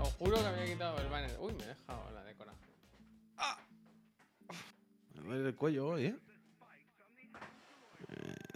Os 0.00 0.14
juro 0.14 0.36
que 0.36 0.46
había 0.46 0.64
quitado 0.64 0.98
el 0.98 1.08
banner. 1.08 1.36
Uy, 1.40 1.52
me 1.54 1.64
he 1.64 1.66
dejado 1.66 2.10
la 2.12 2.24
decoración. 2.24 2.70
Me 5.14 5.34
duele 5.34 5.48
el 5.48 5.54
cuello 5.54 5.86
hoy, 5.88 6.06
¿eh? 6.06 6.16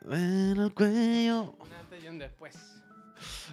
Me 0.04 0.16
duele 0.18 0.62
el 0.64 0.74
cuello. 0.74 1.54
Un 1.58 1.72
antes 1.72 2.04
y 2.04 2.08
un 2.08 2.18
después. 2.18 2.82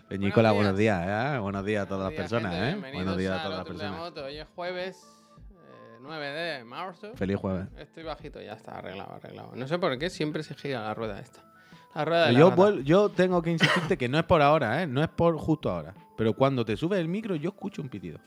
Peñícola, 0.07 0.51
Buenos 0.51 0.73
buenos 0.73 0.79
días, 0.79 1.35
¿eh? 1.35 1.39
Buenos 1.39 1.65
días 1.65 1.85
a 1.85 1.87
todas 1.87 2.03
las 2.03 2.09
días, 2.11 2.21
personas, 2.21 2.53
gente, 2.53 2.89
¿eh? 2.89 2.93
Buenos 2.93 3.17
días 3.17 3.39
a 3.39 3.43
todas 3.43 3.57
las 3.57 3.67
personas. 3.67 3.99
Moto. 3.99 4.25
Hoy 4.25 4.37
es 4.37 4.47
jueves 4.55 5.03
eh, 5.51 5.97
9 6.01 6.27
de 6.27 6.63
marzo. 6.63 7.15
Feliz 7.15 7.37
jueves. 7.37 7.67
Estoy 7.77 8.03
bajito, 8.03 8.41
ya 8.41 8.53
está 8.53 8.77
arreglado, 8.77 9.15
arreglado. 9.15 9.55
No 9.55 9.67
sé 9.67 9.79
por 9.79 9.97
qué 9.97 10.09
siempre 10.09 10.43
se 10.43 10.53
gira 10.55 10.81
la 10.81 10.93
rueda 10.93 11.19
esta. 11.19 11.54
Rueda 12.03 12.27
de 12.27 12.33
Yo, 12.35 12.79
yo 12.81 13.09
tengo 13.09 13.41
que 13.41 13.51
insistirte 13.51 13.97
que 13.97 14.09
no 14.09 14.17
es 14.17 14.25
por 14.25 14.41
ahora, 14.41 14.81
¿eh? 14.83 14.87
No 14.87 15.01
es 15.01 15.07
por 15.07 15.37
justo 15.37 15.69
ahora. 15.71 15.93
Pero 16.17 16.33
cuando 16.33 16.65
te 16.65 16.75
subes 16.75 16.99
el 16.99 17.07
micro, 17.07 17.35
yo 17.35 17.49
escucho 17.49 17.81
un 17.81 17.87
pitido. 17.89 18.19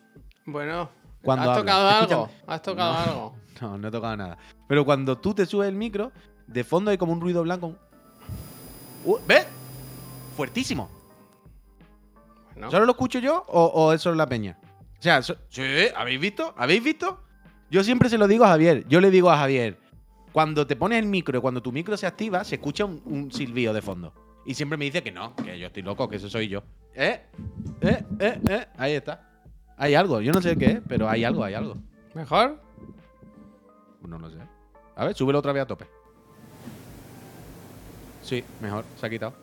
Bueno, 0.46 0.88
Cuando 1.22 1.50
¿has 1.50 1.58
tocado 1.58 2.06
¿Te 2.06 2.14
algo? 2.14 2.30
¿Has 2.46 2.62
tocado 2.62 2.92
No. 2.94 2.98
algo? 3.00 3.34
No, 3.60 3.76
no 3.76 3.88
he 3.88 3.90
tocado 3.90 4.16
nada. 4.16 4.38
Pero 4.68 4.84
cuando 4.84 5.18
tú 5.18 5.34
te 5.34 5.44
subes 5.44 5.68
el 5.68 5.74
micro, 5.74 6.12
de 6.46 6.62
fondo 6.62 6.92
hay 6.92 6.96
como 6.96 7.12
un 7.12 7.20
ruido 7.20 7.42
blanco. 7.42 7.74
Uh, 9.04 9.16
¿Ves? 9.26 9.46
Fuertísimo. 10.36 10.88
Bueno, 12.52 12.70
¿Solo 12.70 12.86
lo 12.86 12.92
escucho 12.92 13.18
yo 13.18 13.44
o, 13.48 13.64
o 13.66 13.92
eso 13.92 14.10
es 14.10 14.16
la 14.16 14.28
peña? 14.28 14.56
O 14.98 15.02
sea, 15.02 15.22
so- 15.22 15.36
¿sí? 15.48 15.62
¿Habéis 15.96 16.20
visto? 16.20 16.54
¿Habéis 16.56 16.82
visto? 16.84 17.20
Yo 17.70 17.82
siempre 17.84 18.08
se 18.08 18.16
lo 18.18 18.26
digo 18.28 18.44
a 18.44 18.48
Javier. 18.48 18.86
Yo 18.88 19.00
le 19.00 19.10
digo 19.10 19.30
a 19.30 19.36
Javier, 19.38 19.78
cuando 20.32 20.66
te 20.66 20.76
pones 20.76 20.98
el 21.00 21.06
micro 21.06 21.38
y 21.38 21.40
cuando 21.40 21.62
tu 21.62 21.72
micro 21.72 21.96
se 21.96 22.06
activa, 22.06 22.44
se 22.44 22.56
escucha 22.56 22.84
un, 22.84 23.02
un 23.06 23.30
silbido 23.32 23.72
de 23.72 23.82
fondo. 23.82 24.12
Y 24.46 24.54
siempre 24.54 24.78
me 24.78 24.84
dice 24.86 25.02
que 25.02 25.12
no, 25.12 25.34
que 25.36 25.58
yo 25.58 25.66
estoy 25.66 25.82
loco, 25.82 26.08
que 26.08 26.16
eso 26.16 26.28
soy 26.28 26.48
yo. 26.48 26.62
¿Eh? 26.94 27.20
¿Eh? 27.82 28.04
¿Eh? 28.18 28.40
¿Eh? 28.48 28.66
Ahí 28.76 28.92
está. 28.92 29.24
Hay 29.76 29.94
algo, 29.94 30.20
yo 30.20 30.32
no 30.32 30.40
sé 30.40 30.56
qué 30.56 30.66
es, 30.66 30.80
pero 30.88 31.08
hay 31.08 31.24
algo, 31.24 31.44
hay 31.44 31.54
algo. 31.54 31.76
¿mejor? 32.14 32.60
No 34.06 34.18
lo 34.18 34.30
sé. 34.30 34.38
A 34.96 35.04
ver, 35.04 35.14
súbelo 35.14 35.38
otra 35.38 35.52
vez 35.52 35.62
a 35.62 35.66
tope. 35.66 35.86
Sí, 38.22 38.44
mejor, 38.60 38.84
se 38.98 39.06
ha 39.06 39.10
quitado. 39.10 39.34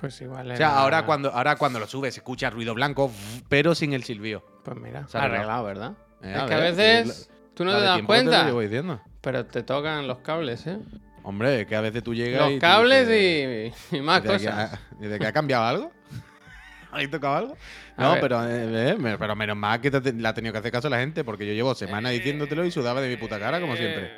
Pues 0.00 0.20
igual 0.20 0.50
O 0.50 0.56
sea, 0.56 0.66
era- 0.70 0.78
ahora 0.80 1.06
cuando, 1.06 1.30
ahora 1.30 1.56
cuando 1.56 1.78
lo 1.78 1.86
subes 1.86 2.14
se 2.14 2.20
escucha 2.20 2.50
ruido 2.50 2.74
blanco, 2.74 3.10
pero 3.48 3.74
sin 3.74 3.92
el 3.92 4.02
silbido. 4.02 4.42
Pues 4.64 4.76
mira, 4.78 5.06
Se 5.06 5.16
ha 5.16 5.22
arreglado. 5.22 5.64
arreglado, 5.64 5.64
¿verdad? 5.64 5.92
Eh, 6.22 6.32
es 6.36 6.42
a 6.42 6.46
que 6.46 6.54
a 6.54 6.56
ver, 6.58 6.74
veces 6.74 7.30
tú 7.54 7.64
no 7.64 7.72
te 7.72 7.80
das 7.82 7.90
que 7.90 7.96
te 7.96 8.02
lo 8.02 8.06
cuenta, 8.06 8.44
llevo 8.46 8.60
diciendo. 8.60 9.00
Pero 9.22 9.46
te 9.46 9.62
tocan 9.62 10.06
los 10.06 10.18
cables, 10.18 10.66
¿eh? 10.66 10.76
Hombre, 11.22 11.62
es 11.62 11.66
que 11.66 11.76
a 11.76 11.80
veces 11.80 12.02
tú 12.02 12.14
llegas 12.14 12.48
y 12.50 12.52
Los 12.54 12.60
cables 12.60 13.08
dices, 13.08 13.74
y, 13.92 13.96
y 13.96 14.00
más 14.02 14.18
¿y 14.18 14.22
de 14.24 14.28
que 14.28 14.44
cosas. 14.46 14.72
ha- 14.74 14.80
¿y 15.00 15.06
de 15.06 15.18
que 15.18 15.26
ha 15.26 15.32
cambiado 15.32 15.64
algo? 15.64 15.92
¿Habéis 16.90 17.10
tocado 17.10 17.36
algo? 17.36 17.56
No, 17.96 18.16
pero, 18.20 18.42
eh, 18.48 18.90
eh, 18.90 18.96
me- 18.98 19.16
pero 19.16 19.34
menos 19.36 19.56
mal 19.56 19.80
que 19.80 19.90
te, 19.90 20.12
le 20.12 20.28
ha 20.28 20.34
tenido 20.34 20.52
que 20.52 20.58
hacer 20.58 20.72
caso 20.72 20.88
a 20.88 20.90
la 20.90 20.98
gente, 20.98 21.24
porque 21.24 21.46
yo 21.46 21.52
llevo 21.54 21.74
semanas 21.74 22.12
diciéndotelo 22.12 22.64
y 22.64 22.70
sudaba 22.70 23.00
de 23.00 23.08
mi 23.08 23.16
puta 23.16 23.38
cara, 23.38 23.60
como 23.60 23.76
siempre. 23.76 24.10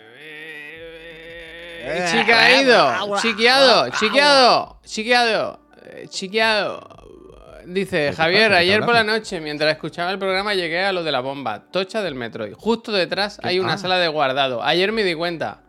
Eh, 1.87 2.07
Chicaído, 2.11 3.19
chiqueado, 3.21 3.89
chiqueado, 3.91 4.81
chiqueado, 4.85 5.61
eh, 5.85 6.07
chiqueado. 6.09 7.05
Dice 7.67 8.13
Javier, 8.13 8.53
ayer 8.53 8.81
por 8.85 8.95
la 8.95 9.05
noche, 9.05 9.41
mientras 9.41 9.73
escuchaba 9.73 10.11
el 10.11 10.19
programa, 10.19 10.55
llegué 10.55 10.83
a 10.85 10.93
lo 10.93 11.03
de 11.03 11.13
la 11.13 11.21
bomba, 11.21 11.65
tocha 11.71 12.03
del 12.03 12.15
metro. 12.15 12.47
Y 12.47 12.53
justo 12.55 12.93
detrás 12.93 13.39
hay 13.43 13.59
una 13.59 13.79
sala 13.79 13.99
de 13.99 14.09
guardado. 14.09 14.63
Ayer 14.63 14.93
me 14.93 15.03
di 15.05 15.15
cuenta. 15.15 15.61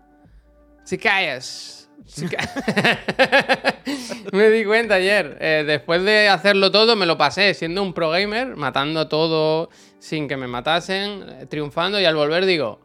Si 0.84 0.98
callas. 0.98 1.90
si 2.06 2.28
ca- 2.30 2.48
me 4.32 4.50
di 4.50 4.66
cuenta 4.66 4.96
ayer. 4.96 5.38
Eh, 5.40 5.64
después 5.66 6.04
de 6.04 6.30
hacerlo 6.30 6.72
todo, 6.72 6.96
me 6.96 7.06
lo 7.06 7.18
pasé 7.18 7.54
siendo 7.54 7.82
un 7.82 7.94
pro 7.94 8.10
gamer, 8.12 8.56
matando 8.56 9.08
todo 9.08 9.70
sin 10.00 10.28
que 10.28 10.38
me 10.38 10.48
matasen, 10.48 11.24
eh, 11.42 11.46
triunfando. 11.48 12.00
Y 12.00 12.06
al 12.06 12.16
volver 12.16 12.46
digo, 12.46 12.80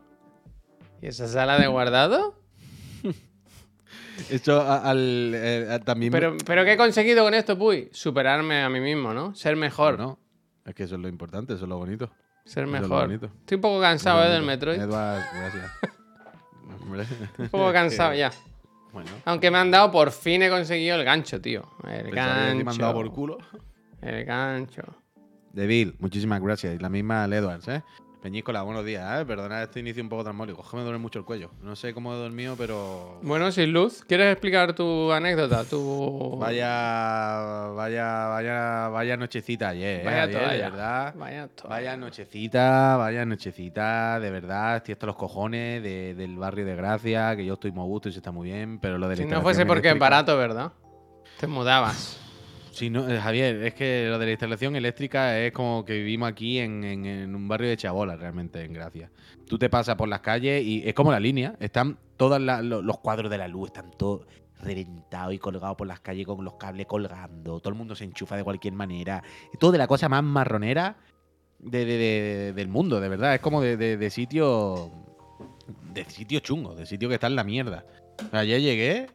¿y 1.03 1.09
esa 1.09 1.29
sala 1.29 1.59
de 1.59 1.67
guardado? 1.67 2.40
Esto 4.29 4.61
al, 4.63 5.33
eh, 5.35 5.69
a- 5.71 5.79
también. 5.81 6.13
Pero, 6.13 6.37
pero 6.45 6.65
¿qué 6.65 6.73
he 6.73 6.77
conseguido 6.77 7.25
con 7.25 7.35
esto, 7.35 7.57
Puy? 7.57 7.89
Superarme 7.93 8.63
a 8.63 8.69
mí 8.69 8.81
mismo, 8.81 9.15
¿no? 9.15 9.35
Ser 9.35 9.57
mejor. 9.57 9.99
No, 9.99 10.19
es 10.65 10.75
que 10.75 10.83
eso 10.85 10.97
es 10.97 11.01
lo 11.01 11.09
importante, 11.09 11.55
eso 11.55 11.65
es 11.65 11.69
lo 11.69 11.79
bonito. 11.79 12.11
Ser 12.45 12.65
Eso 12.65 12.73
mejor. 12.73 13.13
Estoy 13.13 13.57
un 13.57 13.61
poco 13.61 13.81
cansado, 13.81 14.25
¿eh? 14.25 14.31
Del 14.31 14.43
Metroid. 14.43 14.81
Edward, 14.81 15.23
gracias. 15.35 15.71
Un 17.39 17.49
poco 17.49 17.73
cansado 17.73 18.15
ya. 18.15 18.31
Bueno, 18.93 19.11
Aunque 19.25 19.51
me 19.51 19.59
han 19.59 19.71
dado, 19.71 19.91
por 19.93 20.11
fin 20.11 20.43
he 20.43 20.51
conseguido 20.51 20.97
el 20.97 21.05
gancho, 21.05 21.41
tío. 21.41 21.63
El 21.87 22.11
pensaba 22.11 22.35
que 22.51 22.59
te 22.59 22.65
me 22.65 22.71
han 22.71 22.79
dado 22.79 22.93
gancho. 22.93 22.93
por 22.95 23.13
culo. 23.13 23.39
El 24.01 24.25
gancho. 24.25 24.83
De 25.53 25.67
Bill, 25.67 25.95
muchísimas 26.01 26.41
gracias. 26.41 26.75
Y 26.75 26.79
la 26.79 26.89
misma 26.89 27.25
al 27.25 27.33
Edwards, 27.33 27.69
¿eh? 27.69 27.83
Peñíscola, 28.23 28.61
buenos 28.61 28.85
días, 28.85 29.23
¿eh? 29.23 29.25
Perdonad 29.25 29.63
este 29.63 29.81
inicio 29.81 30.03
un 30.03 30.11
poco 30.11 30.23
trambólico. 30.25 30.61
Es 30.63 30.69
que 30.69 30.77
me 30.77 30.83
duele 30.83 30.99
mucho 30.99 31.19
el 31.19 31.25
cuello. 31.25 31.53
No 31.63 31.75
sé 31.75 31.95
cómo 31.95 32.13
he 32.13 32.19
dormido, 32.19 32.55
pero. 32.55 33.19
Bueno, 33.23 33.51
sin 33.51 33.73
luz, 33.73 34.05
¿quieres 34.07 34.31
explicar 34.33 34.75
tu 34.75 35.11
anécdota? 35.11 35.65
Tu... 35.65 36.37
Vaya, 36.39 37.69
vaya, 37.75 38.27
vaya, 38.27 38.89
vaya 38.89 39.17
nochecita 39.17 39.71
ayer, 39.71 40.01
¿eh? 40.01 40.05
Vaya 40.05 40.23
Ayer, 40.25 40.39
toalla. 40.39 40.53
de 40.53 40.71
verdad. 40.71 41.15
Vaya 41.17 41.49
toalla. 41.49 41.75
Vaya 41.75 41.97
nochecita, 41.97 42.97
vaya 42.99 43.25
nochecita, 43.25 44.21
de 44.21 44.31
verdad, 44.31 44.77
estoy 44.77 44.93
hasta 44.93 45.07
los 45.07 45.17
cojones 45.17 45.83
de- 45.83 46.15
del 46.15 46.37
barrio 46.37 46.67
de 46.67 46.77
Gracia, 46.77 47.35
que 47.37 47.47
yo 47.47 47.55
estoy 47.55 47.73
muy 47.73 47.85
a 47.85 47.87
gusto 47.87 48.11
y 48.11 48.13
se 48.13 48.19
está 48.19 48.33
muy 48.33 48.51
bien, 48.51 48.81
pero 48.81 48.99
lo 48.99 49.09
de 49.09 49.17
la 49.17 49.23
Si 49.23 49.29
no 49.31 49.41
fuese 49.41 49.65
porque 49.65 49.89
es 49.93 49.99
barato, 49.99 50.37
¿verdad? 50.37 50.73
Te 51.39 51.47
mudabas. 51.47 52.21
Sí, 52.73 52.89
no, 52.89 53.09
eh, 53.09 53.19
Javier, 53.21 53.57
es 53.65 53.75
que 53.75 54.07
lo 54.09 54.19
de 54.19 54.27
la 54.27 54.31
instalación 54.33 54.77
eléctrica 54.77 55.39
es 55.39 55.53
como 55.53 55.85
que 55.85 55.95
vivimos 55.95 56.29
aquí 56.31 56.59
en, 56.59 56.85
en- 56.85 57.35
un 57.35 57.49
barrio 57.49 57.69
de 57.69 57.77
chabolas, 57.77 58.19
realmente, 58.19 58.63
en 58.65 58.73
Gracia. 58.73 59.11
Tú 59.47 59.59
te 59.59 59.69
pasas 59.69 59.97
por 59.97 60.09
las 60.09 60.21
calles 60.21 60.65
y 60.65 60.83
es 60.87 60.95
como 60.95 61.11
la 61.11 61.19
línea, 61.21 61.57
están 61.59 61.99
todos 62.17 62.41
los 62.41 62.99
cuadros 62.99 63.31
de 63.31 63.39
la 63.39 63.49
luz, 63.49 63.69
están 63.69 63.91
todos 63.97 64.27
reventados 64.63 65.35
y 65.35 65.39
colgados 65.39 65.77
por 65.77 65.87
las 65.87 66.01
calles 66.01 66.27
con 66.27 66.45
los 66.45 66.55
cables 66.55 66.87
colgando, 66.87 67.59
todo 67.61 67.71
el 67.71 67.75
mundo 67.79 67.95
se 67.97 68.05
enchufa 68.05 68.37
de 68.37 68.45
cualquier 68.45 68.75
manera, 68.75 69.23
todo 69.59 69.73
de 69.73 69.79
la 69.79 69.87
cosa 69.87 70.09
más 70.09 70.23
marronera 70.23 70.97
de, 71.59 71.85
de- 71.85 71.97
de- 71.97 72.53
del 72.53 72.69
mundo, 72.69 73.01
de 73.01 73.09
verdad, 73.09 73.35
es 73.35 73.41
como 73.41 73.61
de, 73.63 74.11
sitio, 74.11 74.93
de 75.93 76.05
sitio 76.05 76.41
chungo, 76.41 76.75
de 76.77 76.87
sitio 76.87 77.09
que 77.09 77.15
está 77.15 77.27
en 77.27 77.37
la 77.37 77.45
mierda. 77.45 77.85
Ayer 78.33 78.61
llegué 78.61 79.07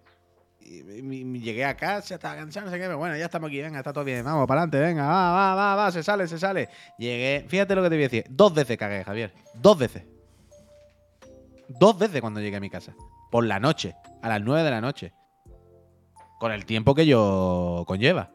llegué 0.66 1.66
a 1.66 1.78
casa, 1.78 2.16
estaba 2.16 2.36
cansado, 2.36 2.66
no 2.66 2.72
sé 2.72 2.78
qué, 2.78 2.86
pero 2.86 2.98
bueno, 2.98 3.16
ya 3.16 3.26
estamos 3.26 3.50
aquí, 3.50 3.62
venga, 3.62 3.78
está 3.78 3.94
todo 3.94 4.04
bien, 4.04 4.24
vamos, 4.26 4.48
para 4.48 4.62
adelante, 4.62 4.80
venga, 4.80 5.06
va, 5.06 5.32
va, 5.32 5.56
va, 5.56 5.76
va, 5.76 5.92
se 5.92 6.02
sale, 6.04 6.28
se 6.28 6.40
sale. 6.40 6.70
Llegué, 6.98 7.46
fíjate 7.48 7.76
lo 7.76 7.84
que 7.84 7.90
te 7.90 7.96
voy 7.96 8.04
a 8.04 8.08
decir, 8.08 8.26
dos 8.30 8.54
veces 8.54 8.78
cagué, 8.78 9.04
Javier, 9.04 9.32
dos 9.54 9.78
veces. 9.78 10.04
Dos 11.68 11.98
veces 11.98 12.22
cuando 12.22 12.40
llegué 12.40 12.58
a 12.58 12.60
mi 12.60 12.70
casa. 12.70 12.94
Por 13.32 13.46
la 13.46 13.60
noche, 13.60 13.96
a 14.22 14.30
las 14.30 14.42
nueve 14.42 14.64
de 14.64 14.72
la 14.72 14.82
noche. 14.82 15.14
Con 16.40 16.52
el 16.52 16.66
tiempo 16.66 16.94
que 16.94 17.06
yo 17.06 17.84
conlleva. 17.88 18.32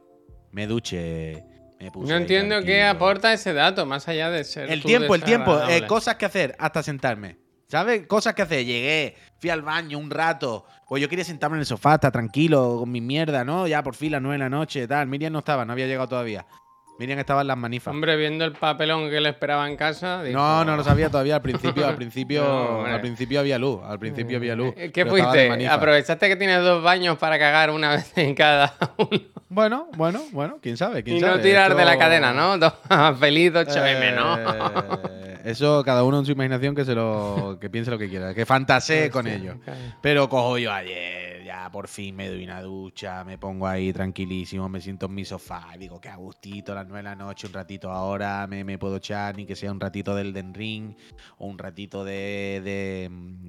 Me 0.51 0.67
duché, 0.67 1.45
me 1.79 1.91
puse 1.93 2.11
No 2.11 2.17
entiendo 2.17 2.63
qué 2.63 2.83
aporta 2.83 3.33
ese 3.33 3.53
dato, 3.53 3.87
más 3.87 4.09
allá 4.09 4.31
de 4.31 4.43
ser. 4.43 4.71
El 4.71 4.83
tiempo, 4.83 5.15
el 5.15 5.23
tiempo, 5.23 5.61
eh, 5.69 5.87
cosas 5.87 6.17
que 6.17 6.27
hacer 6.27 6.57
hasta 6.59 6.83
sentarme. 6.83 7.39
¿Sabes? 7.71 8.07
Cosas 8.09 8.35
que 8.35 8.43
hacer. 8.43 8.65
Llegué, 8.65 9.15
fui 9.39 9.49
al 9.49 9.63
baño 9.63 9.97
un 9.97 10.11
rato. 10.11 10.65
Pues 10.89 11.01
yo 11.01 11.09
quería 11.09 11.25
sentarme 11.25 11.57
en 11.57 11.61
el 11.61 11.67
sofá, 11.67 11.95
estar 11.95 12.11
tranquilo, 12.11 12.79
con 12.81 12.91
mi 12.91 13.01
mierda, 13.01 13.45
¿no? 13.45 13.69
Ya 13.69 13.81
por 13.83 13.95
fin 13.95 14.11
las 14.11 14.21
nueve 14.21 14.35
de 14.35 14.39
la 14.45 14.49
noche, 14.51 14.89
tal. 14.89 15.07
Miriam 15.07 15.33
no 15.33 15.39
estaba, 15.39 15.65
no 15.65 15.73
había 15.73 15.87
llegado 15.87 16.09
todavía. 16.09 16.45
Miriam 16.99 17.19
estaba 17.21 17.43
en 17.43 17.47
las 17.47 17.57
manifas. 17.57 17.95
Hombre, 17.95 18.17
viendo 18.17 18.45
el 18.45 18.53
papelón 18.53 19.09
que 19.09 19.21
le 19.21 19.29
esperaba 19.31 19.67
en 19.71 19.77
casa. 19.77 20.23
dijo, 20.23 20.37
No, 20.37 20.65
no 20.65 20.77
lo 20.77 20.83
sabía 20.85 21.09
todavía. 21.09 21.37
Al 21.37 21.43
principio, 21.43 21.87
al 21.87 21.95
principio, 21.97 22.43
No, 22.43 22.85
al 22.85 23.01
principio 23.01 23.39
había 23.41 23.59
luz. 23.59 23.81
Al 23.85 23.99
principio 24.01 24.37
había 24.37 24.57
luz. 24.57 24.75
Eh, 24.77 24.91
¿Qué 24.93 25.07
fuiste? 25.07 25.67
¿Aprovechaste 25.69 26.29
que 26.29 26.37
tienes 26.37 26.61
dos 26.63 26.83
baños 26.83 27.17
para 27.19 27.39
cagar 27.39 27.71
una 27.71 27.91
vez 27.97 28.13
en 28.19 28.35
cada 28.35 28.75
uno? 28.99 29.21
Bueno, 29.53 29.89
bueno, 29.97 30.23
bueno, 30.31 30.59
quién 30.63 30.77
sabe, 30.77 31.03
quién 31.03 31.17
Y 31.17 31.21
sabe. 31.21 31.37
no 31.37 31.43
tirar 31.43 31.75
de 31.75 31.85
la 31.85 31.99
cadena, 31.99 32.33
¿no? 32.33 32.57
Feliz 33.19 33.53
8M, 33.53 34.15
¿no? 34.15 34.39
Eh, 35.11 35.41
Eso 35.45 35.83
cada 35.85 36.05
uno 36.05 36.21
en 36.21 36.25
su 36.25 36.31
imaginación 36.31 36.75
que 36.77 36.85
se 36.85 36.95
lo 36.95 37.59
que 37.61 37.69
piense 37.69 37.91
lo 37.91 37.99
que 37.99 38.09
quiera, 38.09 38.33
que 38.33 38.47
fantasee 38.47 39.11
con 39.11 39.27
ello. 39.27 39.57
Pero 40.01 40.29
cojo 40.29 40.57
yo 40.57 40.73
ayer, 40.73 41.43
ya 41.45 41.69
por 41.73 41.89
fin 41.89 42.15
me 42.15 42.29
doy 42.29 42.45
una 42.45 42.63
ducha, 42.63 43.25
me 43.25 43.39
pongo 43.39 43.67
ahí 43.67 43.93
tranquilísimo, 43.93 44.69
me 44.69 44.81
siento 44.81 45.07
en 45.07 45.15
mi 45.15 45.25
sofá, 45.25 45.67
y 45.75 45.79
digo 45.79 46.01
que 46.01 46.09
a 46.09 46.15
gustito, 46.15 46.73
las 46.73 46.87
9 46.87 46.99
de 46.99 47.03
la 47.03 47.17
noche, 47.17 47.49
un 47.49 47.53
ratito 47.53 47.91
ahora, 47.91 48.47
me, 48.47 48.63
me 48.63 48.79
puedo 48.79 48.97
echar, 48.99 49.37
ni 49.37 49.47
que 49.47 49.57
sea 49.57 49.73
un 49.73 49.81
ratito 49.81 50.15
del 50.15 50.33
Den 50.33 50.55
Ring, 50.55 50.95
o 51.39 51.47
un 51.47 51.59
ratito 51.59 52.05
de. 52.05 52.61
de. 52.63 53.09
mm, 53.11 53.47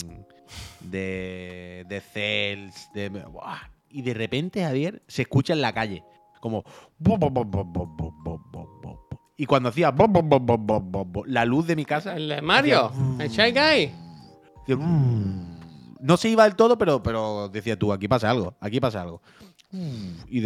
de. 0.90 1.86
de 1.88 2.02
Cells, 2.02 2.90
de. 2.94 3.10
¡buah! 3.10 3.70
y 3.92 4.02
de 4.02 4.14
repente, 4.14 4.64
Javier, 4.64 5.04
se 5.08 5.24
escucha 5.24 5.54
en 5.54 5.62
la 5.62 5.74
calle. 5.74 6.04
Como. 6.40 6.64
Y 9.38 9.46
cuando 9.46 9.70
hacía. 9.70 9.94
La 11.26 11.46
luz 11.46 11.68
de 11.68 11.76
mi 11.76 11.86
casa. 11.86 12.16
El 12.16 12.30
de 12.30 12.42
Mario. 12.42 12.92
El 13.20 13.30
Shy 13.30 13.52
Guy. 13.52 13.92
No 16.00 16.18
se 16.18 16.30
iba 16.30 16.46
del 16.46 16.56
todo, 16.56 16.78
pero, 16.78 17.04
pero 17.04 17.50
decía 17.50 17.78
tú, 17.78 17.94
aquí 17.94 18.08
pasa 18.08 18.30
algo, 18.30 18.56
aquí 18.60 18.80
pasa 18.80 19.02
algo. 19.02 19.22
Y. 19.72 20.42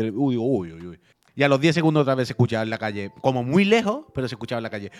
Y 1.38 1.44
a 1.44 1.50
los 1.50 1.60
10 1.60 1.76
segundos 1.76 2.02
otra 2.02 2.16
vez 2.16 2.30
se 2.30 2.34
escuchaba 2.34 2.64
en 2.64 2.70
la 2.70 2.78
calle, 2.78 3.12
como 3.22 3.44
muy 3.44 3.66
lejos, 3.66 4.06
pero 4.14 4.28
se 4.30 4.36
escuchaba 4.36 4.60
en 4.60 4.64
la 4.64 4.70
calle. 4.70 4.92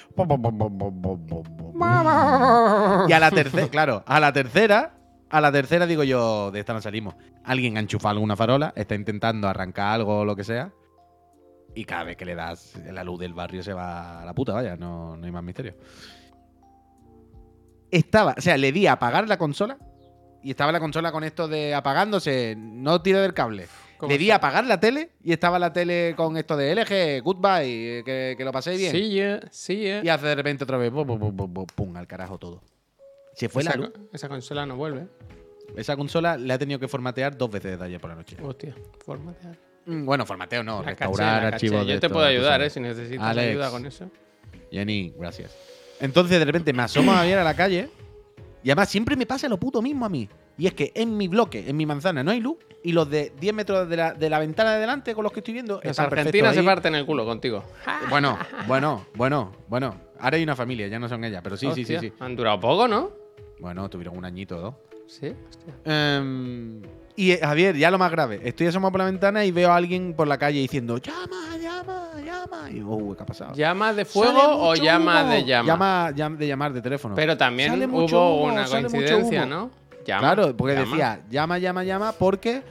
Y 3.08 3.14
a 3.14 3.20
la 3.20 3.32
tercera, 3.32 3.68
claro, 3.70 4.04
a 4.06 4.20
la 4.20 4.34
tercera 4.34 4.98
a 5.36 5.42
la 5.42 5.52
tercera 5.52 5.86
digo 5.86 6.06
yo, 6.06 6.50
de 6.50 6.62
esta 6.62 6.72
no 6.72 6.82
salimos. 6.82 7.14
Alguien 7.44 7.76
ha 7.76 7.82
enchufado 7.82 8.14
alguna 8.14 8.38
farola, 8.38 8.72
está 8.74 8.96
intentando 8.96 9.50
arrancar 9.50 9.96
algo 9.96 10.20
o 10.20 10.26
lo 10.26 10.34
que 10.34 10.46
sea. 10.46 10.72
Y 11.74 11.84
cada 11.84 12.06
vez 12.06 12.16
que 12.16 12.24
le 12.24 12.36
das 12.36 12.80
la 12.90 13.04
luz 13.04 13.20
del 13.20 13.34
barrio 13.34 13.62
se 13.62 13.74
va 13.74 14.22
a 14.22 14.26
la 14.26 14.34
puta, 14.34 14.54
vaya, 14.54 14.78
no, 14.78 15.18
no 15.18 15.26
hay 15.26 15.32
más 15.34 15.44
misterio. 15.44 15.76
Estaba, 17.92 18.36
o 18.38 18.42
sea, 18.42 18.56
le 18.56 18.72
di 18.72 18.88
a 18.88 18.94
apagar 18.94 19.28
la 19.28 19.38
consola 19.38 19.78
y 20.42 20.52
estaba 20.52 20.72
la 20.72 20.80
consola 20.80 21.12
con 21.12 21.26
esto 21.26 21.50
de 21.50 21.76
apagándose, 21.76 22.56
no 22.58 23.02
tiro 23.02 23.20
del 23.20 23.34
cable. 23.34 23.68
¿Cómo 23.98 24.10
Le 24.10 24.18
di 24.18 24.32
a 24.32 24.36
apagar 24.36 24.66
la 24.66 24.80
tele 24.80 25.12
y 25.22 25.34
estaba 25.34 25.60
la 25.60 25.74
tele 25.74 26.14
con 26.16 26.38
esto 26.38 26.56
de 26.56 26.76
LG, 26.76 27.22
goodbye, 27.22 28.04
que, 28.06 28.36
que 28.38 28.46
lo 28.46 28.54
paséis 28.54 28.80
bien. 28.80 28.92
Sí, 28.94 29.20
sí. 29.52 29.86
Y 30.02 30.08
hace 30.08 30.28
de 30.28 30.36
repente 30.36 30.64
otra 30.64 30.78
vez, 30.78 30.92
pum, 30.92 31.06
pum, 31.06 31.20
pum, 31.20 31.36
pum, 31.36 31.54
pum, 31.54 31.66
pum, 31.76 31.98
al 31.98 32.08
carajo 32.08 32.38
todo. 32.38 32.62
Se 33.36 33.50
fue 33.50 33.62
esa, 33.62 33.72
la 33.72 33.78
luz. 33.78 33.90
co- 33.92 34.02
esa 34.14 34.28
consola 34.30 34.66
no 34.66 34.76
vuelve. 34.76 35.08
Esa 35.76 35.96
consola 35.96 36.38
la 36.38 36.56
he 36.56 36.58
tenido 36.58 36.80
que 36.80 36.88
formatear 36.88 37.38
dos 37.38 37.50
veces 37.52 37.80
ayer 37.82 38.00
por 38.00 38.10
la 38.10 38.16
noche. 38.16 38.38
Hostia, 38.42 38.74
formatear. 39.04 39.58
Mm, 39.86 40.06
Bueno, 40.06 40.26
formateo 40.26 40.64
no, 40.64 40.82
La 40.82 40.90
restaurar 40.90 41.42
caché, 41.42 41.56
archivos. 41.56 41.86
de 41.88 41.94
Yo 41.94 42.00
te 42.00 42.10
puedo 42.10 42.26
ayudar, 42.26 42.62
eh, 42.62 42.70
si 42.70 42.80
necesitas 42.80 43.24
Alex. 43.28 43.50
ayuda 43.52 43.70
con 43.72 43.86
eso. 43.86 44.10
Jenny, 44.72 45.14
gracias. 45.18 45.56
Entonces 46.00 46.40
de 46.40 46.46
repente 46.46 46.74
me 46.74 46.84
asomo 46.84 47.12
a 47.14 47.24
ver 47.24 47.38
a 47.38 47.44
la 47.44 47.56
calle 47.56 47.90
y 48.64 48.70
además 48.70 48.90
siempre 48.90 49.16
me 49.16 49.26
pasa 49.26 49.48
lo 49.48 49.58
puto 49.60 49.82
mismo 49.82 50.06
a 50.06 50.10
mí. 50.10 50.28
Y 50.58 50.68
es 50.68 50.74
que 50.74 50.92
en 50.96 51.18
mi 51.18 51.28
bloque, 51.28 51.66
en 51.68 51.76
mi 51.76 51.86
manzana, 51.86 52.24
no 52.24 52.32
hay 52.32 52.40
luz 52.40 52.58
y 52.84 52.94
los 52.94 53.10
de 53.10 53.34
10 53.40 53.54
metros 53.54 53.90
de 53.90 53.98
la, 53.98 54.14
de 54.14 54.30
la 54.30 54.40
ventana 54.40 54.74
de 54.76 54.80
delante 54.80 55.14
con 55.14 55.24
los 55.24 55.34
que 55.34 55.42
estoy 55.42 55.54
viendo 55.54 55.82
Los 55.84 55.98
perfectos 55.98 56.56
se 56.56 56.64
parten 56.64 56.96
el 56.96 57.06
culo 57.06 57.26
contigo. 57.26 57.64
Bueno, 58.10 58.38
bueno, 58.68 59.06
bueno, 59.16 59.52
bueno. 59.68 60.00
Ahora 60.20 60.38
hay 60.38 60.44
una 60.44 60.56
familia, 60.56 60.88
ya 60.88 60.98
no 61.00 61.10
son 61.10 61.24
ellas, 61.26 61.42
pero 61.44 61.58
sí, 61.58 61.68
sí, 61.76 61.84
sí, 61.84 61.98
sí. 62.00 62.14
Han 62.20 62.36
durado 62.38 62.60
poco, 62.60 62.88
¿no? 62.88 63.25
Bueno, 63.60 63.90
tuvieron 63.90 64.18
un 64.18 64.26
añito 64.26 64.58
o 64.58 64.62
dos. 64.62 64.76
Sí, 65.08 65.28
hostia. 65.50 65.74
Em, 66.18 66.82
y 67.16 67.36
Javier, 67.38 67.76
ya 67.78 67.92
lo 67.92 67.98
más 67.98 68.12
grave. 68.12 68.42
Estoy 68.44 68.68
asomado 68.68 68.92
por 68.92 69.00
la 69.00 69.06
ventana 69.06 69.46
y 69.46 69.52
veo 69.52 69.72
a 69.72 69.76
alguien 69.76 70.14
por 70.16 70.28
la 70.28 70.38
calle 70.38 70.60
diciendo 70.60 70.98
llama, 70.98 71.58
llama, 71.62 72.10
llama. 72.26 72.70
Y 72.72 72.82
oh, 72.86 73.16
¿qué 73.16 73.24
ha 73.24 73.26
pasado? 73.26 73.54
¿Llamas 73.56 73.96
de 73.96 74.04
fuego 74.06 74.42
o 74.42 74.74
humo. 74.74 74.74
de 74.74 74.82
llama? 74.82 75.38
Llama 75.40 76.12
llam- 76.12 76.38
de 76.38 76.48
llamar 76.48 76.74
de 76.74 76.82
teléfono. 76.82 77.14
Pero 77.16 77.38
también 77.38 77.70
Sale 77.72 77.86
hubo 77.86 78.04
humo, 78.06 78.44
una 78.54 78.66
coincidencia. 78.66 79.46
¿no? 79.46 79.70
Llama, 80.06 80.34
claro, 80.36 80.56
porque 80.58 80.74
llama. 80.76 80.86
decía 80.90 81.20
llama, 81.30 81.58
llama, 81.60 81.84
llama, 81.84 82.12
porque 82.14 82.64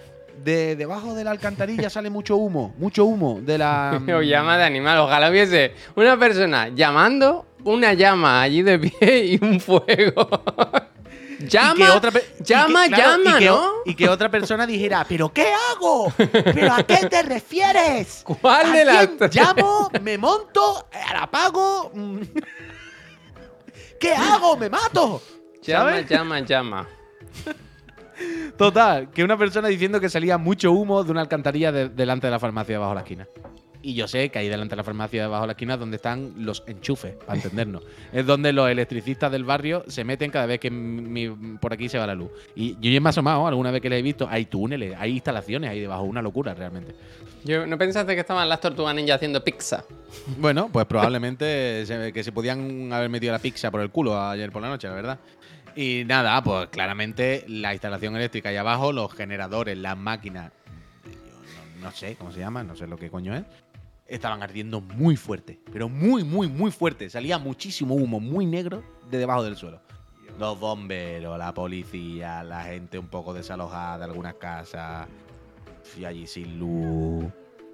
de 0.45 0.75
debajo 0.77 1.15
de 1.15 1.23
la 1.25 1.31
alcantarilla 1.31 1.89
sale 1.89 2.11
mucho 2.11 2.37
humo, 2.37 2.75
mucho 2.79 3.05
humo 3.05 3.41
de 3.41 3.59
la. 3.59 4.03
O 4.17 4.23
llama 4.23 4.59
de 4.59 4.65
animal. 4.65 4.99
Ojalá 4.99 5.31
hubiese 5.31 5.73
una 5.95 6.19
persona 6.19 6.69
llamando, 6.69 7.47
una 7.65 7.93
llama 7.95 8.43
allí 8.43 8.63
de 8.63 8.79
pie 8.79 9.25
y 9.27 9.39
un 9.45 9.61
fuego. 9.61 10.29
Y 11.41 11.49
llama, 11.49 11.75
que 11.75 11.91
otra 11.91 12.11
pe- 12.11 12.25
y 12.35 12.39
que- 12.39 12.45
llama, 12.45 12.87
claro, 12.89 13.23
llama, 13.25 13.37
y 13.37 13.39
que, 13.41 13.47
¿no? 13.47 13.71
Y 13.87 13.95
que 13.95 14.09
otra 14.09 14.31
persona 14.31 14.67
dijera, 14.67 15.05
¿pero 15.09 15.33
qué 15.33 15.49
hago? 15.73 16.13
¿Pero 16.17 16.73
a 16.73 16.83
qué 16.85 17.07
te 17.09 17.23
refieres? 17.23 18.23
¿Cuál 18.41 18.67
¿A 18.67 18.71
de 18.73 18.85
las 18.85 19.09
quién 19.09 19.31
llamo? 19.45 19.91
¿Me 20.01 20.17
monto? 20.17 20.89
¿La 21.13 21.23
apago? 21.25 21.91
¿Qué 24.01 24.13
hago? 24.13 24.57
¿Me 24.57 24.71
mato? 24.71 25.23
Llama, 25.63 26.01
llama, 26.03 26.41
llama. 26.41 26.89
Total, 28.57 29.11
que 29.11 29.25
una 29.25 29.37
persona 29.37 29.69
diciendo 29.69 30.01
que 30.01 30.09
salía 30.09 30.39
mucho 30.39 30.71
humo 30.73 31.03
de 31.03 31.11
una 31.11 31.21
alcantarilla 31.23 31.73
de- 31.73 31.89
delante 31.89 32.27
de 32.27 32.31
la 32.31 32.39
farmacia 32.39 32.79
bajo 32.79 32.95
la 32.95 33.01
esquina. 33.01 33.27
Y 33.87 33.93
yo 33.95 34.09
sé 34.09 34.31
que 34.31 34.39
ahí 34.39 34.49
delante 34.49 34.73
de 34.73 34.77
la 34.79 34.83
farmacia 34.85 35.29
bajo 35.29 35.45
la 35.45 35.53
esquina 35.53 35.75
es 35.75 35.81
donde 35.81 35.97
están 35.97 36.33
los 36.39 36.63
enchufes, 36.67 37.15
para 37.17 37.35
entendernos. 37.37 37.83
es 38.13 38.25
donde 38.25 38.51
los 38.53 38.71
electricistas 38.71 39.31
del 39.31 39.45
barrio 39.45 39.85
se 39.89 40.05
meten 40.05 40.31
cada 40.31 40.47
vez 40.47 40.59
que 40.59 40.71
mi- 40.71 41.29
por 41.61 41.73
aquí 41.75 41.91
se 41.91 41.99
va 41.99 42.07
la 42.07 42.15
luz. 42.15 42.31
Y 42.57 42.77
yo 42.81 42.91
ya 42.91 43.01
me 43.01 43.09
he 43.09 43.11
asomado 43.11 43.47
alguna 43.47 43.71
vez 43.71 43.83
que 43.83 43.91
les 43.91 43.99
he 43.99 44.03
visto, 44.03 44.27
hay 44.31 44.47
túneles, 44.47 44.97
hay 44.99 45.13
instalaciones 45.13 45.69
ahí 45.69 45.81
debajo, 45.81 46.03
una 46.05 46.23
locura 46.23 46.55
realmente. 46.55 46.95
Yo, 47.45 47.67
¿No 47.67 47.77
pensaste 47.77 48.15
que 48.15 48.21
estaban 48.23 48.49
las 48.49 48.59
tortugas 48.61 48.95
ninja 48.95 49.17
haciendo 49.17 49.45
pizza? 49.45 49.85
Bueno, 50.39 50.71
pues 50.73 50.87
probablemente 50.87 51.85
se, 51.85 52.11
que 52.13 52.25
se 52.25 52.33
podían 52.33 52.91
haber 52.91 53.11
metido 53.11 53.33
la 53.33 53.39
pizza 53.39 53.71
por 53.71 53.83
el 53.83 53.91
culo 53.91 54.19
ayer 54.19 54.51
por 54.51 54.63
la 54.63 54.69
noche, 54.69 54.89
la 54.89 54.95
verdad. 54.95 55.19
Y 55.77 56.05
nada, 56.07 56.43
pues 56.43 56.69
claramente 56.71 57.45
la 57.49 57.75
instalación 57.75 58.17
eléctrica 58.17 58.49
ahí 58.49 58.57
abajo, 58.57 58.93
los 58.93 59.13
generadores, 59.13 59.77
las 59.77 59.99
máquinas, 59.99 60.53
no 61.83 61.91
sé 61.91 62.15
cómo 62.17 62.33
se 62.33 62.41
llama, 62.41 62.63
no 62.63 62.75
sé 62.77 62.87
lo 62.87 62.97
que 62.97 63.11
coño 63.11 63.35
es, 63.35 63.43
estaban 64.07 64.43
ardiendo 64.43 64.81
muy 64.81 65.17
fuerte, 65.17 65.59
pero 65.73 65.89
muy, 65.89 66.25
muy, 66.25 66.49
muy 66.49 66.71
fuerte. 66.71 67.09
Salía 67.11 67.39
muchísimo 67.39 67.95
humo, 67.95 68.21
muy 68.21 68.47
negro, 68.47 68.83
de 69.11 69.19
debajo 69.19 69.43
del 69.43 69.57
suelo. 69.57 69.81
Los 70.39 70.59
bomberos, 70.59 71.39
la 71.39 71.55
policía, 71.55 72.43
la 72.43 72.65
gente 72.65 72.99
un 72.99 73.07
poco 73.09 73.33
desalojada 73.33 73.99
de 73.99 74.05
algunas 74.05 74.35
casas, 74.35 75.07
y 75.99 76.05
allí 76.05 76.27
sin 76.27 76.59
luz. 76.59 77.25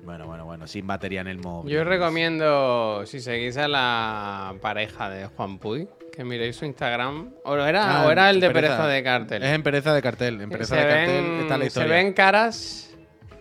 Bueno, 0.05 0.27
bueno, 0.27 0.45
bueno, 0.47 0.67
sin 0.67 0.87
batería 0.87 1.21
en 1.21 1.29
el 1.29 1.39
móvil. 1.39 1.73
Yo 1.75 1.85
recomiendo, 1.85 3.05
si 3.07 3.21
seguís 3.21 3.57
a 3.57 3.69
la 3.69 4.55
pareja 4.61 5.11
de 5.11 5.27
Juan 5.27 5.59
Puy, 5.59 5.89
que 6.13 6.25
miréis 6.25 6.57
su 6.57 6.65
Instagram. 6.65 7.31
O 7.45 7.55
era, 7.57 8.03
Ah, 8.03 8.07
o 8.07 8.11
era 8.11 8.31
el 8.31 8.41
de 8.41 8.51
Pereza. 8.51 8.77
Pereza 8.77 8.89
de 8.89 9.03
Cartel. 9.03 9.43
Es 9.43 9.51
en 9.55 9.63
pereza 9.63 9.95
de 9.95 10.03
cartel. 10.03 10.41
En 10.41 10.51
pereza 10.51 10.75
se, 10.75 10.81
de 10.81 10.89
cartel 10.89 11.25
ven, 11.25 11.41
está 11.41 11.59
la 11.59 11.71
se 11.71 11.85
ven 11.85 12.13
caras 12.13 12.90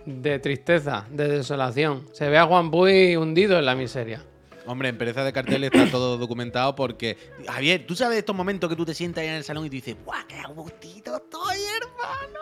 de 0.10 0.40
tristeza, 0.40 1.06
de 1.10 1.28
desolación. 1.28 2.06
Se 2.14 2.28
ve 2.30 2.38
a 2.38 2.46
Juan 2.46 2.72
Puy 2.72 3.16
hundido 3.16 3.58
en 3.60 3.66
la 3.66 3.76
miseria. 3.76 4.24
Hombre, 4.66 4.90
en 4.90 4.98
pereza 4.98 5.24
de 5.24 5.32
cartel 5.34 5.64
está 5.64 5.90
todo 5.90 6.18
documentado 6.18 6.76
porque. 6.76 7.18
Javier, 7.48 7.86
¿tú 7.88 7.96
sabes 7.96 8.18
estos 8.20 8.36
momentos 8.36 8.70
que 8.70 8.76
tú 8.76 8.86
te 8.86 8.94
sientas 8.94 9.22
ahí 9.22 9.28
en 9.30 9.36
el 9.36 9.44
salón 9.44 9.66
y 9.66 9.70
tú 9.70 9.76
dices, 9.76 9.96
¡guau, 10.06 10.20
qué 10.28 10.36
agustito 10.40 11.16
estoy, 11.16 11.58
hermano! 11.78 12.40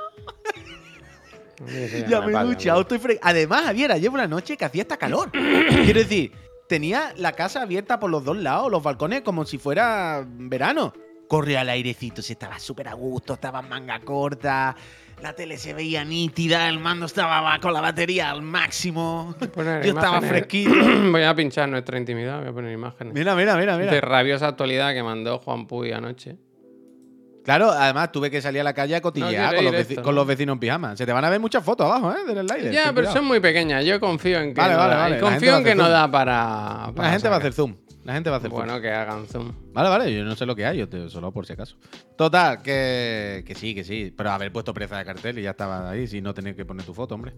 Ya 2.07 2.21
me 2.21 2.33
he 2.33 2.43
duchado, 2.43 2.81
estoy 2.81 2.99
fre- 2.99 3.19
Además, 3.21 3.63
Javier, 3.65 3.91
ayer 3.91 4.11
por 4.11 4.19
la 4.19 4.27
noche 4.27 4.57
que 4.57 4.65
hacía 4.65 4.83
esta 4.83 4.97
calor. 4.97 5.31
Quiero 5.31 5.99
decir, 5.99 6.31
tenía 6.67 7.13
la 7.17 7.31
casa 7.31 7.63
abierta 7.63 7.99
por 7.99 8.11
los 8.11 8.23
dos 8.23 8.37
lados, 8.37 8.71
los 8.71 8.83
balcones, 8.83 9.21
como 9.21 9.45
si 9.45 9.57
fuera 9.57 10.23
verano. 10.27 10.93
Corría 11.27 11.61
al 11.61 11.69
airecito, 11.69 12.21
se 12.21 12.33
estaba 12.33 12.59
súper 12.59 12.87
a 12.87 12.93
gusto, 12.93 13.33
estaba 13.33 13.59
en 13.59 13.69
manga 13.69 13.99
corta, 14.01 14.75
la 15.21 15.33
tele 15.33 15.57
se 15.57 15.73
veía 15.73 16.05
nítida, 16.05 16.69
el 16.69 16.79
mando 16.79 17.05
estaba 17.05 17.57
con 17.59 17.73
la 17.73 17.81
batería 17.81 18.29
al 18.29 18.41
máximo. 18.41 19.35
Poner 19.53 19.83
Yo 19.83 19.89
estaba 19.89 20.17
imágenes. 20.17 20.29
fresquito. 20.29 20.71
Voy 21.11 21.23
a 21.23 21.35
pinchar 21.35 21.67
nuestra 21.69 21.97
intimidad, 21.97 22.39
voy 22.39 22.49
a 22.49 22.53
poner 22.53 22.71
imágenes. 22.71 23.13
Mira, 23.13 23.35
mira, 23.35 23.55
mira, 23.55 23.77
De 23.77 23.85
mira. 23.85 24.01
rabiosa 24.01 24.47
actualidad 24.47 24.93
que 24.93 25.01
mandó 25.01 25.39
Juan 25.39 25.65
Puy 25.65 25.91
anoche. 25.91 26.37
Claro, 27.43 27.71
además 27.71 28.11
tuve 28.11 28.29
que 28.29 28.41
salir 28.41 28.59
a 28.59 28.63
la 28.65 28.73
calle 28.73 28.95
a 28.95 29.01
cotillear 29.01 29.55
con, 29.55 29.63
los, 30.13 30.27
vecinos 30.27 30.55
en 30.55 30.59
pijama. 30.59 30.97
Se 30.97 31.05
te 31.05 31.13
van 31.13 31.23
a 31.23 31.29
ver 31.29 31.39
muchas 31.39 31.63
fotos 31.63 31.85
abajo, 31.85 32.11
¿eh? 32.11 32.33
Del 32.33 32.45
slider. 32.45 32.73
Ya, 32.73 32.83
pero 32.89 32.95
cuidado. 32.95 33.15
son 33.15 33.25
muy 33.25 33.39
pequeñas. 33.39 33.85
Yo 33.85 34.01
confío 34.01 34.39
en 34.39 34.53
que 34.53 34.59
Vale, 34.59 34.73
no 34.73 34.79
vale, 34.79 34.95
vale. 34.95 35.19
Confío 35.19 35.57
en 35.57 35.63
que 35.63 35.73
no 35.73 35.87
da 35.87 36.11
para. 36.11 36.91
La 36.93 37.09
gente 37.11 37.29
va 37.29 37.35
a 37.35 37.39
hacer 37.39 37.53
zoom. 37.53 37.75
La 38.07 38.13
gente 38.13 38.29
va 38.29 38.37
a 38.37 38.39
hacer. 38.39 38.49
Bueno, 38.49 38.79
que 38.79 38.89
hagan 38.89 39.27
zoom. 39.27 39.51
Vale, 39.73 39.89
vale, 39.89 40.15
yo 40.15 40.23
no 40.23 40.33
sé 40.33 40.45
lo 40.45 40.55
que 40.55 40.65
hay, 40.65 40.77
yo 40.77 40.87
te, 40.87 41.09
solo 41.09 41.29
por 41.33 41.45
si 41.45 41.51
acaso. 41.51 41.75
Total, 42.15 42.61
que, 42.61 43.43
que 43.45 43.53
sí, 43.53 43.75
que 43.75 43.83
sí. 43.83 44.13
Pero 44.15 44.31
haber 44.31 44.49
puesto 44.53 44.73
presa 44.73 44.97
de 44.97 45.03
cartel 45.03 45.37
y 45.39 45.41
ya 45.41 45.49
estaba 45.49 45.89
ahí, 45.89 46.07
sin 46.07 46.23
no 46.23 46.33
tener 46.33 46.55
que 46.55 46.63
poner 46.63 46.85
tu 46.85 46.93
foto, 46.93 47.15
hombre. 47.15 47.33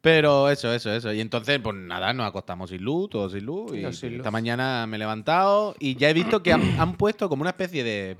Pero 0.00 0.50
eso, 0.50 0.72
eso, 0.74 0.92
eso. 0.92 1.12
Y 1.12 1.20
entonces, 1.20 1.60
pues 1.60 1.76
nada, 1.76 2.12
nos 2.12 2.26
acostamos 2.26 2.70
sin 2.70 2.82
luz, 2.82 3.08
todos 3.08 3.30
sin 3.30 3.46
luz. 3.46 3.72
Y 3.72 3.82
Yo 3.82 3.92
sin 3.92 4.10
luz. 4.10 4.18
esta 4.18 4.32
mañana 4.32 4.84
me 4.88 4.96
he 4.96 4.98
levantado 4.98 5.76
y 5.78 5.94
ya 5.94 6.10
he 6.10 6.12
visto 6.12 6.42
que 6.42 6.52
han, 6.52 6.80
han 6.80 6.96
puesto 6.96 7.28
como 7.28 7.42
una 7.42 7.50
especie 7.50 7.84
de. 7.84 8.16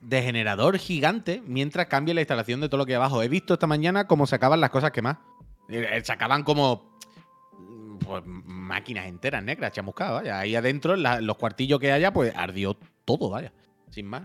de 0.00 0.22
generador 0.22 0.76
gigante 0.76 1.40
mientras 1.46 1.86
cambia 1.86 2.14
la 2.14 2.22
instalación 2.22 2.60
de 2.60 2.68
todo 2.68 2.78
lo 2.78 2.86
que 2.86 2.94
hay 2.94 2.96
abajo. 2.96 3.22
He 3.22 3.28
visto 3.28 3.54
esta 3.54 3.68
mañana 3.68 4.08
cómo 4.08 4.26
sacaban 4.26 4.60
las 4.60 4.70
cosas 4.70 4.90
quemadas. 4.90 5.18
Eh, 5.68 6.02
Sacaban 6.04 6.42
como 6.42 6.98
pues, 8.10 8.22
máquinas 8.26 9.06
enteras 9.06 9.42
negras 9.42 9.72
chamuscadas, 9.72 10.22
vaya. 10.22 10.38
Ahí 10.40 10.54
adentro, 10.56 10.94
en 10.94 11.02
la- 11.02 11.20
los 11.20 11.36
cuartillos 11.36 11.80
que 11.80 11.92
haya, 11.92 12.12
pues 12.12 12.32
ardió 12.36 12.76
todo, 13.04 13.30
vaya. 13.30 13.52
Sin 13.90 14.06
más. 14.06 14.22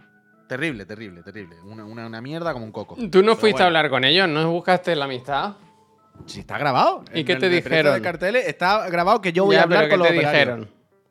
Terrible, 0.50 0.86
terrible, 0.86 1.24
terrible. 1.24 1.60
Una, 1.62 1.86
una, 1.86 2.06
una 2.06 2.22
mierda 2.22 2.54
como 2.54 2.66
un 2.66 2.72
coco. 2.72 2.96
Tú 2.96 3.02
no 3.04 3.10
Pero 3.10 3.36
fuiste 3.38 3.54
bueno, 3.54 3.64
a 3.64 3.68
hablar 3.68 3.90
con 3.90 4.04
ellos, 4.04 4.28
¿no 4.30 4.52
buscaste 4.52 4.96
la 4.96 5.06
amistad? 5.06 5.56
Si 6.28 6.42
está 6.42 6.58
grabado. 6.58 7.04
¿Y 7.14 7.22
En 7.22 7.26
qué 7.26 7.36
te 7.36 7.50
dijeron? 7.50 7.94
de 7.96 8.02
carteles 8.02 8.48
está 8.48 8.88
grabado 8.90 9.22
que 9.22 9.34
yo 9.34 9.46
voy 9.46 9.56
Ya, 9.56 9.62
a 9.62 9.64
hablar 9.64 9.90
con 9.90 10.00
los 10.00 10.08
¿qué 10.08 10.14
te 10.14 10.20
dijeron? 10.20 10.70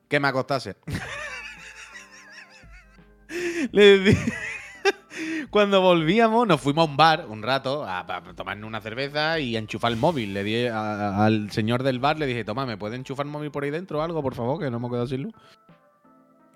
Que 0.09 0.21
me 0.21 0.28
acostase. 0.28 0.76
Le 3.73 3.99
decí- 4.04 4.33
Cuando 5.50 5.80
volvíamos, 5.80 6.47
nos 6.49 6.61
fuimos 6.61 6.87
a 6.87 6.90
un 6.90 6.97
bar 6.97 7.26
un 7.28 7.42
rato 7.42 7.85
a, 7.85 8.00
a 8.00 8.23
tomarnos 8.35 8.66
una 8.66 8.80
cerveza 8.80 9.38
y 9.38 9.56
a 9.56 9.59
enchufar 9.59 9.92
el 9.92 9.99
móvil. 9.99 10.35
Le 10.35 10.42
di 10.44 10.66
a- 10.66 10.76
a- 10.78 11.25
al 11.26 11.50
señor 11.50 11.83
del 11.83 11.99
bar, 11.99 12.18
le 12.18 12.26
dije, 12.26 12.44
toma, 12.44 12.66
¿me 12.66 12.76
puede 12.76 12.97
enchufar 12.97 13.26
el 13.26 13.33
móvil 13.33 13.50
por 13.50 13.64
ahí 13.64 13.71
dentro 13.71 13.99
o 13.99 14.02
algo, 14.02 14.23
por 14.23 14.35
favor? 14.35 14.59
Que 14.61 14.71
no 14.71 14.80
me 14.80 14.87
he 14.88 14.90
quedado 14.90 15.06
sin 15.06 15.23
luz. 15.25 15.35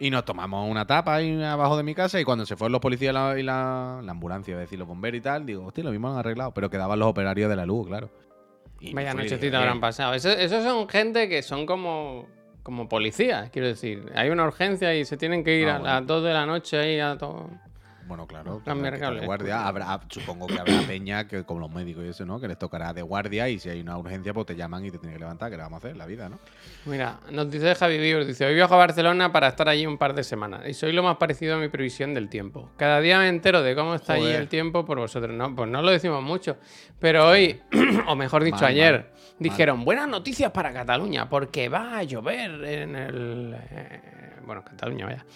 Y 0.00 0.10
nos 0.10 0.24
tomamos 0.24 0.70
una 0.70 0.86
tapa 0.86 1.16
ahí 1.16 1.42
abajo 1.42 1.76
de 1.76 1.82
mi 1.82 1.92
casa 1.94 2.20
y 2.20 2.24
cuando 2.24 2.46
se 2.46 2.56
fueron 2.56 2.72
los 2.72 2.80
policías 2.80 3.10
y 3.10 3.14
la, 3.14 3.38
y 3.38 3.42
la- 3.42 4.00
la 4.04 4.12
ambulancia, 4.12 4.54
es 4.54 4.60
decir, 4.60 4.78
los 4.78 4.86
bomberos 4.86 5.18
y 5.18 5.22
tal, 5.22 5.44
digo, 5.44 5.66
hostia, 5.66 5.82
lo 5.84 5.90
mismo 5.90 6.08
han 6.10 6.18
arreglado. 6.18 6.52
Pero 6.52 6.70
quedaban 6.70 6.98
los 6.98 7.08
operarios 7.08 7.50
de 7.50 7.56
la 7.56 7.66
luz, 7.66 7.86
claro. 7.88 8.08
Y 8.80 8.94
Vaya 8.94 9.12
nochecita 9.12 9.56
"Eh, 9.56 9.60
habrán 9.60 9.80
pasado. 9.80 10.14
Eso- 10.14 10.30
Esos 10.30 10.62
son 10.62 10.88
gente 10.88 11.28
que 11.28 11.42
son 11.42 11.66
como, 11.66 12.26
como 12.62 12.88
policías, 12.88 13.50
quiero 13.50 13.66
decir. 13.66 14.12
Hay 14.14 14.30
una 14.30 14.44
urgencia 14.46 14.94
y 14.94 15.04
se 15.04 15.16
tienen 15.16 15.42
que 15.42 15.58
ir 15.58 15.68
Ah, 15.68 15.76
a 15.76 15.78
bueno. 15.80 15.94
las 15.94 16.06
2 16.06 16.22
de 16.22 16.32
la 16.32 16.46
noche 16.46 16.78
ahí 16.78 17.00
a 17.00 17.18
todo. 17.18 17.50
Bueno, 18.08 18.26
claro, 18.26 18.62
que 18.64 18.72
de 18.72 19.26
guardia. 19.26 19.66
Habrá, 19.66 20.00
supongo 20.08 20.46
que 20.46 20.58
habrá 20.58 20.80
peña 20.86 21.28
que, 21.28 21.44
como 21.44 21.60
los 21.60 21.70
médicos 21.70 22.04
y 22.04 22.08
eso, 22.08 22.24
¿no? 22.24 22.40
Que 22.40 22.48
les 22.48 22.58
tocará 22.58 22.94
de 22.94 23.02
guardia 23.02 23.50
y 23.50 23.58
si 23.58 23.68
hay 23.68 23.82
una 23.82 23.98
urgencia, 23.98 24.32
pues 24.32 24.46
te 24.46 24.56
llaman 24.56 24.86
y 24.86 24.90
te 24.90 24.98
tienen 24.98 25.14
que 25.14 25.20
levantar. 25.20 25.50
¿Qué 25.50 25.58
le 25.58 25.62
vamos 25.62 25.76
a 25.76 25.86
hacer? 25.86 25.96
La 25.96 26.06
vida, 26.06 26.30
¿no? 26.30 26.38
Mira, 26.86 27.20
nos 27.30 27.50
dice 27.50 27.74
Javi 27.74 27.98
Vives, 27.98 28.26
dice, 28.26 28.46
hoy 28.46 28.54
viajo 28.54 28.74
a 28.74 28.78
Barcelona 28.78 29.30
para 29.30 29.48
estar 29.48 29.68
allí 29.68 29.86
un 29.86 29.98
par 29.98 30.14
de 30.14 30.24
semanas 30.24 30.62
y 30.66 30.72
soy 30.72 30.92
lo 30.92 31.02
más 31.02 31.18
parecido 31.18 31.56
a 31.56 31.58
mi 31.58 31.68
previsión 31.68 32.14
del 32.14 32.30
tiempo. 32.30 32.70
Cada 32.78 33.00
día 33.00 33.18
me 33.18 33.28
entero 33.28 33.62
de 33.62 33.74
cómo 33.74 33.94
está 33.94 34.14
allí 34.14 34.28
el 34.30 34.48
tiempo 34.48 34.86
por 34.86 34.98
vosotros. 34.98 35.36
No, 35.36 35.54
pues 35.54 35.68
no 35.68 35.82
lo 35.82 35.90
decimos 35.90 36.22
mucho. 36.22 36.56
Pero 36.98 37.28
hoy, 37.28 37.60
o 38.08 38.16
mejor 38.16 38.42
dicho 38.42 38.62
Mal, 38.62 38.70
ayer, 38.70 38.94
mal, 38.94 39.06
dijeron, 39.38 39.84
buenas 39.84 40.08
noticias 40.08 40.50
para 40.50 40.72
Cataluña, 40.72 41.28
porque 41.28 41.68
va 41.68 41.98
a 41.98 42.02
llover 42.04 42.64
en 42.64 42.96
el... 42.96 43.56
eh, 43.70 44.00
bueno, 44.46 44.64
Cataluña, 44.64 45.04
vaya. 45.04 45.26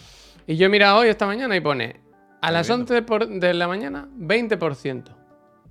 Y 0.47 0.57
yo 0.57 0.67
he 0.67 0.69
mirado 0.69 1.01
hoy, 1.01 1.09
esta 1.09 1.27
mañana, 1.27 1.55
y 1.55 1.61
pone, 1.61 2.01
a 2.43 2.51
las 2.51 2.69
lloviendo. 2.69 2.93
11 2.95 3.03
por- 3.07 3.27
de 3.29 3.55
la 3.55 3.67
mañana, 3.69 4.09
20% 4.15 5.17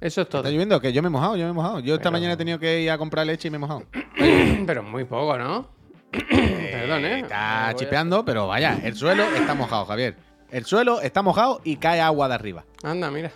Eso 0.02 0.22
es 0.22 0.30
todo. 0.30 0.42
¿Está 0.42 0.50
lloviendo? 0.52 0.82
Que 0.82 0.92
yo 0.94 1.02
me 1.04 1.08
he 1.08 1.12
mojado, 1.12 1.36
yo 1.38 1.44
me 1.46 1.52
he 1.52 1.54
mojado. 1.54 1.80
Yo 1.80 1.94
esta 1.94 2.04
Pero- 2.06 2.14
mañana 2.14 2.34
he 2.34 2.38
tenido 2.38 2.58
que 2.58 2.82
ir 2.82 2.90
a 2.90 2.98
comprar 2.98 3.28
leche 3.28 3.48
y 3.50 3.52
me 3.52 3.58
he 3.58 3.60
mojado. 3.60 3.84
Pero 4.66 4.82
muy 4.82 5.04
poco, 5.06 5.38
¿no? 5.38 5.70
Perdón, 6.12 7.06
¿eh? 7.06 7.20
Está 7.20 7.38
Me 7.60 7.64
voy 7.66 7.72
a- 7.72 7.76
chipeando, 7.76 8.26
pero 8.26 8.48
vaya, 8.48 8.80
el 8.84 8.96
suelo 8.96 9.24
está 9.36 9.54
mojado, 9.54 9.86
Javier. 9.86 10.16
El 10.50 10.66
suelo 10.66 11.00
está 11.02 11.22
mojado 11.22 11.62
y 11.64 11.78
cae 11.78 12.02
agua 12.02 12.28
de 12.28 12.34
arriba. 12.36 12.66
Anda, 12.84 13.10
mira. 13.12 13.32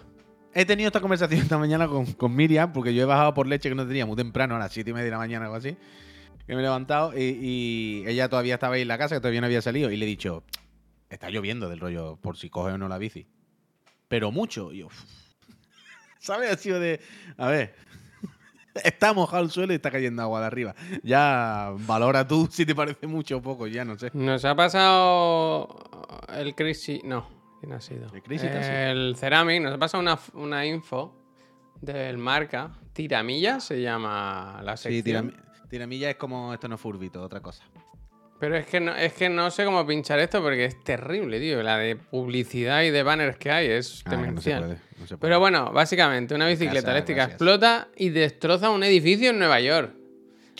He 0.54 0.66
tenido 0.66 0.88
esta 0.88 1.00
conversación 1.02 1.42
esta 1.42 1.58
mañana 1.58 1.88
con, 1.88 2.06
con 2.14 2.34
Miriam, 2.36 2.74
porque 2.74 2.94
yo 2.94 3.04
he 3.04 3.06
bajado 3.06 3.34
por 3.34 3.46
leche 3.48 3.70
que 3.70 3.76
no 3.76 3.86
tenía 3.88 4.06
muy 4.06 4.16
temprano, 4.16 4.56
a 4.56 4.60
las 4.60 4.72
7 4.74 4.90
y 4.90 4.94
media 4.94 5.06
de 5.06 5.12
la 5.12 5.18
mañana 5.18 5.46
o 5.46 5.48
algo 5.48 5.56
así. 5.58 5.78
Que 6.48 6.54
me 6.56 6.60
he 6.60 6.64
levantado 6.64 7.14
y, 7.18 7.22
y 7.42 8.04
ella 8.08 8.28
todavía 8.30 8.56
estaba 8.56 8.76
ahí 8.76 8.82
en 8.84 8.88
la 8.88 8.98
casa, 8.98 9.16
que 9.16 9.20
todavía 9.22 9.42
no 9.42 9.48
había 9.48 9.62
salido. 9.62 9.90
Y 9.92 9.98
le 9.98 10.06
he 10.06 10.08
dicho, 10.08 10.44
está 11.10 11.30
lloviendo 11.30 11.70
del 11.70 11.80
rollo, 11.80 12.18
por 12.22 12.38
si 12.38 12.50
coge 12.50 12.74
o 12.74 12.78
no 12.78 12.88
la 12.88 12.98
bici. 12.98 13.28
Pero 14.08 14.32
mucho. 14.32 14.72
Y 14.74 14.80
yo. 14.80 14.88
¿sabes? 16.20 16.52
Ha 16.52 16.58
sido 16.58 16.80
de, 16.80 17.00
a 17.38 17.48
ver, 17.50 17.76
está 18.84 19.14
mojado 19.14 19.44
el 19.44 19.52
suelo 19.52 19.74
y 19.74 19.76
está 19.78 19.92
cayendo 19.92 20.22
agua 20.22 20.40
de 20.42 20.48
arriba. 20.48 20.76
Ya 21.04 21.72
valora 21.80 22.28
tú 22.28 22.48
si 22.52 22.66
te 22.66 22.74
parece 22.76 23.08
mucho 23.08 23.38
o 23.38 23.42
poco, 23.42 23.68
ya 23.68 23.86
no 23.86 23.98
sé. 23.98 24.12
Nos 24.14 24.44
ha 24.46 24.56
pasado 24.56 25.84
el 26.36 26.56
Crisis. 26.56 27.04
No, 27.04 27.28
¿quién 27.60 27.74
ha 27.74 27.82
sido? 27.82 28.08
El 28.14 28.22
Crisis. 28.24 28.50
El 28.52 29.16
Ceramic. 29.18 29.62
Nos 29.62 29.74
ha 29.74 29.78
pasado 29.78 30.02
una, 30.02 30.20
una 30.34 30.66
info 30.66 31.16
del 31.82 32.18
marca. 32.18 32.72
Tiramilla 32.94 33.60
se 33.60 33.82
llama 33.82 34.62
la 34.64 34.78
Sí, 34.78 35.02
sección. 35.02 35.32
tiram- 35.32 35.68
tiramilla 35.70 36.10
es 36.12 36.16
como 36.16 36.54
esto 36.54 36.68
no 36.68 36.76
es 36.76 36.82
furbito, 36.82 37.22
otra 37.22 37.42
cosa. 37.42 37.64
Pero 38.40 38.58
es 38.58 38.66
que, 38.66 38.80
no, 38.82 38.94
es 38.96 39.14
que 39.14 39.30
no 39.30 39.50
sé 39.50 39.64
cómo 39.64 39.86
pinchar 39.88 40.20
esto 40.20 40.42
porque 40.42 40.66
es 40.66 40.84
terrible, 40.84 41.40
tío. 41.40 41.64
La 41.64 41.78
de 41.78 41.96
publicidad 41.96 42.84
y 42.84 42.92
de 42.92 43.02
banners 43.02 43.38
que 43.38 43.50
hay 43.50 43.68
es 43.68 44.04
Ah, 44.06 44.12
no 44.12 44.22
demencial. 44.22 44.62
no 44.62 44.68
puede. 45.06 45.18
Pero 45.20 45.40
bueno, 45.40 45.72
básicamente, 45.72 46.36
una 46.36 46.48
bicicleta 46.48 46.92
eléctrica 46.92 47.22
gracias. 47.22 47.34
explota 47.36 47.88
y 47.96 48.10
destroza 48.10 48.70
un 48.72 48.84
edificio 48.84 49.30
en 49.30 49.40
Nueva 49.40 49.60
York. 49.62 49.94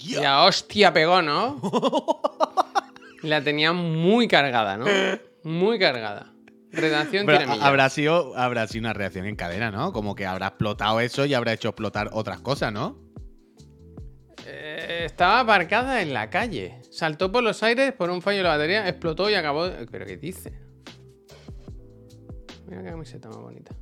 Y 0.02 0.16
a 0.24 0.44
hostia 0.44 0.94
pegó, 0.94 1.22
¿no? 1.22 1.60
La 3.24 3.42
tenía 3.42 3.74
muy 3.74 4.28
cargada, 4.28 4.78
¿no? 4.78 4.86
Muy 5.44 5.80
cargada. 5.80 6.32
Redacción 6.72 7.26
Pero 7.26 7.50
habrá 7.62 7.90
sido, 7.90 8.38
habrá 8.38 8.68
sido 8.68 8.82
una 8.82 8.94
reacción 8.94 9.26
en 9.26 9.36
cadena, 9.36 9.72
¿no? 9.72 9.94
Como 9.94 10.14
que 10.16 10.26
habrá 10.26 10.48
explotado 10.48 11.00
eso 11.00 11.26
y 11.26 11.34
habrá 11.34 11.54
hecho 11.54 11.70
explotar 11.70 12.10
otras 12.12 12.42
cosas, 12.42 12.74
¿no? 12.74 12.98
Eh, 14.48 15.04
estaba 15.06 15.40
aparcada 15.42 16.02
en 16.02 16.14
la 16.14 16.30
calle. 16.30 16.82
Saltó 16.92 17.32
por 17.32 17.44
los 17.44 17.62
aires 17.64 17.94
por 17.94 18.10
un 18.10 18.22
fallo 18.22 18.38
de 18.38 18.44
la 18.44 18.50
batería, 18.50 18.88
explotó 18.88 19.30
y 19.30 19.34
acabó. 19.34 19.70
¿Pero 19.92 20.06
qué 20.06 20.18
dice? 20.18 20.52
Mira 22.68 22.84
qué 22.84 22.90
camiseta 22.90 23.30
más 23.30 23.38
bonita. 23.38 23.76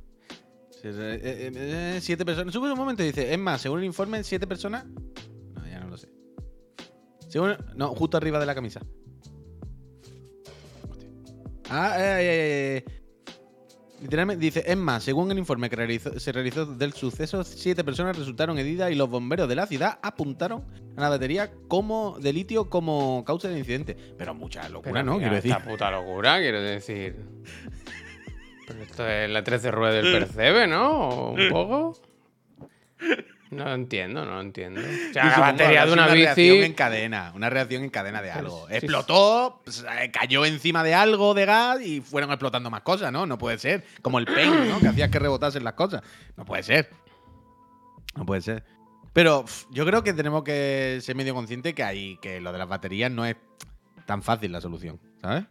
Eh, 0.82 1.50
eh, 1.54 1.98
siete 2.00 2.24
personas. 2.24 2.52
Sube 2.52 2.70
un 2.70 2.78
momento 2.78 3.02
y 3.02 3.06
dice, 3.06 3.32
es 3.32 3.38
más, 3.38 3.60
según 3.60 3.78
el 3.78 3.84
informe, 3.86 4.22
siete 4.22 4.46
personas. 4.46 4.84
No, 4.86 5.66
ya 5.66 5.80
no 5.80 5.88
lo 5.88 5.96
sé. 5.96 6.08
Según, 7.28 7.56
no, 7.74 7.94
justo 7.94 8.16
arriba 8.16 8.38
de 8.38 8.46
la 8.46 8.54
camisa. 8.54 8.80
Ah, 11.70 11.96
eh, 11.98 12.20
eh, 12.20 12.84
eh. 12.86 13.03
Literalmente 14.02 14.44
dice, 14.44 14.62
es 14.66 14.76
más, 14.76 15.02
según 15.02 15.30
el 15.30 15.38
informe 15.38 15.70
que 15.70 15.76
realizó- 15.76 16.18
se 16.18 16.32
realizó 16.32 16.66
del 16.66 16.92
suceso, 16.92 17.42
siete 17.44 17.84
personas 17.84 18.18
resultaron 18.18 18.58
heridas 18.58 18.90
y 18.90 18.94
los 18.96 19.08
bomberos 19.08 19.48
de 19.48 19.54
la 19.54 19.66
ciudad 19.66 19.98
apuntaron 20.02 20.64
a 20.96 21.00
la 21.00 21.08
batería 21.08 21.50
como 21.68 22.18
de 22.20 22.32
litio 22.32 22.68
como 22.68 23.24
causa 23.24 23.48
del 23.48 23.58
incidente. 23.58 23.96
Pero 24.18 24.34
mucha 24.34 24.68
locura, 24.68 24.92
Pero 24.92 25.04
¿no? 25.04 25.18
Quiero 25.18 25.34
decir. 25.34 25.52
Esta 25.52 25.64
puta 25.64 25.90
locura, 25.90 26.38
quiero 26.38 26.60
decir. 26.60 27.16
Pero 28.66 28.82
esto 28.82 29.08
es 29.08 29.30
la 29.30 29.44
13 29.44 29.70
rueda 29.70 29.94
del 29.94 30.12
percebe, 30.12 30.66
¿no? 30.66 31.08
¿O 31.08 31.32
un 31.32 31.48
poco. 31.50 32.02
No 33.54 33.64
lo 33.64 33.74
entiendo, 33.74 34.24
no 34.24 34.34
lo 34.34 34.40
entiendo. 34.40 34.80
O 34.80 35.12
sea, 35.12 35.24
la 35.26 35.38
batería 35.38 35.80
de 35.84 35.90
sido 35.90 35.92
una 35.94 36.06
reacción 36.08 36.56
en 36.64 36.72
cadena, 36.74 37.32
una 37.34 37.50
reacción 37.50 37.82
en 37.84 37.90
cadena 37.90 38.20
de 38.22 38.30
algo. 38.30 38.66
Explotó, 38.70 39.60
pues, 39.64 39.84
eh, 40.00 40.10
cayó 40.10 40.44
encima 40.44 40.82
de 40.82 40.94
algo 40.94 41.34
de 41.34 41.44
gas 41.46 41.80
y 41.80 42.00
fueron 42.00 42.30
explotando 42.30 42.70
más 42.70 42.82
cosas, 42.82 43.12
¿no? 43.12 43.26
No 43.26 43.38
puede 43.38 43.58
ser. 43.58 43.84
Como 44.02 44.18
el 44.18 44.26
paint, 44.26 44.54
¿no? 44.68 44.80
Que 44.80 44.88
hacía 44.88 45.10
que 45.10 45.18
rebotasen 45.18 45.62
las 45.64 45.74
cosas. 45.74 46.02
No 46.36 46.44
puede 46.44 46.62
ser. 46.62 46.90
No 48.16 48.24
puede 48.26 48.40
ser. 48.42 48.64
Pero 49.12 49.44
yo 49.70 49.86
creo 49.86 50.02
que 50.02 50.12
tenemos 50.12 50.42
que 50.42 50.98
ser 51.00 51.14
medio 51.14 51.34
conscientes 51.34 51.72
que 51.74 51.84
hay 51.84 52.16
que 52.18 52.40
lo 52.40 52.52
de 52.52 52.58
las 52.58 52.68
baterías 52.68 53.10
no 53.10 53.24
es 53.24 53.36
tan 54.06 54.22
fácil 54.22 54.50
la 54.52 54.60
solución, 54.60 55.00
¿sabes? 55.22 55.44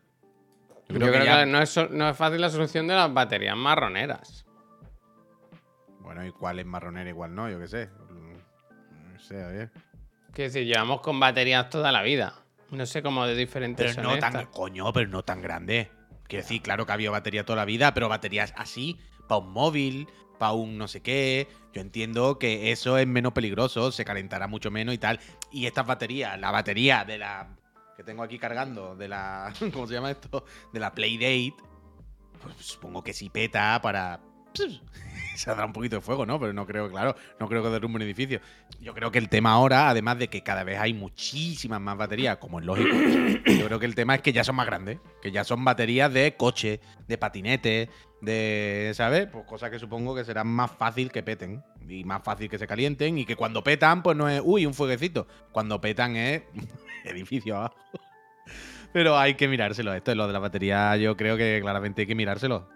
Yo 0.90 0.96
creo 0.96 1.12
que, 1.14 1.24
ya- 1.26 1.46
no, 1.46 1.62
es, 1.62 1.80
no 1.92 2.10
es 2.10 2.18
fácil 2.18 2.42
la 2.42 2.50
solución 2.50 2.88
de 2.88 2.94
las 2.96 3.12
baterías 3.14 3.56
marroneras. 3.56 4.46
Bueno, 6.04 6.26
¿y 6.26 6.32
cuál 6.32 6.60
es 6.60 6.66
marronera 6.66 7.10
y 7.10 7.14
cuál 7.14 7.34
no? 7.34 7.50
Yo 7.50 7.60
qué 7.60 7.68
sé. 7.68 7.90
No 9.12 9.20
sé, 9.20 9.42
a 9.42 9.48
ver. 9.48 9.72
Quiero 10.34 10.52
decir, 10.52 10.68
llevamos 10.68 11.02
con 11.02 11.20
baterías 11.20 11.70
toda 11.70 11.92
la 11.92 12.02
vida. 12.02 12.44
No 12.72 12.86
sé 12.86 13.02
cómo 13.04 13.26
de 13.26 13.36
diferentes 13.36 13.96
Pero 13.96 14.10
son 14.10 14.16
no 14.16 14.20
tan, 14.20 14.46
coño, 14.48 14.92
pero 14.92 15.08
no 15.10 15.24
tan 15.24 15.42
grande. 15.42 15.92
Quiero 16.28 16.44
decir, 16.44 16.62
claro 16.62 16.86
que 16.86 16.92
ha 16.92 16.96
habido 16.96 17.12
batería 17.12 17.46
toda 17.46 17.58
la 17.58 17.66
vida, 17.66 17.94
pero 17.94 18.10
baterías 18.10 18.54
así, 18.58 19.00
para 19.28 19.42
un 19.42 19.52
móvil, 19.52 20.08
para 20.40 20.54
un 20.54 20.78
no 20.78 20.88
sé 20.88 21.02
qué. 21.02 21.48
Yo 21.72 21.82
entiendo 21.82 22.40
que 22.40 22.72
eso 22.72 22.98
es 22.98 23.06
menos 23.06 23.34
peligroso, 23.34 23.92
se 23.92 24.04
calentará 24.04 24.48
mucho 24.48 24.72
menos 24.72 24.96
y 24.96 24.98
tal. 24.98 25.20
Y 25.52 25.68
estas 25.68 25.86
baterías, 25.86 26.40
la 26.40 26.52
batería 26.52 27.06
de 27.06 27.20
la 27.20 27.56
que 27.96 28.04
tengo 28.04 28.24
aquí 28.24 28.40
cargando, 28.40 28.96
de 28.96 29.08
la, 29.08 29.54
¿cómo 29.74 29.88
se 29.88 29.94
llama 29.94 30.12
esto? 30.12 30.46
De 30.72 30.80
la 30.80 30.94
Playdate, 30.94 31.54
pues 32.42 32.56
supongo 32.58 33.04
que 33.04 33.14
si 33.14 33.30
peta 33.30 33.80
para... 33.82 34.20
Se 35.36 35.50
dará 35.50 35.66
un 35.66 35.74
poquito 35.74 35.98
de 35.98 36.02
fuego, 36.02 36.26
¿no? 36.26 36.40
Pero 36.40 36.54
no 36.54 36.66
creo, 36.66 36.90
claro, 36.90 37.16
no 37.40 37.48
creo 37.48 37.64
que 37.64 37.70
derrumbe 37.70 37.98
un 37.98 38.02
edificio. 38.04 38.40
Yo 38.80 38.94
creo 38.94 39.12
que 39.12 39.20
el 39.20 39.30
tema 39.30 39.52
ahora, 39.52 39.90
además 39.90 40.20
de 40.20 40.28
que 40.28 40.42
cada 40.42 40.64
vez 40.64 40.80
hay 40.80 40.94
muchísimas 40.94 41.82
más 41.82 41.98
baterías, 41.98 42.38
como 42.38 42.60
es 42.60 42.66
lógico, 42.66 42.96
yo 43.46 43.66
creo 43.66 43.80
que 43.80 43.86
el 43.86 43.96
tema 43.96 44.16
es 44.16 44.22
que 44.22 44.34
ya 44.34 44.44
son 44.44 44.56
más 44.56 44.66
grandes, 44.66 45.00
que 45.22 45.32
ya 45.32 45.44
son 45.44 45.64
baterías 45.64 46.14
de 46.14 46.36
coche, 46.36 46.80
de 47.08 47.18
patinete, 47.18 47.90
de, 48.22 48.92
¿sabes? 48.96 49.28
Pues 49.28 49.46
cosas 49.46 49.70
que 49.70 49.80
supongo 49.80 50.16
que 50.16 50.24
serán 50.24 50.48
más 50.48 50.72
fácil 50.72 51.12
que 51.12 51.24
peten 51.24 51.64
y 51.88 52.04
más 52.06 52.24
fácil 52.24 52.50
que 52.50 52.58
se 52.58 52.68
calienten 52.68 53.18
y 53.18 53.26
que 53.26 53.36
cuando 53.36 53.64
petan, 53.64 54.02
pues 54.02 54.16
no 54.16 54.30
es, 54.30 54.42
uy, 54.44 54.66
un 54.66 54.74
fueguecito. 54.74 55.28
Cuando 55.52 55.82
petan 55.82 56.16
es 56.16 56.44
edificio 57.04 57.58
abajo. 57.58 57.76
Pero 58.94 59.18
hay 59.18 59.34
que 59.34 59.48
mirárselo. 59.48 59.94
Esto 59.94 60.12
es 60.12 60.18
lo 60.18 60.28
de 60.28 60.34
la 60.34 60.40
batería, 60.40 60.96
yo 60.98 61.18
creo 61.18 61.36
que 61.36 61.60
claramente 61.62 62.02
hay 62.02 62.08
que 62.08 62.16
mirárselo. 62.16 62.70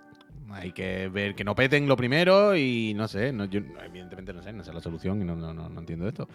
Hay 0.52 0.72
que 0.72 1.10
ver 1.10 1.36
que 1.36 1.44
no 1.44 1.56
peten 1.56 1.88
lo 1.88 1.98
primero 1.98 2.56
y 2.56 2.94
no 2.96 3.08
sé, 3.08 3.32
no, 3.34 3.46
yo 3.46 3.60
evidentemente 3.84 4.34
no 4.34 4.42
sé, 4.42 4.54
no 4.54 4.64
sé 4.64 4.74
la 4.74 4.82
solución 4.82 5.22
y 5.22 5.26
no, 5.26 5.36
no, 5.36 5.54
no, 5.54 5.70
no 5.70 5.80
entiendo 5.80 6.08
esto. 6.08 6.28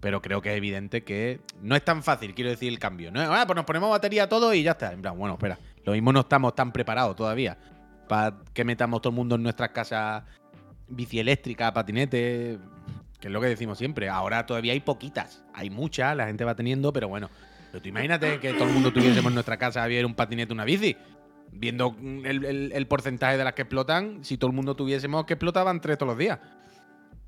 Pero 0.00 0.20
creo 0.20 0.42
que 0.42 0.50
es 0.50 0.56
evidente 0.56 1.04
que 1.04 1.40
no 1.60 1.76
es 1.76 1.84
tan 1.84 2.02
fácil, 2.02 2.34
quiero 2.34 2.50
decir, 2.50 2.68
el 2.68 2.78
cambio. 2.78 3.10
No 3.10 3.22
es, 3.22 3.28
ah, 3.30 3.44
pues 3.46 3.56
nos 3.56 3.64
ponemos 3.64 3.90
batería 3.90 4.28
todo 4.28 4.52
y 4.52 4.62
ya 4.62 4.72
está. 4.72 4.92
En 4.92 5.02
plan, 5.02 5.16
bueno, 5.16 5.34
espera, 5.34 5.58
lo 5.84 5.92
mismo 5.92 6.12
no 6.12 6.20
estamos 6.20 6.54
tan 6.54 6.72
preparados 6.72 7.16
todavía 7.16 7.56
para 8.08 8.36
que 8.52 8.64
metamos 8.64 9.00
todo 9.00 9.10
el 9.10 9.16
mundo 9.16 9.36
en 9.36 9.42
nuestras 9.42 9.70
casas 9.70 10.24
bici 10.88 11.18
eléctrica, 11.18 11.72
patinete, 11.72 12.58
que 13.18 13.28
es 13.28 13.32
lo 13.32 13.40
que 13.40 13.46
decimos 13.46 13.78
siempre. 13.78 14.08
Ahora 14.08 14.44
todavía 14.44 14.72
hay 14.72 14.80
poquitas, 14.80 15.44
hay 15.54 15.70
muchas, 15.70 16.16
la 16.16 16.26
gente 16.26 16.44
va 16.44 16.54
teniendo, 16.54 16.92
pero 16.92 17.08
bueno. 17.08 17.30
Pero 17.70 17.80
tú 17.80 17.88
imagínate 17.88 18.38
que 18.38 18.52
todo 18.52 18.64
el 18.64 18.74
mundo 18.74 18.92
tuviésemos 18.92 19.30
en 19.30 19.34
nuestra 19.34 19.56
casa 19.56 19.82
a 19.82 19.86
ver 19.86 20.04
un 20.04 20.14
patinete, 20.14 20.52
una 20.52 20.64
bici. 20.64 20.94
Viendo 21.52 21.94
el, 22.00 22.44
el- 22.44 22.72
el 22.72 22.86
porcentaje 22.86 23.36
de 23.36 23.44
las 23.44 23.52
que 23.52 23.62
explotan, 23.62 24.24
si 24.24 24.36
todo 24.38 24.50
el 24.50 24.56
mundo 24.56 24.74
tuviésemos 24.74 25.24
que 25.26 25.34
explotaban 25.34 25.80
tres 25.80 25.98
todos 25.98 26.08
los 26.10 26.18
días. 26.18 26.38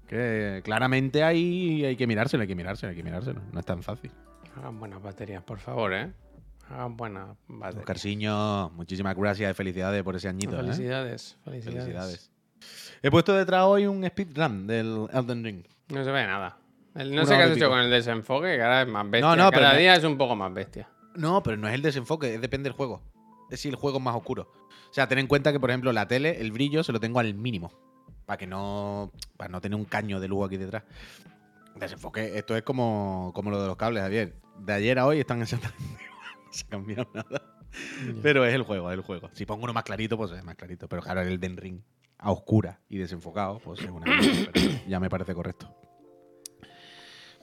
Que 0.07 0.61
claramente 0.65 1.23
hay, 1.23 1.85
hay 1.85 1.97
que 1.97 2.07
mirárselo, 2.07 2.43
hay 2.43 2.49
que 2.49 2.55
mirárselo, 2.55 2.91
hay 2.91 2.97
que 2.97 3.03
mirárselo. 3.03 3.41
No 3.53 3.61
es 3.61 3.67
tan 3.67 3.83
fácil. 3.83 4.11
Hagan 4.57 4.79
buenas 4.79 5.03
baterías, 5.03 5.43
por 5.43 5.59
favor, 5.59 5.93
¿eh? 5.95 6.13
Ah, 6.71 6.89
buena 6.91 7.35
batería. 7.49 7.81
Oscarciño, 7.81 8.71
muchísimas 8.71 9.17
gracias 9.17 9.51
y 9.51 9.55
felicidades 9.55 10.03
por 10.03 10.17
ese 10.17 10.29
añito. 10.29 10.55
¿eh? 10.55 10.63
Felicidades, 10.63 11.37
felicidades. 11.45 11.83
Felicidades. 11.85 12.31
He 13.03 13.11
puesto 13.11 13.35
detrás 13.35 13.65
hoy 13.65 13.87
un 13.87 14.07
speedrun 14.07 14.67
del 14.67 15.07
Elden 15.13 15.45
Ring. 15.45 15.65
No 15.89 16.03
se 16.05 16.11
ve 16.11 16.27
nada. 16.27 16.57
El- 16.95 17.11
no 17.11 17.23
Una 17.23 17.27
sé 17.27 17.37
qué 17.37 17.43
has 17.43 17.51
hecho 17.51 17.57
pico. 17.57 17.69
con 17.71 17.81
el 17.81 17.91
desenfoque, 17.91 18.57
que 18.57 18.63
ahora 18.63 18.83
es 18.83 18.89
más 18.89 19.11
bestia. 19.11 19.29
No, 19.29 19.37
no, 19.37 19.51
pero 19.51 19.63
Cada 19.63 19.75
me- 19.75 19.81
día 19.81 19.95
es 19.97 20.05
un 20.05 20.17
poco 20.17 20.37
más 20.37 20.53
bestia. 20.55 20.89
No, 21.17 21.43
pero 21.43 21.57
no 21.57 21.69
es 21.69 21.75
el 21.75 21.83
desenfoque, 21.83 22.35
es 22.35 22.41
depende 22.41 22.69
del 22.69 22.77
juego. 22.77 23.03
Es 23.55 23.61
si 23.61 23.69
el 23.69 23.77
juego 23.77 23.99
es 23.99 24.05
más 24.05 24.15
oscuro. 24.15 24.53
O 24.91 24.95
sea, 24.95 25.09
ten 25.09 25.19
en 25.19 25.27
cuenta 25.27 25.53
que, 25.53 25.61
por 25.61 25.71
ejemplo, 25.71 25.93
la 25.93 26.07
tele, 26.07 26.41
el 26.41 26.53
brillo 26.53 26.85
se 26.85 26.93
lo 26.93 27.01
tengo 27.01 27.21
al 27.21 27.35
mínimo. 27.35 27.73
Para 28.27 28.37
que 28.37 28.47
no. 28.47 29.13
Para 29.37 29.51
no 29.51 29.61
tener 29.61 29.77
un 29.77 29.85
caño 29.85 30.21
de 30.21 30.29
luz 30.29 30.47
aquí 30.47 30.57
detrás. 30.57 30.85
Desenfoque, 31.77 32.39
esto 32.39 32.57
es 32.57 32.63
como, 32.63 33.33
como 33.35 33.51
lo 33.51 33.61
de 33.61 33.67
los 33.67 33.77
cables, 33.77 34.03
Javier. 34.03 34.35
De 34.59 34.73
ayer 34.73 34.99
a 34.99 35.07
hoy 35.07 35.21
están 35.21 35.43
exactamente 35.43 35.83
igual. 35.93 36.45
No 36.47 36.53
se 36.53 36.65
ha 36.65 36.69
cambiado 36.69 37.09
nada. 37.13 37.43
Pero 38.23 38.45
es 38.45 38.55
el 38.55 38.63
juego, 38.63 38.91
es 38.91 38.97
el 38.97 39.03
juego. 39.03 39.31
Si 39.33 39.45
pongo 39.47 39.65
uno 39.65 39.73
más 39.73 39.83
clarito, 39.83 40.17
pues 40.17 40.31
es 40.31 40.45
más 40.45 40.55
clarito. 40.55 40.89
Pero 40.89 41.03
claro, 41.03 41.23
el 41.23 41.41
Den 41.41 41.57
Ring 41.57 41.81
a 42.19 42.31
oscura 42.31 42.81
y 42.89 42.99
desenfocado, 42.99 43.59
pues 43.59 43.81
es 43.81 43.91
una 43.91 44.07
ya 44.89 45.01
me 45.01 45.11
parece 45.11 45.35
correcto. 45.35 45.75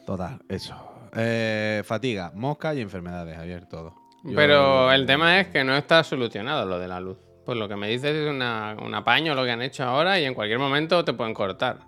Total, 0.05 0.41
eso. 0.49 1.09
Eh, 1.13 1.83
fatiga, 1.85 2.31
mosca 2.33 2.73
y 2.73 2.81
enfermedades, 2.81 3.35
Javier, 3.35 3.67
todo. 3.67 4.00
Yo- 4.23 4.35
Pero 4.35 4.91
el 4.91 5.05
tema 5.05 5.39
es 5.39 5.47
que 5.47 5.63
no 5.63 5.75
está 5.75 6.03
solucionado 6.03 6.65
lo 6.65 6.77
de 6.79 6.87
la 6.87 6.99
luz. 6.99 7.17
Pues 7.45 7.57
lo 7.57 7.67
que 7.67 7.75
me 7.75 7.87
dices 7.89 8.15
es 8.15 8.29
una, 8.29 8.75
un 8.81 8.93
apaño 8.93 9.33
lo 9.33 9.43
que 9.43 9.51
han 9.51 9.61
hecho 9.61 9.83
ahora 9.83 10.19
y 10.19 10.25
en 10.25 10.33
cualquier 10.35 10.59
momento 10.59 11.03
te 11.03 11.13
pueden 11.13 11.33
cortar. 11.33 11.79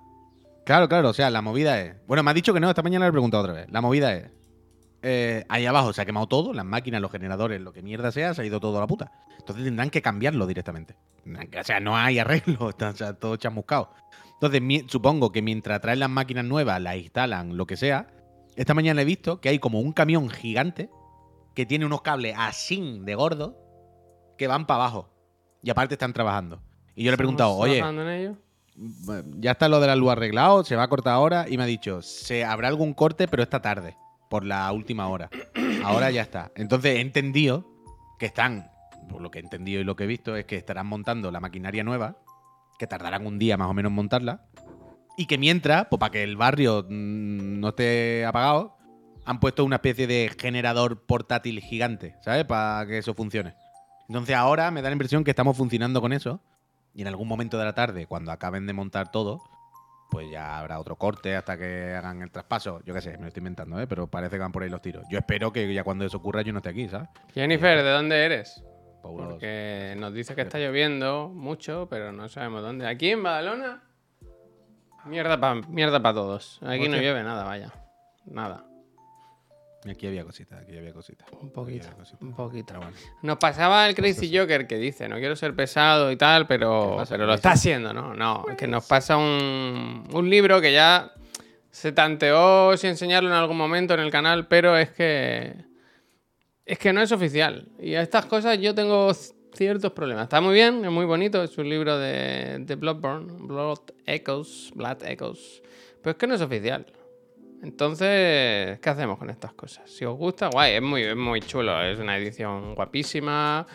Claro, 0.66 0.88
claro, 0.90 1.10
o 1.10 1.14
sea, 1.14 1.30
la 1.30 1.42
movida 1.42 1.80
es. 1.80 1.96
Bueno, 2.08 2.24
me 2.24 2.32
ha 2.32 2.34
dicho 2.34 2.54
que 2.54 2.60
no, 2.60 2.70
esta 2.70 2.82
mañana 2.82 3.06
le 3.06 3.10
he 3.10 3.12
preguntado 3.12 3.44
otra 3.44 3.54
vez. 3.54 3.68
La 3.70 3.82
movida 3.82 4.14
es. 4.14 4.32
eh, 5.04 5.44
ahí 5.50 5.66
abajo 5.66 5.92
se 5.94 6.02
ha 6.02 6.06
quemado 6.06 6.28
todo, 6.28 6.54
las 6.54 6.64
máquinas, 6.66 7.02
los 7.02 7.12
generadores, 7.12 7.60
lo 7.62 7.74
que 7.74 7.82
mierda 7.84 8.12
sea, 8.12 8.34
se 8.34 8.42
ha 8.42 8.46
ido 8.46 8.60
todo 8.62 8.78
a 8.78 8.82
la 8.82 8.88
puta. 8.88 9.12
Entonces 9.38 9.66
tendrán 9.66 9.90
que 9.90 10.02
cambiarlo 10.02 10.48
directamente. 10.48 10.96
O 11.60 11.64
sea, 11.64 11.80
no 11.82 11.96
hay 11.98 12.20
arreglo, 12.20 12.70
está 12.70 12.90
o 12.92 12.96
sea, 12.96 13.14
todo 13.14 13.36
chamuscado. 13.36 13.92
Entonces, 14.42 14.62
supongo 14.88 15.32
que 15.32 15.42
mientras 15.42 15.82
traen 15.82 16.00
las 16.00 16.10
máquinas 16.10 16.46
nuevas, 16.46 16.82
las 16.82 16.96
instalan, 16.96 17.58
lo 17.58 17.66
que 17.68 17.76
sea, 17.78 18.08
esta 18.56 18.74
mañana 18.74 19.02
he 19.02 19.06
visto 19.06 19.40
que 19.42 19.50
hay 19.50 19.60
como 19.60 19.80
un 19.82 19.92
camión 19.94 20.30
gigante 20.30 20.90
que 21.54 21.66
tiene 21.66 21.86
unos 21.86 22.02
cables 22.02 22.36
así 22.38 23.00
de 23.04 23.16
gordo 23.16 23.58
que 24.38 24.48
van 24.48 24.66
para 24.66 24.84
abajo. 24.84 25.10
Y 25.62 25.70
aparte 25.70 25.96
están 25.96 26.14
trabajando. 26.14 26.62
Y 26.96 27.04
yo 27.04 27.12
le 27.12 27.16
he 27.16 27.18
preguntado, 27.18 27.52
¿Estamos 27.52 27.66
oye, 27.66 27.78
trabajando 27.78 28.02
en 28.04 28.20
ello? 28.20 28.38
bueno, 28.76 29.30
ya 29.40 29.52
está 29.52 29.70
lo 29.70 29.80
de 29.80 29.88
la 29.88 29.96
luz 29.96 30.12
arreglado, 30.12 30.64
se 30.64 30.76
va 30.76 30.84
a 30.84 30.88
cortar 30.88 31.14
ahora 31.14 31.46
y 31.48 31.58
me 31.58 31.64
ha 31.64 31.68
dicho, 31.68 32.02
se 32.02 32.44
habrá 32.44 32.68
algún 32.68 32.94
corte, 32.94 33.28
pero 33.28 33.44
esta 33.44 33.62
tarde, 33.62 33.96
por 34.30 34.46
la 34.46 34.72
última 34.72 35.08
hora. 35.08 35.30
Ahora 35.84 36.12
ya 36.12 36.22
está. 36.22 36.52
Entonces 36.56 36.96
he 36.96 37.02
entendido 37.02 37.66
que 38.20 38.26
están, 38.28 38.72
por 39.10 39.22
lo 39.22 39.32
que 39.32 39.40
he 39.40 39.42
entendido 39.42 39.82
y 39.82 39.84
lo 39.84 39.96
que 39.96 40.06
he 40.06 40.08
visto, 40.08 40.36
es 40.36 40.46
que 40.46 40.56
estarán 40.56 40.88
montando 40.88 41.32
la 41.32 41.40
maquinaria 41.40 41.84
nueva, 41.84 42.18
que 42.80 42.88
tardarán 42.88 43.26
un 43.26 43.38
día 43.38 43.58
más 43.58 43.70
o 43.70 43.74
menos 43.74 43.92
en 43.92 43.96
montarla, 43.96 44.46
y 45.18 45.28
que 45.28 45.38
mientras, 45.38 45.88
pues 45.90 46.00
para 46.00 46.12
que 46.12 46.24
el 46.24 46.36
barrio 46.36 46.86
mm, 46.90 47.60
no 47.60 47.70
esté 47.70 48.26
apagado, 48.26 48.78
han 49.26 49.40
puesto 49.40 49.64
una 49.64 49.78
especie 49.78 50.08
de 50.08 50.32
generador 50.38 51.06
portátil 51.06 51.60
gigante, 51.62 52.16
¿sabes? 52.22 52.46
Para 52.46 52.86
que 52.86 52.98
eso 52.98 53.14
funcione. 53.14 53.56
Entonces 54.08 54.36
ahora 54.36 54.72
me 54.72 54.82
da 54.82 54.90
la 54.90 54.94
impresión 54.94 55.24
que 55.24 55.32
estamos 55.32 55.58
funcionando 55.58 56.02
con 56.02 56.14
eso. 56.14 56.42
Y 56.94 57.02
en 57.02 57.08
algún 57.08 57.28
momento 57.28 57.58
de 57.58 57.66
la 57.66 57.74
tarde, 57.74 58.06
cuando 58.06 58.32
acaben 58.32 58.68
de 58.68 58.74
montar 58.74 59.12
todo, 59.12 59.42
pues 60.12 60.30
ya 60.30 60.60
habrá 60.60 60.80
otro 60.80 60.96
corte 60.96 61.36
hasta 61.36 61.58
que 61.58 61.94
hagan 61.96 62.22
el 62.22 62.30
traspaso. 62.30 62.82
Yo 62.86 62.94
qué 62.94 63.02
sé, 63.02 63.14
me 63.14 63.22
lo 63.22 63.28
estoy 63.30 63.42
inventando, 63.42 63.80
¿eh? 63.80 63.88
Pero 63.88 64.06
parece 64.06 64.36
que 64.36 64.42
van 64.42 64.52
por 64.52 64.62
ahí 64.62 64.70
los 64.70 64.82
tiros. 64.82 65.04
Yo 65.10 65.18
espero 65.18 65.52
que 65.52 65.74
ya 65.74 65.84
cuando 65.84 66.06
eso 66.06 66.18
ocurra 66.18 66.44
yo 66.44 66.54
no 66.54 66.60
esté 66.60 66.70
aquí, 66.70 66.88
¿sabes? 66.88 67.10
Jennifer, 67.34 67.82
¿de 67.82 67.90
dónde 67.90 68.24
eres? 68.24 68.64
Paulos. 69.02 69.30
Porque 69.30 69.96
nos 69.98 70.14
dice 70.14 70.36
que 70.36 70.42
está 70.42 70.60
lloviendo 70.60 71.30
mucho, 71.30 71.88
pero 71.90 72.12
no 72.12 72.30
sabemos 72.30 72.62
dónde. 72.62 72.88
¿Aquí 72.88 73.10
en 73.10 73.24
Badalona? 73.24 73.82
Mierda 75.06 75.40
para 75.40 75.56
mierda 75.56 76.02
pa 76.02 76.14
todos. 76.14 76.60
Aquí 76.62 76.88
no 76.88 76.98
llueve 76.98 77.24
nada, 77.24 77.44
vaya. 77.44 77.74
Nada. 78.26 78.66
Aquí 79.90 80.08
había 80.08 80.24
cositas, 80.24 80.62
aquí 80.62 80.78
había 80.78 80.94
cositas. 80.94 81.28
Un 81.42 81.52
poquito. 81.52 81.88
Un 82.22 82.34
poquito. 82.34 82.68
Pero 82.68 82.80
bueno. 82.80 82.96
Nos 83.22 83.38
pasaba 83.38 83.88
el 83.88 83.96
Crazy 83.96 84.36
Joker 84.36 84.66
que 84.66 84.78
dice, 84.78 85.10
no 85.10 85.18
quiero 85.18 85.36
ser 85.36 85.56
pesado 85.56 86.12
y 86.12 86.16
tal, 86.16 86.44
¿Qué 86.44 86.48
pero, 86.48 86.96
pasa, 86.98 87.16
pero 87.16 87.26
lo 87.26 87.34
está 87.34 87.52
haciendo, 87.52 87.94
¿no? 87.94 88.14
No, 88.14 88.46
es 88.50 88.56
que 88.56 88.68
nos 88.68 88.86
pasa 88.86 89.18
un, 89.18 90.08
un 90.12 90.30
libro 90.30 90.62
que 90.62 90.72
ya 90.72 91.14
se 91.70 91.92
tanteó 91.92 92.78
si 92.78 92.88
enseñarlo 92.88 93.30
en 93.30 93.36
algún 93.36 93.58
momento 93.58 93.94
en 93.94 94.00
el 94.00 94.12
canal, 94.12 94.48
pero 94.48 94.78
es 94.78 94.92
que 94.92 95.56
es 96.66 96.80
que 96.80 96.94
no 96.94 97.02
es 97.02 97.12
oficial. 97.12 97.68
Y 97.80 97.96
a 97.96 98.02
estas 98.02 98.26
cosas 98.26 98.58
yo 98.60 98.74
tengo 98.74 99.12
ciertos 99.54 99.92
problemas. 99.92 100.24
Está 100.24 100.40
muy 100.40 100.54
bien, 100.54 100.86
es 100.86 100.92
muy 100.92 101.06
bonito, 101.06 101.44
es 101.44 101.58
un 101.58 101.68
libro 101.68 101.98
de, 101.98 102.60
de 102.60 102.76
Bloodborne, 102.76 103.34
Blood 103.40 103.80
Echoes, 104.06 104.72
Blood 104.76 105.04
Echoes, 105.06 105.62
pero 106.02 106.12
es 106.12 106.18
que 106.18 106.28
no 106.28 106.36
es 106.36 106.42
oficial. 106.42 106.86
Entonces, 107.64 108.78
¿qué 108.80 108.90
hacemos 108.90 109.18
con 109.18 109.30
estas 109.30 109.54
cosas? 109.54 109.90
Si 109.90 110.04
os 110.04 110.18
gusta, 110.18 110.50
guay, 110.52 110.74
es 110.76 110.82
muy, 110.82 111.02
es 111.04 111.16
muy 111.16 111.40
chulo, 111.40 111.82
es 111.82 111.98
una 111.98 112.18
edición 112.18 112.76
guapísima. 112.76 113.66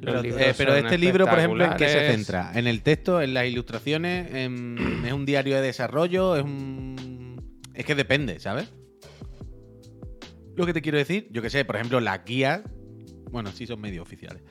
Pero, 0.00 0.20
eh, 0.22 0.54
pero 0.58 0.74
este 0.74 0.98
libro, 0.98 1.24
por 1.26 1.38
ejemplo, 1.38 1.64
¿en 1.64 1.76
qué 1.76 1.88
se 1.88 2.10
centra? 2.16 2.50
¿En 2.54 2.66
el 2.66 2.82
texto, 2.82 3.22
en 3.22 3.32
las 3.32 3.46
ilustraciones? 3.46 4.34
en- 4.34 4.76
¿Es 5.06 5.12
un 5.12 5.24
diario 5.24 5.54
de 5.56 5.62
desarrollo? 5.62 6.36
¿Es 6.36 6.42
un...? 6.42 7.40
Es 7.72 7.84
que 7.86 7.94
depende, 7.94 8.40
¿sabes? 8.40 8.68
Lo 10.56 10.66
que 10.66 10.72
te 10.72 10.82
quiero 10.82 10.98
decir, 10.98 11.28
yo 11.30 11.40
que 11.40 11.50
sé, 11.50 11.64
por 11.64 11.76
ejemplo, 11.76 12.00
las 12.00 12.24
guías... 12.24 12.62
Bueno, 13.30 13.52
sí 13.52 13.66
son 13.66 13.80
medio 13.80 14.02
oficiales. 14.02 14.42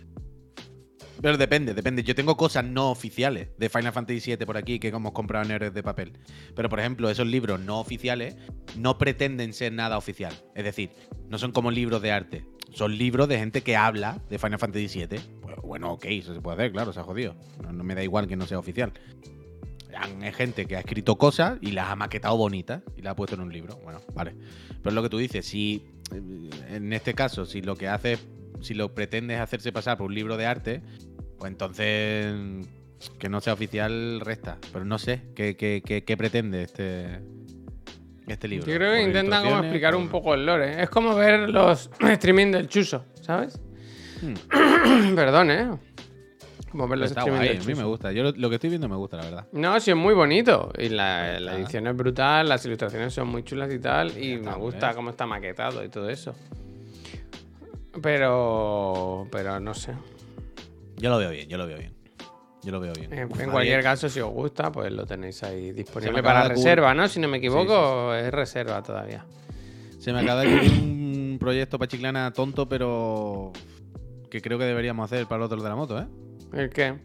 Pero 1.21 1.37
depende, 1.37 1.73
depende. 1.73 2.03
Yo 2.03 2.15
tengo 2.15 2.35
cosas 2.37 2.65
no 2.65 2.91
oficiales 2.91 3.49
de 3.57 3.69
Final 3.69 3.93
Fantasy 3.93 4.35
VII 4.35 4.45
por 4.45 4.57
aquí 4.57 4.79
que 4.79 4.89
hemos 4.89 5.13
comprado 5.13 5.45
en 5.45 5.51
Héroes 5.51 5.73
de 5.73 5.83
Papel. 5.83 6.13
Pero, 6.55 6.69
por 6.69 6.79
ejemplo, 6.79 7.09
esos 7.09 7.27
libros 7.27 7.59
no 7.59 7.79
oficiales 7.79 8.35
no 8.75 8.97
pretenden 8.97 9.53
ser 9.53 9.73
nada 9.73 9.97
oficial. 9.97 10.33
Es 10.55 10.63
decir, 10.63 10.91
no 11.29 11.37
son 11.37 11.51
como 11.51 11.71
libros 11.71 12.01
de 12.01 12.11
arte. 12.11 12.45
Son 12.73 12.97
libros 12.97 13.27
de 13.27 13.37
gente 13.37 13.61
que 13.61 13.75
habla 13.75 14.21
de 14.29 14.37
Final 14.37 14.59
Fantasy 14.59 14.87
VII. 14.87 15.19
Pues, 15.41 15.55
bueno, 15.63 15.93
ok, 15.93 16.05
eso 16.05 16.33
se 16.33 16.41
puede 16.41 16.57
hacer, 16.57 16.71
claro, 16.71 16.91
se 16.91 16.99
ha 16.99 17.03
jodido. 17.03 17.35
No, 17.61 17.83
me 17.83 17.95
da 17.95 18.03
igual 18.03 18.27
que 18.27 18.35
no 18.35 18.45
sea 18.45 18.59
oficial. 18.59 18.91
Es 20.21 20.35
gente 20.35 20.65
que 20.65 20.75
ha 20.75 20.79
escrito 20.79 21.17
cosas 21.17 21.57
y 21.61 21.71
las 21.71 21.89
ha 21.89 21.95
maquetado 21.95 22.35
bonitas 22.35 22.81
y 22.97 23.01
las 23.01 23.13
ha 23.13 23.15
puesto 23.15 23.35
en 23.35 23.41
un 23.41 23.53
libro. 23.53 23.79
Bueno, 23.81 24.01
vale. 24.13 24.35
Pero 24.67 24.89
es 24.89 24.93
lo 24.93 25.01
que 25.01 25.09
tú 25.09 25.17
dices, 25.17 25.45
si 25.45 25.85
eh, 26.13 26.49
en 26.69 26.91
este 26.91 27.13
caso, 27.13 27.45
si 27.45 27.61
lo 27.61 27.77
que 27.77 27.87
haces, 27.87 28.19
si 28.61 28.73
lo 28.73 28.93
pretendes 28.95 29.39
hacerse 29.39 29.71
pasar 29.71 29.97
por 29.97 30.07
un 30.07 30.15
libro 30.15 30.37
de 30.37 30.45
arte, 30.45 30.81
pues 31.37 31.51
entonces 31.51 32.33
que 33.19 33.29
no 33.29 33.41
sea 33.41 33.53
oficial 33.53 34.19
resta. 34.21 34.57
Pero 34.73 34.85
no 34.85 34.97
sé, 34.97 35.21
¿qué, 35.35 35.55
qué, 35.55 35.81
qué- 35.85 36.03
qué 36.03 36.17
pretende 36.17 36.63
este, 36.63 37.19
este 38.27 38.47
libro? 38.47 38.65
Yo 38.67 38.75
creo 38.75 38.93
que 38.93 38.99
¿Por 38.99 39.07
intentan 39.07 39.43
como 39.43 39.59
explicar 39.59 39.93
¿Por- 39.93 40.01
un 40.01 40.09
poco 40.09 40.33
el 40.33 40.45
lore. 40.45 40.81
Es 40.81 40.89
como 40.89 41.15
ver 41.15 41.49
los 41.49 41.89
streaming 41.99 42.51
del 42.51 42.67
Chuso, 42.67 43.05
¿sabes? 43.21 43.59
Hmm. 44.21 45.13
Perdón, 45.15 45.51
¿eh? 45.51 45.69
Como 46.71 46.87
ver 46.89 46.99
los 46.99 47.09
Está 47.11 47.21
streaming 47.21 47.37
guay, 47.45 47.49
del 47.57 47.61
a 47.61 47.65
mí 47.65 47.75
me 47.75 47.83
gusta. 47.83 48.11
Yo 48.11 48.23
lo, 48.23 48.31
lo 48.31 48.49
que 48.49 48.55
estoy 48.55 48.69
viendo 48.69 48.89
me 48.89 48.95
gusta, 48.97 49.15
la 49.17 49.23
verdad. 49.23 49.47
No, 49.53 49.79
sí, 49.79 49.91
es 49.91 49.97
muy 49.97 50.13
bonito. 50.13 50.71
Y 50.77 50.89
la, 50.89 51.39
la 51.39 51.55
edición 51.57 51.87
es 51.87 51.95
brutal, 51.95 52.49
las 52.49 52.65
ilustraciones 52.65 53.13
son 53.13 53.27
muy 53.29 53.43
chulas 53.43 53.71
y 53.73 53.79
tal. 53.79 54.17
Y 54.17 54.33
está, 54.33 54.51
me 54.51 54.57
gusta 54.57 54.93
cómo 54.93 55.09
está 55.11 55.25
maquetado 55.25 55.83
y 55.85 55.89
todo 55.89 56.09
eso. 56.09 56.33
Pero. 58.01 59.27
Pero 59.31 59.59
no 59.59 59.73
sé. 59.73 59.93
Yo 60.97 61.09
lo 61.09 61.17
veo 61.17 61.29
bien, 61.29 61.49
yo 61.49 61.57
lo 61.57 61.67
veo 61.67 61.77
bien. 61.77 61.93
Yo 62.63 62.71
lo 62.71 62.79
veo 62.79 62.93
bien. 62.93 63.13
En, 63.13 63.29
cualquier 63.51 63.83
caso, 63.83 64.09
si 64.09 64.19
os 64.19 64.31
gusta, 64.31 64.71
pues 64.71 64.91
lo 64.91 65.05
tenéis 65.05 65.43
ahí 65.43 65.71
disponible 65.71 66.23
para 66.23 66.45
ocurrir- 66.45 66.49
reserva, 66.49 66.93
¿no? 66.95 67.07
Si 67.07 67.19
no 67.19 67.27
me 67.27 67.37
equivoco, 67.37 68.13
es 68.15 68.31
reserva 68.31 68.81
todavía. 68.81 69.23
Se 69.99 70.11
me 70.11 70.21
acaba 70.21 70.41
de 70.41 70.47
un 70.47 71.37
proyecto 71.39 71.77
para 71.77 71.87
Chiclana 71.87 72.33
tonto, 72.33 72.67
pero 72.67 73.53
que 74.31 74.41
creo 74.41 74.57
que 74.57 74.65
deberíamos 74.65 75.05
hacer 75.11 75.27
para 75.27 75.37
el 75.37 75.43
otro 75.43 75.61
de 75.61 75.69
la 75.69 75.75
moto, 75.75 75.99
¿eh? 75.99 76.07
¿El 76.53 76.69
qué? 76.71 76.95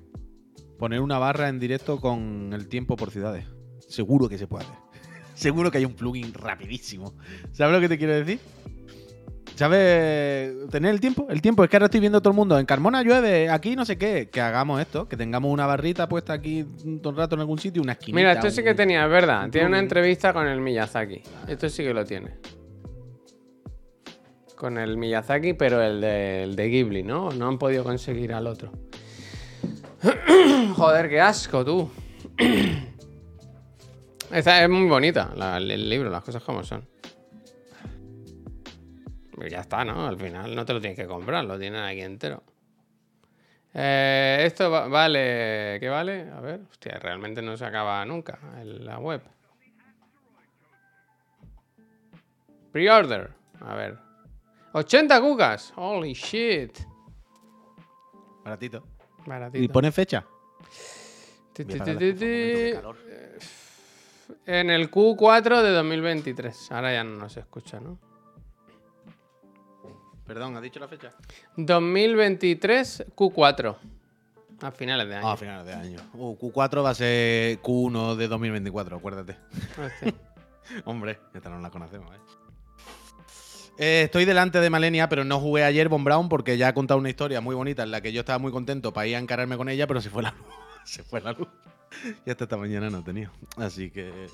Poner 0.79 1.03
una 1.03 1.19
barra 1.19 1.51
en 1.51 1.59
directo 1.59 2.01
con 2.01 2.53
el 2.55 2.67
tiempo 2.69 2.97
por 2.97 3.11
ciudades. 3.11 3.45
Seguro 3.87 4.31
que 4.31 4.39
se 4.39 4.47
puede 4.47 4.65
hacer. 4.65 4.79
Seguro 5.35 5.71
que 5.71 5.77
hay 5.77 5.85
un 5.85 5.93
plugin 5.95 6.33
rapidísimo. 6.33 7.13
¿Sabes 7.53 7.75
lo 7.75 7.81
que 7.81 7.89
te 7.89 7.99
quiero 7.99 8.15
decir? 8.15 8.41
¿Sabes? 9.61 10.71
Tener 10.71 10.91
el 10.91 11.01
tiempo. 11.01 11.27
El 11.29 11.43
tiempo. 11.43 11.63
Es 11.63 11.69
que 11.69 11.77
ahora 11.77 11.85
estoy 11.85 12.01
viendo 12.01 12.23
todo 12.23 12.31
el 12.31 12.37
mundo. 12.37 12.59
En 12.59 12.65
Carmona 12.65 13.03
llueve, 13.03 13.51
aquí 13.51 13.77
no 13.77 13.85
sé 13.85 13.99
qué. 13.99 14.31
Que 14.33 14.41
hagamos 14.41 14.81
esto. 14.81 15.07
Que 15.07 15.19
tengamos 15.19 15.53
una 15.53 15.67
barrita 15.67 16.09
puesta 16.09 16.33
aquí 16.33 16.65
todo 17.03 17.11
el 17.11 17.17
rato 17.19 17.35
en 17.35 17.43
algún 17.43 17.59
sitio, 17.59 17.83
una 17.83 17.93
esquina. 17.93 18.17
Mira, 18.17 18.33
esto 18.33 18.51
sí 18.51 18.63
que 18.63 18.73
tenía, 18.73 19.05
es 19.05 19.11
verdad. 19.11 19.45
un 19.45 19.51
Tiene 19.51 19.67
una 19.69 19.79
entrevista 19.79 20.33
con 20.33 20.47
el 20.49 20.63
Miyazaki. 20.63 21.21
Esto 21.47 21.69
sí 21.69 21.85
que 21.85 21.93
lo 21.93 22.07
tiene. 22.07 22.39
Con 24.57 24.79
el 24.79 24.97
Miyazaki, 24.97 25.53
pero 25.53 25.83
el 25.83 26.01
de, 26.01 26.45
el 26.45 26.57
de 26.57 26.69
Ghibli, 26.71 27.03
¿no? 27.03 27.31
No 27.31 27.47
han 27.47 27.59
podido 27.59 27.85
conseguir 27.85 28.33
al 28.33 28.47
otro. 28.47 28.73
Joder, 30.75 31.11
qué 31.11 31.21
asco, 31.21 31.63
tú. 31.67 31.91
Esta 34.33 34.63
es 34.63 34.71
muy 34.71 34.89
bonita, 34.89 35.33
la- 35.37 35.59
el 35.59 35.91
libro, 35.91 36.09
las 36.09 36.25
cosas 36.25 36.43
como 36.43 36.65
son. 36.65 36.83
Pues 39.41 39.53
ya 39.53 39.61
está, 39.61 39.83
¿no? 39.87 40.07
Al 40.07 40.19
final 40.19 40.55
no 40.55 40.67
te 40.67 40.75
lo 40.75 40.81
tienes 40.83 40.99
que 40.99 41.07
comprar, 41.07 41.43
lo 41.47 41.59
tienen 41.59 41.83
aquí 41.83 42.03
entero. 42.03 42.43
Eh, 43.73 44.43
esto 44.45 44.71
va- 44.71 44.87
vale. 44.87 45.79
¿Qué 45.81 45.89
vale? 45.89 46.29
A 46.31 46.41
ver, 46.43 46.61
hostia, 46.71 46.99
realmente 46.99 47.41
no 47.41 47.57
se 47.57 47.65
acaba 47.65 48.05
nunca 48.05 48.39
en 48.61 48.85
la 48.85 48.99
web. 48.99 49.23
Pre-order. 52.73 53.31
A 53.61 53.75
ver. 53.75 53.99
80 54.75 55.21
cucas. 55.23 55.73
Holy 55.77 56.13
shit. 56.13 56.79
Baratito. 58.45 58.85
Baratito. 59.25 59.65
¿Y 59.65 59.69
pone 59.69 59.91
fecha? 59.91 60.23
Ti, 61.55 61.65
ti, 61.65 61.79
ti, 61.79 62.73
calor. 62.75 62.97
En 64.45 64.69
el 64.71 64.91
Q4 64.91 65.63
de 65.63 65.71
2023. 65.71 66.73
Ahora 66.73 66.93
ya 66.93 67.05
no 67.05 67.17
nos 67.17 67.37
escucha, 67.39 67.81
¿no? 67.81 67.99
Perdón, 70.31 70.55
¿has 70.57 70.63
dicho 70.63 70.79
la 70.79 70.87
fecha? 70.87 71.13
2023 71.57 73.07
Q4. 73.17 73.77
A 74.63 74.71
finales 74.71 75.09
de 75.09 75.17
año. 75.17 75.27
Ah, 75.27 75.33
a 75.33 75.37
finales 75.37 75.67
de 75.67 75.73
año. 75.73 75.99
Uh, 76.15 76.37
Q4 76.37 76.85
va 76.85 76.91
a 76.91 76.95
ser 76.95 77.61
Q1 77.61 78.15
de 78.15 78.29
2024, 78.29 78.97
acuérdate. 78.97 79.37
Hostia. 79.85 80.15
Hombre, 80.85 81.19
esta 81.35 81.51
no 81.51 81.59
la 81.59 81.71
conocemos, 81.71 82.15
¿eh? 82.15 82.19
Eh, 83.79 84.03
estoy 84.05 84.25
delante 84.25 84.61
de 84.61 84.71
Malenia, 84.71 85.09
pero 85.09 85.25
no 85.25 85.41
jugué 85.41 85.65
ayer 85.65 85.89
Von 85.89 86.05
Brown 86.05 86.29
porque 86.29 86.57
ya 86.57 86.69
ha 86.69 86.75
contado 86.75 87.01
una 87.01 87.11
historia 87.11 87.41
muy 87.41 87.57
bonita 87.57 87.83
en 87.83 87.91
la 87.91 88.01
que 88.01 88.13
yo 88.13 88.21
estaba 88.21 88.39
muy 88.39 88.53
contento 88.53 88.93
para 88.93 89.09
ir 89.09 89.17
a 89.17 89.19
encararme 89.19 89.57
con 89.57 89.69
ella, 89.69 89.89
pero 89.89 90.01
se 90.01 90.11
fue 90.11 90.23
la 90.23 90.31
luz. 90.31 90.47
se 90.85 91.03
fue 91.03 91.21
la 91.23 91.33
luz. 91.33 91.49
Y 92.25 92.31
hasta 92.31 92.45
esta 92.45 92.57
mañana 92.57 92.89
no 92.89 93.01
he 93.01 93.03
tenido. 93.03 93.33
Así 93.57 93.91
que. 93.91 94.11
eh, 94.11 94.29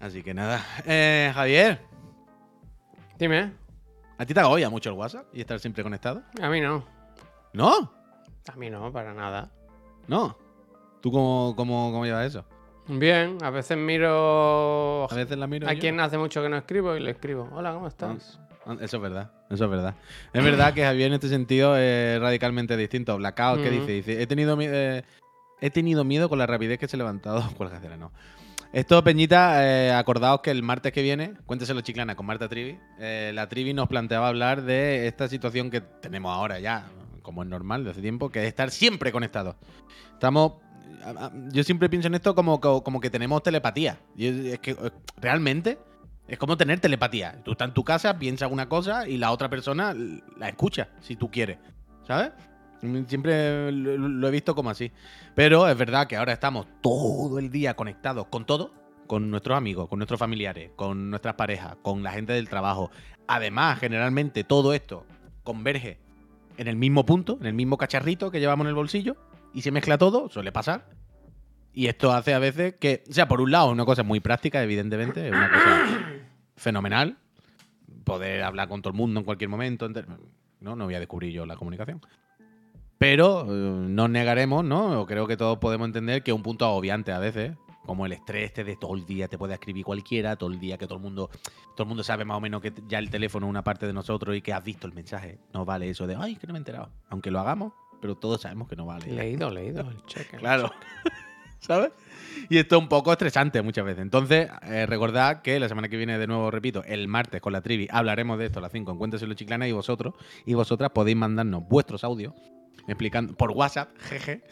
Así 0.00 0.22
que 0.22 0.32
nada. 0.32 0.64
Eh, 0.86 1.30
Javier, 1.34 1.78
Dime, 3.18 3.52
¿a 4.18 4.26
ti 4.26 4.34
te 4.34 4.40
agobia 4.40 4.70
mucho 4.70 4.90
el 4.90 4.96
WhatsApp 4.96 5.26
y 5.32 5.40
estar 5.40 5.58
siempre 5.60 5.82
conectado? 5.82 6.22
a 6.40 6.48
mí 6.48 6.60
no. 6.60 6.84
¿No? 7.52 7.92
A 8.52 8.56
mí 8.56 8.70
no, 8.70 8.92
para 8.92 9.12
nada. 9.14 9.50
¿No? 10.08 10.36
¿Tú 11.00 11.10
cómo, 11.10 11.54
cómo, 11.56 11.90
cómo 11.92 12.04
llevas 12.04 12.26
eso? 12.26 12.44
Bien, 12.88 13.38
a 13.42 13.50
veces 13.50 13.76
miro 13.76 15.08
A 15.10 15.14
veces 15.14 15.36
la 15.36 15.46
miro. 15.46 15.68
a 15.68 15.72
yo. 15.72 15.80
quien 15.80 15.98
hace 16.00 16.18
mucho 16.18 16.42
que 16.42 16.48
no 16.48 16.56
escribo 16.56 16.94
y 16.96 17.00
le 17.00 17.10
escribo. 17.12 17.48
Hola, 17.52 17.72
¿cómo 17.72 17.88
estás? 17.88 18.38
Ah, 18.64 18.76
Eso 18.80 18.96
es 18.96 19.02
verdad, 19.02 19.30
eso 19.50 19.64
es 19.64 19.70
verdad. 19.70 19.94
Es 20.32 20.42
verdad 20.44 20.74
que 20.74 20.82
Javier 20.84 21.08
en 21.08 21.14
este 21.14 21.28
sentido 21.28 21.76
es 21.76 22.20
radicalmente 22.20 22.76
distinto. 22.76 23.16
Blackout, 23.16 23.60
¿qué 23.62 23.68
Ujú. 23.70 23.80
dice? 23.80 23.92
Dice, 23.92 24.22
he 24.22 24.26
tenido, 24.26 24.56
eh, 24.60 25.04
he 25.60 25.70
tenido 25.70 26.04
miedo 26.04 26.28
con 26.28 26.38
la 26.38 26.46
rapidez 26.46 26.78
que 26.78 26.88
se 26.88 26.96
ha 26.96 26.98
levantado. 26.98 27.42
Cuelga 27.56 27.80
no. 27.96 28.12
Esto, 28.72 29.02
Peñita, 29.02 29.64
eh, 29.64 29.92
acordaos 29.92 30.40
que 30.40 30.50
el 30.50 30.62
martes 30.62 30.92
que 30.92 31.02
viene, 31.02 31.34
cuénteselo 31.46 31.80
chiclana 31.80 32.14
con 32.14 32.26
Marta 32.26 32.48
Trivi, 32.48 32.78
eh, 32.98 33.30
la 33.34 33.48
Trivi 33.48 33.72
nos 33.72 33.88
planteaba 33.88 34.28
hablar 34.28 34.62
de 34.62 35.06
esta 35.06 35.28
situación 35.28 35.70
que 35.70 35.80
tenemos 35.80 36.32
ahora 36.32 36.58
ya, 36.60 36.86
como 37.22 37.42
es 37.42 37.48
normal 37.48 37.84
de 37.84 37.90
hace 37.90 38.02
tiempo, 38.02 38.30
que 38.30 38.42
es 38.42 38.48
estar 38.48 38.70
siempre 38.70 39.12
conectados. 39.12 39.56
Estamos... 40.12 40.54
Yo 41.52 41.62
siempre 41.62 41.88
pienso 41.88 42.08
en 42.08 42.16
esto 42.16 42.34
como, 42.34 42.60
como, 42.60 43.00
que 43.00 43.10
tenemos 43.10 43.42
telepatía. 43.42 43.98
Es 44.18 44.58
que 44.58 44.72
eh, 44.72 44.90
realmente 45.18 45.78
es 46.26 46.36
como 46.36 46.56
tener 46.56 46.80
telepatía. 46.80 47.40
Tú 47.44 47.52
estás 47.52 47.68
en 47.68 47.74
tu 47.74 47.84
casa, 47.84 48.18
piensas 48.18 48.50
una 48.50 48.68
cosa 48.68 49.08
y 49.08 49.16
la 49.16 49.30
otra 49.30 49.48
persona 49.48 49.94
la 50.36 50.48
escucha, 50.48 50.88
si 51.00 51.14
tú 51.14 51.30
quieres. 51.30 51.58
¿Sabes? 52.06 52.32
Siempre 52.80 53.72
lo, 53.72 54.28
he 54.28 54.30
visto 54.30 54.54
como 54.54 54.70
así. 54.70 54.92
Pero 55.34 55.68
es 55.68 55.76
verdad 55.76 56.06
que 56.06 56.16
ahora 56.16 56.32
estamos 56.32 56.66
todo 56.82 57.38
el 57.38 57.50
día 57.50 57.74
conectados 57.74 58.26
con 58.26 58.44
todo. 58.44 58.72
Con 59.06 59.30
nuestros 59.30 59.56
amigos, 59.56 59.88
con 59.88 60.00
nuestros 60.00 60.18
familiares, 60.18 60.72
con 60.74 61.10
nuestras 61.10 61.34
parejas, 61.34 61.76
con 61.82 62.02
la 62.02 62.10
gente 62.10 62.32
del 62.32 62.48
trabajo. 62.48 62.90
Además, 63.28 63.78
generalmente 63.78 64.42
todo 64.42 64.74
esto 64.74 65.06
converge 65.44 66.00
en 66.56 66.66
el 66.66 66.74
mismo 66.74 67.06
punto, 67.06 67.38
en 67.40 67.46
el 67.46 67.54
mismo 67.54 67.78
cacharrito 67.78 68.32
que 68.32 68.40
llevamos 68.40 68.64
en 68.64 68.70
el 68.70 68.74
bolsillo. 68.74 69.16
Y 69.54 69.62
se 69.62 69.70
mezcla 69.70 69.96
todo, 69.96 70.28
suele 70.28 70.50
pasar. 70.50 70.88
Y 71.72 71.88
esto 71.88 72.10
hace 72.10 72.32
a 72.32 72.38
veces 72.38 72.74
que, 72.80 73.04
o 73.08 73.12
sea, 73.12 73.28
por 73.28 73.40
un 73.40 73.50
lado, 73.50 73.70
una 73.70 73.84
cosa 73.84 74.02
muy 74.02 74.20
práctica, 74.20 74.62
evidentemente, 74.62 75.28
es 75.28 75.32
una 75.32 75.50
cosa 75.50 76.00
fenomenal. 76.56 77.18
Poder 78.02 78.42
hablar 78.42 78.68
con 78.68 78.82
todo 78.82 78.92
el 78.92 78.96
mundo 78.96 79.20
en 79.20 79.24
cualquier 79.24 79.50
momento. 79.50 79.86
No, 80.60 80.74
no 80.74 80.84
voy 80.86 80.94
a 80.94 81.00
descubrir 81.00 81.32
yo 81.32 81.44
la 81.44 81.56
comunicación. 81.56 82.00
Pero 82.98 83.42
eh, 83.42 83.86
no 83.88 84.08
negaremos, 84.08 84.64
¿no? 84.64 85.00
O 85.00 85.06
creo 85.06 85.26
que 85.26 85.36
todos 85.36 85.58
podemos 85.58 85.86
entender 85.86 86.22
que 86.22 86.30
es 86.30 86.34
un 86.34 86.42
punto 86.42 86.64
agobiante 86.64 87.12
a 87.12 87.18
veces. 87.18 87.56
Como 87.84 88.04
el 88.04 88.12
estrés 88.12 88.46
este 88.46 88.64
de 88.64 88.74
todo 88.74 88.96
el 88.96 89.06
día 89.06 89.28
te 89.28 89.38
puede 89.38 89.54
escribir 89.54 89.84
cualquiera, 89.84 90.34
todo 90.34 90.50
el 90.50 90.58
día 90.58 90.76
que 90.76 90.86
todo 90.86 90.96
el 90.96 91.02
mundo, 91.02 91.30
todo 91.76 91.84
el 91.84 91.88
mundo 91.88 92.02
sabe 92.02 92.24
más 92.24 92.36
o 92.36 92.40
menos 92.40 92.60
que 92.60 92.72
ya 92.88 92.98
el 92.98 93.10
teléfono 93.10 93.46
es 93.46 93.50
una 93.50 93.62
parte 93.62 93.86
de 93.86 93.92
nosotros 93.92 94.34
y 94.34 94.42
que 94.42 94.52
has 94.52 94.64
visto 94.64 94.88
el 94.88 94.92
mensaje. 94.92 95.38
No 95.54 95.64
vale 95.64 95.88
eso 95.88 96.04
de, 96.08 96.16
ay, 96.16 96.34
que 96.34 96.48
no 96.48 96.52
me 96.52 96.58
he 96.58 96.62
enterado. 96.62 96.90
Aunque 97.10 97.30
lo 97.30 97.38
hagamos, 97.38 97.74
pero 98.00 98.16
todos 98.16 98.40
sabemos 98.40 98.66
que 98.68 98.74
no 98.74 98.86
vale. 98.86 99.06
Leído, 99.06 99.50
leído, 99.50 99.88
el 99.88 100.04
cheque. 100.06 100.36
Claro. 100.38 100.72
¿Sabes? 101.60 101.92
Y 102.50 102.58
esto 102.58 102.76
es 102.76 102.82
un 102.82 102.88
poco 102.88 103.12
estresante 103.12 103.62
muchas 103.62 103.84
veces. 103.84 104.02
Entonces, 104.02 104.50
eh, 104.62 104.86
recordad 104.86 105.42
que 105.42 105.60
la 105.60 105.68
semana 105.68 105.88
que 105.88 105.96
viene, 105.96 106.18
de 106.18 106.26
nuevo, 106.26 106.50
repito, 106.50 106.82
el 106.84 107.06
martes 107.06 107.40
con 107.40 107.52
la 107.52 107.60
trivi, 107.60 107.86
hablaremos 107.90 108.36
de 108.38 108.46
esto 108.46 108.58
a 108.58 108.62
las 108.62 108.72
5 108.72 108.90
en 108.90 108.98
Cuénteselo 108.98 109.34
Chiclana 109.34 109.68
y 109.68 109.72
vosotros 109.72 110.14
y 110.44 110.54
vosotras 110.54 110.90
podéis 110.90 111.16
mandarnos 111.16 111.68
vuestros 111.68 112.02
audios 112.02 112.34
explicando 112.86 113.34
por 113.34 113.50
WhatsApp, 113.52 113.96
jeje, 113.98 114.42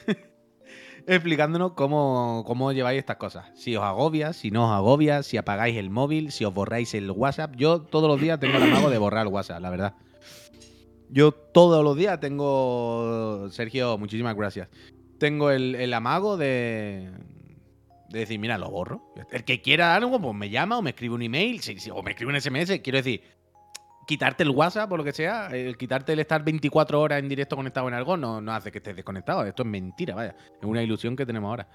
explicándonos 1.07 1.73
cómo, 1.73 2.45
cómo 2.47 2.73
lleváis 2.73 2.99
estas 2.99 3.17
cosas. 3.17 3.47
Si 3.55 3.77
os 3.77 3.85
agobia, 3.85 4.33
si 4.33 4.51
no 4.51 4.67
os 4.67 4.73
agobia, 4.73 5.23
si 5.23 5.37
apagáis 5.37 5.77
el 5.77 5.91
móvil, 5.91 6.33
si 6.33 6.45
os 6.45 6.55
borráis 6.55 6.95
el 6.95 7.11
WhatsApp. 7.11 7.55
Yo 7.57 7.83
todos 7.83 8.09
los 8.09 8.21
días 8.21 8.41
tengo 8.41 8.57
el 8.57 8.65
amago 8.65 8.91
de 8.91 8.99
borrar 8.99 9.27
el 9.27 9.33
WhatsApp, 9.33 9.61
la 9.61 9.71
verdad. 9.71 9.95
Yo 11.11 11.33
todos 11.33 11.85
los 11.85 11.97
días 11.97 12.19
tengo. 12.21 13.49
Sergio, 13.51 13.99
muchísimas 13.99 14.35
gracias. 14.35 14.69
Tengo 15.19 15.51
el, 15.51 15.75
el 15.75 15.95
amago 15.95 16.37
de. 16.37 17.11
De 18.09 18.21
decir, 18.21 18.39
mira, 18.39 18.59
lo 18.59 18.71
borro. 18.71 19.13
El 19.33 19.45
que 19.45 19.61
quiera 19.61 19.97
algo, 19.97 20.21
pues 20.21 20.35
me 20.35 20.49
llama 20.51 20.79
o 20.79 20.83
me 20.83 20.91
escribe 20.91 21.15
un 21.15 21.23
email 21.23 21.61
o 21.93 22.03
me 22.03 22.13
escribe 22.13 22.33
un 22.33 22.41
SMS. 22.41 22.81
Quiero 22.81 22.99
decir, 22.99 23.23
quitarte 24.07 24.43
el 24.43 24.51
WhatsApp 24.51 24.91
o 24.91 24.97
lo 24.97 25.05
que 25.05 25.13
sea, 25.13 25.49
el 25.49 25.77
quitarte 25.77 26.13
el 26.13 26.21
estar 26.21 26.45
24 26.45 27.01
horas 27.01 27.19
en 27.19 27.29
directo 27.29 27.57
conectado 27.57 27.89
en 27.89 27.95
algo 27.95 28.17
no, 28.17 28.41
no 28.41 28.53
hace 28.53 28.71
que 28.73 28.79
estés 28.79 28.97
desconectado. 28.97 29.45
Esto 29.45 29.63
es 29.63 29.69
mentira, 29.69 30.15
vaya. 30.15 30.35
Es 30.39 30.65
una 30.65 30.83
ilusión 30.83 31.17
que 31.17 31.27
tenemos 31.27 31.49
ahora. 31.49 31.67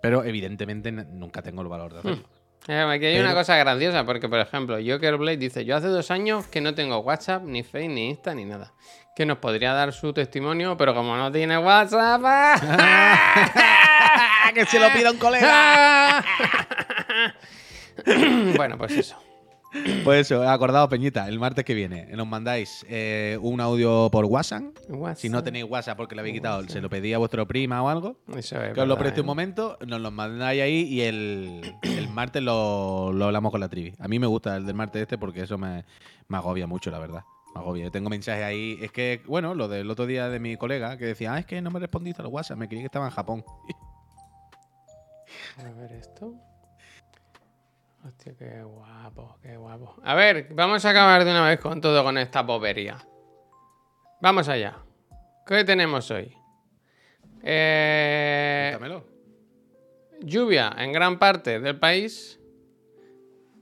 Pero 0.00 0.24
evidentemente 0.24 0.90
nunca 0.90 1.42
tengo 1.42 1.62
el 1.62 1.68
valor 1.68 1.92
de 1.92 1.98
hacerlo. 2.00 2.28
Eh, 2.68 2.80
aquí 2.80 3.06
hay 3.06 3.18
una 3.18 3.34
cosa 3.34 3.56
graciosa, 3.56 4.04
porque 4.04 4.28
por 4.28 4.38
ejemplo, 4.38 4.76
Joker 4.76 5.16
Blade 5.16 5.36
dice, 5.36 5.64
yo 5.64 5.74
hace 5.76 5.88
dos 5.88 6.12
años 6.12 6.46
que 6.46 6.60
no 6.60 6.74
tengo 6.74 6.98
WhatsApp, 6.98 7.42
ni 7.44 7.64
Face, 7.64 7.88
ni 7.88 8.10
Insta, 8.10 8.34
ni 8.34 8.44
nada. 8.44 8.72
Que 9.16 9.26
nos 9.26 9.38
podría 9.38 9.72
dar 9.72 9.92
su 9.92 10.12
testimonio, 10.12 10.76
pero 10.76 10.94
como 10.94 11.16
no 11.16 11.32
tiene 11.32 11.58
WhatsApp... 11.58 12.22
¡ah! 12.24 13.50
¡Que 14.54 14.64
se 14.66 14.78
lo 14.78 14.92
pida 14.92 15.10
un 15.10 15.18
colega! 15.18 16.24
bueno, 18.56 18.78
pues 18.78 18.92
eso. 18.92 19.16
Pues 20.04 20.30
eso, 20.30 20.48
acordaos, 20.48 20.88
Peñita, 20.88 21.28
el 21.28 21.38
martes 21.38 21.64
que 21.64 21.74
viene 21.74 22.06
nos 22.14 22.26
mandáis 22.26 22.84
eh, 22.88 23.38
un 23.40 23.60
audio 23.60 24.10
por 24.10 24.24
WhatsApp. 24.26 24.62
Si 25.16 25.28
no 25.28 25.42
tenéis 25.42 25.64
WhatsApp 25.64 25.96
porque 25.96 26.14
lo 26.14 26.20
habéis 26.20 26.34
quitado, 26.34 26.62
se 26.68 26.80
lo 26.80 26.90
pedí 26.90 27.12
a 27.12 27.18
vuestro 27.18 27.46
prima 27.46 27.82
o 27.82 27.88
algo. 27.88 28.16
Eso 28.36 28.62
es 28.62 28.74
Que 28.74 28.80
os 28.80 28.88
lo 28.88 28.98
preste 28.98 29.20
un 29.20 29.26
¿eh? 29.26 29.28
momento, 29.28 29.78
nos 29.86 30.00
lo 30.00 30.10
mandáis 30.10 30.62
ahí 30.62 30.82
y 30.82 31.02
el, 31.02 31.74
el 31.82 32.08
martes 32.08 32.42
lo, 32.42 33.12
lo 33.12 33.26
hablamos 33.26 33.50
con 33.50 33.60
la 33.60 33.68
trivi. 33.68 33.94
A 33.98 34.08
mí 34.08 34.18
me 34.18 34.26
gusta 34.26 34.56
el 34.56 34.66
del 34.66 34.74
martes 34.74 35.02
este 35.02 35.18
porque 35.18 35.42
eso 35.42 35.56
me, 35.56 35.84
me 36.28 36.36
agobia 36.36 36.66
mucho, 36.66 36.90
la 36.90 36.98
verdad. 36.98 37.22
Me 37.54 37.60
agobia. 37.60 37.84
Yo 37.84 37.90
tengo 37.90 38.10
mensajes 38.10 38.44
ahí. 38.44 38.78
Es 38.82 38.92
que, 38.92 39.22
bueno, 39.26 39.54
lo 39.54 39.68
del 39.68 39.90
otro 39.90 40.06
día 40.06 40.28
de 40.28 40.38
mi 40.38 40.56
colega 40.56 40.96
que 40.96 41.06
decía, 41.06 41.34
ah, 41.34 41.38
es 41.38 41.46
que 41.46 41.60
no 41.62 41.70
me 41.70 41.80
respondiste 41.80 42.22
al 42.22 42.28
WhatsApp, 42.28 42.58
me 42.58 42.68
creí 42.68 42.80
que 42.80 42.86
estaba 42.86 43.06
en 43.06 43.12
Japón. 43.12 43.44
A 45.58 45.80
ver 45.80 45.92
esto. 45.92 46.34
Hostia, 48.04 48.34
qué 48.36 48.62
guapo, 48.62 49.38
qué 49.42 49.56
guapo. 49.56 49.94
A 50.02 50.14
ver, 50.14 50.48
vamos 50.52 50.84
a 50.84 50.90
acabar 50.90 51.24
de 51.24 51.30
una 51.30 51.46
vez 51.48 51.60
con 51.60 51.80
todo 51.80 52.02
con 52.02 52.18
esta 52.18 52.42
bobería. 52.42 52.98
Vamos 54.20 54.48
allá. 54.48 54.76
¿Qué 55.46 55.64
tenemos 55.64 56.10
hoy? 56.10 56.34
Eh, 57.42 58.74
Cuéntamelo. 58.78 59.04
lluvia 60.20 60.72
en 60.78 60.92
gran 60.92 61.18
parte 61.18 61.60
del 61.60 61.78
país. 61.78 62.40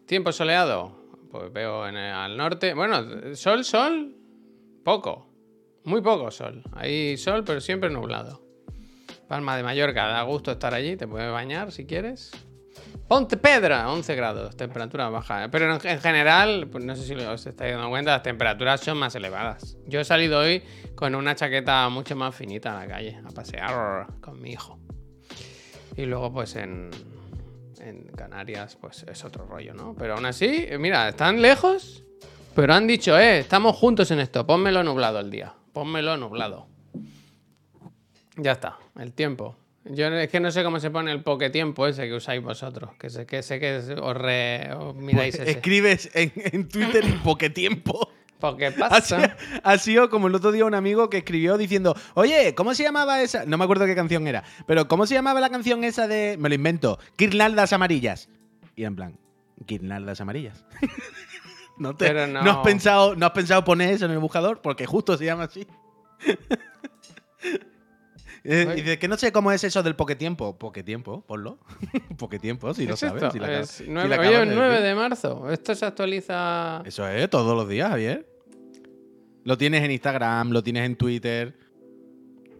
Tiempo 0.06 0.32
soleado. 0.32 0.98
Pues 1.30 1.52
veo 1.52 1.86
en 1.86 1.96
el- 1.96 2.12
al 2.12 2.36
norte. 2.36 2.74
Bueno, 2.74 3.34
sol, 3.36 3.64
sol. 3.64 4.16
Poco. 4.84 5.26
Muy 5.84 6.00
poco 6.02 6.30
sol. 6.30 6.62
Hay 6.72 7.16
sol, 7.16 7.44
pero 7.44 7.60
siempre 7.60 7.88
nublado. 7.90 8.42
Palma 9.28 9.56
de 9.56 9.62
Mallorca, 9.62 10.06
da 10.08 10.22
gusto 10.22 10.50
estar 10.52 10.74
allí. 10.74 10.96
Te 10.96 11.06
puedes 11.06 11.30
bañar 11.30 11.72
si 11.72 11.86
quieres. 11.86 12.32
Ponte 13.08 13.36
Pedra, 13.36 13.90
11 13.90 14.14
grados, 14.14 14.56
temperatura 14.56 15.08
baja. 15.08 15.48
Pero 15.50 15.74
en, 15.74 15.86
en 15.86 16.00
general, 16.00 16.68
pues 16.70 16.84
no 16.84 16.94
sé 16.94 17.04
si 17.04 17.14
os 17.14 17.46
estáis 17.46 17.74
dando 17.74 17.88
cuenta, 17.88 18.12
las 18.12 18.22
temperaturas 18.22 18.80
son 18.80 18.98
más 18.98 19.14
elevadas. 19.14 19.76
Yo 19.86 20.00
he 20.00 20.04
salido 20.04 20.38
hoy 20.40 20.62
con 20.94 21.14
una 21.14 21.34
chaqueta 21.34 21.88
mucho 21.88 22.14
más 22.14 22.34
finita 22.34 22.76
a 22.76 22.84
la 22.84 22.92
calle, 22.92 23.20
a 23.26 23.30
pasear 23.30 24.06
con 24.20 24.40
mi 24.40 24.52
hijo. 24.52 24.78
Y 25.96 26.06
luego, 26.06 26.32
pues 26.32 26.54
en, 26.56 26.90
en 27.80 28.04
Canarias, 28.16 28.76
pues 28.80 29.04
es 29.08 29.24
otro 29.24 29.44
rollo, 29.44 29.74
¿no? 29.74 29.94
Pero 29.98 30.14
aún 30.14 30.26
así, 30.26 30.68
mira, 30.78 31.08
están 31.08 31.42
lejos, 31.42 32.04
pero 32.54 32.62
Pero 32.62 32.74
han 32.74 32.86
dicho, 32.86 33.18
eh, 33.18 33.38
estamos 33.38 33.76
juntos 33.76 34.10
en 34.10 34.20
esto. 34.20 34.46
Pónmelo 34.46 34.82
nublado 34.82 35.20
el 35.20 35.30
día. 35.30 35.54
Pónmelo 35.72 36.16
nublado. 36.16 36.66
Ya 38.36 38.52
está, 38.52 38.78
el 38.98 39.12
tiempo. 39.12 39.56
Yo 39.84 40.08
es 40.08 40.28
que 40.28 40.40
no 40.40 40.50
sé 40.50 40.62
cómo 40.62 40.78
se 40.78 40.90
pone 40.90 41.10
el 41.10 41.22
poquetiempo 41.22 41.86
ese 41.86 42.06
que 42.06 42.14
usáis 42.14 42.42
vosotros. 42.42 42.90
Que 42.98 43.08
sé 43.08 43.24
que, 43.24 43.42
sé 43.42 43.58
que 43.58 43.76
os, 44.00 44.16
re- 44.16 44.72
os 44.74 44.94
miráis 44.94 45.34
ese. 45.36 45.50
Escribes 45.50 46.10
en, 46.14 46.32
en 46.36 46.68
Twitter 46.68 47.04
poque 47.24 47.48
tiempo. 47.50 48.10
Porque 48.40 48.70
pasa. 48.72 49.36
ha 49.62 49.76
sido 49.78 50.08
como 50.08 50.26
el 50.28 50.34
otro 50.34 50.50
día 50.50 50.64
un 50.64 50.74
amigo 50.74 51.10
que 51.10 51.18
escribió 51.18 51.58
diciendo, 51.58 51.94
oye, 52.14 52.54
¿cómo 52.54 52.72
se 52.74 52.82
llamaba 52.84 53.20
esa? 53.20 53.44
No 53.44 53.58
me 53.58 53.64
acuerdo 53.64 53.84
qué 53.84 53.94
canción 53.94 54.26
era, 54.26 54.44
pero 54.66 54.88
¿cómo 54.88 55.06
se 55.06 55.12
llamaba 55.14 55.40
la 55.40 55.50
canción 55.50 55.84
esa 55.84 56.08
de... 56.08 56.36
Me 56.38 56.48
lo 56.48 56.54
invento, 56.54 56.98
Guirnaldas 57.18 57.74
Amarillas. 57.74 58.30
Y 58.76 58.84
en 58.84 58.96
plan, 58.96 59.18
Guirnaldas 59.66 60.22
Amarillas. 60.22 60.64
no, 61.78 61.94
te- 61.94 62.06
Pero 62.06 62.26
no. 62.28 62.40
has 62.50 62.56
pensado, 62.64 63.14
¿No 63.14 63.26
has 63.26 63.32
pensado 63.32 63.62
poner 63.62 63.90
eso 63.92 64.06
en 64.06 64.12
el 64.12 64.18
buscador? 64.18 64.62
Porque 64.62 64.86
justo 64.86 65.18
se 65.18 65.26
llama 65.26 65.44
así. 65.44 65.66
Eh, 68.44 68.66
Ay. 68.68 68.76
Dice 68.80 68.98
que 68.98 69.06
no 69.08 69.16
sé 69.18 69.32
cómo 69.32 69.52
es 69.52 69.62
eso 69.64 69.82
del 69.82 69.96
poquetiempo. 69.96 70.58
Poquetiempo, 70.58 71.22
ponlo. 71.26 71.58
poquetiempo, 72.18 72.72
si 72.74 72.82
¿Qué 72.82 72.88
lo 72.88 72.94
es 72.94 73.00
sabes. 73.00 73.32
si 73.32 73.38
la 73.38 73.60
Es 73.60 73.68
si 73.70 73.84
nueve- 73.88 74.08
la 74.08 74.16
el 74.42 74.48
de 74.48 74.54
9 74.54 74.70
decir. 74.70 74.86
de 74.86 74.94
marzo. 74.94 75.50
Esto 75.50 75.74
se 75.74 75.84
actualiza. 75.86 76.82
Eso 76.86 77.06
es, 77.08 77.28
todos 77.28 77.54
los 77.56 77.68
días, 77.68 77.90
Javier. 77.90 78.26
Lo 79.44 79.56
tienes 79.58 79.82
en 79.82 79.90
Instagram, 79.90 80.50
lo 80.50 80.62
tienes 80.62 80.84
en 80.86 80.96
Twitter. 80.96 81.54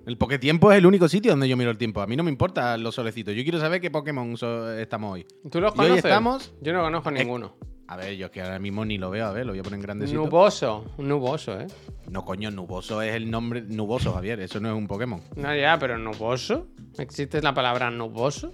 El 0.06 0.16
Pokétiempo 0.16 0.72
es 0.72 0.78
el 0.78 0.86
único 0.86 1.08
sitio 1.08 1.30
donde 1.32 1.48
yo 1.48 1.56
miro 1.56 1.70
el 1.70 1.76
tiempo. 1.78 2.00
A 2.00 2.06
mí 2.06 2.16
no 2.16 2.22
me 2.24 2.30
importa 2.30 2.76
los 2.78 2.94
solecitos. 2.94 3.34
Yo 3.34 3.42
quiero 3.42 3.60
saber 3.60 3.80
qué 3.80 3.90
Pokémon 3.90 4.36
so- 4.36 4.72
estamos 4.78 5.12
hoy. 5.12 5.26
¿Tú 5.50 5.60
los 5.60 5.74
Y 5.76 5.78
hoy 5.78 5.84
conoces? 5.84 6.04
estamos- 6.04 6.54
Yo 6.62 6.72
no 6.72 6.82
conozco 6.82 7.10
ninguno. 7.10 7.54
A 7.90 7.96
ver, 7.96 8.16
yo 8.16 8.26
es 8.26 8.30
que 8.30 8.40
ahora 8.40 8.60
mismo 8.60 8.84
ni 8.84 8.98
lo 8.98 9.10
veo. 9.10 9.26
A 9.26 9.32
ver, 9.32 9.44
lo 9.44 9.50
voy 9.50 9.58
a 9.58 9.62
poner 9.64 9.78
en 9.78 9.82
grandecito. 9.82 10.20
Nuboso. 10.20 10.84
Nuboso, 10.98 11.60
¿eh? 11.60 11.66
No, 12.08 12.24
coño, 12.24 12.52
Nuboso 12.52 13.02
es 13.02 13.16
el 13.16 13.28
nombre. 13.28 13.62
Nuboso, 13.62 14.12
Javier. 14.12 14.38
Eso 14.38 14.60
no 14.60 14.70
es 14.70 14.76
un 14.76 14.86
Pokémon. 14.86 15.20
No, 15.34 15.56
ya, 15.56 15.76
pero 15.76 15.98
nuboso. 15.98 16.68
¿Existe 16.98 17.42
la 17.42 17.52
palabra 17.52 17.90
nuboso? 17.90 18.52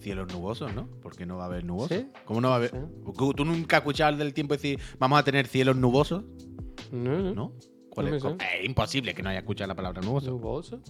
Cielos 0.00 0.32
nubosos, 0.32 0.74
¿no? 0.74 0.88
¿Por 1.00 1.14
qué 1.14 1.24
no 1.24 1.36
va 1.36 1.44
a 1.44 1.46
haber 1.46 1.64
nubosos? 1.64 1.96
Sí. 1.96 2.08
¿Cómo 2.24 2.40
no 2.40 2.48
va 2.48 2.54
a 2.54 2.56
haber? 2.56 2.70
Sí. 2.72 2.76
¿Tú 3.36 3.44
nunca 3.44 3.76
has 3.76 3.82
escuchado 3.82 4.10
el 4.10 4.18
del 4.18 4.34
tiempo 4.34 4.54
decir 4.54 4.80
vamos 4.98 5.16
a 5.20 5.22
tener 5.22 5.46
cielos 5.46 5.76
nubosos? 5.76 6.24
No, 6.90 7.20
no. 7.20 7.34
¿No? 7.34 7.52
¿Cuál 7.88 8.10
No 8.10 8.16
es? 8.16 8.24
Es 8.24 8.64
imposible 8.64 9.14
que 9.14 9.22
no 9.22 9.30
haya 9.30 9.38
escuchado 9.38 9.68
la 9.68 9.76
palabra 9.76 10.02
nuboso. 10.02 10.28
¿Nuboso? 10.28 10.80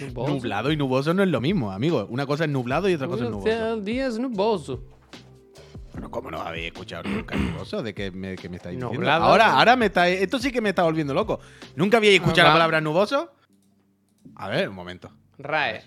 ¿Nuboso? 0.00 0.32
Nublado 0.32 0.70
y 0.70 0.76
nuboso 0.76 1.12
no 1.12 1.24
es 1.24 1.28
lo 1.28 1.40
mismo, 1.40 1.72
amigo. 1.72 2.06
Una 2.08 2.24
cosa 2.24 2.44
es 2.44 2.50
nublado 2.50 2.88
y 2.88 2.94
otra 2.94 3.08
cosa 3.08 3.24
es 3.24 3.30
nuboso. 3.30 3.48
El 3.48 3.84
día 3.84 4.06
es 4.06 4.20
nuboso. 4.20 4.84
Bueno, 5.92 6.10
¿cómo 6.10 6.30
no 6.30 6.40
habéis 6.40 6.66
escuchado 6.66 7.02
nunca 7.08 7.36
nuboso? 7.36 7.82
¿De 7.82 7.94
qué 7.94 8.10
me, 8.10 8.36
qué 8.36 8.48
me 8.48 8.56
estáis 8.56 8.76
diciendo? 8.76 8.94
Nublado. 8.94 9.24
Ahora, 9.24 9.58
ahora 9.58 9.76
me 9.76 9.86
está, 9.86 10.08
esto 10.08 10.38
sí 10.38 10.50
que 10.50 10.60
me 10.60 10.70
está 10.70 10.82
volviendo 10.82 11.12
loco. 11.12 11.38
¿Nunca 11.76 11.98
habíais 11.98 12.20
escuchado 12.20 12.48
la 12.48 12.54
palabra 12.54 12.80
nuboso? 12.80 13.30
A 14.36 14.48
ver, 14.48 14.68
un 14.68 14.74
momento. 14.74 15.10
RAE. 15.38 15.82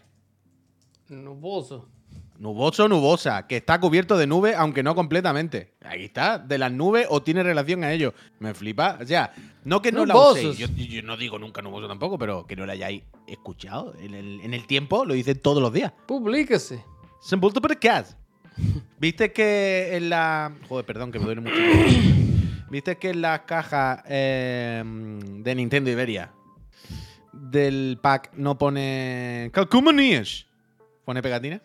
Nuboso. 1.10 1.90
Nuboso, 2.38 2.90
nubosa, 2.90 3.48
que 3.48 3.58
está 3.58 3.80
cubierto 3.80 4.18
de 4.18 4.28
nube, 4.28 4.56
aunque 4.56 4.84
no 4.84 4.94
completamente. 4.94 5.74
Ahí 5.82 6.06
está, 6.06 6.38
de 6.38 6.58
las 6.58 6.72
nubes 6.72 7.08
o 7.10 7.24
tiene 7.24 7.42
relación 7.44 7.84
a 7.84 7.94
ello. 7.94 8.14
Me 8.40 8.54
flipa. 8.54 8.98
O 9.02 9.06
sea, 9.06 9.32
no 9.64 9.82
que 9.82 9.92
no 9.94 10.06
la 10.06 10.18
uséis. 10.18 10.58
Yo, 10.58 10.68
yo 10.68 11.02
no 11.02 11.16
digo 11.16 11.40
nunca 11.40 11.62
nuboso 11.62 11.88
tampoco, 11.88 12.18
pero 12.18 12.46
que 12.46 12.58
no 12.58 12.66
la 12.66 12.74
hayáis 12.74 13.04
escuchado. 13.26 13.94
En 14.00 14.14
el, 14.14 14.42
en 14.42 14.54
el 14.54 14.68
tiempo 14.68 15.06
lo 15.06 15.14
dicen 15.14 15.40
todos 15.40 15.62
los 15.62 15.72
días. 15.72 15.94
Publíquese. 16.06 16.84
Sembulto 17.22 17.62
podcast. 17.62 18.18
¿Viste 19.00 19.32
que 19.32 19.96
en 19.96 20.10
la. 20.10 20.54
Joder, 20.68 20.86
perdón, 20.86 21.12
que 21.12 21.20
me 21.20 21.26
duele 21.26 21.42
mucho. 21.42 21.56
¿Viste 22.70 22.98
que 22.98 23.12
en 23.12 23.22
las 23.22 23.42
cajas 23.42 24.04
eh, 24.08 24.84
de 24.86 25.56
Nintendo 25.56 25.92
Iberia 25.92 26.32
del 27.36 28.00
pack 28.02 28.32
no 28.34 28.58
pone. 28.58 29.50
Calcumanías? 29.54 30.48
¿Pone 31.04 31.22
pegatina? 31.22 31.62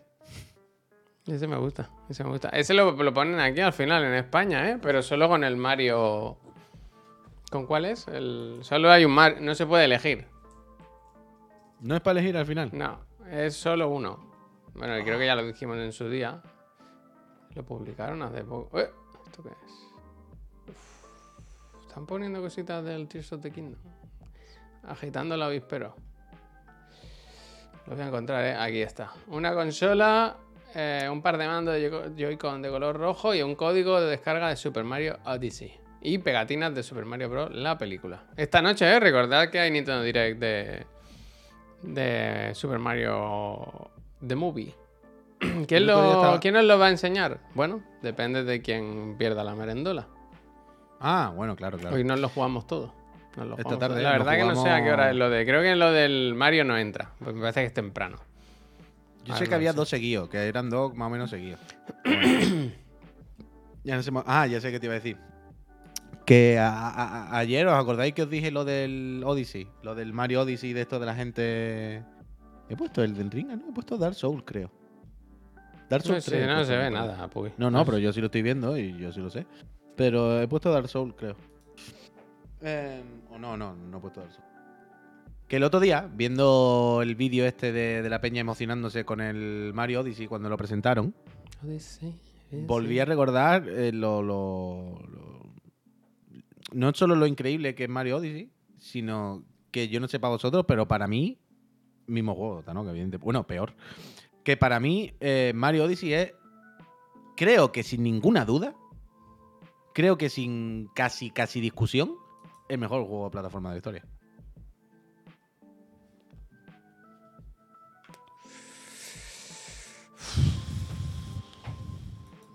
Ese 1.27 1.47
me 1.47 1.57
gusta, 1.57 1.91
ese 2.09 2.25
me 2.25 2.31
gusta. 2.31 2.49
Ese 2.49 2.75
lo, 2.75 2.93
lo 2.93 3.15
ponen 3.15 3.39
aquí 3.41 3.61
al 3.61 3.73
final 3.73 4.05
en 4.05 4.15
España, 4.15 4.69
¿eh? 4.71 4.79
Pero 4.81 5.03
solo 5.03 5.29
con 5.29 5.45
el 5.45 5.57
Mario. 5.57 6.39
¿Con 7.51 7.67
cuál 7.67 7.85
es? 7.85 8.07
El... 8.09 8.59
Solo 8.63 8.91
hay 8.91 9.05
un 9.05 9.13
Mario. 9.13 9.39
No 9.41 9.55
se 9.55 9.67
puede 9.67 9.85
elegir. 9.85 10.27
No 11.81 11.95
es 11.95 12.01
para 12.01 12.19
elegir 12.19 12.37
al 12.37 12.47
final. 12.47 12.71
No, 12.73 13.01
es 13.31 13.55
solo 13.55 13.89
uno. 13.89 14.29
Bueno, 14.75 14.95
creo 15.05 15.19
que 15.19 15.27
ya 15.27 15.35
lo 15.35 15.47
dijimos 15.47 15.79
en 15.79 15.93
su 15.93 16.09
día. 16.09 16.43
Lo 17.55 17.65
publicaron 17.65 18.23
hace 18.23 18.45
poco. 18.45 18.79
¡Eh! 18.79 18.91
¿Esto 19.27 19.43
qué 19.43 19.49
es? 19.51 19.89
Uf, 20.69 21.87
Están 21.89 22.07
poniendo 22.07 22.41
cositas 22.41 22.85
del 22.85 23.09
Tears 23.09 23.33
of 23.33 23.41
the 23.43 23.51
Kingdom. 23.51 23.81
Agitando 24.87 25.35
el 25.35 25.43
avispero. 25.43 25.95
Lo 27.87 27.95
voy 27.95 28.05
a 28.05 28.09
encontrar, 28.09 28.45
¿eh? 28.45 28.55
Aquí 28.57 28.81
está. 28.83 29.13
Una 29.29 29.53
consola, 29.55 30.37
eh, 30.75 31.09
un 31.11 31.21
par 31.23 31.37
de 31.39 31.47
mandos 31.47 31.75
de 31.75 31.91
Joy- 31.91 32.15
Joy-Con 32.17 32.63
de 32.63 32.71
color 32.71 32.97
rojo 32.97 33.35
y 33.35 33.43
un 33.43 33.57
código 33.57 34.01
de 34.01 34.09
descarga 34.11 34.49
de 34.49 34.57
Super 34.57 34.85
Mario 34.85 35.19
Odyssey. 35.25 35.79
Y 36.03 36.19
pegatinas 36.19 36.75
de 36.75 36.83
Super 36.83 37.05
Mario 37.05 37.29
Bros. 37.29 37.51
La 37.53 37.77
película. 37.77 38.25
Esta 38.37 38.63
noche, 38.63 38.87
¿eh? 38.91 39.01
Recordad 39.01 39.51
que 39.51 39.59
hay 39.61 39.71
Nintendo 39.71 40.03
Direct 40.03 40.39
de, 40.41 40.87
de 41.83 42.55
Super 42.55 42.79
Mario 42.79 43.91
The 44.27 44.35
Movie. 44.37 44.75
¿Quién, 45.67 45.87
lo, 45.87 46.13
estaba- 46.13 46.41
¿Quién 46.41 46.57
os 46.57 46.65
lo 46.65 46.79
va 46.79 46.87
a 46.87 46.91
enseñar? 46.91 47.41
Bueno, 47.55 47.83
depende 48.03 48.45
de 48.45 48.61
quién 48.63 49.17
pierda 49.19 49.43
la 49.45 49.55
merendola. 49.55 50.07
Ah, 51.01 51.33
bueno, 51.35 51.57
claro, 51.57 51.79
claro. 51.79 51.97
Hoy 51.97 52.05
nos 52.05 52.21
lo 52.21 52.29
jugamos 52.29 52.67
todo. 52.67 52.93
Nos 53.37 53.47
lo 53.47 53.53
Esta 53.57 53.63
jugamos 53.63 53.79
tarde 53.81 53.95
todo. 53.95 54.03
La 54.03 54.13
verdad 54.13 54.33
que 54.37 54.45
no 54.45 54.63
sé 54.63 54.69
a 54.69 54.83
qué 54.85 54.93
hora 54.93 55.11
es 55.11 55.17
lo 55.17 55.31
de. 55.31 55.47
Creo 55.47 55.63
que 55.63 55.71
en 55.71 55.79
lo 55.79 55.93
del 55.93 56.35
Mario 56.35 56.65
no 56.65 56.77
entra. 56.77 57.13
Porque 57.19 57.35
me 57.35 57.41
parece 57.41 57.61
que 57.61 57.67
es 57.69 57.75
temprano. 57.75 58.19
Yo 59.25 59.35
sé 59.37 59.47
que 59.47 59.55
había 59.55 59.73
dos 59.73 59.89
seguidos, 59.89 60.29
que 60.29 60.39
eran 60.47 60.69
dos 60.71 60.95
más 60.95 61.07
o 61.07 61.11
menos 61.11 61.31
seguidos. 61.31 61.61
Ya 63.83 63.97
no 63.97 64.03
sé 64.03 64.11
mo- 64.11 64.25
Ah, 64.27 64.47
ya 64.47 64.61
sé 64.61 64.71
qué 64.71 64.79
te 64.79 64.87
iba 64.87 64.95
a 64.95 64.99
decir. 64.99 65.17
Que 66.27 66.59
a- 66.59 66.69
a- 66.69 67.29
a- 67.33 67.39
ayer 67.39 67.67
os 67.67 67.73
acordáis 67.75 68.13
que 68.13 68.23
os 68.23 68.29
dije 68.31 68.51
lo 68.51 68.65
del 68.67 69.23
Odyssey, 69.25 69.69
lo 69.83 69.95
del 69.95 70.13
Mario 70.13 70.43
Odyssey 70.43 70.75
de 70.75 70.83
esto 70.83 71.01
de 71.01 71.07
la 71.07 71.15
gente. 71.15 72.03
He 72.69 72.77
puesto 72.77 73.03
el 73.03 73.15
del 73.17 73.31
Ring, 73.31 73.49
¿no? 73.49 73.71
He 73.71 73.73
puesto 73.73 73.97
Dark 73.97 74.15
Souls, 74.15 74.43
creo. 74.45 74.71
Dark 75.91 76.05
No, 76.05 76.09
Souls 76.13 76.25
sé, 76.25 76.31
3, 76.31 76.43
he 76.43 76.47
no 76.47 76.55
puesto, 76.55 76.73
se 76.73 76.79
ve 76.79 76.91
nada, 76.91 77.29
Puy. 77.29 77.51
No, 77.59 77.71
no, 77.71 77.85
pero 77.85 77.99
yo 77.99 78.13
sí 78.13 78.21
lo 78.21 78.27
estoy 78.27 78.43
viendo 78.43 78.79
y 78.79 78.97
yo 78.97 79.13
sí 79.13 79.21
lo 79.21 79.29
sé. 79.29 79.45
Pero 79.97 80.41
he 80.41 80.49
puesto 80.49 80.71
Dark 80.71 80.89
Souls, 80.89 81.15
creo. 81.19 81.37
Eh, 82.63 83.03
o 83.31 83.39
no, 83.39 83.57
no, 83.57 83.75
no 83.75 83.99
he 83.99 84.01
puesto 84.01 84.21
Dark 84.21 84.33
Souls. 84.33 84.47
Que 85.49 85.57
el 85.57 85.65
otro 85.65 85.81
día, 85.81 86.09
viendo 86.15 87.01
el 87.03 87.17
vídeo 87.17 87.45
este 87.45 87.73
de, 87.73 88.03
de 88.03 88.09
la 88.09 88.21
peña 88.21 88.41
emocionándose 88.41 89.05
con 89.05 89.21
el 89.21 89.73
Mario 89.75 90.01
Odyssey 90.03 90.29
cuando 90.29 90.49
lo 90.49 90.57
presentaron, 90.57 91.13
volví 92.67 92.99
a 93.01 93.05
recordar 93.05 93.69
eh, 93.69 93.91
lo, 93.93 94.23
lo- 94.23 95.01
lo- 95.09 95.51
No 96.73 96.93
solo 96.95 97.17
lo 97.17 97.27
increíble 97.27 97.75
que 97.75 97.85
es 97.85 97.91
Mario 97.91 98.19
Odyssey, 98.19 98.51
sino 98.79 99.43
que 99.73 99.89
yo 99.89 99.99
no 99.99 100.07
sé 100.07 100.21
para 100.21 100.33
vosotros, 100.33 100.65
pero 100.69 100.87
para 100.87 101.09
mí, 101.09 101.39
mismo 102.07 102.35
juego, 102.37 102.63
¿no? 102.73 102.85
Que 102.85 102.91
evidente- 102.91 103.17
bueno, 103.19 103.45
peor. 103.45 103.73
Que 104.45 104.57
para 104.57 104.81
mí, 104.81 105.15
eh, 105.21 105.53
Mario 105.55 105.85
Odyssey 105.85 106.15
es, 106.15 106.33
creo 107.37 107.73
que 107.73 107.83
sin 107.83 108.03
ninguna 108.03 108.45
duda, 108.45 108.75
creo 109.95 110.17
que 110.17 110.29
sin 110.29 110.89
casi, 110.95 111.31
casi 111.31 111.61
discusión, 111.61 112.15
el 112.69 112.79
mejor 112.79 113.05
juego 113.07 113.25
de 113.25 113.31
plataforma 113.31 113.71
de 113.71 113.75
la 113.75 113.79
historia. 113.79 114.05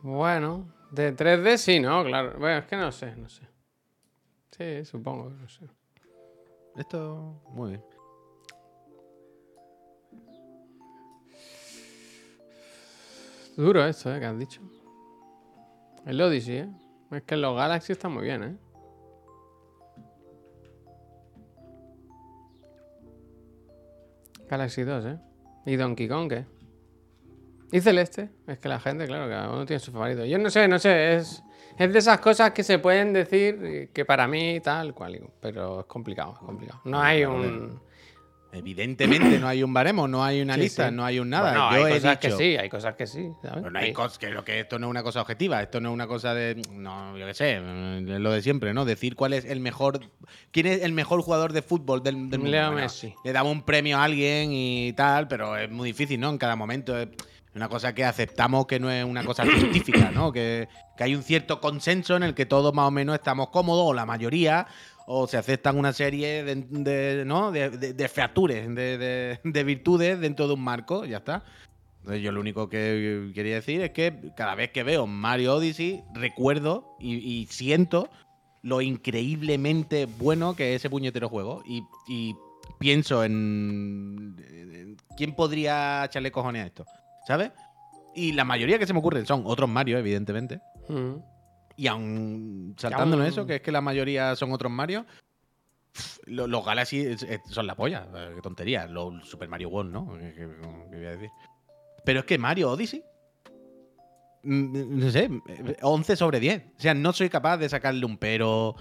Bueno, 0.01 0.67
de 0.91 1.15
3D 1.15 1.57
sí, 1.57 1.79
¿no? 1.79 2.03
Claro. 2.03 2.37
Bueno, 2.37 2.59
es 2.59 2.65
que 2.65 2.77
no 2.77 2.91
sé, 2.91 3.15
no 3.15 3.27
sé. 3.27 3.47
Sí, 4.51 4.85
supongo, 4.85 5.31
no 5.31 5.49
sé. 5.49 5.65
Esto, 6.75 7.41
muy 7.49 7.71
bien. 7.71 7.94
Duro 13.55 13.85
esto, 13.85 14.13
¿eh? 14.13 14.19
Que 14.19 14.25
has 14.25 14.37
dicho. 14.37 14.61
El 16.05 16.21
Odyssey, 16.21 16.57
¿eh? 16.57 16.69
Es 17.11 17.23
que 17.23 17.37
los 17.37 17.55
Galaxy 17.55 17.93
están 17.93 18.13
muy 18.13 18.23
bien, 18.23 18.43
¿eh? 18.43 18.55
Galaxy 24.49 24.83
2, 24.83 25.05
¿eh? 25.05 25.19
Y 25.65 25.75
Donkey 25.77 26.07
Kong, 26.07 26.29
¿qué? 26.29 26.45
Y 27.71 27.81
Celeste. 27.81 28.29
Es 28.45 28.59
que 28.59 28.69
la 28.69 28.79
gente, 28.79 29.07
claro, 29.07 29.27
cada 29.29 29.49
uno 29.49 29.65
tiene 29.65 29.79
su 29.79 29.91
favorito. 29.91 30.25
Yo 30.25 30.37
no 30.37 30.49
sé, 30.49 30.67
no 30.67 30.77
sé. 30.77 31.15
Es, 31.15 31.43
es 31.77 31.93
de 31.93 31.99
esas 31.99 32.19
cosas 32.19 32.51
que 32.51 32.63
se 32.63 32.79
pueden 32.79 33.13
decir 33.13 33.89
que 33.91 34.05
para 34.05 34.27
mí 34.27 34.59
tal 34.59 34.93
cual. 34.93 35.29
Pero 35.41 35.79
es 35.79 35.85
complicado, 35.85 36.33
es 36.33 36.45
complicado. 36.45 36.81
No 36.85 37.01
hay 37.01 37.25
un... 37.25 37.79
Evidentemente 38.55 39.39
no 39.39 39.47
hay 39.47 39.63
un 39.63 39.73
baremo, 39.73 40.07
no 40.07 40.23
hay 40.23 40.41
una 40.41 40.55
Sí, 40.55 40.61
lista, 40.61 40.89
sí. 40.89 40.95
no 40.95 41.03
hay 41.05 41.19
un 41.19 41.29
nada. 41.29 41.51
Bueno, 41.51 41.69
Yo 41.71 41.85
hay 41.85 41.91
he 41.91 41.95
cosas 41.97 42.19
dicho, 42.19 42.37
que 42.37 42.43
sí, 42.43 42.57
hay 42.57 42.69
cosas 42.69 42.95
que 42.95 43.07
sí. 43.07 43.29
¿sabes? 43.41 43.57
Pero 43.59 43.71
no 43.71 43.79
hay 43.79 43.85
Hay- 43.87 43.93
cos- 43.93 44.17
que, 44.17 44.29
lo 44.29 44.43
que 44.45 44.59
esto 44.61 44.79
no 44.79 44.87
es 44.87 44.91
una 44.91 45.03
cosa 45.03 45.21
objetiva, 45.21 45.61
esto 45.61 45.79
no 45.81 45.89
es 45.89 45.93
una 45.93 46.07
cosa 46.07 46.33
de. 46.33 46.61
No, 46.71 47.17
yo 47.17 47.25
qué 47.27 47.33
sé, 47.33 47.53
es 47.57 47.61
lo 48.19 48.31
de 48.31 48.41
siempre, 48.41 48.73
¿no? 48.73 48.85
Decir 48.85 49.15
cuál 49.15 49.33
es 49.33 49.45
el 49.45 49.59
mejor. 49.59 49.99
¿Quién 50.51 50.67
es 50.67 50.81
el 50.83 50.91
mejor 50.93 51.21
jugador 51.21 51.53
de 51.53 51.61
fútbol 51.61 52.01
del, 52.03 52.29
del 52.29 52.39
mundo? 52.39 52.71
Bueno. 52.71 52.87
Le 53.23 53.31
damos 53.33 53.51
un 53.51 53.63
premio 53.63 53.97
a 53.97 54.03
alguien 54.03 54.51
y 54.51 54.93
tal, 54.93 55.27
pero 55.27 55.57
es 55.57 55.69
muy 55.69 55.89
difícil, 55.89 56.19
¿no? 56.19 56.29
En 56.29 56.37
cada 56.37 56.55
momento. 56.55 56.97
Es 56.99 57.09
una 57.53 57.69
cosa 57.69 57.95
que 57.95 58.03
aceptamos 58.03 58.65
que 58.65 58.81
no 58.81 58.91
es 58.91 59.05
una 59.05 59.23
cosa 59.23 59.43
científica, 59.45 60.11
¿no? 60.13 60.31
Que, 60.33 60.67
que 60.97 61.03
hay 61.05 61.15
un 61.15 61.23
cierto 61.23 61.61
consenso 61.61 62.17
en 62.17 62.23
el 62.23 62.33
que 62.33 62.45
todos 62.45 62.73
más 62.73 62.87
o 62.87 62.91
menos 62.91 63.15
estamos 63.15 63.47
cómodos, 63.49 63.85
o 63.87 63.93
la 63.93 64.05
mayoría, 64.05 64.67
o 65.07 65.27
se 65.27 65.37
aceptan 65.37 65.77
una 65.77 65.93
serie 65.93 66.43
de, 66.43 67.23
¿no? 67.25 67.51
de, 67.51 67.69
de- 67.69 67.93
de 67.93 68.07
features, 68.09 68.73
de, 68.73 68.97
de- 68.97 69.39
de 69.43 69.63
virtudes 69.63 70.19
dentro 70.19 70.47
de 70.47 70.53
un 70.55 70.63
marco, 70.63 71.05
ya 71.05 71.17
está. 71.17 71.43
Entonces 71.99 72.21
yo 72.23 72.31
lo 72.31 72.39
único 72.41 72.69
que 72.69 73.31
quería 73.33 73.55
decir 73.55 73.81
es 73.81 73.91
que 73.91 74.31
cada 74.35 74.53
vez 74.55 74.69
que 74.71 74.83
veo 74.83 75.07
Mario 75.07 75.55
Odyssey 75.55 76.03
recuerdo 76.13 76.95
y, 76.99 77.47
siento 77.49 78.09
lo 78.61 78.81
increíblemente 78.81 80.05
bueno 80.07 80.55
que 80.55 80.73
es 80.73 80.81
ese 80.81 80.89
puñetero 80.89 81.29
juego. 81.29 81.63
Y, 81.65 81.83
pienso 82.79 83.23
en, 83.23 84.35
en 84.49 84.97
quién 85.17 85.33
podría 85.35 86.05
echarle 86.05 86.31
cojones 86.31 86.63
a 86.63 86.67
esto, 86.67 86.85
¿sabes? 87.27 87.51
Y 88.15 88.31
la 88.33 88.43
mayoría 88.43 88.79
que 88.79 88.85
se 88.87 88.93
me 88.93 88.99
ocurren 88.99 89.25
son 89.25 89.43
otros 89.45 89.69
Mario, 89.69 89.97
evidentemente. 89.97 90.59
Mm. 90.89 91.15
Y 91.77 91.87
aún 91.87 92.75
saltándonos 92.77 93.25
aún- 93.25 93.31
eso, 93.33 93.45
que 93.45 93.55
es 93.55 93.61
que 93.61 93.71
la 93.71 93.81
mayoría 93.81 94.35
son 94.35 94.51
otros 94.53 94.71
Mario, 94.71 95.05
pf, 95.91 96.19
lo- 96.27 96.47
los 96.47 96.65
Galaxy 96.65 97.15
son 97.49 97.67
la 97.67 97.75
polla. 97.75 98.07
eh, 98.15 98.31
Qué 98.35 98.41
tontería. 98.41 98.87
Los 98.87 99.27
Super 99.27 99.47
Mario 99.49 99.69
World, 99.69 99.91
¿no? 99.91 100.13
¿Qué, 100.17 100.33
qué- 100.33 100.49
qué 100.91 100.95
voy 100.97 101.05
a 101.05 101.11
decir? 101.11 101.29
Pero 102.05 102.19
es 102.19 102.25
que 102.25 102.37
Mario 102.37 102.71
Odyssey, 102.71 103.03
mm, 104.43 104.99
no 104.99 105.09
sé, 105.09 105.29
11 105.81 106.15
sobre 106.15 106.39
10. 106.39 106.63
O 106.77 106.81
sea, 106.81 106.93
no 106.93 107.13
soy 107.13 107.29
capaz 107.29 107.57
de 107.57 107.69
sacarle 107.69 108.05
un 108.05 108.17
pero. 108.17 108.75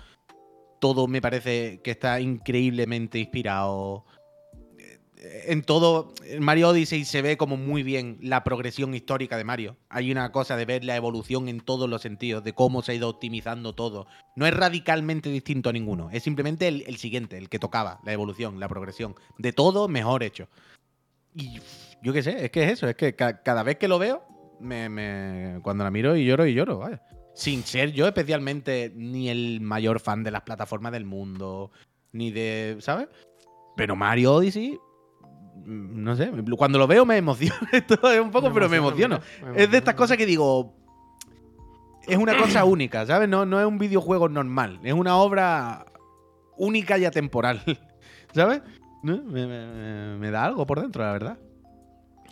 Todo 0.81 1.07
me 1.09 1.23
parece 1.23 1.81
que 1.83 1.93
está 1.93 2.21
increíblemente 2.21 3.19
inspirado. 3.19 4.05
En 5.47 5.63
todo, 5.63 6.13
Mario 6.39 6.69
Odyssey 6.69 7.05
se 7.05 7.23
ve 7.23 7.37
como 7.37 7.57
muy 7.57 7.83
bien 7.83 8.19
la 8.21 8.45
progresión 8.45 8.95
histórica 8.95 9.37
de 9.39 9.45
Mario. 9.45 9.77
Hay 9.89 10.13
una 10.13 10.31
cosa 10.33 10.57
de 10.57 10.67
ver 10.67 10.85
la 10.85 10.97
evolución 10.97 11.49
en 11.49 11.61
todos 11.61 11.89
los 11.89 12.03
sentidos, 12.03 12.45
de 12.45 12.53
cómo 12.53 12.83
se 12.83 12.93
ha 12.93 12.95
ido 12.95 13.09
optimizando 13.09 13.75
todo. 13.75 14.07
No 14.37 14.47
es 14.47 14.53
radicalmente 14.55 15.31
distinto 15.31 15.71
a 15.71 15.73
ninguno, 15.73 16.11
es 16.11 16.23
simplemente 16.23 16.69
el, 16.69 16.97
siguiente, 16.97 17.39
el 17.39 17.49
que 17.49 17.59
tocaba, 17.59 18.01
la 18.05 18.13
evolución, 18.13 18.61
la 18.61 18.69
progresión. 18.69 19.15
De 19.39 19.53
todo 19.53 19.89
mejor 19.89 20.23
hecho. 20.23 20.49
Y 21.35 21.59
yo 22.03 22.13
qué 22.13 22.23
sé, 22.23 22.45
es 22.45 22.51
que 22.51 22.65
es 22.65 22.73
eso, 22.73 22.89
es 22.89 22.97
que 22.97 23.15
ca- 23.15 23.43
cada 23.43 23.63
vez 23.63 23.77
que 23.77 23.89
lo 23.89 23.99
veo, 23.99 24.23
me, 24.61 25.59
cuando 25.63 25.85
la 25.85 25.91
miro 25.91 26.17
y 26.17 26.27
lloro 26.27 26.47
y 26.47 26.55
lloro, 26.55 26.79
vaya. 26.79 27.03
Sin 27.35 27.65
ser 27.65 27.93
yo 27.93 28.07
especialmente 28.07 28.93
ni 28.95 29.29
el 29.31 29.61
mayor 29.61 30.01
fan 30.01 30.23
de 30.23 30.31
las 30.31 30.43
plataformas 30.43 30.93
del 30.93 31.05
mundo, 31.07 31.71
ni 32.13 32.31
de, 32.31 32.77
¿sabes? 32.81 33.09
Pero 33.77 33.97
Mario 33.97 34.35
Odyssey, 34.35 34.79
no 35.65 36.17
sé, 36.17 36.31
cuando 36.57 36.79
lo 36.79 36.87
veo 36.87 37.05
me 37.05 37.17
emociono, 37.17 37.57
esto 37.73 38.11
es 38.11 38.21
un 38.21 38.31
poco, 38.31 38.53
pero 38.53 38.69
me 38.69 38.79
emociono. 38.79 39.21
me 39.43 39.63
Es 39.63 39.71
de 39.71 39.79
estas 39.79 39.95
cosas 39.95 40.17
que 40.17 40.27
digo, 40.27 40.75
es 42.07 42.17
una 42.17 42.37
cosa 42.37 42.65
única, 42.65 43.07
¿sabes? 43.07 43.29
No, 43.29 43.47
no 43.47 43.61
es 43.61 43.67
un 43.67 43.79
videojuego 43.79 44.29
normal, 44.29 44.81
es 44.83 44.93
una 44.93 45.17
obra 45.17 45.87
única 46.57 46.99
y 46.99 47.05
atemporal, 47.05 47.63
¿sabes? 48.35 48.63
Me 49.03 50.31
da 50.31 50.45
algo 50.45 50.67
por 50.67 50.81
dentro, 50.81 51.03
la 51.03 51.13
verdad. 51.13 51.39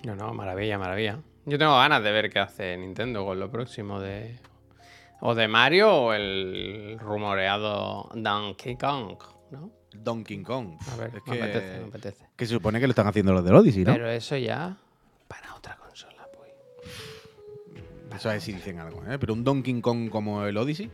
No, 0.04 0.16
no, 0.16 0.32
maravilla, 0.32 0.78
maravilla. 0.78 1.18
Yo 1.44 1.58
tengo 1.58 1.76
ganas 1.76 2.02
de 2.02 2.12
ver 2.12 2.30
qué 2.30 2.38
hace 2.38 2.76
Nintendo 2.76 3.24
con 3.24 3.38
lo 3.38 3.50
próximo 3.50 4.00
de. 4.00 4.38
O 5.20 5.34
de 5.34 5.46
Mario 5.48 5.94
o 5.94 6.12
el 6.12 6.98
rumoreado 6.98 8.08
Donkey 8.14 8.76
Kong, 8.76 9.16
¿no? 9.50 9.70
Donkey 9.98 10.42
Kong. 10.42 10.76
A 10.92 10.96
ver, 10.96 11.08
es 11.08 11.26
me 11.26 11.36
que, 11.36 11.42
apetece, 11.42 11.80
me 11.80 11.86
apetece. 11.86 12.24
que 12.36 12.46
se 12.46 12.54
supone 12.54 12.80
que 12.80 12.86
lo 12.86 12.90
están 12.90 13.06
haciendo 13.06 13.32
los 13.32 13.44
del 13.44 13.54
Odyssey, 13.54 13.84
¿no? 13.84 13.92
Pero 13.92 14.10
eso 14.10 14.36
ya 14.36 14.76
para 15.28 15.54
otra 15.54 15.76
consola, 15.76 16.26
pues. 16.36 16.50
Eso 18.16 18.28
a 18.28 18.32
ver 18.32 18.40
si 18.40 18.52
dicen 18.52 18.78
algo, 18.78 19.02
¿eh? 19.08 19.18
Pero 19.18 19.32
un 19.32 19.44
Donkey 19.44 19.80
Kong 19.80 20.08
como 20.10 20.44
el 20.44 20.56
Odyssey. 20.56 20.90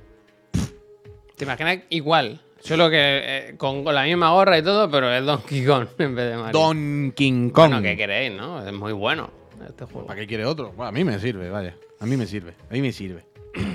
¿Te 1.37 1.45
imaginas 1.45 1.79
igual? 1.91 2.41
Solo 2.61 2.91
que 2.91 2.97
eh, 2.99 3.55
con, 3.57 3.85
con 3.85 3.95
la 3.95 4.03
misma 4.03 4.33
gorra 4.33 4.59
y 4.59 4.63
todo, 4.63 4.91
pero 4.91 5.13
es 5.13 5.25
Donkey 5.25 5.65
Kong 5.65 5.87
en 5.99 6.15
vez 6.15 6.31
de 6.31 6.37
Mario. 6.37 6.61
Donkey 6.61 7.51
Kong. 7.51 7.71
Bueno, 7.71 7.83
¿qué 7.83 7.97
queréis, 7.97 8.33
no? 8.33 8.67
Es 8.67 8.73
muy 8.73 8.93
bueno 8.93 9.31
este 9.69 9.85
juego. 9.85 10.07
¿Para 10.07 10.21
qué 10.21 10.27
quiere 10.27 10.45
otro? 10.45 10.73
Bueno, 10.73 10.87
a 10.89 10.93
mí 10.93 11.05
me 11.05 11.19
sirve, 11.21 11.51
vaya. 11.51 11.77
A 12.01 12.07
mí 12.07 12.17
me 12.17 12.27
sirve. 12.27 12.55
A 12.69 12.73
mí 12.73 12.81
me 12.81 12.93
sirve. 12.93 13.25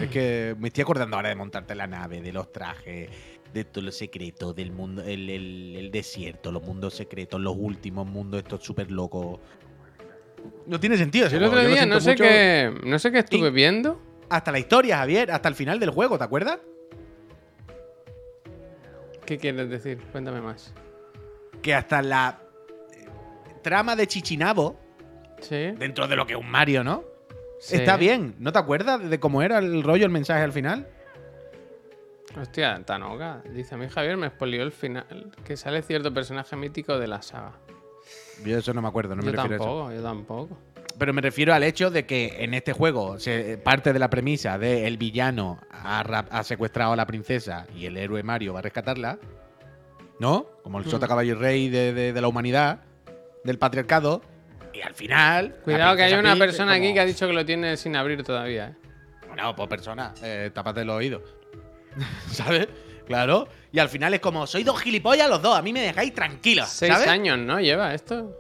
es 0.02 0.10
que 0.10 0.56
me 0.60 0.68
estoy 0.68 0.82
acordando 0.84 1.16
ahora 1.16 1.30
de 1.30 1.36
montarte 1.36 1.76
la 1.76 1.88
nave, 1.88 2.22
de 2.22 2.32
los 2.32 2.52
trajes, 2.52 3.10
de 3.54 3.64
todos 3.66 3.86
los 3.86 3.96
secretos, 3.98 4.56
del 4.56 4.72
mundo, 4.72 5.04
el, 5.04 5.30
el- 5.30 5.76
el 5.78 5.92
desierto, 5.92 6.52
los 6.52 6.64
mundos 6.64 6.94
secretos, 6.96 7.40
los 7.40 7.56
últimos 7.58 8.08
mundos 8.08 8.42
estos 8.42 8.64
súper 8.64 8.90
locos. 8.92 9.40
No 10.68 10.80
tiene 10.80 10.98
sentido. 10.98 11.28
el 11.28 11.44
otro 11.44 11.60
día 11.66 11.86
no 11.86 12.00
sé 12.02 12.12
mucho. 12.12 12.24
qué. 12.24 12.74
No 12.84 13.00
sé 13.00 13.12
qué 13.12 13.20
estuve 13.20 13.48
Y- 13.50 13.52
viendo. 13.52 14.02
Hasta 14.30 14.52
la 14.52 14.60
historia, 14.60 14.98
Javier, 14.98 15.32
hasta 15.32 15.48
el 15.50 15.56
final 15.56 15.80
del 15.80 15.92
juego, 15.92 16.18
¿te 16.18 16.24
acuerdas? 16.24 16.60
¿Qué 19.26 19.38
quieres 19.38 19.70
decir? 19.70 20.00
Cuéntame 20.12 20.42
más. 20.42 20.74
Que 21.62 21.74
hasta 21.74 22.02
la 22.02 22.42
eh, 22.94 23.06
trama 23.62 23.96
de 23.96 24.08
Chichinabo, 24.08 24.80
Sí. 25.40 25.72
dentro 25.78 26.08
de 26.08 26.16
lo 26.16 26.26
que 26.26 26.34
es 26.34 26.40
un 26.40 26.50
Mario, 26.50 26.84
¿no? 26.84 27.04
sí. 27.60 27.76
Está 27.78 27.96
bien. 27.96 28.36
¿No 28.40 28.52
te 28.52 28.60
acuerdas 28.60 29.10
de 29.10 29.20
cómo 29.20 29.42
era 29.42 29.60
el 29.60 29.84
rollo, 29.84 30.06
el 30.06 30.12
mensaje 30.12 30.42
al 30.44 30.52
final? 30.52 30.88
Hostia, 32.40 32.82
Tanoga. 32.86 33.42
Dice 33.52 33.76
a 33.76 33.78
mí 33.78 33.88
Javier 33.90 34.18
me 34.18 34.28
expolió 34.28 34.64
el 34.64 34.72
final. 34.72 35.32
Que 35.46 35.56
sale 35.58 35.82
cierto 35.82 36.14
personaje 36.14 36.56
mítico 36.56 36.98
de 36.98 37.08
la 37.08 37.22
saga. 37.22 37.54
Yo 38.46 38.58
eso 38.58 38.74
no 38.74 38.82
me 38.82 38.88
acuerdo, 38.88 39.16
no 39.16 39.22
me 39.22 39.32
yo 39.32 39.32
refiero 39.34 39.54
a 39.54 39.56
eso. 39.58 39.64
tampoco, 39.66 39.92
yo 39.94 40.02
tampoco. 40.04 40.58
Pero 40.98 41.14
me 41.14 41.22
refiero 41.22 41.54
al 41.54 41.64
hecho 41.64 41.90
de 41.90 42.06
que 42.06 42.44
en 42.44 42.54
este 42.54 42.74
juego 42.74 43.20
se 43.20 43.58
parte 43.58 43.94
de 43.94 44.00
la 44.00 44.10
premisa 44.10 44.58
de 44.58 44.86
el 44.88 44.98
villano 44.98 45.60
ha, 45.72 46.04
ra- 46.04 46.26
ha 46.30 46.44
secuestrado 46.44 46.94
a 46.94 46.96
la 46.96 47.06
princesa 47.08 47.66
y 47.76 47.86
el 47.86 47.98
héroe 47.98 48.22
Mario 48.24 48.54
va 48.54 48.60
a 48.60 48.62
rescatarla. 48.64 49.18
¿No? 50.20 50.46
Como 50.64 50.80
el 50.80 50.86
Mm. 50.86 50.90
sota 50.90 51.08
caballo 51.08 51.32
y 51.32 51.36
rey 51.36 51.70
de, 51.70 51.94
de- 51.94 52.14
de 52.14 52.22
la 52.22 52.28
humanidad, 52.28 52.82
del 53.44 53.58
patriarcado. 53.58 54.22
Y 54.74 54.82
al 54.82 54.94
final. 54.94 55.56
Cuidado 55.64 55.96
que 55.96 56.04
hay 56.04 56.14
una 56.14 56.30
Peach 56.34 56.40
persona 56.40 56.74
aquí 56.74 56.94
que 56.94 57.00
ha 57.00 57.06
dicho 57.06 57.28
que 57.28 57.34
lo 57.34 57.46
tiene 57.46 57.78
sin 57.78 57.96
abrir 57.96 58.24
todavía. 58.24 58.70
¿eh? 58.70 58.76
Bueno, 59.28 59.56
pues 59.56 59.68
persona, 59.70 60.14
eh, 60.24 60.52
tápate 60.54 60.84
los 60.86 60.96
oídos. 60.96 61.22
¿Sabes? 62.32 62.68
Claro. 63.06 63.48
Y 63.72 63.80
al 63.80 63.90
final 63.90 64.14
es 64.14 64.20
como, 64.20 64.48
soy 64.48 64.64
dos 64.64 64.80
gilipollas 64.80 65.30
los 65.30 65.42
dos, 65.42 65.58
a 65.58 65.62
mí 65.62 65.74
me 65.74 65.82
dejáis 65.82 66.14
tranquila. 66.14 66.66
Seis 66.66 66.94
¿sabes? 66.94 67.08
años, 67.08 67.38
¿no? 67.40 67.60
Lleva 67.60 67.94
esto. 67.94 68.32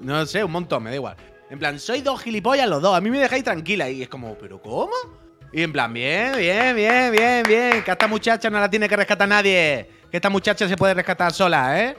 No 0.00 0.26
sé, 0.26 0.44
un 0.44 0.52
montón, 0.52 0.82
me 0.82 0.90
da 0.90 0.96
igual. 0.96 1.16
En 1.50 1.58
plan, 1.58 1.78
soy 1.78 2.00
dos 2.00 2.22
gilipollas 2.22 2.68
los 2.68 2.80
dos, 2.80 2.96
a 2.96 3.00
mí 3.00 3.10
me 3.10 3.18
dejáis 3.18 3.44
tranquila. 3.44 3.88
Y 3.90 4.02
es 4.02 4.08
como, 4.08 4.34
¿pero 4.34 4.60
cómo? 4.60 4.92
Y 5.52 5.62
en 5.62 5.72
plan, 5.72 5.92
bien, 5.92 6.32
bien, 6.36 6.74
bien, 6.74 7.12
bien, 7.12 7.42
bien. 7.46 7.82
Que 7.82 7.90
a 7.90 7.94
esta 7.94 8.08
muchacha 8.08 8.48
no 8.48 8.58
la 8.58 8.70
tiene 8.70 8.88
que 8.88 8.96
rescatar 8.96 9.28
nadie. 9.28 9.88
Que 10.10 10.16
esta 10.16 10.30
muchacha 10.30 10.66
se 10.66 10.76
puede 10.76 10.94
rescatar 10.94 11.32
sola, 11.32 11.80
¿eh? 11.80 11.96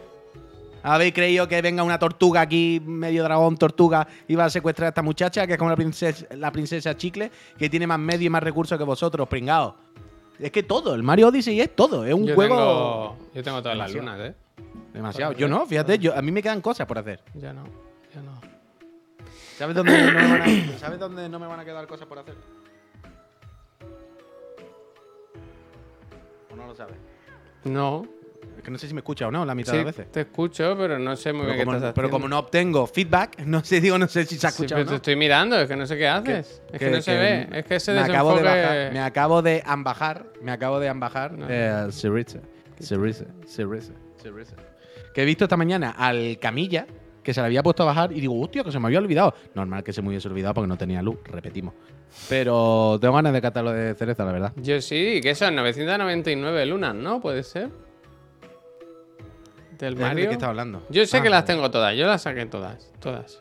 ¿Habéis 0.81 1.13
creído 1.13 1.47
que 1.47 1.61
venga 1.61 1.81
una 1.81 1.97
tortuga 1.97 2.41
aquí, 2.41 2.81
medio 2.83 3.23
dragón, 3.23 3.55
tortuga, 3.55 4.05
y 4.27 4.35
va 4.35 4.45
a 4.45 4.49
secuestrar 4.49 4.87
a 4.87 4.89
esta 4.89 5.01
muchacha, 5.01 5.47
que 5.47 5.53
es 5.53 5.57
como 5.57 5.69
la 5.69 5.77
princesa, 5.77 6.25
la 6.31 6.51
princesa 6.51 6.97
Chicle, 6.97 7.31
que 7.57 7.69
tiene 7.69 7.87
más 7.87 7.99
medio 7.99 8.27
y 8.27 8.29
más 8.29 8.43
recursos 8.43 8.77
que 8.77 8.83
vosotros, 8.83 9.27
pringados? 9.29 9.75
Es 10.39 10.51
que 10.51 10.63
todo, 10.63 10.95
el 10.95 11.03
Mario 11.03 11.27
Odyssey 11.27 11.59
es 11.61 11.75
todo. 11.75 12.05
Es 12.05 12.13
un 12.13 12.25
yo, 12.25 12.35
juego 12.35 12.55
tengo, 12.55 13.33
yo 13.33 13.43
tengo 13.43 13.61
todas 13.61 13.77
las 13.77 13.93
lunas, 13.93 14.19
¿eh? 14.19 14.35
demasiado. 14.93 15.33
Yo 15.33 15.47
no, 15.47 15.65
fíjate, 15.65 15.99
yo, 15.99 16.15
a 16.15 16.21
mí 16.21 16.31
me 16.31 16.41
quedan 16.41 16.61
cosas 16.61 16.87
por 16.87 16.97
hacer. 16.97 17.21
Ya 17.35 17.53
no, 17.53 17.63
ya 18.13 18.21
no. 18.21 18.41
¿Sabes 19.57 19.75
dónde, 19.75 19.91
no 19.91 20.19
me 20.19 20.27
van 20.27 20.41
a, 20.41 20.77
¿Sabes 20.79 20.99
dónde 20.99 21.29
no 21.29 21.39
me 21.39 21.47
van 21.47 21.59
a 21.59 21.65
quedar 21.65 21.87
cosas 21.87 22.07
por 22.07 22.19
hacer? 22.19 22.35
¿O 26.51 26.55
no 26.55 26.67
lo 26.67 26.75
sabes? 26.75 26.95
No. 27.63 28.05
Que 28.63 28.71
no 28.71 28.77
sé 28.77 28.87
si 28.87 28.93
me 28.93 29.01
escucha 29.01 29.27
o 29.27 29.31
no 29.31 29.45
la 29.45 29.53
mitad 29.55 29.73
Sí, 29.73 29.77
de 29.79 29.83
las 29.83 29.95
veces. 29.97 30.11
te 30.11 30.21
escucho, 30.21 30.75
pero 30.77 30.97
no 30.97 31.15
sé 31.17 31.33
muy 31.33 31.41
Pero 31.41 31.53
bien 31.53 31.65
como, 31.65 31.71
qué 31.71 31.77
estás 31.79 31.93
pero 31.93 32.07
haciendo. 32.07 32.15
como 32.15 32.27
no 32.29 32.39
obtengo 32.39 32.87
feedback, 32.87 33.39
no 33.45 33.63
sé, 33.63 33.81
digo, 33.81 33.97
no 33.97 34.07
sé 34.07 34.25
si 34.25 34.37
se 34.37 34.47
ha 34.47 34.51
Sí, 34.51 34.63
escuchado 34.63 34.79
pero 34.79 34.85
te 34.85 34.89
o 34.89 34.93
no. 34.93 34.95
estoy 34.97 35.15
mirando, 35.17 35.59
es 35.59 35.67
que 35.67 35.75
no 35.75 35.85
sé 35.85 35.97
qué 35.97 36.07
haces. 36.07 36.61
es 36.71 36.79
que, 36.79 36.89
no 36.89 37.01
se 37.01 37.17
ve. 37.17 37.47
Es 37.51 37.65
que 37.65 37.75
ese 37.75 37.91
me 37.93 37.99
acabo 37.99 38.35
de 38.37 38.43
bajar, 38.43 38.93
me 38.93 38.99
acabo 39.01 39.41
de 39.41 39.63
ambajar, 39.65 40.25
me 40.41 40.51
acabo 40.53 40.79
de 40.79 40.87
ambajar. 40.89 41.33
No. 41.33 41.45
eh, 41.49 41.87
Syriza, 41.91 42.39
Syriza, 42.79 43.25
Syriza, 43.45 43.91
Syriza. 44.21 44.55
Que 45.13 45.23
he 45.23 45.25
visto 45.25 45.43
esta 45.45 45.57
mañana 45.57 45.91
al 45.97 46.39
Camilla, 46.39 46.87
que 47.21 47.33
se 47.33 47.41
le 47.41 47.45
había 47.47 47.63
puesto 47.63 47.83
a 47.83 47.87
bajar, 47.87 48.11
y 48.13 48.21
digo, 48.21 48.39
hostia, 48.41 48.63
que 48.63 48.71
se 48.71 48.79
me 48.79 48.87
había 48.87 48.99
olvidado. 48.99 49.33
Normal 49.55 49.83
que 49.83 49.91
se 49.93 50.01
me 50.01 50.07
hubiese 50.09 50.27
olvidado 50.29 50.53
porque 50.55 50.67
no 50.67 50.77
tenía 50.77 51.01
luz, 51.01 51.17
repetimos. 51.25 51.73
Pero 52.29 52.97
tengo 53.01 53.13
ganas 53.15 53.33
de 53.33 53.41
catarlo 53.41 53.71
de 53.73 53.93
cereza, 53.95 54.23
la 54.25 54.31
verdad. 54.31 54.53
Yo 54.55 54.79
sí, 54.81 55.19
que 55.21 55.35
son 55.35 55.55
999 55.55 56.65
lunas, 56.65 56.95
¿no? 56.95 57.19
Puede 57.21 57.43
ser. 57.43 57.69
Del 59.83 59.95
¿De 59.95 60.01
Mario. 60.01 60.27
qué 60.27 60.33
estás 60.33 60.49
hablando? 60.49 60.83
Yo 60.89 61.05
sé 61.05 61.17
Ah, 61.17 61.21
que 61.23 61.29
las 61.29 61.45
tengo 61.45 61.69
todas, 61.71 61.95
yo 61.95 62.05
las 62.07 62.21
saqué 62.23 62.45
todas, 62.45 62.91
todas. 62.99 63.39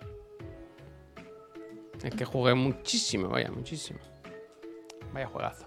Es 2.02 2.14
que 2.14 2.24
jugué 2.24 2.54
muchísimo, 2.54 3.28
vaya, 3.28 3.50
muchísimo. 3.50 4.00
Vaya 5.12 5.26
juegazo. 5.26 5.66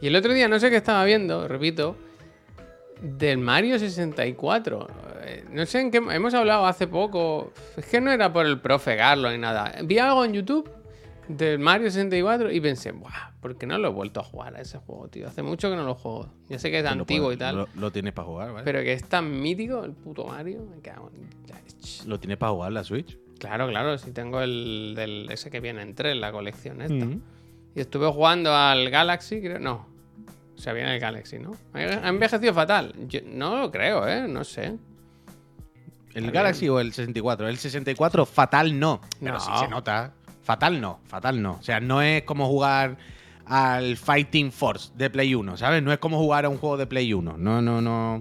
Y 0.00 0.06
el 0.06 0.16
otro 0.16 0.32
día 0.32 0.46
no 0.48 0.58
sé 0.60 0.70
qué 0.70 0.76
estaba 0.76 1.04
viendo, 1.04 1.48
repito, 1.48 1.96
del 3.00 3.38
Mario 3.38 3.78
64. 3.78 4.86
Eh, 5.22 5.44
No 5.50 5.66
sé 5.66 5.80
en 5.80 5.90
qué 5.90 5.98
hemos 5.98 6.32
hablado 6.34 6.66
hace 6.66 6.86
poco. 6.86 7.52
Es 7.76 7.86
que 7.86 8.00
no 8.00 8.12
era 8.12 8.32
por 8.32 8.46
el 8.46 8.60
profe 8.60 8.94
Garlo 8.96 9.30
ni 9.30 9.38
nada. 9.38 9.74
Vi 9.82 9.98
algo 9.98 10.24
en 10.24 10.32
YouTube 10.34 10.70
del 11.28 11.58
Mario 11.58 11.90
64 11.90 12.50
y 12.52 12.60
pensé, 12.60 12.92
Buah, 12.92 13.32
¿por 13.40 13.56
qué 13.56 13.66
no 13.66 13.78
lo 13.78 13.88
he 13.88 13.92
vuelto 13.92 14.20
a 14.20 14.24
jugar 14.24 14.56
a 14.56 14.60
ese 14.60 14.78
juego, 14.78 15.08
tío? 15.08 15.26
Hace 15.28 15.42
mucho 15.42 15.70
que 15.70 15.76
no 15.76 15.84
lo 15.84 15.94
juego. 15.94 16.28
Ya 16.48 16.58
sé 16.58 16.70
que 16.70 16.80
es 16.80 16.86
antiguo 16.86 17.26
puedes- 17.26 17.36
y 17.36 17.38
tal. 17.38 17.56
Lo, 17.56 17.68
lo 17.76 17.90
tienes 17.90 18.12
para 18.12 18.26
jugar, 18.28 18.52
¿vale? 18.52 18.64
Pero 18.64 18.80
que 18.80 18.92
es 18.92 19.04
tan 19.04 19.40
mítico 19.40 19.84
el 19.84 19.92
puto 19.92 20.24
Mario. 20.26 20.62
Me 20.74 20.80
cago 20.80 21.10
en... 21.14 21.28
Lo 22.08 22.18
tienes 22.18 22.38
para 22.38 22.52
jugar 22.52 22.72
la 22.72 22.84
Switch. 22.84 23.18
Claro, 23.38 23.68
claro, 23.68 23.98
si 23.98 24.10
tengo 24.12 24.40
el 24.40 24.94
del 24.96 25.28
ese 25.30 25.50
que 25.50 25.60
viene 25.60 25.82
en 25.82 25.94
tres, 25.94 26.16
la 26.16 26.32
colección 26.32 26.80
esta. 26.80 27.04
Mm. 27.04 27.20
Y 27.74 27.80
estuve 27.80 28.06
jugando 28.10 28.54
al 28.54 28.88
Galaxy, 28.90 29.40
creo. 29.40 29.58
No. 29.58 29.86
O 30.56 30.58
sea, 30.58 30.72
viene 30.72 30.94
el 30.94 31.00
Galaxy, 31.00 31.38
¿no? 31.38 31.52
Ha 31.74 32.08
envejecido 32.08 32.54
fatal. 32.54 32.94
Yo 33.08 33.20
no 33.26 33.58
lo 33.58 33.70
creo, 33.70 34.06
¿eh? 34.08 34.26
No 34.28 34.44
sé. 34.44 34.76
¿El 36.14 36.30
Galaxy 36.30 36.68
o 36.68 36.78
el 36.78 36.92
64? 36.92 37.48
El 37.48 37.56
64 37.58 38.24
fatal 38.24 38.78
no. 38.78 39.00
Pero 39.20 39.34
No. 39.34 39.40
sí 39.40 39.50
se 39.58 39.68
nota. 39.68 40.12
Fatal 40.44 40.78
no, 40.78 41.00
fatal 41.06 41.40
no. 41.40 41.52
O 41.52 41.62
sea, 41.62 41.80
no 41.80 42.02
es 42.02 42.22
como 42.22 42.46
jugar 42.46 42.98
al 43.46 43.96
Fighting 43.96 44.52
Force 44.52 44.92
de 44.94 45.08
Play 45.08 45.34
1, 45.34 45.56
¿sabes? 45.56 45.82
No 45.82 45.90
es 45.90 45.98
como 45.98 46.18
jugar 46.18 46.44
a 46.44 46.50
un 46.50 46.58
juego 46.58 46.76
de 46.76 46.86
Play 46.86 47.14
1. 47.14 47.38
No, 47.38 47.62
no, 47.62 47.80
no. 47.80 48.20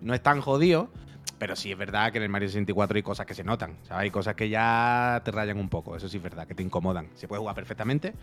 No 0.00 0.14
es 0.14 0.22
tan 0.22 0.40
jodido. 0.40 0.88
Pero 1.36 1.56
sí 1.56 1.72
es 1.72 1.76
verdad 1.76 2.12
que 2.12 2.18
en 2.18 2.24
el 2.24 2.30
Mario 2.30 2.48
64 2.48 2.96
hay 2.96 3.02
cosas 3.02 3.26
que 3.26 3.34
se 3.34 3.42
notan. 3.42 3.76
¿sabes? 3.82 4.04
Hay 4.04 4.10
cosas 4.10 4.36
que 4.36 4.48
ya 4.48 5.20
te 5.24 5.32
rayan 5.32 5.58
un 5.58 5.68
poco. 5.68 5.96
Eso 5.96 6.08
sí 6.08 6.18
es 6.18 6.22
verdad, 6.22 6.46
que 6.46 6.54
te 6.54 6.62
incomodan. 6.62 7.08
Se 7.14 7.26
puede 7.26 7.40
jugar 7.40 7.56
perfectamente. 7.56 8.14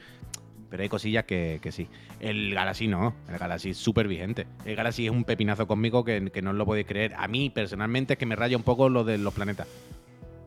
Pero 0.70 0.84
hay 0.84 0.88
cosillas 0.88 1.26
que, 1.26 1.60
que 1.62 1.74
sí. 1.74 1.90
El 2.22 2.54
Galaxy 2.54 2.88
no. 2.88 3.14
El 3.28 3.38
Galaxy 3.38 3.72
es 3.72 3.78
súper 3.78 4.08
vigente. 4.08 4.48
El 4.64 4.78
Galaxy 4.78 5.08
es 5.08 5.12
un 5.12 5.26
pepinazo 5.26 5.68
conmigo 5.68 6.06
que, 6.06 6.32
que 6.32 6.42
no 6.42 6.52
os 6.52 6.56
lo 6.56 6.66
podéis 6.66 6.88
creer. 6.88 7.14
A 7.18 7.28
mí, 7.28 7.50
personalmente, 7.50 8.14
es 8.14 8.20
que 8.20 8.26
me 8.26 8.38
raya 8.38 8.56
un 8.56 8.64
poco 8.64 8.88
lo 8.88 9.04
de 9.04 9.18
los 9.18 9.34
planetas. 9.34 9.68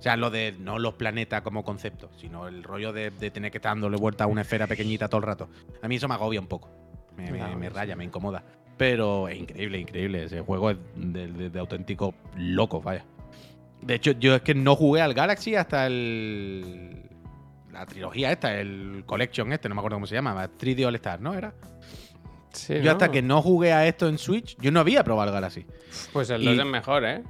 O 0.04 0.06
sea, 0.06 0.18
lo 0.18 0.28
de 0.28 0.54
no 0.60 0.78
los 0.78 0.92
planetas 0.94 1.40
como 1.40 1.64
concepto, 1.64 2.10
sino 2.18 2.46
el 2.46 2.62
rollo 2.62 2.92
de, 2.92 3.10
de 3.10 3.30
tener 3.30 3.50
que 3.50 3.56
estar 3.56 3.70
dándole 3.70 3.96
vuelta 3.96 4.24
a 4.24 4.26
una 4.26 4.42
esfera 4.42 4.66
pequeñita 4.66 5.08
todo 5.08 5.16
el 5.22 5.26
rato. 5.26 5.48
A 5.80 5.88
mí 5.88 5.96
eso 5.96 6.06
me 6.08 6.12
agobia 6.12 6.38
un 6.40 6.46
poco. 6.46 6.68
Me, 7.16 7.30
me- 7.30 7.38
Claro, 7.38 7.56
me 7.56 7.68
sí. 7.68 7.74
raya, 7.74 7.96
me 7.96 8.04
incomoda. 8.04 8.44
Pero 8.76 9.28
es 9.28 9.38
increíble, 9.38 9.78
increíble. 9.78 10.24
Ese 10.24 10.42
juego 10.42 10.72
es 10.72 10.76
de, 10.94 11.28
de- 11.28 11.48
de 11.48 11.58
auténtico 11.58 12.12
loco, 12.36 12.82
vaya. 12.82 13.02
De 13.80 13.94
hecho, 13.94 14.10
yo 14.12 14.34
es 14.34 14.42
que 14.42 14.54
no 14.54 14.76
jugué 14.76 15.00
al 15.00 15.14
Galaxy 15.14 15.54
hasta 15.56 15.86
el. 15.86 17.08
La 17.72 17.86
trilogía 17.86 18.30
esta, 18.30 18.54
el 18.60 19.04
Collection 19.06 19.50
este, 19.54 19.70
no 19.70 19.74
me 19.74 19.78
acuerdo 19.80 19.96
cómo 19.96 20.06
se 20.06 20.16
llama, 20.16 20.34
3D 20.50 20.84
All 20.86 20.96
Star, 20.96 21.18
¿no? 21.22 21.32
Era. 21.32 21.54
Sí, 22.52 22.74
Yo 22.74 22.82
¿no? 22.84 22.90
hasta 22.90 23.10
que 23.10 23.22
no 23.22 23.40
jugué 23.40 23.72
a 23.72 23.86
esto 23.86 24.06
en 24.06 24.18
Switch, 24.18 24.54
yo 24.60 24.70
no 24.70 24.80
había 24.80 25.02
probado 25.02 25.30
el 25.30 25.34
Galaxy. 25.34 25.64
Pues 26.12 26.28
el 26.28 26.42
y- 26.42 26.44
2 26.44 26.58
es 26.58 26.70
mejor, 26.70 27.06
¿eh? 27.06 27.22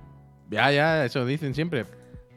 Ya, 0.50 0.72
ya, 0.72 1.04
eso 1.04 1.24
dicen 1.24 1.54
siempre. 1.54 1.86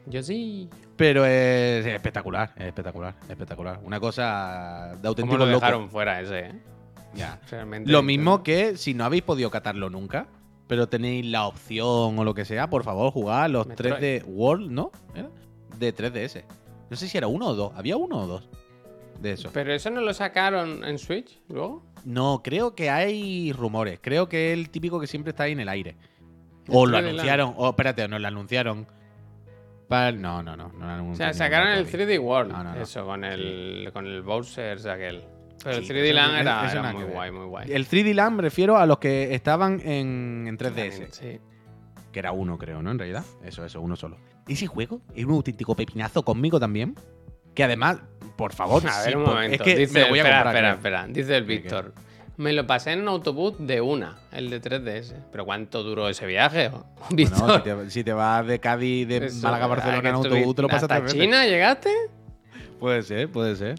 Yo 0.08 0.22
sí. 0.22 0.68
Pero 0.96 1.24
es 1.24 1.86
espectacular, 1.86 2.52
es 2.56 2.66
espectacular, 2.66 3.14
es 3.24 3.30
espectacular. 3.30 3.80
Una 3.84 4.00
cosa 4.00 4.88
de 4.92 4.96
¿Cómo 4.96 5.08
auténtico 5.08 5.36
lo 5.38 5.46
loco. 5.46 5.60
dejaron 5.60 5.90
fuera 5.90 6.20
ese, 6.20 6.40
eh? 6.40 6.52
Ya. 7.14 7.40
Realmente. 7.50 7.90
Lo 7.90 8.02
mismo 8.02 8.42
que 8.42 8.76
si 8.76 8.94
no 8.94 9.04
habéis 9.04 9.22
podido 9.22 9.50
catarlo 9.50 9.90
nunca, 9.90 10.26
pero 10.66 10.88
tenéis 10.88 11.26
la 11.26 11.46
opción 11.46 12.18
o 12.18 12.24
lo 12.24 12.34
que 12.34 12.44
sea, 12.44 12.68
por 12.68 12.84
favor, 12.84 13.12
jugad 13.12 13.48
los 13.50 13.66
Metroid. 13.66 13.94
3D 13.94 14.24
World, 14.26 14.70
¿no? 14.70 14.90
¿Era? 15.14 15.28
De 15.78 15.94
3DS. 15.94 16.44
No 16.90 16.96
sé 16.96 17.08
si 17.08 17.16
era 17.18 17.26
uno 17.26 17.46
o 17.48 17.54
dos. 17.54 17.72
¿Había 17.76 17.96
uno 17.96 18.18
o 18.18 18.26
dos? 18.26 18.48
De 19.20 19.32
eso. 19.32 19.50
Pero 19.52 19.72
eso 19.72 19.90
no 19.90 20.00
lo 20.00 20.14
sacaron 20.14 20.84
en 20.84 20.98
Switch 20.98 21.40
luego. 21.48 21.82
No, 22.04 22.40
creo 22.42 22.74
que 22.74 22.88
hay 22.90 23.52
rumores. 23.52 23.98
Creo 24.00 24.28
que 24.28 24.52
es 24.52 24.58
el 24.58 24.70
típico 24.70 25.00
que 25.00 25.06
siempre 25.06 25.30
está 25.30 25.44
ahí 25.44 25.52
en 25.52 25.60
el 25.60 25.68
aire. 25.68 25.96
O 26.68 26.86
lo 26.86 26.98
3D 26.98 27.02
Land. 27.02 27.08
anunciaron. 27.08 27.54
O 27.56 27.68
espérate, 27.70 28.04
o 28.04 28.08
no 28.08 28.18
lo 28.18 28.28
anunciaron. 28.28 28.86
No, 29.90 30.42
no, 30.42 30.56
no. 30.56 30.68
no 30.68 31.10
O 31.12 31.14
sea, 31.14 31.32
sacaron 31.32 31.68
el 31.68 31.86
todavía. 31.86 32.06
3D 32.16 32.20
World. 32.20 32.52
No. 32.52 32.74
Eso, 32.76 33.04
con 33.06 33.24
el, 33.24 33.90
con 33.92 34.06
el 34.06 34.22
Bowser 34.22 34.78
aquel. 34.88 35.24
Pero 35.64 35.76
Sí, 35.76 35.82
el 35.82 35.88
pero 35.88 36.00
3D 36.00 36.04
eso- 36.04 36.14
Land 36.14 36.40
era, 36.40 36.92
muy 36.92 37.04
que 37.04 37.10
guay, 37.10 37.30
muy 37.32 37.46
guay. 37.46 37.72
El 37.72 37.86
3D 37.88 38.14
Land 38.14 38.36
me 38.36 38.42
refiero 38.42 38.76
a 38.76 38.86
los 38.86 38.98
que 38.98 39.34
estaban 39.34 39.80
en, 39.84 40.44
en 40.46 40.56
3DS. 40.58 41.08
Sí. 41.10 41.40
Que 42.12 42.18
era 42.20 42.32
uno, 42.32 42.56
creo, 42.58 42.80
¿no? 42.82 42.90
En 42.90 42.98
realidad. 42.98 43.24
Eso, 43.42 43.64
eso, 43.64 43.80
uno 43.80 43.96
solo. 43.96 44.18
Ese 44.46 44.66
juego 44.66 45.00
es 45.14 45.24
un 45.24 45.32
auténtico 45.32 45.74
pepinazo 45.74 46.22
conmigo 46.22 46.60
también. 46.60 46.94
Que 47.54 47.64
además, 47.64 47.98
por 48.36 48.52
favor, 48.52 48.86
A 48.86 48.92
sí, 48.92 49.08
ver, 49.08 49.16
un 49.16 49.24
por- 49.24 49.34
momento. 49.34 49.56
es 49.56 49.62
que 49.62 49.76
Dice, 49.76 49.94
me 50.04 50.08
voy 50.10 50.18
a 50.20 50.22
espera, 50.22 50.42
comprar. 50.44 50.64
espera, 50.64 51.02
espera. 51.02 51.06
Dice 51.08 51.36
el 51.36 51.46
¿Qué, 51.46 51.62
qué? 51.62 51.68
Me 52.38 52.52
lo 52.52 52.66
pasé 52.66 52.92
en 52.92 53.00
un 53.02 53.08
autobús 53.08 53.54
de 53.58 53.80
una, 53.80 54.16
el 54.32 54.48
de 54.48 54.62
3DS. 54.62 55.12
¿Pero 55.32 55.44
cuánto 55.44 55.82
duró 55.82 56.08
ese 56.08 56.24
viaje? 56.24 56.70
Víctor. 57.10 57.38
Bueno, 57.40 57.56
si, 57.56 57.62
te, 57.62 57.90
si 57.90 58.04
te 58.04 58.12
vas 58.12 58.46
de 58.46 58.60
Cádiz, 58.60 59.06
de 59.08 59.26
Eso, 59.26 59.42
Málaga 59.42 59.64
a 59.64 59.68
Barcelona 59.68 59.96
¿verdad 60.00 60.10
en 60.10 60.14
autobús, 60.36 60.54
te 60.54 60.62
lo 60.62 60.68
pasas 60.68 60.84
¿Hasta 60.84 61.00
veces. 61.00 61.20
China 61.20 61.44
llegaste? 61.46 61.90
Puede 62.78 63.02
ser, 63.02 63.28
puede 63.30 63.56
ser. 63.56 63.74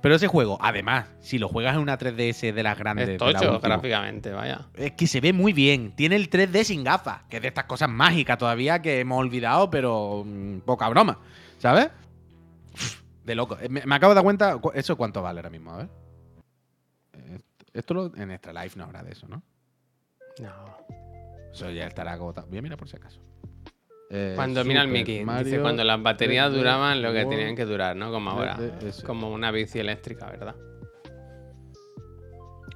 Pero 0.00 0.16
ese 0.16 0.26
juego, 0.26 0.58
además, 0.60 1.06
si 1.20 1.38
lo 1.38 1.48
juegas 1.48 1.76
en 1.76 1.80
una 1.80 1.96
3DS 1.96 2.52
de 2.52 2.62
las 2.64 2.76
grandes, 2.76 3.08
Es 3.08 3.20
de 3.20 3.32
la 3.32 3.38
tocho 3.38 3.60
gráficamente, 3.60 4.32
vaya. 4.32 4.66
es 4.74 4.90
que 4.92 5.06
se 5.06 5.20
ve 5.20 5.32
muy 5.32 5.52
bien. 5.52 5.92
Tiene 5.94 6.16
el 6.16 6.28
3D 6.28 6.64
sin 6.64 6.82
gafas, 6.82 7.22
que 7.30 7.36
es 7.36 7.42
de 7.42 7.46
estas 7.48 7.66
cosas 7.66 7.88
mágicas 7.88 8.36
todavía 8.36 8.82
que 8.82 8.98
hemos 8.98 9.20
olvidado, 9.20 9.70
pero 9.70 10.24
mm, 10.26 10.58
poca 10.66 10.88
broma, 10.88 11.20
¿sabes? 11.58 11.88
De 13.24 13.36
loco. 13.36 13.56
Eh, 13.62 13.68
Me, 13.68 13.82
me 13.86 13.94
acabo 13.94 14.10
de 14.10 14.16
dar 14.16 14.24
cuenta, 14.24 14.56
cu- 14.58 14.72
¿eso 14.74 14.96
cuánto 14.96 15.22
vale 15.22 15.38
ahora 15.38 15.50
mismo? 15.50 15.70
A 15.72 15.76
ver. 15.76 15.88
Esto 17.72 17.94
lo- 17.94 18.16
en 18.16 18.30
Extra 18.30 18.52
Life 18.52 18.78
no 18.78 18.84
habrá 18.84 19.02
de 19.02 19.12
eso, 19.12 19.26
¿no? 19.28 19.42
No. 20.40 20.76
Eso 21.52 21.70
ya 21.70 21.86
estará 21.86 22.12
agotado. 22.12 22.46
Voy 22.48 22.58
a 22.58 22.62
mirar 22.62 22.78
por 22.78 22.88
si 22.88 22.96
acaso. 22.96 23.20
Eh, 24.10 24.32
Cuando 24.36 24.62
mira 24.64 24.82
el 24.82 24.88
Mickey, 24.88 25.14
dice 25.20 25.24
Mario 25.24 25.62
cuando 25.62 25.84
las 25.84 26.02
baterías 26.02 26.50
3D 26.50 26.56
duraban 26.56 27.00
lo 27.02 27.12
que 27.12 27.24
tenían 27.24 27.56
que 27.56 27.64
durar, 27.64 27.96
¿no? 27.96 28.10
Como 28.10 28.30
ahora. 28.30 28.56
3DS. 28.58 29.02
Como 29.04 29.30
una 29.30 29.50
bici 29.50 29.78
eléctrica, 29.78 30.26
¿verdad? 30.26 30.54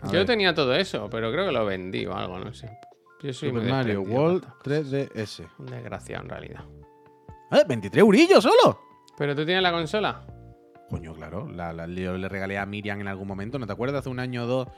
A 0.01 0.07
Yo 0.09 0.13
ver. 0.19 0.27
tenía 0.27 0.55
todo 0.55 0.75
eso, 0.75 1.09
pero 1.11 1.31
creo 1.33 1.47
que 1.47 1.53
lo 1.53 1.65
vendí 1.67 2.07
o 2.07 2.15
algo, 2.15 2.39
no 2.39 2.53
sé. 2.55 2.71
Yo 3.23 3.33
soy 3.33 3.49
Super 3.51 3.69
Mario 3.69 4.03
World 4.03 4.43
para 4.63 4.77
estas 4.77 5.09
cosas. 5.09 5.11
3DS. 5.15 5.49
Un 5.59 5.67
desgraciado 5.67 6.23
en 6.25 6.29
realidad. 6.31 6.65
¡Eh! 7.51 7.65
¡23 7.67 7.99
eurillos 7.99 8.43
solo! 8.43 8.81
¿Pero 9.17 9.35
tú 9.35 9.45
tienes 9.45 9.63
la 9.63 9.73
consola? 9.73 10.27
Coño, 10.91 11.15
claro. 11.15 11.49
La, 11.51 11.73
la- 11.73 11.87
yo 11.87 12.17
le 12.17 12.29
regalé 12.29 12.59
a 12.59 12.67
Miriam 12.67 13.01
en 13.01 13.09
algún 13.09 13.27
momento. 13.29 13.59
¿No 13.59 13.67
te 13.67 13.73
acuerdas? 13.73 14.01
Hace 14.01 14.09
un 14.09 14.21
año 14.21 14.45
o 14.45 14.47
dos 14.47 14.69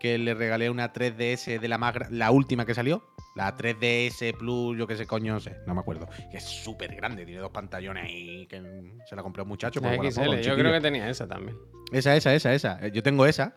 que 0.00 0.16
le 0.16 0.32
regalé 0.32 0.70
una 0.70 0.92
3DS 0.92 1.58
de 1.58 1.68
la 1.68 1.76
más 1.76 1.94
la 2.10 2.30
última 2.30 2.64
que 2.64 2.72
salió. 2.74 3.04
La 3.34 3.56
3DS 3.56 4.36
Plus, 4.36 4.78
yo 4.78 4.86
qué 4.86 4.96
sé, 4.96 5.06
coño, 5.06 5.34
no 5.34 5.40
sé. 5.40 5.56
No 5.66 5.74
me 5.74 5.80
acuerdo. 5.80 6.08
Que 6.30 6.36
es 6.38 6.44
súper 6.44 6.94
grande. 6.94 7.24
Tiene 7.26 7.40
dos 7.40 7.50
pantallones 7.50 8.04
ahí. 8.04 8.46
Que 8.46 8.62
se 9.08 9.16
la 9.16 9.22
compré 9.22 9.40
a 9.40 9.42
un 9.44 9.48
muchacho. 9.48 9.80
La 9.80 9.94
XL, 9.96 10.28
un 10.28 10.36
yo 10.40 10.54
creo 10.56 10.72
que 10.72 10.80
tenía 10.80 11.08
esa 11.10 11.26
también. 11.26 11.56
Esa, 11.92 12.14
esa, 12.16 12.34
esa, 12.34 12.54
esa. 12.54 12.78
Eh, 12.86 12.90
Yo 12.92 13.02
tengo 13.02 13.26
esa. 13.26 13.54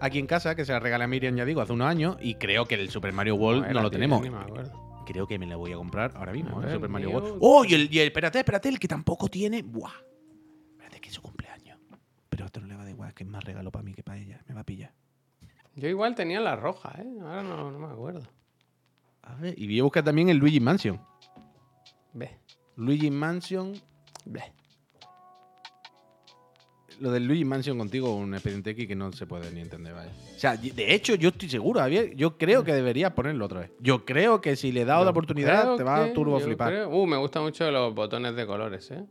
Aquí 0.00 0.18
en 0.18 0.26
casa, 0.26 0.54
que 0.54 0.64
se 0.64 0.72
la 0.72 0.80
regalé 0.80 1.04
a 1.04 1.08
Miriam, 1.08 1.36
ya 1.36 1.44
digo, 1.44 1.60
hace 1.60 1.74
unos 1.74 1.86
años. 1.88 2.16
Y 2.20 2.36
creo 2.36 2.64
que 2.64 2.74
el 2.76 2.88
Super 2.88 3.12
Mario 3.12 3.34
World 3.36 3.66
no 3.70 3.82
lo 3.82 3.90
tenemos. 3.90 4.22
ni 4.22 4.30
me 4.30 4.38
acuerdo. 4.38 4.72
Creo 5.06 5.26
que 5.26 5.38
me 5.38 5.46
la 5.46 5.56
voy 5.56 5.72
a 5.72 5.76
comprar 5.76 6.12
ahora 6.14 6.32
mismo, 6.32 6.58
ver, 6.60 6.72
Super 6.72 6.88
Mario. 6.88 7.10
World. 7.10 7.38
¡Oh! 7.40 7.64
Y 7.64 7.74
el, 7.74 7.92
y 7.92 7.98
el- 7.98 8.06
espérate, 8.08 8.38
espérate, 8.38 8.68
el 8.70 8.78
que 8.78 8.88
tampoco 8.88 9.28
tiene. 9.28 9.62
¡Buah! 9.62 9.90
Es 11.10 11.14
su 11.16 11.22
cumpleaños. 11.22 11.76
Pero 12.28 12.44
esto 12.46 12.60
no 12.60 12.68
le 12.68 12.74
va 12.76 12.82
a 12.82 12.84
dar 12.84 12.92
igual, 12.94 13.12
que 13.14 13.24
es 13.24 13.28
más 13.30 13.42
regalo 13.42 13.72
para 13.72 13.82
mí 13.82 13.92
que 13.94 14.04
para 14.04 14.18
ella. 14.18 14.40
Me 14.46 14.54
va 14.54 14.60
a 14.60 14.64
pillar. 14.64 14.92
Yo 15.74 15.88
igual 15.88 16.14
tenía 16.14 16.38
la 16.40 16.54
roja, 16.54 16.94
¿eh? 16.98 17.06
Ahora 17.20 17.42
no, 17.42 17.70
no 17.72 17.78
me 17.80 17.92
acuerdo. 17.92 18.22
A 19.22 19.34
ver, 19.34 19.54
y 19.58 19.66
voy 19.66 19.80
a 19.80 19.82
buscar 19.82 20.04
también 20.04 20.28
el 20.28 20.36
Luigi 20.36 20.60
Mansion. 20.60 21.00
Ve, 22.12 22.38
Luigi 22.76 23.10
Mansion. 23.10 23.72
ve. 24.24 24.42
Lo 27.00 27.10
del 27.10 27.24
Luigi 27.26 27.44
Mansion 27.44 27.78
contigo, 27.78 28.14
un 28.14 28.34
expediente 28.34 28.70
X 28.70 28.86
que 28.86 28.94
no 28.94 29.10
se 29.12 29.26
puede 29.26 29.50
ni 29.52 29.60
entender, 29.60 29.94
vaya. 29.94 30.12
O 30.36 30.38
sea, 30.38 30.56
de 30.56 30.94
hecho, 30.94 31.14
yo 31.14 31.30
estoy 31.30 31.48
seguro, 31.48 31.80
Javier. 31.80 32.14
Yo 32.14 32.36
creo 32.36 32.62
que 32.62 32.72
deberías 32.74 33.12
ponerlo 33.14 33.46
otra 33.46 33.60
vez. 33.60 33.72
Yo 33.80 34.04
creo 34.04 34.40
que 34.40 34.54
si 34.54 34.70
le 34.70 34.82
he 34.82 34.84
dado 34.84 35.04
la 35.04 35.10
oportunidad, 35.10 35.76
te 35.76 35.82
va 35.82 36.04
a 36.04 36.12
turbo 36.12 36.38
flipar. 36.38 36.68
creo- 36.70 36.90
Uh, 36.90 37.06
me 37.06 37.16
gustan 37.16 37.42
mucho 37.42 37.68
los 37.70 37.94
botones 37.94 38.36
de 38.36 38.46
colores, 38.46 38.90
¿eh? 38.90 39.04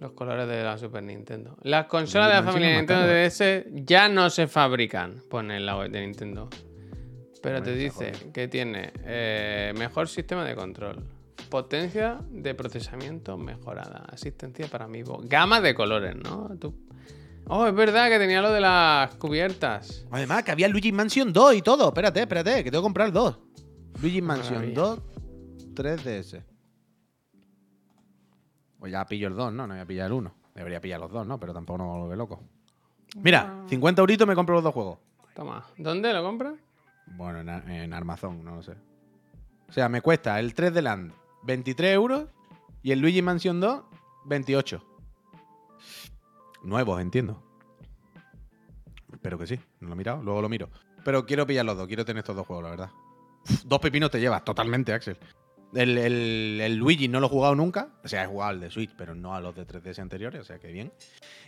Los 0.00 0.12
colores 0.12 0.46
de 0.48 0.62
la 0.62 0.76
Super 0.76 1.02
Nintendo. 1.02 1.56
Las 1.62 1.86
consolas 1.86 2.28
de 2.28 2.34
la 2.34 2.42
familia 2.42 2.76
Nintendo. 2.76 3.06
DS 3.06 3.64
ya 3.86 4.08
no 4.08 4.28
se 4.30 4.46
fabrican, 4.46 5.22
pone 5.30 5.56
en 5.56 5.64
la 5.66 5.76
web 5.78 5.90
de 5.90 6.00
Nintendo. 6.02 6.48
Pero 7.42 7.62
te 7.62 7.74
dice 7.74 8.12
que 8.34 8.48
tiene 8.48 8.92
eh, 9.04 9.72
mejor 9.78 10.08
sistema 10.08 10.44
de 10.44 10.54
control, 10.54 11.02
potencia 11.48 12.18
de 12.30 12.54
procesamiento 12.54 13.36
mejorada, 13.38 14.04
asistencia 14.10 14.66
para 14.66 14.86
amiibo, 14.86 15.20
gama 15.24 15.60
de 15.60 15.74
colores, 15.74 16.14
¿no? 16.16 16.50
Tú- 16.58 16.74
Oh, 17.48 17.64
es 17.68 17.74
verdad 17.76 18.08
que 18.08 18.18
tenía 18.18 18.42
lo 18.42 18.50
de 18.50 18.60
las 18.60 19.14
cubiertas. 19.14 20.04
Además, 20.10 20.42
que 20.42 20.50
había 20.50 20.66
Luigi 20.66 20.90
Mansion 20.90 21.32
2 21.32 21.54
y 21.54 21.62
todo. 21.62 21.86
Espérate, 21.90 22.18
espérate, 22.20 22.64
que 22.64 22.72
tengo 22.72 22.82
que 22.82 22.86
comprar 22.86 23.12
dos. 23.12 23.38
Luigi 24.02 24.20
Mansion 24.20 24.54
maravilla. 24.54 24.74
2. 24.74 25.00
3DS. 25.74 26.42
Pues 28.78 28.92
ya 28.92 29.04
pillo 29.06 29.28
el 29.28 29.34
2, 29.36 29.52
¿no? 29.52 29.66
No 29.66 29.74
voy 29.74 29.80
a 29.82 29.86
pillar 29.86 30.06
el 30.06 30.12
1. 30.12 30.34
Debería 30.54 30.80
pillar 30.80 31.00
los 31.00 31.10
dos, 31.10 31.26
¿no? 31.26 31.38
Pero 31.38 31.52
tampoco 31.52 31.78
no 31.78 31.92
me 31.92 31.98
vuelve 32.00 32.16
loco. 32.16 32.40
Mira, 33.16 33.64
50 33.68 34.00
euritos 34.00 34.26
me 34.26 34.34
compro 34.34 34.54
los 34.56 34.64
dos 34.64 34.72
juegos. 34.74 34.98
Toma. 35.34 35.64
¿Dónde 35.78 36.12
lo 36.12 36.22
compras? 36.22 36.54
Bueno, 37.06 37.40
en, 37.40 37.48
Ar- 37.48 37.68
en 37.70 37.92
Armazón, 37.92 38.44
no 38.44 38.56
lo 38.56 38.62
sé. 38.62 38.72
O 39.68 39.72
sea, 39.72 39.88
me 39.88 40.00
cuesta 40.00 40.38
el 40.40 40.54
3 40.54 40.72
de 40.74 40.82
Land 40.82 41.12
23 41.44 41.92
euros 41.94 42.26
y 42.82 42.92
el 42.92 43.00
Luigi 43.00 43.22
Mansion 43.22 43.60
2 43.60 43.82
28. 44.26 44.82
Nuevos, 46.62 47.00
entiendo. 47.00 47.42
Espero 49.12 49.38
que 49.38 49.46
sí. 49.46 49.58
No 49.80 49.88
lo 49.88 49.94
he 49.94 49.96
mirado, 49.96 50.22
luego 50.22 50.42
lo 50.42 50.48
miro. 50.48 50.68
Pero 51.04 51.24
quiero 51.26 51.46
pillar 51.46 51.64
los 51.64 51.76
dos, 51.76 51.86
quiero 51.86 52.04
tener 52.04 52.20
estos 52.20 52.34
dos 52.36 52.46
juegos, 52.46 52.64
la 52.64 52.70
verdad. 52.70 52.90
Uf, 53.48 53.62
dos 53.64 53.78
pepinos 53.78 54.10
te 54.10 54.20
llevas, 54.20 54.44
totalmente, 54.44 54.92
Axel. 54.92 55.16
El, 55.76 55.98
el- 55.98 56.60
el 56.62 56.76
Luigi 56.76 57.08
no 57.08 57.20
lo 57.20 57.26
he 57.26 57.30
jugado 57.30 57.54
nunca. 57.54 57.88
O 58.04 58.08
sea, 58.08 58.24
he 58.24 58.26
jugado 58.26 58.50
al 58.50 58.60
de 58.60 58.70
Switch, 58.70 58.90
pero 58.96 59.14
no 59.14 59.34
a 59.34 59.40
los 59.40 59.54
de 59.54 59.66
3DS 59.66 59.98
anteriores, 60.00 60.40
o 60.40 60.44
sea 60.44 60.58
que 60.58 60.68
bien. 60.72 60.92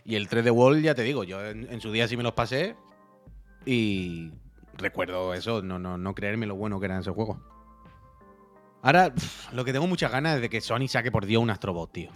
Y 0.05 0.14
el 0.16 0.29
3D 0.29 0.51
World, 0.53 0.83
ya 0.83 0.95
te 0.95 1.03
digo, 1.03 1.24
yo 1.24 1.45
en, 1.45 1.66
en 1.72 1.81
su 1.81 1.91
día 1.93 2.07
sí 2.09 2.16
me 2.16 2.22
los 2.22 2.33
pasé 2.33 2.76
y 3.66 4.31
recuerdo 4.74 5.35
eso, 5.35 5.62
no, 5.62 5.79
no, 5.79 5.99
no 5.99 6.14
creerme 6.14 6.47
lo 6.47 6.55
bueno 6.57 6.79
que 6.79 6.87
era 6.87 6.99
ese 6.99 7.11
juego. 7.11 7.41
Ahora, 8.83 9.12
lo 9.53 9.64
que 9.64 9.72
tengo 9.72 9.87
muchas 9.87 10.11
ganas 10.12 10.37
es 10.37 10.41
de 10.43 10.49
que 10.49 10.61
Sony 10.61 10.87
saque 10.89 11.11
por 11.11 11.26
Dios 11.26 11.43
un 11.43 11.51
Astrobot, 11.51 11.91
tío. 11.93 12.11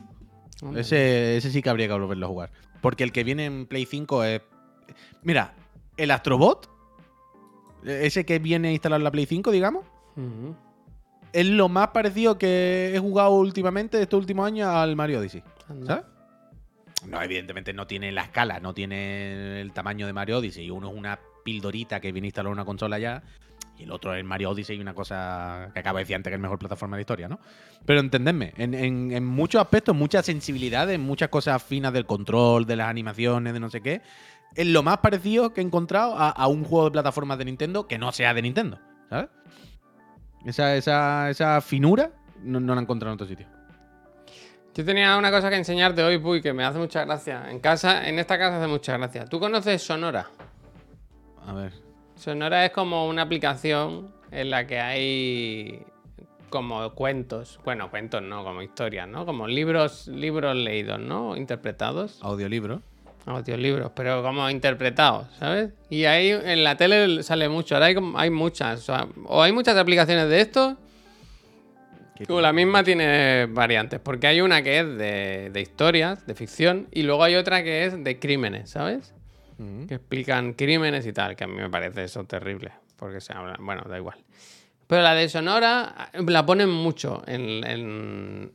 Ese, 0.77 1.37
ese 1.37 1.51
sí 1.51 1.61
que 1.61 1.71
habría 1.71 1.89
que 1.89 1.95
volverlo 1.95 2.27
a 2.27 2.29
jugar. 2.29 2.51
Porque 2.81 3.03
el 3.05 3.11
que 3.13 3.25
viene 3.25 3.47
en 3.47 3.67
Play 3.67 3.85
5 3.85 4.23
es. 4.25 4.43
Mira, 5.23 5.55
el 5.97 6.11
Astrobot, 6.13 6.71
ese 7.85 8.25
que 8.25 8.39
viene 8.39 8.73
instalado 8.73 8.99
en 9.01 9.05
la 9.05 9.11
Play 9.11 9.27
5, 9.27 9.51
digamos. 9.51 9.85
Es 11.33 11.47
lo 11.47 11.69
más 11.69 11.89
parecido 11.89 12.39
que 12.39 12.93
he 12.95 12.99
jugado 12.99 13.31
últimamente 13.33 14.01
estos 14.01 14.19
últimos 14.19 14.47
años 14.47 14.69
al 14.69 14.97
Mario 14.97 15.21
Odyssey. 15.21 15.43
Anda. 15.69 15.87
¿Sabes? 15.87 16.05
No, 17.09 17.21
evidentemente 17.21 17.73
no 17.73 17.87
tiene 17.87 18.13
la 18.13 18.23
escala, 18.23 18.61
no 18.61 18.75
tiene 18.75 19.61
el 19.61 19.73
tamaño 19.73 20.07
de 20.07 20.13
Mario 20.13 20.39
Odyssey. 20.39 20.71
Uno 20.71 20.91
es 20.91 20.97
una 20.97 21.19
pildorita 21.45 22.01
que 22.01 22.13
viene 22.13 22.29
instalado 22.29 22.51
en 22.53 22.59
una 22.59 22.65
consola 22.65 22.99
ya. 22.99 23.23
Y 23.79 23.85
el 23.85 23.91
otro 23.91 24.13
es 24.13 24.19
el 24.21 24.25
Mario 24.25 24.51
Odyssey, 24.51 24.79
una 24.79 24.95
cosa 24.95 25.71
que 25.73 25.81
acabo 25.81 25.99
de 25.99 26.05
decir 26.05 26.15
antes 26.15 26.31
que 26.31 26.35
es 26.35 26.39
el 26.39 26.43
mejor 26.43 26.59
plataforma 26.59 26.97
de 26.97 26.99
la 26.99 27.03
historia, 27.03 27.29
¿no? 27.29 27.41
Pero 27.85 27.99
entendedme, 28.01 28.53
en, 28.57 28.75
en- 28.75 29.11
en 29.13 29.25
muchos 29.25 29.61
aspectos, 29.61 29.97
muchas 29.97 30.27
sensibilidades, 30.27 30.99
muchas 31.01 31.31
cosas 31.31 31.61
finas 31.63 31.93
del 31.93 32.07
control, 32.07 32.67
de 32.67 32.77
las 32.77 32.89
animaciones, 32.89 33.53
de 33.53 33.59
no 33.61 33.71
sé 33.71 33.81
qué, 33.81 34.03
es 34.55 34.67
lo 34.67 34.83
más 34.85 34.99
parecido 34.99 35.53
que 35.53 35.63
he 35.63 35.65
encontrado 35.65 36.15
a, 36.17 36.29
a 36.31 36.47
un 36.47 36.63
juego 36.65 36.85
de 36.85 36.91
plataformas 36.93 37.39
de 37.39 37.47
Nintendo 37.47 37.89
que 37.89 37.99
no 37.99 38.13
sea 38.13 38.35
de 38.35 38.43
Nintendo, 38.43 38.79
¿sabes? 39.09 39.31
Esa, 40.45 40.77
esa, 40.77 41.31
esa 41.31 41.61
finura 41.61 42.11
no, 42.43 42.61
no 42.61 42.75
la 42.75 42.81
he 42.81 42.85
encontrado 42.85 43.13
en 43.13 43.15
otro 43.15 43.27
sitio. 43.27 43.47
Yo 44.75 44.85
tenía 44.85 45.17
una 45.19 45.31
cosa 45.31 45.51
que 45.51 45.57
enseñarte 45.57 46.03
hoy, 46.03 46.19
Puy, 46.19 46.41
que 46.41 46.53
me 46.53 46.65
hace 46.65 46.79
mucha 46.79 47.05
gracia. 47.05 47.51
En 47.51 47.61
casa, 47.61 48.09
en 48.09 48.19
esta 48.19 48.39
casa 48.39 48.59
hace 48.59 48.67
mucha 48.67 48.97
gracia. 48.97 49.27
¿Tú 49.27 49.39
conoces 49.39 49.83
Sonora? 49.83 50.31
A 51.47 51.53
ver. 51.53 51.73
Sonora 52.15 52.65
es 52.65 52.73
como 52.73 53.07
una 53.07 53.23
aplicación 53.23 54.15
en 54.31 54.51
la 54.51 54.67
que 54.67 54.81
hay 54.81 55.85
como 56.49 56.95
cuentos, 56.95 57.59
bueno, 57.65 57.91
cuentos 57.91 58.23
no, 58.23 58.45
como 58.45 58.63
historias, 58.63 59.09
¿no? 59.09 59.27
Como 59.27 59.47
libros, 59.47 60.07
libros 60.09 60.55
leídos, 60.55 61.01
¿no? 61.01 61.37
Interpretados, 61.37 62.19
Audiolibro. 62.23 62.83
Audiolibros, 63.27 63.93
pero 63.95 64.23
como 64.23 64.49
interpretados, 64.51 65.29
¿sabes? 65.39 65.71
Y 65.91 66.05
ahí 66.05 66.31
en 66.31 66.65
la 66.65 66.77
tele 66.77 67.23
sale 67.23 67.49
mucho, 67.49 67.75
ahora 67.77 67.87
hay, 67.87 67.97
hay 68.17 68.31
muchas, 68.31 68.81
o, 68.81 68.83
sea, 68.83 69.07
o 69.25 69.43
hay 69.43 69.53
muchas 69.53 69.77
aplicaciones 69.77 70.29
de 70.29 70.41
esto, 70.41 70.77
o 72.29 72.41
la 72.41 72.53
misma 72.53 72.85
tiene 72.85 73.47
variantes, 73.47 73.99
porque 74.01 74.27
hay 74.29 74.41
una 74.41 74.63
que 74.63 74.79
es 74.81 74.87
de, 74.87 75.51
de 75.53 75.61
historias, 75.61 76.25
de 76.27 76.35
ficción, 76.35 76.87
y 76.93 77.03
luego 77.03 77.25
hay 77.25 77.35
otra 77.35 77.63
que 77.65 77.85
es 77.85 78.03
de 78.05 78.19
crímenes, 78.19 78.71
¿sabes? 78.71 79.13
Ujú. 79.59 79.87
que 79.87 79.95
explican 79.95 80.55
crímenes 80.55 81.07
y 81.07 81.13
tal, 81.13 81.37
que 81.37 81.45
a 81.45 81.47
mí 81.47 81.55
me 81.55 81.69
parece 81.71 82.05
eso 82.05 82.25
terrible, 82.25 82.73
porque 82.97 83.21
se 83.21 83.33
habla, 83.33 83.57
bueno, 83.61 83.83
da 83.89 83.97
igual. 83.99 84.17
Pero 84.87 85.03
la 85.03 85.15
de 85.15 85.29
Sonora 85.29 86.11
eh, 86.13 86.23
la 86.27 86.45
ponen 86.45 86.69
mucho 86.69 87.23
en, 87.27 87.65
en- 87.65 88.53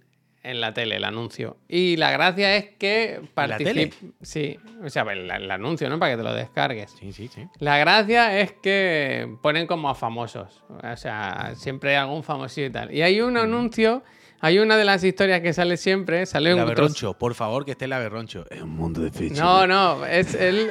en 0.47 0.61
la 0.61 0.73
tele, 0.73 0.95
el 0.95 1.03
anuncio. 1.03 1.57
Y 1.67 1.97
la 1.97 2.11
gracia 2.11 2.55
es 2.55 2.69
que 2.77 3.21
participa. 3.33 3.95
Sí, 4.21 4.57
o 4.83 4.89
sea, 4.89 5.03
el, 5.03 5.29
el 5.29 5.51
anuncio, 5.51 5.89
¿no? 5.89 5.99
Para 5.99 6.13
que 6.13 6.17
te 6.17 6.23
lo 6.23 6.33
descargues. 6.33 6.95
Sí, 6.97 7.11
sí, 7.11 7.27
sí. 7.27 7.47
La 7.59 7.77
gracia 7.77 8.39
es 8.39 8.53
que 8.53 9.35
ponen 9.41 9.67
como 9.67 9.89
a 9.89 9.95
famosos. 9.95 10.63
O 10.69 10.97
sea, 10.97 11.53
siempre 11.55 11.91
hay 11.91 11.95
algún 11.97 12.23
famosito 12.23 12.67
y 12.67 12.71
tal. 12.71 12.93
Y 12.93 13.01
hay 13.01 13.19
un 13.19 13.35
anuncio, 13.37 14.03
hay 14.39 14.59
una 14.59 14.77
de 14.77 14.85
las 14.85 15.03
historias 15.03 15.41
que 15.41 15.51
sale 15.51 15.75
siempre, 15.75 16.25
sale 16.25 16.53
un 16.53 16.65
Berroncho, 16.65 17.13
por 17.17 17.35
favor, 17.35 17.65
que 17.65 17.71
esté 17.71 17.87
la 17.87 17.99
Berroncho. 17.99 18.45
Es 18.49 18.61
un 18.61 18.69
mundo 18.69 19.01
de 19.01 19.11
fichas. 19.11 19.39
no, 19.39 19.67
no, 19.67 20.05
es 20.05 20.33
él. 20.33 20.69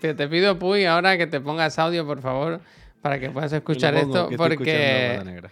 Te, 0.00 0.14
te 0.14 0.28
pido, 0.28 0.58
Puy, 0.58 0.84
ahora 0.84 1.16
que 1.16 1.28
te 1.28 1.40
pongas 1.40 1.78
audio, 1.78 2.04
por 2.04 2.20
favor, 2.20 2.60
para 3.00 3.20
que 3.20 3.30
puedas 3.30 3.52
escuchar 3.52 3.94
esto, 3.94 4.30
porque, 4.36 5.42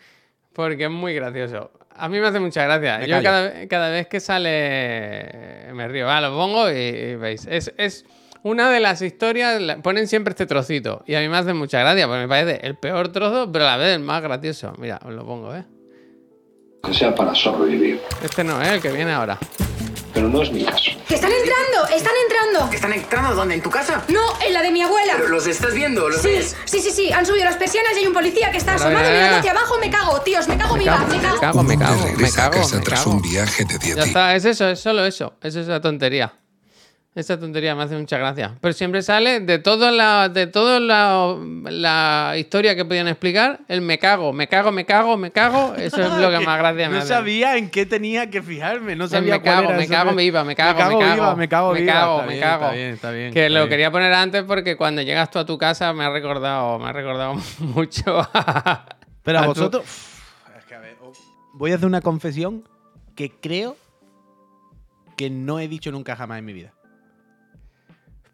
porque 0.53 0.85
es 0.85 0.91
muy 0.91 1.15
gracioso. 1.15 1.71
A 1.95 2.09
mí 2.09 2.19
me 2.21 2.27
hace 2.27 2.41
mucha 2.41 2.65
gracia. 2.65 2.99
Me 2.99 3.07
Yo 3.07 3.23
cada, 3.23 3.69
cada 3.69 3.91
vez 3.91 4.07
que 4.07 4.21
sale 4.21 5.73
me 5.73 5.89
río. 5.89 6.11
Ah, 6.11 6.21
lo 6.21 6.35
pongo 6.35 6.71
y, 6.71 6.75
y 6.75 7.17
veis. 7.17 7.47
Es, 7.47 7.73
es 7.77 8.05
una 8.43 8.71
de 8.71 8.81
las 8.81 9.03
historias, 9.03 9.61
ponen 9.83 10.09
siempre 10.09 10.33
este 10.33 10.47
trocito. 10.47 11.03
Y 11.07 11.15
a 11.15 11.21
mí 11.21 11.29
me 11.29 11.37
hace 11.37 11.55
mucha 11.55 11.81
gracia, 11.81 12.07
porque 12.07 12.21
me 12.23 12.29
parece 12.29 12.67
el 12.67 12.77
peor 12.77 13.11
trozo, 13.11 13.51
pero 13.53 13.65
a 13.67 13.73
la 13.73 13.77
vez 13.77 13.95
el 13.95 14.03
más 14.03 14.23
gracioso. 14.23 14.73
Mira, 14.79 14.99
os 15.05 15.13
lo 15.13 15.25
pongo, 15.25 15.55
¿eh? 15.55 15.65
que 16.83 16.95
sea 16.95 17.15
para 17.15 17.35
sobrevivir. 17.35 18.01
Este 18.23 18.43
no, 18.43 18.61
¿eh? 18.61 18.75
El 18.75 18.81
que 18.81 18.91
viene 18.91 19.13
ahora. 19.13 19.39
Pero 20.15 20.29
no 20.29 20.43
es 20.43 20.53
mi 20.53 20.65
caso. 20.65 20.91
¡Que 21.09 21.15
están 21.15 21.31
entrando! 21.33 21.95
¡Están 21.97 22.13
entrando! 22.23 22.73
¿Están 22.75 22.93
entrando 22.93 23.35
dónde? 23.35 23.55
¿En 23.55 23.63
tu 23.63 23.71
casa? 23.71 24.03
No, 24.09 24.21
en 24.47 24.53
la 24.53 24.63
de 24.63 24.71
mi 24.71 24.83
abuela. 24.83 25.15
¿Pero 25.17 25.29
¿Los 25.29 25.47
estás 25.47 25.73
viendo? 25.75 26.09
¿Los 26.09 26.21
Sí, 26.23 26.29
ves? 26.29 26.57
sí, 26.67 26.81
sí, 26.81 26.91
sí. 26.91 27.13
Han 27.13 27.25
subido 27.25 27.45
las 27.47 27.57
persianas 27.57 27.93
y 27.97 28.01
hay 28.01 28.07
un 28.07 28.13
policía 28.13 28.51
que 28.51 28.59
está 28.59 28.75
asomado 28.75 29.09
mirando 29.11 29.39
hacia 29.39 29.51
abajo. 29.53 29.79
Me 29.81 29.91
cago, 29.91 30.21
tíos. 30.21 30.47
Me 30.49 30.57
cago 30.59 30.77
viva. 30.77 30.99
Me 30.99 31.17
Me 31.17 31.23
cago. 31.23 31.41
cago, 31.41 31.63
me 31.63 31.75
Un 31.77 31.83
hombre 31.83 31.87
cago, 31.87 32.05
me 32.05 32.11
regresa 32.13 32.47
a 32.47 32.51
cago, 32.51 32.69
me 32.69 32.81
tras 32.81 33.01
cago. 33.01 33.11
un 33.13 33.23
viaje 33.23 33.65
de 33.65 33.79
10 33.79 33.97
Ya 33.97 34.03
está, 34.05 34.37
es 34.37 34.45
eso, 34.45 34.69
es 34.69 34.81
solo 34.81 35.05
eso. 35.07 35.35
Es 35.43 35.55
esa 35.57 35.81
tontería. 35.81 36.33
Esa 37.15 37.39
tontería 37.39 37.75
me 37.75 37.83
hace 37.83 37.95
mucha 37.95 38.17
gracia. 38.17 38.57
Pero 38.63 38.73
siempre 38.73 39.03
sale 39.03 39.41
de 39.41 39.59
toda 39.59 39.93
la, 39.93 40.31
de 40.31 40.47
toda 40.47 40.81
la, 40.81 41.37
la 41.71 42.35
historia 42.39 42.75
que 42.75 42.87
podían 42.87 43.07
explicar, 43.07 43.61
el 43.69 43.83
me 43.83 43.99
cago, 43.99 44.33
me 44.33 44.49
cago, 44.49 44.73
me 44.73 44.87
cago, 44.87 45.19
me 45.19 45.31
cago. 45.31 45.75
Eso 45.75 46.01
es 46.01 46.11
lo 46.15 46.31
que 46.31 46.41
más 46.47 46.57
gracia 46.59 46.89
me 46.89 46.95
No 46.95 46.99
hace. 47.01 47.09
sabía 47.09 47.59
en 47.59 47.69
qué 47.69 47.85
tenía 47.85 48.31
que 48.31 48.41
fijarme. 48.41 48.97
No 48.97 49.05
El 49.05 49.11
sabía 49.11 49.35
me 49.35 49.43
cago, 49.43 49.57
cuál 49.57 49.65
era 49.67 49.77
me 49.77 49.83
eso 49.85 49.93
cago, 49.93 50.09
que- 50.11 50.17
me 50.17 50.25
iba, 50.25 50.43
me 50.45 50.57
cago, 50.57 50.73
me 50.73 50.79
cago, 50.79 50.99
viva, 50.99 51.35
me 51.37 51.49
cago, 51.49 51.73
me 51.75 51.81
viva. 51.81 51.93
cago, 51.93 52.15
Está 52.21 52.27
me 52.27 52.33
bien, 52.33 52.41
cago. 52.43 52.65
Está 52.65 52.75
bien, 52.75 52.91
está 52.95 53.11
bien. 53.11 53.33
Que 53.35 53.41
está 53.47 53.53
lo 53.53 53.61
bien. 53.61 53.69
quería 53.69 53.91
poner 53.91 54.13
antes 54.15 54.43
porque 54.45 54.77
cuando 54.79 55.03
llegas 55.03 55.31
tú 55.31 55.39
a 55.39 55.45
tu 55.45 55.59
casa 55.59 55.93
me 55.93 56.05
ha 56.05 56.11
recordado, 56.11 56.79
me 56.79 56.89
ha 56.89 56.93
recordado 56.95 57.35
mucho 57.59 58.27
a, 58.33 58.87
Pero 59.23 59.39
a 59.39 59.47
vosotros. 59.49 59.83
Uf, 59.85 60.57
es 60.59 60.65
que 60.65 60.75
a 60.75 60.79
ver, 60.79 60.97
oh, 61.03 61.13
voy 61.53 61.73
a 61.73 61.75
hacer 61.75 61.87
una 61.87 62.01
confesión 62.01 62.67
que 63.15 63.31
creo 63.31 63.77
que 65.19 65.29
no 65.29 65.59
he 65.61 65.69
dicho 65.69 65.93
nunca 65.93 66.17
jamás 66.17 66.39
en 66.39 66.47
mi 66.47 66.55
vida. 66.55 66.73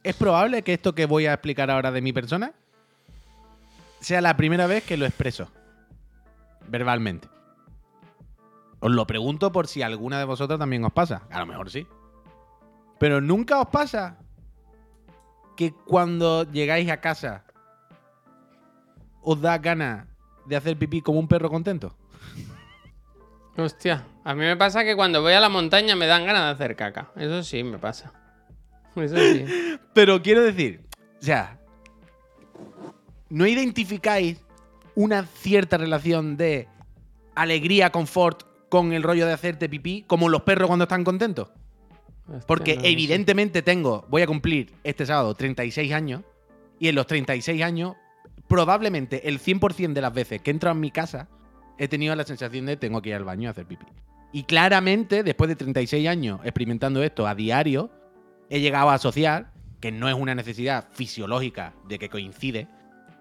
Es 0.03 0.15
probable 0.17 0.63
que 0.63 0.75
esto 0.75 0.95
que 0.95 1.07
voy 1.07 1.27
a 1.27 1.35
explicar 1.35 1.71
ahora 1.71 1.91
de 1.91 2.01
mi 2.01 2.13
persona 2.13 2.53
sea 4.01 4.21
la 4.21 4.37
primera 4.37 4.67
vez 4.67 4.85
que 4.85 4.97
lo 4.97 5.07
expreso. 5.07 5.49
Verbalmente. 6.69 7.29
Os 8.81 8.91
lo 8.91 9.07
pregunto 9.07 9.51
por 9.51 9.67
si 9.67 9.83
alguna 9.83 10.19
de 10.19 10.25
vosotros 10.25 10.59
también 10.59 10.85
os 10.85 10.93
pasa. 10.93 11.23
A 11.31 11.41
lo 11.41 11.47
mejor 11.47 11.71
sí. 11.71 11.87
Pero 12.99 13.21
nunca 13.21 13.61
os 13.61 13.69
pasa 13.69 14.19
que 15.57 15.73
cuando 15.73 16.45
llegáis 16.45 16.89
a 16.91 17.01
casa 17.01 17.45
os 19.23 19.41
da 19.41 19.59
ganas 19.59 20.07
de 20.47 20.57
hacer 20.57 20.79
pipí 20.79 21.03
como 21.03 21.19
un 21.19 21.29
perro 21.29 21.51
contento. 21.51 21.97
Hostia, 23.57 24.07
a 24.23 24.35
mí 24.35 24.41
me 24.41 24.57
pasa 24.57 24.85
que 24.85 24.95
cuando 24.95 25.21
voy 25.21 25.33
a 25.33 25.41
la 25.41 25.49
montaña 25.49 25.97
me 25.97 26.07
dan 26.07 26.25
ganas 26.25 26.45
de 26.45 26.51
hacer 26.51 26.77
caca. 26.77 27.11
Eso 27.17 27.43
sí 27.43 27.65
me 27.65 27.79
pasa. 27.79 28.13
Eso 29.03 29.17
sí. 29.17 29.45
Pero 29.93 30.23
quiero 30.23 30.43
decir, 30.43 30.83
o 31.21 31.25
sea, 31.25 31.59
¿no 33.29 33.47
identificáis 33.47 34.39
una 34.95 35.25
cierta 35.25 35.79
relación 35.79 36.37
de 36.37 36.69
alegría, 37.35 37.91
confort 37.91 38.43
con 38.69 38.93
el 38.93 39.03
rollo 39.03 39.27
de 39.27 39.33
hacerte 39.33 39.69
pipí, 39.69 40.05
como 40.07 40.29
los 40.29 40.43
perros 40.43 40.69
cuando 40.69 40.85
están 40.85 41.05
contentos? 41.05 41.49
Hostia, 42.27 42.47
Porque 42.47 42.77
no 42.77 42.85
evidentemente 42.85 43.63
tengo, 43.63 44.07
voy 44.11 44.23
a 44.23 44.27
cumplir 44.27 44.73
este 44.85 45.07
sábado 45.07 45.35
36 45.35 45.93
años, 45.93 46.23
y 46.79 46.89
en 46.89 46.95
los 46.95 47.07
36 47.07 47.63
años, 47.63 47.97
probablemente 48.47 49.29
el 49.29 49.41
100% 49.41 49.93
de 49.93 50.01
las 50.01 50.13
veces 50.13 50.43
que 50.43 50.51
he 50.51 50.53
entrado 50.53 50.75
en 50.75 50.81
mi 50.81 50.91
casa, 50.91 51.29
he 51.79 51.89
tenido 51.89 52.15
la 52.15 52.25
sensación 52.25 52.67
de 52.67 52.77
tengo 52.77 53.01
que 53.01 53.11
ir 53.11 53.15
al 53.15 53.25
baño 53.25 53.49
a 53.49 53.53
hacer 53.53 53.67
pipí. 53.67 53.87
Y 54.33 54.43
claramente, 54.45 55.23
después 55.23 55.49
de 55.49 55.57
36 55.57 56.07
años 56.07 56.41
experimentando 56.45 57.03
esto 57.03 57.27
a 57.27 57.35
diario, 57.35 57.91
he 58.51 58.61
llegado 58.61 58.91
a 58.91 58.95
asociar, 58.95 59.51
que 59.81 59.93
no 59.93 60.09
es 60.09 60.15
una 60.15 60.35
necesidad 60.35 60.85
fisiológica 60.93 61.73
de 61.89 61.99
que 61.99 62.09
coincide, 62.09 62.67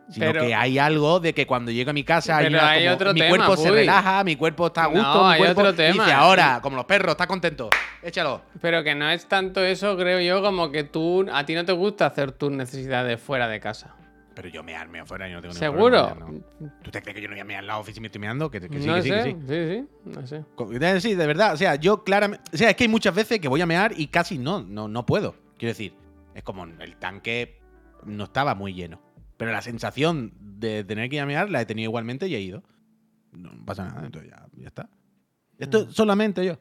sino 0.10 0.28
Pero- 0.28 0.42
que 0.42 0.56
hay 0.56 0.80
algo 0.80 1.20
de 1.20 1.34
que 1.34 1.46
cuando 1.46 1.70
llego 1.70 1.90
a 1.90 1.94
mi 1.94 2.04
casa 2.04 2.38
hay 2.38 2.46
Pero 2.46 2.58
una 2.60 2.70
hay 2.70 2.84
como- 2.86 2.96
otro 2.96 3.14
mi 3.14 3.20
tema, 3.20 3.30
cuerpo 3.46 3.58
se 3.58 3.72
relaja, 3.72 4.24
mi 4.24 4.36
cuerpo 4.38 4.68
está 4.68 4.84
a 4.86 4.88
gusto, 4.88 5.04
No, 5.14 5.28
mi 5.28 5.34
hay 5.34 5.40
cuerpo 5.40 5.62
otro 5.62 5.74
tema. 5.76 6.04
dice 6.06 6.14
ahora, 6.16 6.60
como 6.62 6.78
los 6.78 6.86
perros, 6.86 7.12
está 7.12 7.28
contento, 7.28 7.70
échalo. 8.02 8.42
Pero 8.62 8.84
que 8.84 8.96
no 8.96 9.10
es 9.10 9.26
tanto 9.28 9.62
eso, 9.64 9.98
creo 9.98 10.20
yo, 10.22 10.42
como 10.42 10.72
que 10.72 10.84
tú, 10.86 11.28
a 11.32 11.46
ti 11.46 11.56
no 11.56 11.66
te 11.66 11.74
gusta 11.74 12.06
hacer 12.06 12.32
tus 12.32 12.52
necesidades 12.52 13.20
fuera 13.20 13.48
de 13.50 13.60
casa. 13.60 13.94
Pero 14.38 14.50
yo 14.50 14.64
mearme 14.64 15.00
afuera, 15.00 15.28
yo 15.28 15.36
no 15.38 15.42
tengo 15.42 15.54
ningún 15.56 15.60
¿Seguro? 15.60 16.08
problema, 16.16 16.44
no. 16.60 16.70
¿Tú 16.84 16.92
te 16.92 17.02
crees 17.02 17.16
que 17.16 17.22
yo 17.24 17.28
no 17.28 17.34
voy 17.34 17.40
a 17.42 17.44
mear 17.44 17.64
en 17.64 17.68
la 17.68 17.80
oficina 17.80 17.98
y 17.98 18.02
me 18.02 18.08
estoy 18.08 18.22
meando? 18.22 18.52
Que, 18.52 18.60
que 18.62 18.80
sí, 18.80 18.86
no 18.88 18.94
que 18.96 19.02
sí, 19.02 19.10
sé, 19.10 19.16
que 19.16 19.24
sí. 19.24 19.38
sí, 19.48 19.86
sí, 20.06 20.10
no 20.12 20.28
sé. 20.28 20.46
De- 20.80 21.02
Sí, 21.02 21.16
de 21.16 21.26
verdad. 21.26 21.54
O 21.56 21.58
sea, 21.58 21.74
yo 21.76 22.04
claramente. 22.04 22.44
O 22.54 22.58
sea, 22.58 22.70
es 22.70 22.76
que 22.76 22.84
hay 22.84 22.88
muchas 22.88 23.16
veces 23.16 23.40
que 23.40 23.48
voy 23.48 23.62
a 23.62 23.66
mear 23.66 23.94
y 23.98 24.08
casi 24.08 24.38
no, 24.38 24.62
no, 24.62 24.88
no 24.88 25.06
puedo. 25.08 25.34
Quiero 25.58 25.72
decir, 25.72 25.96
es 26.36 26.44
como 26.44 26.66
el 26.66 26.96
tanque 26.98 27.60
no 28.06 28.26
estaba 28.26 28.54
muy 28.54 28.76
lleno. 28.76 29.02
Pero 29.38 29.52
la 29.52 29.64
sensación 29.64 30.34
de 30.40 30.84
tener 30.84 31.10
que 31.10 31.16
ir 31.16 31.22
a 31.24 31.26
mear 31.26 31.50
la 31.50 31.62
he 31.62 31.66
tenido 31.66 31.90
igualmente 31.90 32.28
y 32.28 32.36
he 32.36 32.40
ido. 32.40 32.62
No 33.32 33.50
pasa 33.66 33.86
nada, 33.86 34.06
entonces 34.06 34.30
ya, 34.30 34.46
ya 34.56 34.68
está. 34.68 34.88
Esto 35.58 35.86
Mm. 35.88 35.92
solamente 35.92 36.46
yo. 36.46 36.60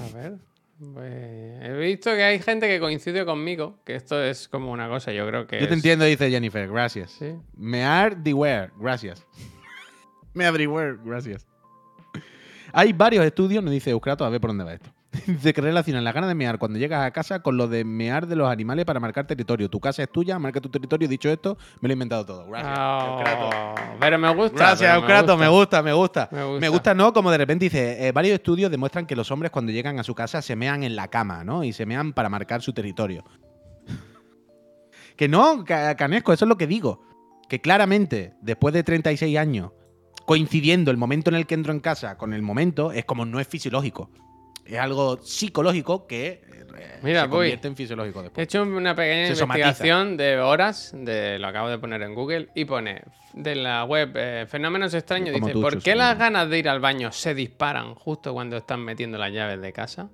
A 0.00 0.14
ver. 0.16 0.38
Pues, 0.94 1.12
he 1.62 1.72
visto 1.78 2.10
que 2.14 2.22
hay 2.24 2.38
gente 2.38 2.68
que 2.68 2.78
coincide 2.80 3.24
conmigo, 3.24 3.78
que 3.84 3.94
esto 3.94 4.22
es 4.22 4.48
como 4.48 4.70
una 4.72 4.88
cosa, 4.88 5.12
yo 5.12 5.26
creo 5.26 5.46
que 5.46 5.56
Yo 5.60 5.66
te 5.66 5.72
es- 5.72 5.78
entiendo, 5.78 6.04
dice 6.04 6.30
Jennifer. 6.30 6.68
Gracias. 6.68 7.10
Sí. 7.12 7.34
Mear 7.56 8.16
Beware, 8.22 8.70
gracias. 8.78 9.26
Mear 10.34 10.56
Beware, 10.56 10.96
gracias. 11.04 11.46
Hay 12.72 12.92
varios 12.92 13.24
estudios, 13.24 13.62
nos 13.64 13.72
dice 13.72 13.90
Euskrato, 13.90 14.24
a 14.24 14.28
ver 14.28 14.40
por 14.40 14.50
dónde 14.50 14.64
va 14.64 14.74
esto. 14.74 14.90
Dice 15.26 15.52
que 15.52 15.60
relacionan 15.60 16.04
la 16.04 16.12
gana 16.12 16.26
de 16.28 16.34
mear 16.34 16.58
cuando 16.58 16.78
llegas 16.78 17.04
a 17.04 17.10
casa 17.10 17.40
con 17.42 17.56
lo 17.56 17.68
de 17.68 17.84
mear 17.84 18.26
de 18.26 18.36
los 18.36 18.48
animales 18.50 18.84
para 18.84 19.00
marcar 19.00 19.26
territorio. 19.26 19.68
Tu 19.70 19.78
casa 19.80 20.02
es 20.02 20.10
tuya, 20.10 20.38
marca 20.38 20.60
tu 20.60 20.68
territorio. 20.68 21.08
Dicho 21.08 21.28
esto, 21.28 21.56
me 21.80 21.88
lo 21.88 21.92
he 21.92 21.94
inventado 21.94 22.24
todo. 22.26 22.46
Gracias. 22.48 22.78
Oh, 22.78 23.74
pero 24.00 24.18
me 24.18 24.34
gusta. 24.34 24.56
Gracias, 24.56 24.92
me 25.38 25.48
gusta, 25.48 25.82
me 25.82 25.92
gusta. 25.92 26.28
Me 26.32 26.44
gusta. 26.44 26.60
Me 26.60 26.68
gusta, 26.68 26.94
¿no? 26.94 27.12
Como 27.12 27.30
de 27.30 27.38
repente 27.38 27.64
dice, 27.66 28.06
eh, 28.08 28.12
varios 28.12 28.34
estudios 28.34 28.70
demuestran 28.70 29.06
que 29.06 29.16
los 29.16 29.30
hombres 29.30 29.50
cuando 29.50 29.72
llegan 29.72 29.98
a 29.98 30.02
su 30.04 30.14
casa 30.14 30.42
se 30.42 30.56
mean 30.56 30.82
en 30.82 30.96
la 30.96 31.08
cama, 31.08 31.44
¿no? 31.44 31.64
Y 31.64 31.72
se 31.72 31.86
mean 31.86 32.12
para 32.12 32.28
marcar 32.28 32.62
su 32.62 32.72
territorio. 32.72 33.24
que 35.16 35.28
no, 35.28 35.64
Ca- 35.64 35.94
Canesco, 35.96 36.32
eso 36.32 36.44
es 36.44 36.48
lo 36.48 36.56
que 36.56 36.66
digo. 36.66 37.02
Que 37.48 37.60
claramente, 37.60 38.34
después 38.40 38.74
de 38.74 38.82
36 38.82 39.38
años, 39.38 39.70
coincidiendo 40.26 40.90
el 40.90 40.96
momento 40.96 41.30
en 41.30 41.36
el 41.36 41.46
que 41.46 41.54
entro 41.54 41.72
en 41.72 41.80
casa 41.80 42.16
con 42.18 42.32
el 42.32 42.42
momento, 42.42 42.90
es 42.92 43.04
como 43.04 43.24
no 43.24 43.38
es 43.38 43.46
fisiológico. 43.46 44.10
Es 44.66 44.78
algo 44.78 45.18
psicológico 45.22 46.06
que 46.06 46.42
eh, 46.78 46.98
Mira, 47.02 47.22
se 47.22 47.26
voy. 47.28 47.36
convierte 47.38 47.68
en 47.68 47.76
fisiológico 47.76 48.20
He 48.20 48.22
después. 48.24 48.44
hecho 48.44 48.62
una 48.62 48.94
pequeña 48.94 49.28
Se 49.28 49.36
somatiza. 49.36 49.68
investigación 49.68 50.16
de 50.16 50.38
horas, 50.38 50.92
de, 50.94 51.38
lo 51.38 51.46
acabo 51.48 51.68
de 51.68 51.78
poner 51.78 52.02
en 52.02 52.14
Google, 52.14 52.48
y 52.54 52.64
pone 52.64 53.02
de 53.32 53.54
la 53.54 53.84
web 53.84 54.12
eh, 54.16 54.46
Fenómenos 54.48 54.92
Extraños, 54.94 55.32
Como 55.32 55.46
dice, 55.46 55.52
tú, 55.54 55.60
¿por 55.62 55.82
qué 55.82 55.92
sí. 55.92 55.96
las 55.98 56.18
ganas 56.18 56.48
de 56.50 56.58
ir 56.58 56.68
al 56.68 56.80
baño 56.80 57.12
se 57.12 57.34
disparan 57.34 57.94
justo 57.94 58.32
cuando 58.34 58.56
están 58.56 58.80
metiendo 58.84 59.16
las 59.18 59.32
llaves 59.32 59.60
de 59.60 59.72
casa? 59.72 60.08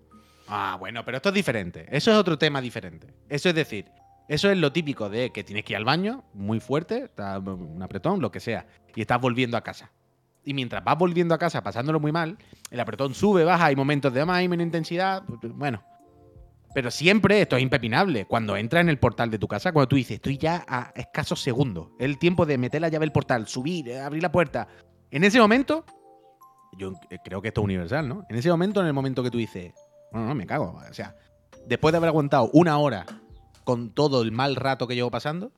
Ah, 0.49 0.77
bueno, 0.79 1.05
pero 1.05 1.17
esto 1.17 1.31
es 1.31 1.35
diferente. 1.35 1.87
Eso 1.91 2.11
es 2.11 2.17
otro 2.17 2.37
tema 2.37 2.61
diferente. 2.61 3.07
Eso 3.29 3.49
es 3.49 3.55
decir, 3.55 3.87
eso 4.29 4.51
es 4.51 4.59
lo 4.59 4.71
típico 4.73 5.09
de 5.09 5.31
que 5.31 5.45
tienes 5.45 5.65
que 5.65 5.73
ir 5.73 5.77
al 5.79 5.85
baño 5.85 6.25
muy 6.35 6.61
fuerte, 6.61 7.09
un 7.17 7.81
apretón, 7.83 8.21
lo 8.21 8.31
que 8.31 8.41
sea, 8.41 8.67
y 8.95 9.01
estás 9.01 9.21
volviendo 9.21 9.57
a 9.57 9.63
casa. 9.63 9.91
Y 10.45 10.55
mientras 10.55 10.83
vas 10.83 10.99
volviendo 10.99 11.35
a 11.35 11.39
casa 11.39 11.63
pasándolo 11.63 12.01
muy 12.01 12.13
mal, 12.13 12.37
el 12.71 12.81
apretón 12.81 13.15
sube, 13.15 13.45
baja, 13.45 13.67
hay 13.67 13.77
momentos 13.77 14.13
de 14.13 14.25
más 14.25 14.43
y 14.43 14.49
menos 14.49 14.65
intensidad, 14.65 15.23
bueno. 15.55 15.83
Pero 16.75 16.91
siempre 16.91 17.43
esto 17.43 17.57
es 17.57 17.63
impepinable. 17.63 18.25
Cuando 18.25 18.57
entras 18.57 18.81
en 18.81 18.89
el 18.89 18.99
portal 18.99 19.31
de 19.31 19.39
tu 19.39 19.47
casa, 19.47 19.73
cuando 19.73 19.89
tú 19.89 19.97
dices, 19.97 20.17
estoy 20.17 20.39
ya 20.39 20.65
a 20.67 20.93
escasos 20.97 21.41
segundos, 21.41 21.89
el 21.99 22.19
tiempo 22.19 22.47
de 22.47 22.57
meter 22.59 22.81
la 22.81 22.89
llave 22.89 23.05
del 23.05 23.13
portal, 23.13 23.47
subir, 23.47 23.89
eh, 23.89 24.01
abrir 24.01 24.23
la 24.23 24.33
puerta. 24.33 24.69
En 25.11 25.23
ese 25.23 25.39
momento, 25.39 25.85
yo 26.79 26.95
eh, 27.11 27.19
creo 27.23 27.43
que 27.43 27.49
esto 27.49 27.61
es 27.61 27.65
universal, 27.65 28.09
¿no? 28.09 28.25
En 28.31 28.37
ese 28.37 28.51
momento, 28.51 28.81
en 28.81 28.87
el 28.87 28.95
momento 28.95 29.23
que 29.23 29.31
tú 29.31 29.39
dices, 29.39 29.75
no, 30.13 30.27
no, 30.27 30.35
me 30.35 30.47
cago. 30.47 30.81
O 30.89 30.95
sea, 30.95 31.15
después 31.67 31.93
de 31.93 31.99
haber 31.99 32.09
aguantado 32.09 32.51
una 32.55 32.79
hora 32.79 33.05
con 33.65 33.91
todo 33.91 34.23
el 34.23 34.33
mal 34.33 34.57
rato 34.57 34.89
que 34.89 34.95
llevo 34.95 35.11
pasando, 35.11 35.53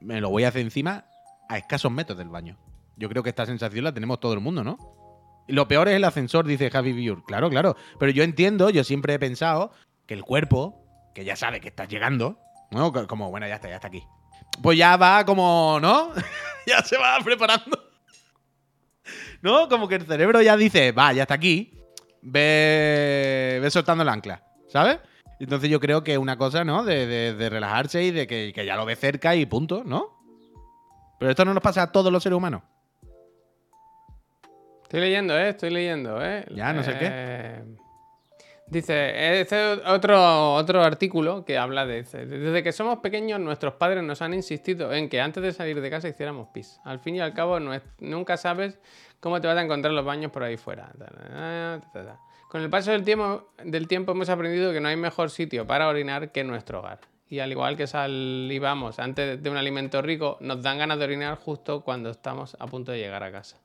me 0.00 0.20
lo 0.20 0.30
voy 0.30 0.44
a 0.44 0.48
hacer 0.48 0.62
encima 0.62 1.04
a 1.48 1.58
escasos 1.58 1.92
metros 1.92 2.18
del 2.18 2.28
baño. 2.28 2.58
Yo 3.00 3.08
creo 3.08 3.22
que 3.22 3.30
esta 3.30 3.46
sensación 3.46 3.82
la 3.82 3.92
tenemos 3.94 4.20
todo 4.20 4.34
el 4.34 4.40
mundo, 4.40 4.62
¿no? 4.62 4.76
Lo 5.48 5.66
peor 5.66 5.88
es 5.88 5.96
el 5.96 6.04
ascensor, 6.04 6.46
dice 6.46 6.70
Javi 6.70 6.92
Biur. 6.92 7.24
Claro, 7.24 7.48
claro. 7.50 7.74
Pero 7.98 8.12
yo 8.12 8.22
entiendo, 8.22 8.68
yo 8.70 8.84
siempre 8.84 9.14
he 9.14 9.18
pensado 9.18 9.72
que 10.06 10.14
el 10.14 10.22
cuerpo, 10.22 10.84
que 11.14 11.24
ya 11.24 11.34
sabe 11.34 11.60
que 11.60 11.68
estás 11.68 11.88
llegando, 11.88 12.38
¿no? 12.70 12.92
Co- 12.92 13.06
Como, 13.06 13.30
bueno, 13.30 13.48
ya 13.48 13.54
está, 13.56 13.68
ya 13.68 13.76
está 13.76 13.88
aquí. 13.88 14.04
Pues 14.62 14.76
ya 14.78 14.96
va 14.98 15.24
como, 15.24 15.78
¿no? 15.80 16.12
ya 16.66 16.82
se 16.84 16.98
va 16.98 17.18
preparando. 17.24 17.82
¿No? 19.42 19.68
Como 19.68 19.88
que 19.88 19.94
el 19.96 20.06
cerebro 20.06 20.42
ya 20.42 20.56
dice, 20.56 20.92
va, 20.92 21.12
ya 21.12 21.22
está 21.22 21.34
aquí. 21.34 21.72
Ve, 22.22 23.58
ve 23.62 23.70
soltando 23.70 24.02
el 24.02 24.08
ancla, 24.10 24.44
¿sabes? 24.68 24.98
Entonces 25.40 25.70
yo 25.70 25.80
creo 25.80 26.04
que 26.04 26.12
es 26.12 26.18
una 26.18 26.36
cosa, 26.36 26.64
¿no? 26.64 26.84
De, 26.84 27.34
relajarse 27.48 28.02
y 28.04 28.10
de 28.10 28.26
que 28.26 28.52
ya 28.66 28.76
lo 28.76 28.84
ve 28.84 28.94
cerca 28.94 29.34
y 29.34 29.46
punto, 29.46 29.82
¿no? 29.86 30.18
Pero 31.18 31.30
esto 31.30 31.44
no 31.44 31.54
nos 31.54 31.62
pasa 31.62 31.82
a 31.82 31.92
todos 31.92 32.12
los 32.12 32.22
seres 32.22 32.36
humanos. 32.36 32.62
Estoy 34.90 35.02
leyendo, 35.02 35.38
¿eh? 35.38 35.50
Estoy 35.50 35.70
leyendo, 35.70 36.20
¿eh? 36.20 36.44
Ya, 36.52 36.72
no 36.72 36.82
sé 36.82 36.98
qué. 36.98 37.06
Eh, 37.08 37.64
Dice, 38.66 39.40
este 39.40 39.74
es 39.74 39.80
otro, 39.86 40.54
otro 40.54 40.82
artículo 40.82 41.44
que 41.44 41.58
habla 41.58 41.86
de... 41.86 42.02
dice, 42.02 42.26
Desde 42.26 42.62
que 42.64 42.72
somos 42.72 42.98
pequeños, 42.98 43.38
nuestros 43.38 43.74
padres 43.74 44.02
nos 44.02 44.20
han 44.20 44.34
insistido 44.34 44.92
en 44.92 45.08
que 45.08 45.20
antes 45.20 45.44
de 45.44 45.52
salir 45.52 45.80
de 45.80 45.90
casa 45.90 46.08
hiciéramos 46.08 46.48
pis. 46.48 46.80
Al 46.84 46.98
fin 46.98 47.14
y 47.14 47.20
al 47.20 47.34
cabo, 47.34 47.60
no 47.60 47.72
es- 47.72 47.82
nunca 48.00 48.36
sabes 48.36 48.80
cómo 49.20 49.40
te 49.40 49.46
vas 49.46 49.56
a 49.58 49.62
encontrar 49.62 49.92
los 49.94 50.04
baños 50.04 50.32
por 50.32 50.42
ahí 50.42 50.56
fuera. 50.56 50.90
Con 52.48 52.62
el 52.62 52.68
paso 52.70 52.90
del 52.90 53.04
tiempo, 53.04 53.52
del 53.64 53.86
tiempo 53.86 54.10
hemos 54.10 54.28
aprendido 54.28 54.72
que 54.72 54.80
no 54.80 54.88
hay 54.88 54.96
mejor 54.96 55.30
sitio 55.30 55.66
para 55.68 55.86
orinar 55.88 56.32
que 56.32 56.42
nuestro 56.42 56.80
hogar. 56.80 56.98
Y 57.28 57.38
al 57.38 57.52
igual 57.52 57.76
que 57.76 57.86
salivamos 57.86 58.98
antes 58.98 59.40
de 59.40 59.50
un 59.50 59.56
alimento 59.56 60.02
rico, 60.02 60.36
nos 60.40 60.62
dan 60.62 60.78
ganas 60.78 60.98
de 60.98 61.04
orinar 61.04 61.36
justo 61.38 61.82
cuando 61.82 62.10
estamos 62.10 62.56
a 62.58 62.66
punto 62.66 62.90
de 62.90 62.98
llegar 62.98 63.22
a 63.22 63.30
casa. 63.30 63.56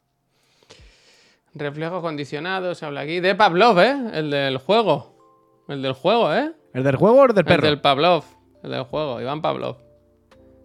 Reflejos 1.55 2.01
condicionados, 2.01 2.77
se 2.77 2.85
habla 2.85 3.01
aquí. 3.01 3.21
De 3.21 3.33
Pavlov, 3.33 3.79
¿eh? 3.79 3.95
El 4.13 4.29
del 4.29 4.57
juego. 4.57 5.63
El 5.69 5.81
del 5.81 5.93
juego, 5.93 6.33
¿eh? 6.33 6.51
¿El 6.73 6.83
del 6.83 6.97
juego 6.97 7.21
o 7.21 7.25
el 7.25 7.29
del 7.29 7.39
El 7.39 7.45
perro? 7.45 7.67
del 7.67 7.81
Pavlov. 7.81 8.25
El 8.61 8.71
del 8.71 8.83
juego, 8.83 9.21
Iván 9.21 9.41
Pavlov. 9.41 9.77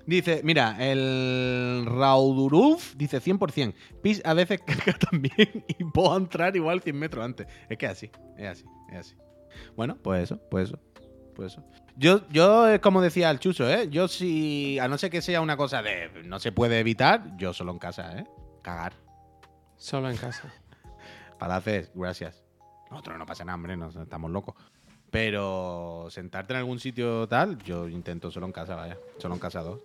Dice, 0.05 0.41
mira, 0.43 0.76
el 0.80 1.86
Rauduruf 1.86 2.97
dice 2.97 3.20
100%. 3.20 3.72
Pis 4.03 4.20
a 4.24 4.34
veces 4.34 4.61
caga 4.66 4.99
también 4.99 5.64
y 5.68 5.84
puedo 5.84 6.16
entrar 6.16 6.57
igual 6.57 6.80
100 6.80 6.99
metros 6.99 7.24
antes. 7.24 7.47
Es 7.68 7.78
que 7.78 7.86
es 7.86 7.93
así, 7.93 8.11
es 8.36 8.49
así, 8.49 8.64
es 8.91 8.99
así. 8.99 9.16
Bueno, 9.76 9.97
pues 10.03 10.24
eso, 10.24 10.41
pues 10.51 10.70
eso, 10.70 10.80
pues 11.36 11.53
eso. 11.53 11.64
Yo, 11.97 12.26
yo 12.30 12.68
es 12.68 12.80
como 12.80 13.01
decía 13.01 13.30
el 13.30 13.38
Chuso, 13.38 13.70
¿eh? 13.70 13.88
Yo 13.91 14.09
si, 14.09 14.78
a 14.80 14.88
no 14.88 14.99
ser 14.99 15.11
que 15.11 15.22
sea 15.22 15.41
una 15.41 15.57
cosa 15.57 15.82
de 15.82 16.11
no 16.24 16.41
se 16.41 16.51
puede 16.51 16.80
evitar, 16.80 17.36
yo 17.36 17.53
solo 17.53 17.70
en 17.70 17.78
casa, 17.78 18.18
¿eh? 18.18 18.24
Cagar. 18.62 18.95
Solo 19.76 20.11
en 20.11 20.16
casa. 20.16 20.53
Palaces, 21.41 21.91
gracias. 21.95 22.45
Nosotros 22.91 23.18
no 23.18 23.24
pasa 23.24 23.47
nada, 23.47 23.57
hombre, 23.57 23.74
no 23.74 23.88
estamos 23.88 24.30
locos. 24.30 24.55
Pero 25.11 26.07
sentarte 26.11 26.53
en 26.53 26.59
algún 26.59 26.78
sitro 26.78 27.26
tal, 27.26 27.57
yo 27.62 27.88
intento 27.88 28.30
solo 28.30 28.45
en 28.45 28.53
casa, 28.53 28.76
vaya. 28.76 28.99
Solo 29.16 29.34
en 29.34 29.41
casa 29.41 29.62
dos. 29.62 29.80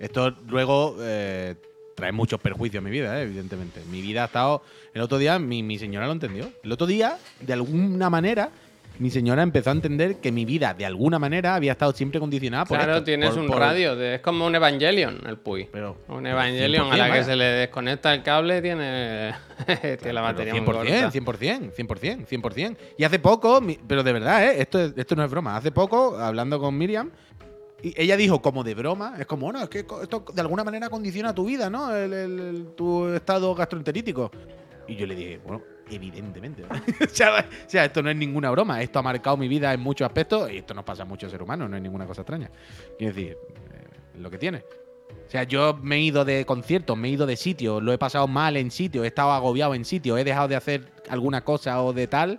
Esto 0.00 0.30
luego 0.48 0.96
eh, 0.98 1.54
trae 1.94 2.10
muchos 2.10 2.40
perjuicios 2.40 2.82
a 2.82 2.84
mi 2.84 2.90
vida, 2.90 3.20
eh, 3.20 3.22
evidentemente. 3.22 3.84
Mi 3.84 4.02
vida 4.02 4.24
ha 4.24 4.26
estado. 4.26 4.64
El 4.92 5.02
otro 5.02 5.16
día, 5.16 5.38
mi, 5.38 5.62
mi 5.62 5.78
señora 5.78 6.06
lo 6.06 6.12
entendió. 6.12 6.50
El 6.64 6.72
otro 6.72 6.88
día, 6.88 7.18
de 7.40 7.52
alguna 7.52 8.10
manera, 8.10 8.50
mi 8.98 9.10
señora 9.10 9.42
empezó 9.42 9.70
a 9.70 9.72
entender 9.72 10.16
que 10.20 10.30
mi 10.30 10.44
vida, 10.44 10.74
de 10.74 10.84
alguna 10.86 11.18
manera, 11.18 11.54
había 11.54 11.72
estado 11.72 11.92
siempre 11.92 12.20
condicionada 12.20 12.64
por. 12.64 12.76
Claro, 12.78 12.92
esto, 12.94 13.04
tienes 13.04 13.30
por- 13.30 13.38
un 13.40 13.46
por- 13.48 13.58
radio. 13.58 13.96
de- 13.96 14.16
es 14.16 14.20
como 14.20 14.46
un 14.46 14.54
Evangelion, 14.54 15.20
el 15.26 15.38
Puy. 15.38 15.68
Pero, 15.72 15.98
Un 16.08 16.26
Evangelion 16.26 16.86
a 16.86 16.94
100%, 16.94 16.96
la 16.98 17.04
que 17.06 17.10
vaya. 17.10 17.24
se 17.24 17.36
le 17.36 17.44
desconecta 17.44 18.14
el 18.14 18.22
cable 18.22 18.62
tiene, 18.62 19.34
tiene 19.98 20.12
la 20.12 20.20
batería 20.20 20.54
muy 20.54 20.64
corta. 20.64 20.82
100%, 21.10 21.10
100%, 21.10 21.72
100%, 21.74 22.26
100%. 22.26 22.76
Y 22.98 23.04
hace 23.04 23.18
poco, 23.18 23.60
mi- 23.60 23.78
pero 23.86 24.02
de 24.02 24.12
verdad, 24.12 24.44
¿eh? 24.44 24.60
esto, 24.60 24.78
es- 24.80 24.92
esto 24.96 25.16
no 25.16 25.24
es 25.24 25.30
broma. 25.30 25.56
Hace 25.56 25.72
poco, 25.72 26.16
hablando 26.18 26.60
con 26.60 26.76
Miriam, 26.76 27.10
y 27.82 28.00
ella 28.00 28.16
dijo 28.16 28.40
como 28.40 28.62
de 28.62 28.74
broma, 28.74 29.14
es 29.18 29.26
como, 29.26 29.46
bueno, 29.46 29.60
es 29.62 29.68
que 29.68 29.80
esto 29.80 30.24
de 30.32 30.40
alguna 30.40 30.62
manera 30.62 30.88
condiciona 30.88 31.34
tu 31.34 31.44
vida, 31.46 31.68
¿no? 31.68 31.92
El, 31.96 32.12
el- 32.12 32.38
el- 32.40 32.66
tu 32.76 33.08
estado 33.08 33.52
gastroenterítico. 33.54 34.30
Y 34.86 34.94
yo 34.96 35.06
le 35.06 35.14
dije, 35.16 35.40
bueno, 35.44 35.62
evidentemente. 35.94 36.64
o, 36.64 37.08
sea, 37.08 37.46
o 37.66 37.70
sea, 37.70 37.84
esto 37.84 38.02
no 38.02 38.10
es 38.10 38.16
ninguna 38.16 38.50
broma. 38.50 38.82
Esto 38.82 38.98
ha 38.98 39.02
marcado 39.02 39.36
mi 39.36 39.48
vida 39.48 39.72
en 39.72 39.80
muchos 39.80 40.06
aspectos 40.06 40.50
y 40.50 40.58
esto 40.58 40.74
nos 40.74 40.84
pasa 40.84 41.02
a 41.02 41.06
muchos 41.06 41.30
seres 41.30 41.44
humanos, 41.44 41.70
no 41.70 41.76
es 41.76 41.82
ninguna 41.82 42.06
cosa 42.06 42.22
extraña. 42.22 42.50
Quiero 42.98 43.14
decir, 43.14 43.38
eh, 43.72 44.18
lo 44.18 44.30
que 44.30 44.38
tiene. 44.38 44.64
O 45.26 45.30
sea, 45.30 45.44
yo 45.44 45.78
me 45.82 45.96
he 45.96 46.00
ido 46.00 46.24
de 46.24 46.44
conciertos, 46.44 46.96
me 46.96 47.08
he 47.08 47.12
ido 47.12 47.26
de 47.26 47.36
sitios, 47.36 47.82
lo 47.82 47.92
he 47.92 47.98
pasado 47.98 48.28
mal 48.28 48.56
en 48.56 48.70
sitios, 48.70 49.04
he 49.04 49.08
estado 49.08 49.32
agobiado 49.32 49.74
en 49.74 49.84
sitios, 49.84 50.18
he 50.18 50.24
dejado 50.24 50.48
de 50.48 50.56
hacer 50.56 50.92
alguna 51.08 51.42
cosa 51.42 51.82
o 51.82 51.92
de 51.92 52.06
tal. 52.06 52.38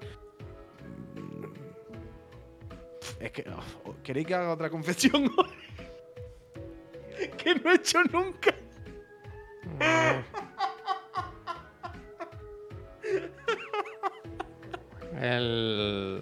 Es 3.19 3.31
que. 3.31 3.45
oh, 3.49 3.95
¿Queréis 4.03 4.27
que 4.27 4.35
haga 4.35 4.51
otra 4.51 4.69
confesión? 4.69 5.23
que 7.37 7.55
no 7.55 7.71
he 7.71 7.75
hecho 7.75 8.03
nunca. 8.11 8.53
El, 15.21 16.19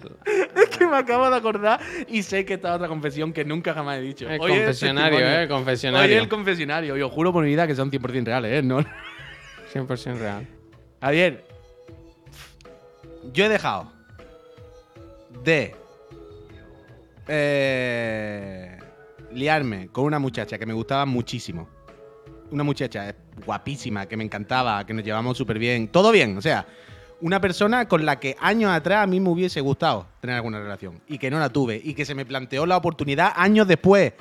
Es 0.54 0.68
que 0.76 0.86
me 0.86 0.96
acabo 0.96 1.28
de 1.30 1.36
acordar 1.36 1.80
y 2.08 2.22
sé 2.22 2.44
que 2.44 2.54
esta 2.54 2.68
es 2.70 2.74
otra 2.76 2.88
confesión 2.88 3.32
que 3.32 3.44
nunca 3.44 3.72
jamás 3.74 3.98
he 3.98 4.02
dicho. 4.02 4.28
el 4.28 4.40
Hoy 4.40 4.50
confesionario. 4.52 5.18
¿eh? 5.18 5.22
El 5.22 5.28
Hoy 5.38 5.42
es 5.44 5.48
confesionario. 5.48 6.18
el 6.18 6.28
confesionario. 6.28 6.96
Y 6.96 7.02
os 7.02 7.10
juro 7.10 7.32
por 7.32 7.42
mi 7.42 7.50
vida 7.50 7.66
que 7.66 7.74
son 7.74 7.90
100% 7.90 8.24
reales, 8.24 8.52
¿eh? 8.52 8.62
No. 8.62 8.80
100% 9.72 10.18
real. 10.18 10.46
Javier, 11.00 11.44
yo 13.32 13.46
he 13.46 13.48
dejado 13.48 13.90
de 15.42 15.74
eh, 17.28 18.78
liarme 19.32 19.88
con 19.88 20.04
una 20.04 20.18
muchacha 20.18 20.58
que 20.58 20.66
me 20.66 20.74
gustaba 20.74 21.06
muchísimo. 21.06 21.68
Una 22.50 22.62
muchacha 22.62 23.14
guapísima, 23.44 24.06
que 24.06 24.16
me 24.16 24.24
encantaba, 24.24 24.84
que 24.86 24.94
nos 24.94 25.04
llevamos 25.04 25.36
súper 25.36 25.58
bien. 25.58 25.88
Todo 25.88 26.12
bien, 26.12 26.36
o 26.36 26.42
sea, 26.42 26.66
una 27.20 27.40
persona 27.40 27.86
con 27.86 28.04
la 28.04 28.18
que 28.18 28.36
años 28.40 28.72
atrás 28.72 29.04
a 29.04 29.06
mí 29.06 29.20
me 29.20 29.30
hubiese 29.30 29.60
gustado 29.60 30.06
tener 30.20 30.36
alguna 30.36 30.58
relación 30.58 31.00
y 31.06 31.18
que 31.18 31.30
no 31.30 31.38
la 31.38 31.50
tuve 31.50 31.80
y 31.82 31.94
que 31.94 32.04
se 32.04 32.14
me 32.14 32.26
planteó 32.26 32.66
la 32.66 32.76
oportunidad 32.76 33.32
años 33.36 33.68
después, 33.68 34.12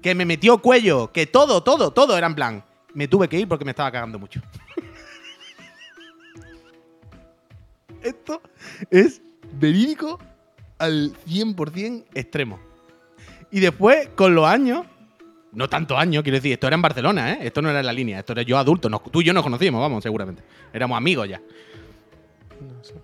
que 0.00 0.14
me 0.14 0.24
metió 0.24 0.58
cuello, 0.58 1.12
que 1.12 1.26
todo, 1.26 1.62
todo, 1.62 1.90
todo 1.90 2.16
era 2.16 2.26
en 2.26 2.34
plan. 2.34 2.64
Me 2.94 3.08
tuve 3.08 3.28
que 3.28 3.38
ir 3.38 3.48
porque 3.48 3.64
me 3.64 3.72
estaba 3.72 3.90
cagando 3.90 4.18
mucho. 4.18 4.40
Esto 8.02 8.40
es 8.90 9.20
verídico 9.52 10.18
al 10.78 11.12
100% 11.26 12.04
extremo. 12.14 12.58
Y 13.50 13.60
después, 13.60 14.08
con 14.14 14.34
los 14.34 14.46
años, 14.46 14.86
no 15.56 15.68
tantos 15.70 15.98
años, 15.98 16.22
quiero 16.22 16.36
decir, 16.36 16.52
esto 16.52 16.66
era 16.66 16.74
en 16.74 16.82
Barcelona, 16.82 17.32
¿eh? 17.32 17.38
Esto 17.40 17.62
no 17.62 17.70
era 17.70 17.80
en 17.80 17.86
la 17.86 17.92
línea, 17.94 18.18
esto 18.18 18.34
era 18.34 18.42
yo 18.42 18.58
adulto. 18.58 18.90
tú 19.10 19.22
y 19.22 19.24
yo 19.24 19.32
nos 19.32 19.42
conocíamos, 19.42 19.80
vamos, 19.80 20.02
seguramente. 20.02 20.42
Éramos 20.70 20.98
amigos 20.98 21.26
ya. 21.30 21.40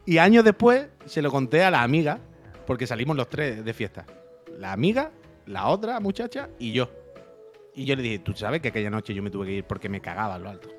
Y 0.04 0.18
años 0.18 0.44
después 0.44 0.86
se 1.06 1.22
lo 1.22 1.30
conté 1.30 1.64
a 1.64 1.70
la 1.70 1.82
amiga, 1.82 2.18
porque 2.66 2.86
salimos 2.86 3.16
los 3.16 3.30
tres 3.30 3.64
de 3.64 3.72
fiesta. 3.72 4.04
La 4.58 4.72
amiga, 4.72 5.10
la 5.46 5.68
otra 5.68 5.98
muchacha 5.98 6.50
y 6.58 6.72
yo. 6.72 6.90
Y 7.74 7.86
yo 7.86 7.96
le 7.96 8.02
dije, 8.02 8.18
tú 8.18 8.34
sabes 8.34 8.60
que 8.60 8.68
aquella 8.68 8.90
noche 8.90 9.14
yo 9.14 9.22
me 9.22 9.30
tuve 9.30 9.46
que 9.46 9.52
ir 9.52 9.64
porque 9.64 9.88
me 9.88 10.02
cagaba 10.02 10.36
en 10.36 10.42
lo 10.42 10.50
alto. 10.50 10.68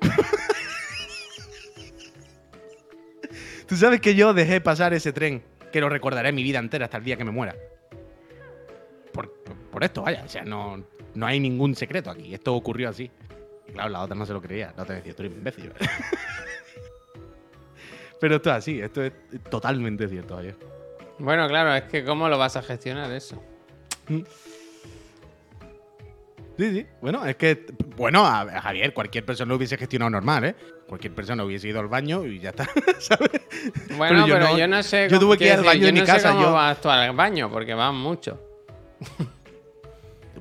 Tú 3.66 3.76
sabes 3.76 4.00
que 4.00 4.14
yo 4.14 4.34
dejé 4.34 4.60
pasar 4.60 4.92
ese 4.92 5.12
tren, 5.12 5.42
que 5.72 5.80
lo 5.80 5.88
recordaré 5.88 6.30
mi 6.30 6.44
vida 6.44 6.58
entera 6.60 6.84
hasta 6.84 6.98
el 6.98 7.04
día 7.04 7.16
que 7.16 7.24
me 7.24 7.32
muera. 7.32 7.56
Por, 9.14 9.32
por 9.70 9.84
esto, 9.84 10.02
vaya, 10.02 10.22
o 10.24 10.28
sea, 10.28 10.44
no, 10.44 10.82
no 11.14 11.26
hay 11.26 11.40
ningún 11.40 11.74
secreto 11.74 12.10
aquí. 12.10 12.34
Esto 12.34 12.54
ocurrió 12.54 12.88
así. 12.88 13.10
Y 13.68 13.72
claro, 13.72 13.90
la 13.90 14.02
otra 14.02 14.16
no 14.16 14.26
se 14.26 14.32
lo 14.32 14.42
creía. 14.42 14.72
La 14.76 14.82
otra 14.82 14.96
decía, 14.96 15.14
tú 15.14 15.22
eres 15.22 15.36
imbécil. 15.36 15.72
Pero 18.20 18.36
esto 18.36 18.50
es 18.50 18.56
así, 18.56 18.80
esto 18.80 19.02
es 19.02 19.12
totalmente 19.50 20.08
cierto, 20.08 20.36
vaya. 20.36 20.54
Bueno, 21.18 21.46
claro, 21.46 21.74
es 21.74 21.84
que 21.84 22.04
¿cómo 22.04 22.28
lo 22.28 22.38
vas 22.38 22.56
a 22.56 22.62
gestionar 22.62 23.10
eso? 23.12 23.42
Sí, 24.08 24.24
sí. 26.56 26.86
Bueno, 27.00 27.24
es 27.26 27.36
que, 27.36 27.66
bueno, 27.96 28.24
a, 28.24 28.60
Javier, 28.60 28.94
cualquier 28.94 29.24
persona 29.24 29.50
lo 29.50 29.56
hubiese 29.56 29.76
gestionado 29.76 30.10
normal, 30.10 30.44
¿eh? 30.44 30.54
Cualquier 30.88 31.14
persona 31.14 31.44
hubiese 31.44 31.68
ido 31.68 31.80
al 31.80 31.88
baño 31.88 32.24
y 32.24 32.40
ya 32.40 32.50
está, 32.50 32.68
¿sabes? 32.98 33.30
Bueno, 33.96 34.24
pero 34.26 34.56
yo 34.56 34.68
no, 34.68 34.82
sé. 34.82 35.08
Yo 35.10 35.18
tuve 35.18 35.36
que 35.36 35.46
ir 35.46 35.52
al 35.52 35.64
baño 35.64 35.80
mi 35.80 35.86
yo 35.86 35.92
no 35.92 36.06
sé 36.06 36.06
casa, 36.06 36.30
cómo 36.30 36.42
yo. 36.42 36.52
vas 36.52 36.80
tú 36.80 36.88
al 36.88 37.14
baño, 37.14 37.50
porque 37.50 37.74
van 37.74 37.94
mucho. 37.94 38.53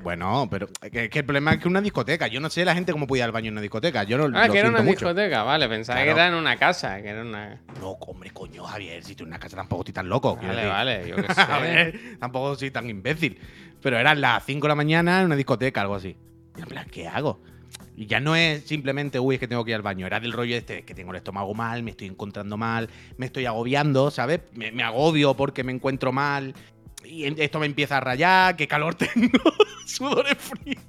Bueno, 0.02 0.48
pero 0.52 0.68
que, 0.92 1.10
que 1.10 1.20
el 1.20 1.26
problema 1.26 1.52
es 1.52 1.58
que 1.58 1.62
es 1.62 1.68
una 1.68 1.80
discoteca. 1.80 2.28
Yo 2.28 2.42
no 2.42 2.50
sé 2.50 2.66
la 2.66 2.74
gente 2.74 2.92
cómo 2.92 3.08
puede 3.08 3.20
ir 3.22 3.24
al 3.26 3.32
baño 3.32 3.48
en 3.50 3.54
una 3.54 3.62
discoteca. 3.62 4.04
Yo 4.04 4.18
no 4.18 4.38
Ah, 4.38 4.48
lo 4.48 4.54
que 4.54 4.60
era 4.60 4.68
una 4.70 4.82
mucho. 4.82 5.06
discoteca, 5.06 5.44
vale, 5.44 5.70
pensaba 5.70 6.00
Claro. 6.02 6.14
que 6.16 6.20
era 6.22 6.28
en 6.30 6.34
una 6.34 6.58
casa, 6.58 7.02
que 7.02 7.08
era 7.10 7.22
una. 7.22 7.62
No, 7.80 7.92
hombre, 7.92 8.32
coño, 8.32 8.64
Javier, 8.66 9.02
si 9.04 9.16
tú 9.16 9.24
en 9.24 9.30
una 9.30 9.40
casa 9.40 9.56
tampoco 9.56 9.84
estoy 9.84 9.94
tan 9.94 10.10
loco. 10.10 10.36
Vale, 10.36 10.66
vale, 10.66 11.08
yo 11.08 11.16
qué 11.16 11.28
A 11.30 11.34
sé. 11.34 11.62
ver, 11.62 12.00
tampoco 12.20 12.56
soy 12.56 12.72
tan 12.72 12.90
imbécil. 12.90 13.40
Pero 13.82 13.98
eran 13.98 14.20
las 14.20 14.44
5 14.46 14.66
de 14.66 14.70
la 14.70 14.76
mañana 14.76 15.20
en 15.20 15.28
una 15.28 15.36
discoteca, 15.38 15.80
algo 15.82 15.96
así. 15.96 16.18
Y 16.58 16.62
en 16.62 16.68
plan, 16.68 16.88
¿qué 16.92 17.08
hago? 17.08 17.42
Y 17.96 18.08
ya 18.08 18.20
no 18.20 18.36
es 18.36 18.64
simplemente, 18.66 19.20
uy, 19.20 19.36
es 19.36 19.40
que 19.40 19.48
tengo 19.48 19.64
que 19.64 19.72
ir 19.72 19.76
al 19.76 19.84
baño. 19.84 20.06
Era 20.08 20.20
del 20.20 20.34
rollo 20.34 20.56
este, 20.58 20.84
que 20.84 20.96
tengo 20.96 21.12
el 21.12 21.18
estómago 21.18 21.54
mal, 21.54 21.82
me 21.84 21.92
estoy 21.92 22.08
encontrando 22.08 22.58
mal, 22.58 22.90
me 23.18 23.28
estoy 23.28 23.46
agobiando, 23.46 24.10
¿sabes? 24.12 24.42
Me, 24.54 24.72
me 24.72 24.84
agobio 24.84 25.36
porque 25.36 25.64
me 25.64 25.72
encuentro 25.72 26.12
mal. 26.12 26.56
Y 27.06 27.26
en- 27.26 27.36
esto 27.40 27.60
me 27.60 27.66
empieza 27.66 27.98
a 27.98 28.00
rayar, 28.00 28.56
qué 28.56 28.68
calor 28.68 28.96
tengo, 28.96 29.40
sudores 29.86 30.38
fríos. 30.38 30.82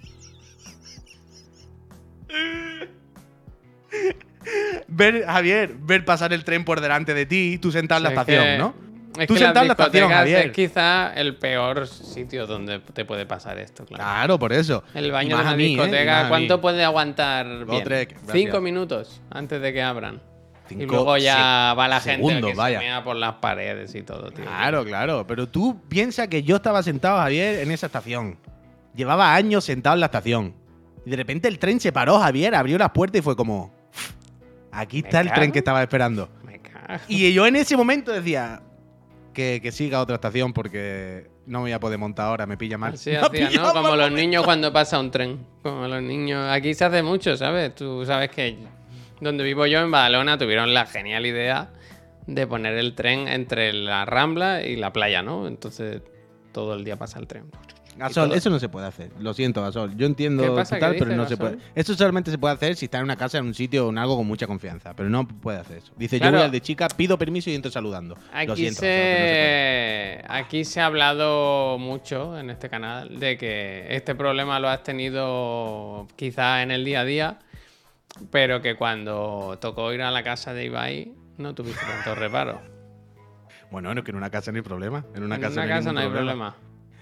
Ver, 4.89 5.25
Javier, 5.25 5.75
ver 5.79 6.05
pasar 6.05 6.33
el 6.33 6.45
tren 6.45 6.65
por 6.65 6.81
delante 6.81 7.15
de 7.15 7.27
ti, 7.27 7.59
tú 7.59 7.73
sentado 7.73 7.99
en 7.99 8.03
la 8.05 8.09
Es 8.11 8.13
estación, 8.19 8.45
que- 8.45 8.59
¿no? 8.59 8.75
Es 9.19 9.29
Tú 9.29 9.35
que 9.35 9.41
sentado 9.41 9.63
en 9.63 9.69
la 9.69 9.73
estación, 9.75 10.11
Javier. 10.11 10.47
Es 10.47 10.53
quizá 10.53 11.15
el 11.15 11.37
peor 11.37 11.87
sitio 11.87 12.49
donde 12.49 12.81
te 12.81 13.05
puede 13.05 13.27
pasar 13.27 13.59
esto, 13.59 13.87
claro. 13.87 14.03
Claro, 14.03 14.39
por 14.41 14.53
eso. 14.53 14.83
El 14.93 15.13
baño 15.13 15.37
de 15.37 15.43
una 15.43 15.55
mí, 15.55 15.67
¿eh? 15.67 15.69
Discoteca. 15.69 16.29
¿cuánto 16.29 16.61
puede 16.61 16.83
aguantar 16.85 17.65
bien? 17.65 17.85
tres. 17.85 18.09
Cinco 18.33 18.61
minutos 18.61 19.23
antes 19.31 19.63
de 19.63 19.73
que 19.73 19.83
abran. 19.83 20.21
Y 20.67 20.75
Cinco 20.75 20.95
luego 20.95 21.17
ya 21.19 21.71
se- 21.73 21.77
va 21.79 21.89
la 21.89 22.01
gente 22.01 22.27
segundos, 22.27 22.51
que 22.51 22.57
vaya. 22.57 22.79
se 22.81 22.85
mea 22.87 23.05
por 23.05 23.17
las 23.17 23.35
paredes 23.35 23.95
y 23.95 24.03
todo, 24.03 24.31
tío. 24.31 24.45
Claro, 24.45 24.85
claro. 24.85 25.27
Pero 25.27 25.49
tú 25.49 25.81
piensas 25.89 26.29
que 26.29 26.43
yo 26.43 26.57
estaba 26.57 26.83
sentado, 26.83 27.19
Javier, 27.19 27.61
en 27.61 27.71
esa 27.71 27.87
estación. 27.87 28.39
Llevaba 28.95 29.35
años 29.35 29.65
sentado 29.65 29.95
en 29.95 30.01
la 30.01 30.07
estación. 30.07 30.55
Y 31.05 31.11
de 31.11 31.17
repente 31.17 31.49
el 31.49 31.59
tren 31.59 31.81
se 31.81 31.93
paró, 31.93 32.19
Javier, 32.19 32.55
abrió 32.55 32.79
las 32.79 32.91
puertas 32.91 33.19
y 33.19 33.23
fue 33.23 33.37
como. 33.37 33.73
Aquí 34.73 34.99
está 35.01 35.21
el 35.21 35.29
cago. 35.29 35.37
tren 35.41 35.53
que 35.53 35.59
estaba 35.59 35.83
esperando. 35.83 36.29
Me 36.45 36.59
cago. 36.61 37.01
Y 37.09 37.33
yo 37.33 37.47
en 37.47 37.57
ese 37.57 37.77
momento 37.77 38.13
decía. 38.13 38.61
Que, 39.33 39.59
que 39.61 39.73
siga 39.73 39.99
a 39.99 40.01
otra 40.01 40.15
estación 40.15 40.53
porque 40.53 41.27
no 41.45 41.59
me 41.59 41.63
voy 41.65 41.73
a 41.73 41.81
poder 41.81 41.99
montar 41.99 42.27
ahora, 42.27 42.47
me 42.47 42.57
pilla 42.57 42.79
mal. 42.79 42.95
Hacía, 42.95 43.29
pilla 43.29 43.63
¿no? 43.63 43.73
Como 43.73 43.97
los 43.97 44.13
niños 44.13 44.45
cuando 44.45 44.73
pasa 44.73 45.01
un 45.01 45.11
tren. 45.11 45.45
Como 45.61 45.89
los 45.89 46.01
niños. 46.01 46.49
Aquí 46.53 46.73
se 46.73 46.85
hace 46.85 47.03
mucho, 47.03 47.37
¿sabes? 47.37 47.75
Tú 47.75 48.05
sabes 48.07 48.31
que 48.31 48.57
donde 49.21 49.45
vivo 49.45 49.67
yo, 49.67 49.81
en 49.81 49.91
Badalona, 49.91 50.39
tuvieron 50.39 50.75
la 50.75 50.87
genial 50.87 51.27
idea 51.27 51.71
de 52.27 52.47
poner 52.47 52.75
el 52.79 52.95
tren 52.95 53.29
entre 53.29 53.73
la 53.73 54.05
Rambla 54.05 54.63
y 54.67 54.77
la 54.77 54.93
playa, 54.93 55.23
¿no? 55.23 55.47
Entonces 55.47 56.03
todo 56.53 56.75
el 56.75 56.85
día 56.85 56.97
pasa 56.97 57.19
el 57.19 57.27
tren. 57.27 57.45
Gasol, 57.97 58.33
eso 58.33 58.51
no 58.51 58.59
se 58.59 58.69
puede 58.69 58.89
hacer. 58.89 59.11
Lo 59.21 59.35
siento, 59.35 59.63
Gasol. 59.63 59.97
Yo 59.97 60.07
entiendo 60.07 60.43
¿Qué 60.43 60.51
pasa? 60.51 60.75
total, 60.77 60.95
¿Qué 60.95 60.99
pero 60.99 61.15
no 61.15 61.29
se 61.29 61.37
Gasol? 61.37 61.57
puede. 61.59 61.71
Eso 61.77 61.95
solamente 61.95 62.33
se 62.33 62.39
puede 62.39 62.55
hacer 62.55 62.75
si 62.75 62.87
está 62.87 62.99
en 62.99 63.05
una 63.05 63.15
casa, 63.17 63.39
en 63.39 63.45
un 63.47 63.55
sitio 63.55 63.87
o 63.87 63.91
en 63.91 63.99
algo 63.99 64.17
con 64.17 64.27
mucha 64.27 64.49
confianza. 64.49 64.97
Pero 64.97 65.09
no 65.11 65.29
puede 65.29 65.59
hacer 65.59 65.77
eso. 65.79 65.93
Dice, 65.97 66.19
Claro. 66.19 66.33
yo 66.33 66.39
voy 66.39 66.45
al 66.47 66.51
de 66.51 66.61
chica, 66.61 66.89
pido 66.89 67.17
permiso 67.19 67.51
y 67.51 67.55
entro 67.55 67.71
saludando. 67.71 68.17
Lo 68.17 68.21
Aquí 68.53 68.57
siento, 68.57 68.81
Gasol, 68.81 68.89
pero 68.89 69.13
no 69.13 69.27
se 69.27 69.37
puede. 69.37 70.17
se, 70.19 70.25
aquí 70.29 70.65
se 70.65 70.81
ha 70.81 70.87
hablado 70.87 71.79
mucho 71.79 72.37
en 72.37 72.51
este 72.51 72.69
canal 72.69 73.21
de 73.21 73.37
que 73.39 73.87
este 73.91 74.17
problema 74.17 74.59
lo 74.59 74.69
has 74.69 74.83
tenido 74.83 76.09
quizá 76.17 76.63
en 76.63 76.73
el 76.73 76.85
día 76.85 77.03
a 77.03 77.05
día, 77.05 77.39
pero 78.31 78.61
que 78.63 78.77
cuando 78.77 79.59
tocó 79.61 79.93
ir 79.93 80.03
a 80.03 80.11
la 80.11 80.23
casa 80.23 80.53
de 80.55 80.65
Ibai 80.67 81.13
no 81.39 81.55
tuviste 81.55 81.85
tanto 81.85 82.15
reparo. 82.15 82.61
Bueno, 83.71 83.89
bueno, 83.89 84.05
que 84.05 84.11
en 84.13 84.17
una 84.17 84.31
casa 84.31 84.53
no 84.53 84.57
hay 84.57 84.63
problema. 84.63 85.05
En 85.15 85.25
una 85.25 85.35
en 85.37 85.41
casa, 85.41 85.55
una 85.63 85.67
no, 85.67 85.73
hay 85.75 85.79
casa 85.79 85.91
ningún 85.91 85.95
no 85.95 86.01
hay 86.01 86.09
problema. 86.17 86.57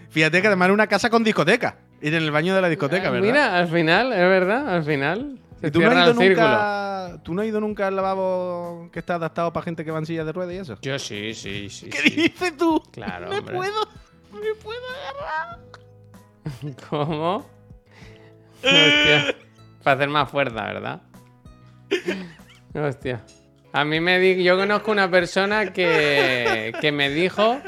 Fíjate 0.08 0.40
que 0.40 0.46
además 0.46 0.66
era 0.66 0.74
una 0.74 0.86
casa 0.86 1.10
con 1.10 1.22
discoteca. 1.24 1.76
Ir 2.00 2.14
en 2.14 2.22
el 2.22 2.30
baño 2.30 2.54
de 2.54 2.60
la 2.62 2.68
discoteca, 2.68 3.08
Ah, 3.08 3.10
¿verdad? 3.10 3.26
Mira, 3.26 3.58
al 3.58 3.68
final, 3.68 4.12
es 4.12 4.18
verdad, 4.18 4.74
al 4.74 4.84
final. 4.84 5.38
Se 5.60 5.68
¿Y 5.68 5.70
tú 5.70 5.80
no, 5.80 5.86
has 5.90 5.94
ido 6.08 6.14
nunca, 6.14 7.18
¿Tú 7.22 7.34
no 7.34 7.42
has 7.42 7.48
ido 7.48 7.60
nunca 7.60 7.86
al 7.86 7.96
lavabo 7.96 8.88
que 8.92 8.98
está 8.98 9.14
adaptado 9.14 9.52
para 9.52 9.64
gente 9.64 9.84
que 9.84 9.90
va 9.90 9.98
en 9.98 10.06
silla 10.06 10.24
de 10.24 10.32
ruedas 10.32 10.54
y 10.54 10.58
eso? 10.58 10.78
Yo 10.82 10.98
sí, 10.98 11.34
sí, 11.34 11.68
sí. 11.70 11.88
¿Qué 11.88 11.98
sí. 11.98 12.10
dices 12.10 12.56
tú? 12.56 12.82
Claro, 12.90 13.28
me 13.28 13.38
hombre. 13.38 13.54
puedo, 13.54 13.86
me 14.32 14.54
puedo 14.62 14.80
agarrar. 14.90 15.60
¿Cómo? 16.90 17.46
Hostia. 18.64 19.34
Para 19.82 19.96
hacer 19.96 20.08
más 20.08 20.30
fuerza, 20.30 20.62
¿verdad? 20.64 21.00
Hostia. 22.74 23.22
A 23.72 23.84
mí 23.84 24.00
me 24.00 24.18
di... 24.18 24.42
Yo 24.42 24.56
conozco 24.56 24.90
una 24.90 25.10
persona 25.10 25.72
que, 25.72 26.72
que 26.80 26.92
me 26.92 27.10
dijo 27.10 27.60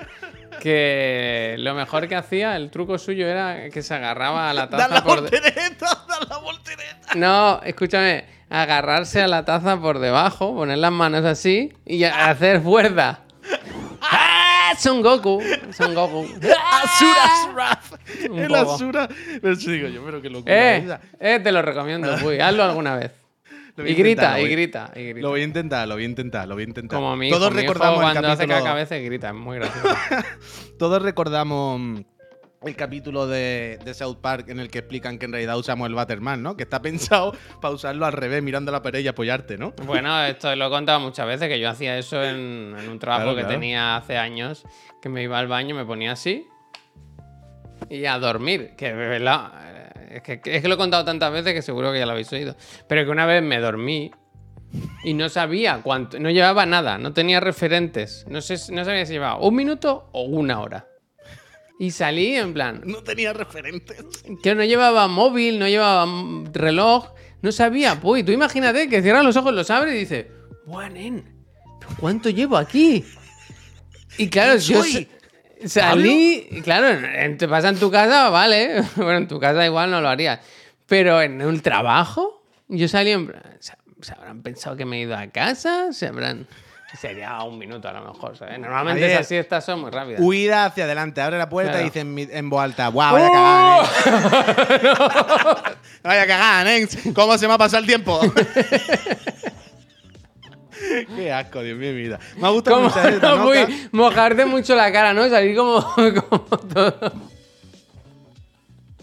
que 0.60 1.56
lo 1.58 1.74
mejor 1.74 2.08
que 2.08 2.16
hacía, 2.16 2.56
el 2.56 2.70
truco 2.70 2.98
suyo 2.98 3.26
era 3.26 3.68
que 3.70 3.82
se 3.82 3.94
agarraba 3.94 4.50
a 4.50 4.54
la 4.54 4.68
taza 4.68 4.88
la 4.88 5.04
por... 5.04 5.20
voltereta, 5.20 6.04
la 6.28 6.38
voltereta. 6.38 7.14
No, 7.14 7.60
escúchame, 7.62 8.24
agarrarse 8.50 9.22
a 9.22 9.28
la 9.28 9.44
taza 9.44 9.80
por 9.80 9.98
debajo, 9.98 10.54
poner 10.54 10.78
las 10.78 10.92
manos 10.92 11.24
así 11.24 11.72
y 11.84 12.04
hacer 12.04 12.60
fuerza. 12.60 13.20
¡Ah! 14.74 14.80
Son 14.80 15.02
Goku, 15.02 15.42
Son 15.72 15.94
Goku. 15.94 16.24
Asuras 16.82 17.54
Wrath. 17.54 18.30
Un 18.30 18.38
El 18.38 18.48
poco. 18.48 18.74
Asura. 18.74 19.08
Eso 19.42 19.70
digo 19.70 19.88
yo, 19.88 20.04
pero 20.04 20.20
que 20.20 20.30
locura. 20.30 20.54
Eh, 20.54 20.98
eh, 21.20 21.40
te 21.42 21.52
lo 21.52 21.62
recomiendo, 21.62 22.16
Puy, 22.22 22.40
hazlo 22.40 22.64
alguna 22.64 22.96
vez. 22.96 23.12
Y 23.76 23.90
intentar, 23.90 23.96
grita, 23.96 24.40
y 24.40 24.48
grita, 24.48 24.92
y 24.94 25.02
grita. 25.02 25.20
Lo 25.20 25.30
voy 25.30 25.40
a 25.40 25.44
intentar, 25.44 25.88
lo 25.88 25.94
voy 25.94 26.04
a 26.04 26.06
intentar, 26.06 26.46
lo 26.46 26.54
voy 26.54 26.62
a 26.62 26.66
intentar. 26.68 26.96
Como 26.96 27.16
mi 27.16 27.28
hijo, 27.28 27.38
todos 27.38 27.52
mi 27.52 27.62
hijo 27.62 27.72
recordamos 27.72 28.04
el 28.04 28.12
cuando 28.12 28.28
hace 28.28 28.46
caca 28.46 28.70
a 28.70 28.74
veces 28.74 29.04
grita, 29.04 29.28
es 29.28 29.34
muy 29.34 29.58
gracioso. 29.58 29.88
Todos 30.78 31.02
recordamos 31.02 32.02
el 32.66 32.76
capítulo 32.76 33.26
de, 33.26 33.78
de 33.84 33.94
South 33.94 34.16
Park 34.20 34.48
en 34.48 34.58
el 34.60 34.70
que 34.70 34.78
explican 34.78 35.18
que 35.18 35.26
en 35.26 35.32
realidad 35.32 35.58
usamos 35.58 35.86
el 35.88 35.94
Batterman, 35.94 36.42
¿no? 36.42 36.56
Que 36.56 36.62
está 36.64 36.80
pensado 36.82 37.32
para 37.60 37.74
usarlo 37.74 38.06
al 38.06 38.12
revés, 38.12 38.42
mirando 38.42 38.72
la 38.72 38.82
pared 38.82 39.00
y 39.00 39.08
apoyarte, 39.08 39.58
¿no? 39.58 39.72
Bueno, 39.84 40.22
esto 40.24 40.54
lo 40.56 40.66
he 40.66 40.70
contado 40.70 41.00
muchas 41.00 41.26
veces, 41.26 41.48
que 41.48 41.58
yo 41.60 41.68
hacía 41.68 41.98
eso 41.98 42.22
en, 42.22 42.74
en 42.78 42.88
un 42.88 42.98
trabajo 42.98 43.24
Claro, 43.24 43.36
que 43.36 43.42
claro. 43.42 43.54
tenía 43.54 43.96
hace 43.96 44.16
años, 44.16 44.64
que 45.02 45.08
me 45.08 45.22
iba 45.22 45.38
al 45.38 45.46
baño, 45.48 45.74
me 45.74 45.84
ponía 45.84 46.12
así 46.12 46.46
y 47.90 48.04
a 48.06 48.18
dormir. 48.18 48.74
Que 48.76 48.86
de 48.92 49.08
verdad, 49.08 49.52
eh, 49.96 50.16
es 50.16 50.22
que, 50.22 50.40
es 50.44 50.62
que 50.62 50.68
lo 50.68 50.74
he 50.74 50.78
contado 50.78 51.04
tantas 51.04 51.32
veces 51.32 51.52
que 51.52 51.62
seguro 51.62 51.92
que 51.92 51.98
ya 51.98 52.06
lo 52.06 52.12
habéis 52.12 52.32
oído. 52.32 52.56
Pero 52.88 53.04
que 53.04 53.10
una 53.10 53.26
vez 53.26 53.42
me 53.42 53.58
dormí 53.60 54.10
y 55.04 55.14
no 55.14 55.28
sabía 55.28 55.80
cuánto, 55.82 56.18
no 56.18 56.30
llevaba 56.30 56.66
nada, 56.66 56.98
no 56.98 57.12
tenía 57.12 57.40
referentes. 57.40 58.24
No, 58.28 58.40
sé, 58.40 58.56
no 58.72 58.84
sabía 58.84 59.04
si 59.06 59.12
llevaba 59.12 59.38
un 59.38 59.54
minuto 59.54 60.08
o 60.12 60.22
una 60.22 60.60
hora. 60.60 60.86
Y 61.78 61.90
salí 61.90 62.36
en 62.36 62.54
plan, 62.54 62.82
No 62.84 63.02
tenía 63.02 63.32
referentes. 63.32 63.96
que 64.42 64.54
no 64.54 64.62
llevaba 64.64 65.08
móvil, 65.08 65.58
no 65.58 65.66
llevaba 65.68 66.06
reloj, 66.52 67.08
no 67.42 67.50
sabía. 67.52 68.00
Pues 68.00 68.24
tú 68.24 68.32
imagínate 68.32 68.88
que 68.88 69.02
cierras 69.02 69.24
los 69.24 69.36
ojos, 69.36 69.52
los 69.54 69.68
abres 69.70 69.94
y 69.94 69.98
dices, 69.98 70.26
¡buah, 70.66 70.88
nen! 70.88 71.34
¿pero 71.80 71.92
¿Cuánto 71.98 72.30
llevo 72.30 72.56
aquí? 72.56 73.04
Y 74.18 74.28
claro, 74.28 74.56
yo 74.56 74.82
soy? 74.82 75.08
sa- 75.64 75.90
salí, 75.90 76.46
y 76.50 76.60
claro, 76.62 76.96
te 77.36 77.48
pasa 77.48 77.70
en 77.70 77.78
tu 77.78 77.90
casa, 77.90 78.28
vale, 78.30 78.82
bueno, 78.96 79.16
en 79.18 79.28
tu 79.28 79.40
casa 79.40 79.64
igual 79.66 79.90
no 79.90 80.00
lo 80.00 80.08
harías, 80.08 80.40
pero 80.86 81.20
en 81.22 81.42
un 81.42 81.60
trabajo, 81.60 82.46
yo 82.68 82.86
salí 82.86 83.10
en 83.10 83.26
plan, 83.26 83.42
¿se, 83.58 83.72
se 84.00 84.12
habrán 84.12 84.42
pensado 84.42 84.76
que 84.76 84.84
me 84.84 84.98
he 84.98 85.00
ido 85.02 85.16
a 85.16 85.26
casa? 85.28 85.92
¿Se 85.92 86.06
habrán...? 86.06 86.46
Sería 86.99 87.42
un 87.42 87.59
minuto 87.59 87.88
a 87.88 87.92
lo 87.92 88.12
mejor, 88.12 88.36
¿sabes? 88.36 88.59
Normalmente 88.59 89.12
esas 89.12 89.26
siestas 89.26 89.64
son 89.64 89.80
muy 89.80 89.90
rápidas. 89.90 90.20
Huida 90.22 90.66
hacia 90.66 90.84
adelante, 90.84 91.20
abre 91.20 91.38
la 91.38 91.49
puerta 91.49 91.72
Claro. 91.72 91.86
y 91.86 91.90
dice 91.90 92.01
en, 92.01 92.16
en 92.18 92.51
voz 92.51 92.62
alta, 92.62 92.88
¡guau, 92.88 93.14
vaya 93.14 93.30
cagada, 93.30 93.82
nen! 93.82 94.95
¡Vaya 96.03 96.26
cagada, 96.26 96.64
nen! 96.64 96.88
¿Cómo 97.14 97.36
se 97.36 97.49
me 97.49 97.55
ha 97.55 97.59
pasado 97.59 97.80
el 97.80 97.86
tiempo? 97.86 98.20
Qué 101.16 101.32
asco, 101.32 101.62
Dios 101.62 101.78
mío, 101.78 101.92
mi 101.92 102.03
vida. 102.03 102.18
Me 102.36 102.47
ha 102.47 102.51
gustado 102.51 102.80
mucho 102.80 102.97
no 103.20 103.47
mojarte 103.92 104.45
mucho 104.45 104.74
la 104.74 104.92
cara, 104.92 105.14
¿no? 105.14 105.28
Salir 105.28 105.57
como, 105.57 105.82
como 105.82 106.40
todo. 106.59 107.12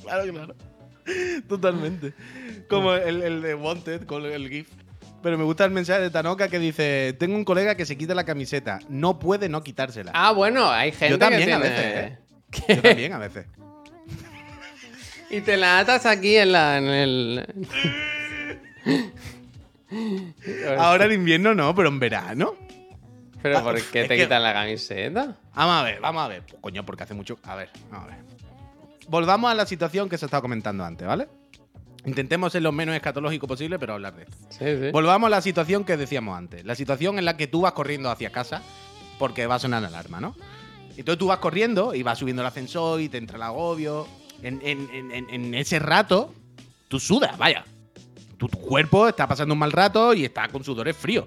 Claro, 0.03 0.31
claro. 0.31 0.55
Totalmente. 1.47 2.13
Como 2.69 2.93
el, 2.93 3.21
el 3.23 3.41
de 3.41 3.55
Wanted 3.55 4.05
con 4.05 4.25
el 4.25 4.47
GIF. 4.49 4.67
Pero 5.23 5.37
me 5.37 5.43
gusta 5.43 5.65
el 5.65 5.71
mensaje 5.71 6.01
de 6.01 6.09
Tanoka 6.09 6.47
que 6.47 6.59
dice: 6.59 7.13
Tengo 7.19 7.35
un 7.35 7.45
colega 7.45 7.75
que 7.75 7.85
se 7.85 7.97
quita 7.97 8.15
la 8.15 8.23
camiseta. 8.23 8.79
No 8.89 9.19
puede 9.19 9.49
no 9.49 9.61
quitársela. 9.63 10.11
Ah, 10.15 10.31
bueno, 10.31 10.69
hay 10.71 10.91
gente 10.91 11.09
Yo 11.09 11.19
también 11.19 11.45
que 11.45 11.53
a 11.53 11.59
veces, 11.59 11.79
¿eh? 11.95 12.17
Yo 12.75 12.81
también 12.81 13.13
a 13.13 13.17
veces. 13.19 13.45
Y 15.33 15.39
te 15.39 15.55
la 15.55 15.79
atas 15.79 16.05
aquí 16.05 16.35
en 16.35 16.51
la... 16.51 16.77
En 16.77 16.87
el... 16.87 17.45
Ahora 20.77 21.05
en 21.05 21.13
invierno 21.13 21.53
no, 21.55 21.73
pero 21.73 21.87
en 21.87 21.99
verano. 21.99 22.55
Pero 23.41 23.63
¿por 23.63 23.75
qué 23.81 24.03
te 24.03 24.09
que- 24.09 24.23
quitas 24.23 24.41
la 24.41 24.53
camiseta? 24.53 25.37
Vamos 25.55 25.75
a 25.75 25.83
ver, 25.83 26.01
vamos 26.01 26.21
a 26.23 26.27
ver. 26.27 26.43
Coño, 26.59 26.85
porque 26.85 27.03
hace 27.03 27.13
mucho. 27.13 27.39
A 27.43 27.55
ver, 27.55 27.69
vamos 27.89 28.07
a 28.11 28.15
ver. 28.15 28.25
Volvamos 29.07 29.49
a 29.51 29.55
la 29.55 29.65
situación 29.65 30.09
que 30.09 30.17
se 30.17 30.25
estaba 30.25 30.41
comentando 30.41 30.83
antes, 30.83 31.07
¿vale? 31.07 31.27
Intentemos 32.05 32.51
ser 32.51 32.63
lo 32.63 32.71
menos 32.71 32.95
escatológico 32.95 33.47
posible, 33.47 33.77
pero 33.77 33.93
hablar 33.93 34.15
de 34.15 34.23
esto. 34.23 34.35
Sí, 34.49 34.65
sí. 34.79 34.91
Volvamos 34.91 35.27
a 35.27 35.29
la 35.29 35.41
situación 35.41 35.83
que 35.83 35.97
decíamos 35.97 36.37
antes. 36.37 36.65
La 36.65 36.75
situación 36.75 37.19
en 37.19 37.25
la 37.25 37.37
que 37.37 37.47
tú 37.47 37.61
vas 37.61 37.73
corriendo 37.73 38.09
hacia 38.09 38.31
casa 38.31 38.63
porque 39.19 39.45
va 39.45 39.55
a 39.55 39.59
sonar 39.59 39.81
la 39.83 39.89
alarma, 39.89 40.19
¿no? 40.19 40.35
Entonces 40.97 41.19
tú 41.19 41.27
vas 41.27 41.37
corriendo 41.39 41.93
y 41.93 42.01
vas 42.03 42.17
subiendo 42.17 42.41
el 42.41 42.47
ascensor 42.47 42.99
y 43.01 43.07
te 43.09 43.17
entra 43.17 43.37
el 43.37 43.43
agobio. 43.43 44.07
En, 44.41 44.59
en- 44.63 44.89
en- 44.91 45.11
en- 45.11 45.29
en 45.29 45.53
ese 45.53 45.77
rato, 45.79 46.33
tú 46.87 46.99
sudas, 46.99 47.37
vaya. 47.37 47.63
Tu, 48.37 48.47
tu 48.47 48.57
cuerpo 48.59 49.07
está 49.07 49.27
pasando 49.27 49.53
un 49.53 49.59
mal 49.59 49.71
rato 49.71 50.13
y 50.15 50.25
está 50.25 50.47
con 50.47 50.63
sudores 50.63 50.97
fríos. 50.97 51.25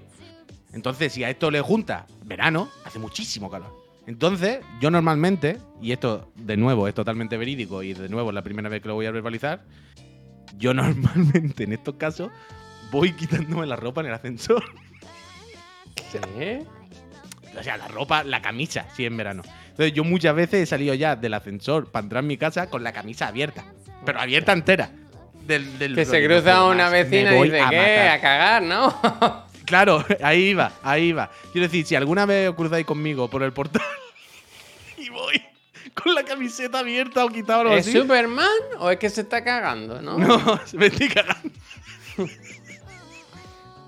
Entonces, 0.73 1.13
si 1.13 1.23
a 1.23 1.29
esto 1.29 1.49
le 1.49 1.61
junta 1.61 2.05
verano, 2.25 2.69
hace 2.83 2.99
muchísimo 2.99 3.49
calor. 3.49 3.73
Entonces, 4.07 4.59
yo 4.81 4.91
normalmente, 4.91 5.57
y 5.81 5.93
esto 5.93 6.29
de 6.35 6.57
nuevo 6.57 6.87
es 6.89 6.93
totalmente 6.93 7.37
verídico 7.37 7.81
y 7.81 7.93
de 7.93 8.09
nuevo 8.09 8.29
es 8.29 8.35
la 8.35 8.43
primera 8.43 8.67
vez 8.67 8.81
que 8.81 8.89
lo 8.89 8.93
voy 8.95 9.05
a 9.05 9.11
verbalizar, 9.11 9.63
yo 10.57 10.73
normalmente 10.73 11.63
en 11.63 11.73
estos 11.73 11.95
casos 11.95 12.29
voy 12.91 13.13
quitándome 13.13 13.65
la 13.65 13.75
ropa 13.75 14.01
en 14.01 14.07
el 14.07 14.13
ascensor. 14.13 14.63
¿Sí? 16.11 16.59
O 17.57 17.63
sea, 17.63 17.77
la 17.77 17.87
ropa, 17.87 18.23
la 18.23 18.41
camisa, 18.41 18.85
sí, 18.95 19.05
en 19.05 19.15
verano. 19.17 19.43
Entonces, 19.69 19.93
yo 19.93 20.03
muchas 20.03 20.35
veces 20.35 20.63
he 20.63 20.65
salido 20.65 20.93
ya 20.93 21.15
del 21.15 21.33
ascensor 21.33 21.91
para 21.91 22.03
entrar 22.03 22.23
en 22.23 22.27
mi 22.27 22.37
casa 22.37 22.69
con 22.69 22.83
la 22.83 22.91
camisa 22.93 23.27
abierta. 23.27 23.63
Pero 24.05 24.19
abierta 24.19 24.51
entera. 24.51 24.89
Del, 25.45 25.77
del 25.77 25.95
Que 25.95 26.05
se 26.05 26.21
no 26.21 26.27
cruza 26.27 26.65
una 26.65 26.89
vecina 26.89 27.35
y 27.37 27.43
dice, 27.43 27.61
a 27.61 27.69
¿qué? 27.69 27.75
matar". 27.77 28.07
A 28.07 28.21
cagar, 28.21 28.63
¿no? 28.63 29.45
Claro, 29.65 30.05
ahí 30.21 30.49
iba, 30.49 30.73
ahí 30.83 31.05
iba. 31.05 31.31
Quiero 31.51 31.67
decir, 31.67 31.87
si 31.87 31.95
alguna 31.95 32.27
vez 32.27 32.49
os 32.49 32.55
cruzáis 32.55 32.85
conmigo 32.85 33.27
por 33.31 33.41
el 33.41 33.51
portal 33.51 33.81
y 34.97 35.09
voy 35.09 35.41
con 36.01 36.13
la 36.13 36.23
camiseta 36.23 36.79
abierta 36.79 37.23
o 37.25 37.29
quitada 37.29 37.59
o 37.59 37.61
algo 37.61 37.73
¿Es 37.75 37.87
así. 37.87 37.97
Superman 37.97 38.47
o 38.79 38.89
es 38.91 38.97
que 38.97 39.09
se 39.09 39.21
está 39.21 39.43
cagando, 39.43 40.01
no? 40.01 40.17
No, 40.17 40.59
me 40.73 40.85
estoy 40.87 41.07
cagando. 41.09 41.49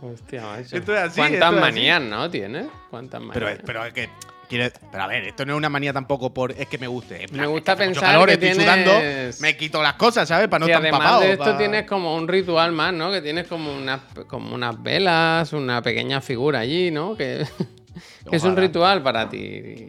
Hostia, 0.02 0.42
macho. 0.44 0.78
Esto 0.78 0.94
es 0.96 1.00
así, 1.02 1.16
¿Cuántas 1.20 1.34
esto 1.34 1.46
es 1.48 1.54
así. 1.54 1.60
manías, 1.62 2.02
no? 2.02 2.30
¿Tienes? 2.30 2.68
¿Cuántas 2.90 3.20
manías? 3.22 3.34
Pero, 3.56 3.62
pero 3.66 3.86
es 3.86 3.94
que. 3.94 4.10
quiere- 4.48 4.72
pero 4.92 5.04
a 5.04 5.08
ver, 5.08 5.24
esto 5.26 5.44
no 5.46 5.54
es 5.54 5.58
una 5.58 5.70
manía 5.70 5.92
tampoco 5.92 6.34
por. 6.34 6.52
Es 6.52 6.68
que 6.68 6.78
me 6.78 6.86
guste. 6.88 7.24
en 7.24 7.36
Me 7.36 7.48
gusta 7.48 7.74
es 7.74 7.78
que 7.80 7.86
pensar 7.86 8.04
calor, 8.04 8.28
que 8.28 8.34
estoy 8.34 8.50
tienes- 8.50 8.64
sudando, 8.64 9.42
me 9.42 9.58
quito 9.58 9.82
las 9.82 9.94
cosas, 9.96 10.28
¿sabes? 10.28 10.48
Para 10.50 10.60
no 10.60 10.66
estar 10.68 10.86
empapado. 10.86 11.22
de 11.22 11.32
esto 11.32 11.44
pa- 11.46 11.58
tienes 11.58 11.86
como 11.88 12.16
un 12.16 12.28
ritual 12.28 12.72
más, 12.74 12.94
¿no? 12.94 13.12
Que 13.12 13.22
tienes 13.22 13.48
como 13.48 13.76
unas, 13.76 14.02
como 14.28 14.54
unas 14.54 14.82
velas, 14.82 15.52
una 15.54 15.82
pequeña 15.82 16.22
figura 16.22 16.60
allí, 16.60 16.92
¿no? 16.92 17.16
Que, 17.18 17.44
que 18.30 18.36
es 18.36 18.44
un 18.44 18.56
ritual 18.56 19.02
para 19.02 19.28
ti 19.28 19.38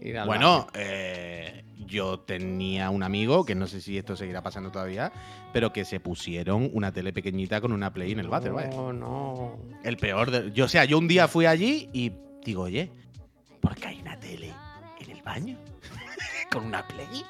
ir 0.03 0.17
al 0.19 0.27
Bueno, 0.27 0.69
eh, 0.73 1.65
yo 1.89 2.21
tenía 2.21 2.91
un 2.91 3.03
amigo, 3.03 3.45
que 3.45 3.55
no 3.55 3.67
sé 3.67 3.81
si 3.81 3.99
esto 3.99 4.15
seguirá 4.15 4.43
pasando 4.43 4.71
todavía, 4.71 5.13
pero 5.53 5.73
que 5.73 5.85
se 5.85 5.99
pusieron 5.99 6.71
una 6.73 6.93
tele 6.93 7.13
pequeñita 7.13 7.61
con 7.61 7.73
una 7.73 7.93
Play 7.93 8.13
en 8.13 8.21
el 8.21 8.29
váter, 8.29 8.53
vaya. 8.53 8.71
No, 8.71 8.93
no. 8.93 9.59
El 9.83 9.97
peor 9.97 10.31
de. 10.31 10.53
Yo, 10.53 10.67
o 10.67 10.69
sea, 10.69 10.85
yo 10.85 10.99
un 10.99 11.09
día 11.09 11.27
fui 11.27 11.47
allí 11.47 11.89
y 11.93 12.13
digo, 12.45 12.63
oye, 12.63 12.91
¿por 13.61 13.75
qué 13.75 13.89
hay 13.89 14.01
una 14.01 14.19
tele 14.21 14.53
en 15.01 15.11
el 15.11 15.23
baño? 15.23 15.59
¿Con 16.53 16.67
una 16.67 16.87
Play? 16.87 17.25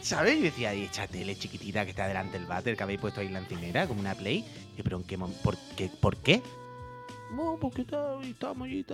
¿Sabes? 0.00 0.36
Y 0.38 0.42
decía, 0.42 0.74
y 0.74 0.84
esta 0.84 1.06
tele 1.06 1.36
chiquitita 1.36 1.84
que 1.84 1.90
está 1.90 2.06
delante 2.06 2.38
del 2.38 2.46
váter 2.46 2.76
que 2.76 2.82
habéis 2.82 3.00
puesto 3.00 3.20
ahí 3.20 3.26
en 3.26 3.34
la 3.34 3.40
encimera, 3.40 3.86
como 3.86 4.00
una 4.00 4.14
Play. 4.14 4.44
Y, 4.76 4.82
pero 4.82 4.98
¿en 4.98 5.04
qué 5.04 5.18
¿Por 5.18 5.56
qué? 5.76 5.90
¿Por 6.00 6.16
qué? 6.18 6.42
No, 7.30 7.58
porque 7.60 7.82
está, 7.82 8.20
estamos 8.22 8.66
allí 8.66 8.78
y 8.78 8.84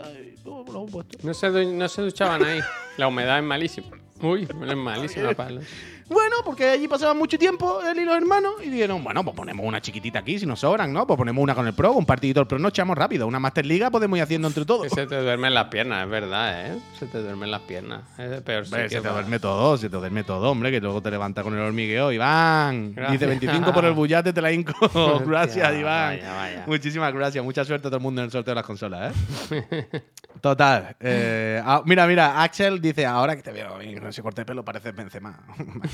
no, 0.45 0.65
puesto. 0.87 1.19
No 1.23 1.35
se, 1.35 1.67
no 1.67 1.89
se 1.89 2.03
duchaban 2.03 2.43
ahí. 2.45 2.61
La 2.97 3.09
humedad 3.09 3.39
es 3.39 3.45
malísima. 3.45 3.89
Uy, 4.21 4.43
es 4.45 4.77
malísima, 4.77 5.33
Pablo. 5.37 5.61
Bueno, 6.09 6.37
porque 6.45 6.69
allí 6.71 6.89
pasaban 6.89 7.17
mucho 7.17 7.39
tiempo 7.39 7.81
él 7.83 7.99
y 8.01 8.05
los 8.05 8.17
hermanos 8.17 8.55
y 8.65 8.69
dijeron, 8.71 9.03
bueno, 9.03 9.25
pues 9.25 9.35
ponemos 9.37 9.65
una 9.65 9.81
chiquitita 9.81 10.19
aquí 10.21 10.39
si 10.39 10.47
nos 10.47 10.61
sobran, 10.61 10.93
¿no? 10.93 11.07
Pues 11.07 11.17
ponemos 11.17 11.43
una 11.43 11.55
con 11.55 11.67
el 11.67 11.73
Pro, 11.75 11.93
un 11.93 12.05
partidito 12.07 12.41
del 12.41 12.47
Pro, 12.47 12.59
nos 12.59 12.71
echamos 12.71 12.97
rápido. 12.97 13.27
Una 13.27 13.39
Master 13.39 13.65
Liga 13.67 13.91
podemos 13.91 14.17
ir 14.19 14.23
haciendo 14.23 14.49
entre 14.49 14.65
todos. 14.65 14.89
Se 14.95 15.07
te 15.07 15.21
duermen 15.21 15.55
las 15.55 15.67
piernas, 15.69 16.05
es 16.05 16.11
verdad, 16.11 16.67
¿eh? 16.67 16.79
Se 16.99 17.07
te 17.07 17.19
duermen 17.23 17.51
las 17.51 17.63
piernas. 17.63 18.03
Es 18.19 18.31
el 18.33 18.43
peor 18.43 18.65
Hombre, 18.65 18.89
se 18.89 18.97
te 18.97 19.03
para- 19.03 19.15
duerme 19.15 19.39
todo, 19.41 19.77
se 19.77 19.89
te 19.89 19.97
duerme 19.97 20.25
todo, 20.25 20.51
hombre, 20.51 20.71
que 20.71 20.81
luego 20.81 21.01
te 21.03 21.11
levanta 21.11 21.43
con 21.43 21.55
el 21.55 21.61
hormigueo. 21.61 22.13
Iván, 22.13 22.93
Gracias. 22.95 23.13
dice 23.13 23.27
25 23.27 23.73
por 23.73 23.85
el 23.85 23.93
bullate, 23.93 24.33
te 24.33 24.43
la 24.43 24.53
hinco. 24.53 24.73
gracias, 25.27 25.67
Hostia, 25.69 25.79
Iván. 25.81 26.17
vaya, 26.19 26.33
vaya. 26.35 26.65
Muchísimas 26.67 27.13
gracias, 27.15 27.43
mucha 27.45 27.65
suerte 27.65 27.89
a 27.89 27.91
todo 27.91 27.97
el 27.99 28.03
mundo 28.03 28.21
en 28.21 28.27
el 28.27 28.31
sorteo 28.33 28.53
de 28.53 28.57
las 28.57 28.67
consolas, 28.67 29.15
¿eh? 29.51 30.03
Total. 30.41 30.97
eh, 31.01 31.63
ah, 31.65 31.83
mira, 31.85 32.07
mira, 32.07 32.43
Axel 32.43 32.81
dice, 32.81 33.07
ahora 33.07 33.37
que 33.37 33.43
te 33.43 33.53
veo 33.53 33.73
con 33.75 34.07
ese 34.09 34.23
corte 34.23 34.41
de 34.43 34.45
pelo 34.47 34.65
pareces 34.65 34.95
Benzema. 34.95 35.39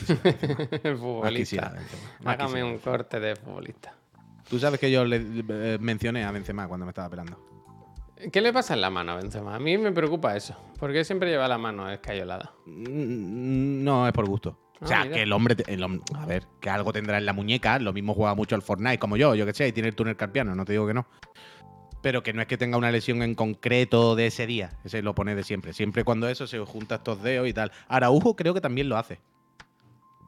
El 0.83 0.97
futbolista. 0.97 1.75
Hágame 2.25 2.63
un 2.65 2.79
corte 2.79 3.21
de 3.21 3.37
futbolista. 3.37 3.95
Tú 4.49 4.59
sabes 4.59 4.81
que 4.81 4.91
yo 4.91 5.05
le 5.05 5.17
eh, 5.49 5.79
mencioné 5.81 6.25
a 6.25 6.31
Benzema 6.31 6.67
cuando 6.69 6.87
me 6.87 6.91
estaba 6.91 7.11
pelando. 7.11 7.39
¿Qué 8.33 8.41
le 8.41 8.53
pasa 8.53 8.75
en 8.75 8.81
la 8.81 8.91
mano 8.91 9.13
a 9.13 9.17
Benzema? 9.17 9.55
A 9.55 9.59
mí 9.59 9.79
me 9.79 9.93
preocupa 9.93 10.37
eso. 10.37 10.57
Porque 10.79 11.05
siempre 11.05 11.31
lleva 11.31 11.47
la 11.47 11.59
mano 11.59 11.89
escayolada. 11.91 12.53
Mm, 12.67 13.85
No, 13.85 14.07
es 14.07 14.13
por 14.13 14.27
gusto. 14.27 14.59
O 14.81 14.85
Ah, 14.85 14.89
sea, 14.89 15.03
mira. 15.05 15.17
que 15.17 15.23
el 15.23 15.33
hombre, 15.33 15.57
el 15.67 15.83
a 15.85 16.27
ver, 16.27 16.47
que 16.61 16.71
algo 16.71 16.93
tendrá 16.93 17.19
en 17.19 17.27
la 17.27 17.33
muñeca. 17.33 17.79
Lo 17.79 17.93
mismo 17.93 18.15
juega 18.15 18.35
mucho 18.35 18.55
al 18.55 18.63
Fortnite 18.63 18.99
como 18.99 19.17
yo, 19.17 19.35
yo 19.35 19.45
que 19.45 19.53
sé, 19.53 19.69
y 19.69 19.73
tiene 19.73 19.89
el 19.89 19.95
túnel 19.95 20.17
carpiano, 20.17 20.55
no 20.55 20.65
te 20.65 20.73
digo 20.73 20.87
que 20.87 20.95
no. 20.95 21.07
Pero 22.01 22.23
que 22.23 22.33
no 22.33 22.41
es 22.41 22.47
que 22.47 22.57
tenga 22.57 22.77
una 22.79 22.91
lesión 22.93 23.23
en 23.23 23.35
concreto 23.35 24.15
de 24.15 24.27
ese 24.29 24.47
día. 24.47 24.71
Ese 24.85 25.03
lo 25.03 25.15
pone 25.17 25.35
de 25.35 25.43
siempre. 25.43 25.73
Siempre 25.73 26.05
cuando 26.05 26.29
eso 26.29 26.47
se 26.47 26.59
junta 26.61 26.97
estos 26.97 27.23
dedos 27.23 27.49
y 27.49 27.53
tal. 27.53 27.73
Araujo 27.89 28.37
creo 28.37 28.55
que 28.55 28.61
también 28.61 28.89
lo 28.89 28.97
hace. 28.97 29.21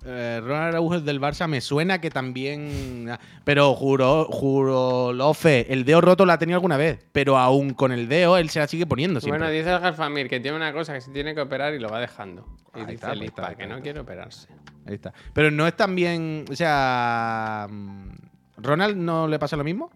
Eh, 0.05 0.41
Ronald 0.43 0.69
Araujo 0.69 1.01
del 1.01 1.21
Barça, 1.21 1.47
me 1.47 1.61
suena 1.61 2.01
que 2.01 2.11
también. 2.11 3.09
ah, 3.11 3.21
Pero 3.45 3.75
juro, 3.75 4.25
juro, 4.31 5.13
Lofe, 5.13 5.71
el 5.73 5.85
dedo 5.85 6.01
roto 6.01 6.25
la 6.25 6.35
ha 6.35 6.39
tenido 6.39 6.57
alguna 6.57 6.77
vez. 6.77 7.05
Pero 7.13 7.37
aún 7.37 7.75
con 7.75 7.93
el 7.93 8.09
dedo, 8.09 8.39
él 8.39 8.49
se 8.49 8.61
la 8.61 8.67
sigue 8.67 8.87
poniendo 8.87 9.21
siempre. 9.21 9.39
Bueno, 9.41 9.53
dice 9.53 9.71
el 9.73 9.81
Galfamir 9.81 10.29
que 10.29 10.41
tiene 10.41 10.57
una 10.57 10.73
cosa 10.73 10.95
que 10.95 11.01
se 11.01 11.11
tiene 11.11 11.35
que 11.35 11.43
operar 11.43 11.75
y 11.75 11.79
lo 11.79 11.89
va 11.89 12.01
dejando. 12.01 12.47
Y 12.75 12.81
Ahí 12.81 12.87
dice 12.87 13.25
está, 13.25 13.49
ahí 13.49 13.57
que 13.57 13.67
no 13.67 13.81
quiere 13.81 14.01
operarse. 14.01 14.49
Ahí 14.87 14.95
está. 14.95 15.13
Pero 15.35 15.51
no 15.51 15.67
es 15.67 15.77
también. 15.77 16.47
O 16.51 16.57
sea. 16.57 17.67
mm, 17.71 18.11
¿Ronald 18.57 18.97
no 18.97 19.29
le 19.29 19.39
pasa 19.39 19.57
lo 19.57 19.65
mismo? 19.65 19.91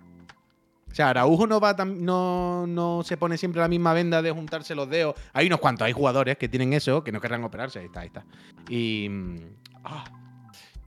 O 0.90 0.94
sea, 0.94 1.10
Araujo 1.10 1.46
no 1.48 1.58
va 1.58 1.74
no, 1.84 2.66
no 2.68 3.02
se 3.02 3.16
pone 3.16 3.36
siempre 3.36 3.60
la 3.60 3.66
misma 3.66 3.92
venda 3.94 4.22
de 4.22 4.30
juntarse 4.30 4.76
los 4.76 4.88
dedos. 4.88 5.16
Hay 5.32 5.48
unos 5.48 5.58
cuantos, 5.58 5.84
hay 5.86 5.92
jugadores 5.92 6.38
que 6.38 6.48
tienen 6.48 6.72
eso, 6.72 7.02
que 7.02 7.10
no 7.10 7.20
querrán 7.20 7.42
operarse. 7.42 7.80
Ahí 7.80 7.86
está, 7.86 8.00
ahí 8.00 8.06
está. 8.06 8.24
Y. 8.68 9.10
ah, 9.84 10.04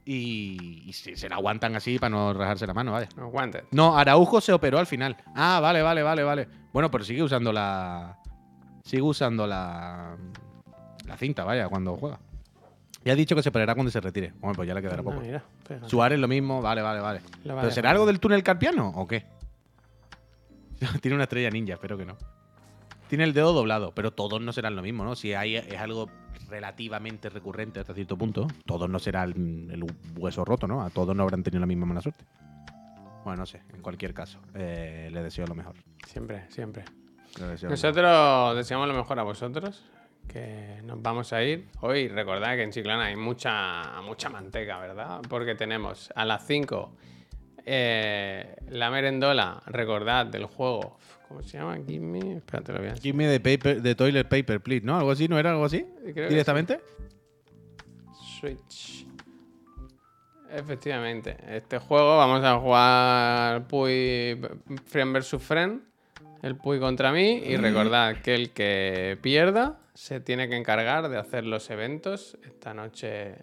y, 0.06 0.84
y 0.86 0.94
se, 0.94 1.16
se 1.18 1.28
la 1.30 1.36
aguantan 1.36 1.76
así 1.76 2.00
para 2.00 2.10
no 2.10 2.34
rajarse 2.34 2.66
la 2.66 2.74
mano, 2.74 2.94
vaya. 2.94 3.10
No, 3.18 3.28
wanted. 3.28 3.64
No, 3.72 3.98
Araujo 3.98 4.40
se 4.42 4.54
operó 4.54 4.80
al 4.80 4.88
final. 4.88 5.18
Ah, 5.36 5.60
vale, 5.62 5.82
vale, 5.82 6.02
vale, 6.04 6.24
vale. 6.24 6.48
Bueno, 6.72 6.90
pero 6.90 7.04
sigue 7.04 7.24
usando 7.24 7.52
la. 7.52 8.18
Sigue 8.84 9.02
usando 9.02 9.46
la. 9.46 10.16
La 11.06 11.18
cinta, 11.18 11.44
vaya, 11.44 11.68
cuando 11.70 11.96
juega. 11.98 12.20
Ya 13.04 13.14
ha 13.14 13.16
dicho 13.16 13.36
que 13.36 13.44
se 13.44 13.50
operará 13.50 13.74
cuando 13.74 13.92
se 13.92 14.00
retire. 14.02 14.34
Bueno, 14.40 14.56
pues 14.56 14.68
ya 14.68 14.74
le 14.74 14.82
quedará 14.82 15.00
Ah, 15.02 15.04
poco. 15.04 15.20
mira. 15.22 15.44
Suárez 15.88 16.20
lo 16.20 16.28
mismo, 16.28 16.62
vale, 16.62 16.82
vale, 16.82 17.00
vale. 17.00 17.22
¿Pero 17.44 17.72
será 17.72 17.92
algo 17.92 18.06
del 18.06 18.20
túnel 18.20 18.44
carpiano 18.44 18.90
o 18.96 19.08
qué? 19.08 19.26
Tiene 21.02 21.16
una 21.16 21.24
estrella 21.24 21.50
ninja, 21.50 21.74
espero 21.74 21.98
que 21.98 22.06
no. 22.06 22.18
Tiene 23.08 23.24
el 23.24 23.34
dedo 23.34 23.54
doblado, 23.54 23.94
pero 23.94 24.12
todos 24.12 24.42
no 24.42 24.52
serán 24.52 24.76
lo 24.76 24.82
mismo, 24.82 25.06
¿no? 25.06 25.16
Si 25.16 25.34
hay, 25.34 25.56
es 25.56 25.80
algo 25.80 26.10
relativamente 26.50 27.30
recurrente 27.30 27.80
hasta 27.80 27.94
cierto 27.94 28.18
punto, 28.18 28.48
todos 28.66 28.90
no 28.90 29.00
será 29.00 29.24
el, 29.24 29.70
el 29.72 29.86
hueso 30.18 30.46
roto, 30.46 30.68
¿no? 30.68 30.84
A 30.84 30.90
todos 30.90 31.16
no 31.16 31.24
habrán 31.24 31.44
tenido 31.44 31.60
la 31.60 31.66
misma 31.68 31.86
mala 31.86 32.02
suerte. 32.02 32.26
Bueno, 33.24 33.42
no 33.42 33.46
sé, 33.46 33.62
en 33.74 33.82
cualquier 33.82 34.14
caso, 34.14 34.40
eh, 34.54 35.10
le 35.12 35.22
deseo 35.22 35.46
lo 35.46 35.54
mejor. 35.56 35.76
Siempre, 36.06 36.50
siempre. 36.50 36.86
Nosotros 37.64 38.56
deseamos 38.56 38.88
lo 38.88 38.94
mejor 38.94 39.20
a 39.20 39.24
vosotros, 39.24 39.84
que 40.28 40.82
nos 40.84 41.02
vamos 41.02 41.34
a 41.34 41.44
ir. 41.44 41.68
Hoy 41.82 42.08
recordad 42.08 42.56
que 42.56 42.64
en 42.64 42.72
Chiclana 42.72 43.06
hay 43.06 43.16
mucha, 43.16 44.02
mucha 44.02 44.30
manteca, 44.30 44.80
¿verdad? 44.80 45.22
Porque 45.30 45.56
tenemos 45.56 46.10
a 46.16 46.26
las 46.26 46.48
5 46.48 46.92
la 47.68 48.90
merendola, 48.90 49.62
recordad, 49.66 50.26
del 50.26 50.46
juego. 50.46 50.98
¿Cómo 51.28 51.44
se 51.44 51.58
llama? 51.58 51.78
Give 51.86 52.00
me. 52.00 52.38
Espérate, 52.38 52.72
lo 52.72 52.80
voy 52.80 52.88
a. 52.88 52.96
Give 52.96 53.18
me 53.18 53.28
the, 53.28 53.40
paper, 53.40 53.82
the 53.82 53.96
toilet 53.96 54.28
paper, 54.28 54.62
please, 54.62 54.86
¿no? 54.86 54.98
¿Algo 54.98 55.12
así? 55.12 55.28
¿No 55.28 55.38
era 55.38 55.52
algo 55.52 55.66
así? 55.66 55.86
Creo 56.02 56.14
que 56.14 56.28
¿Directamente? 56.30 56.80
Switch. 58.40 59.06
Efectivamente, 60.50 61.36
este 61.50 61.78
juego 61.78 62.18
vamos 62.18 62.42
a 62.44 62.58
jugar 62.58 63.68
Puy 63.68 64.40
Friend 64.86 65.18
vs 65.18 65.36
Friend, 65.42 65.82
el 66.42 66.56
Puy 66.56 66.80
contra 66.80 67.12
mí, 67.12 67.42
y 67.46 67.58
recordad 67.58 68.22
que 68.22 68.34
el 68.34 68.52
que 68.52 69.18
pierda 69.22 69.82
se 69.94 70.22
tiene 70.22 70.48
que 70.48 70.56
encargar 70.56 71.10
de 71.10 71.18
hacer 71.18 71.44
los 71.44 71.70
eventos 71.70 72.38
esta 72.46 72.74
noche 72.74 73.36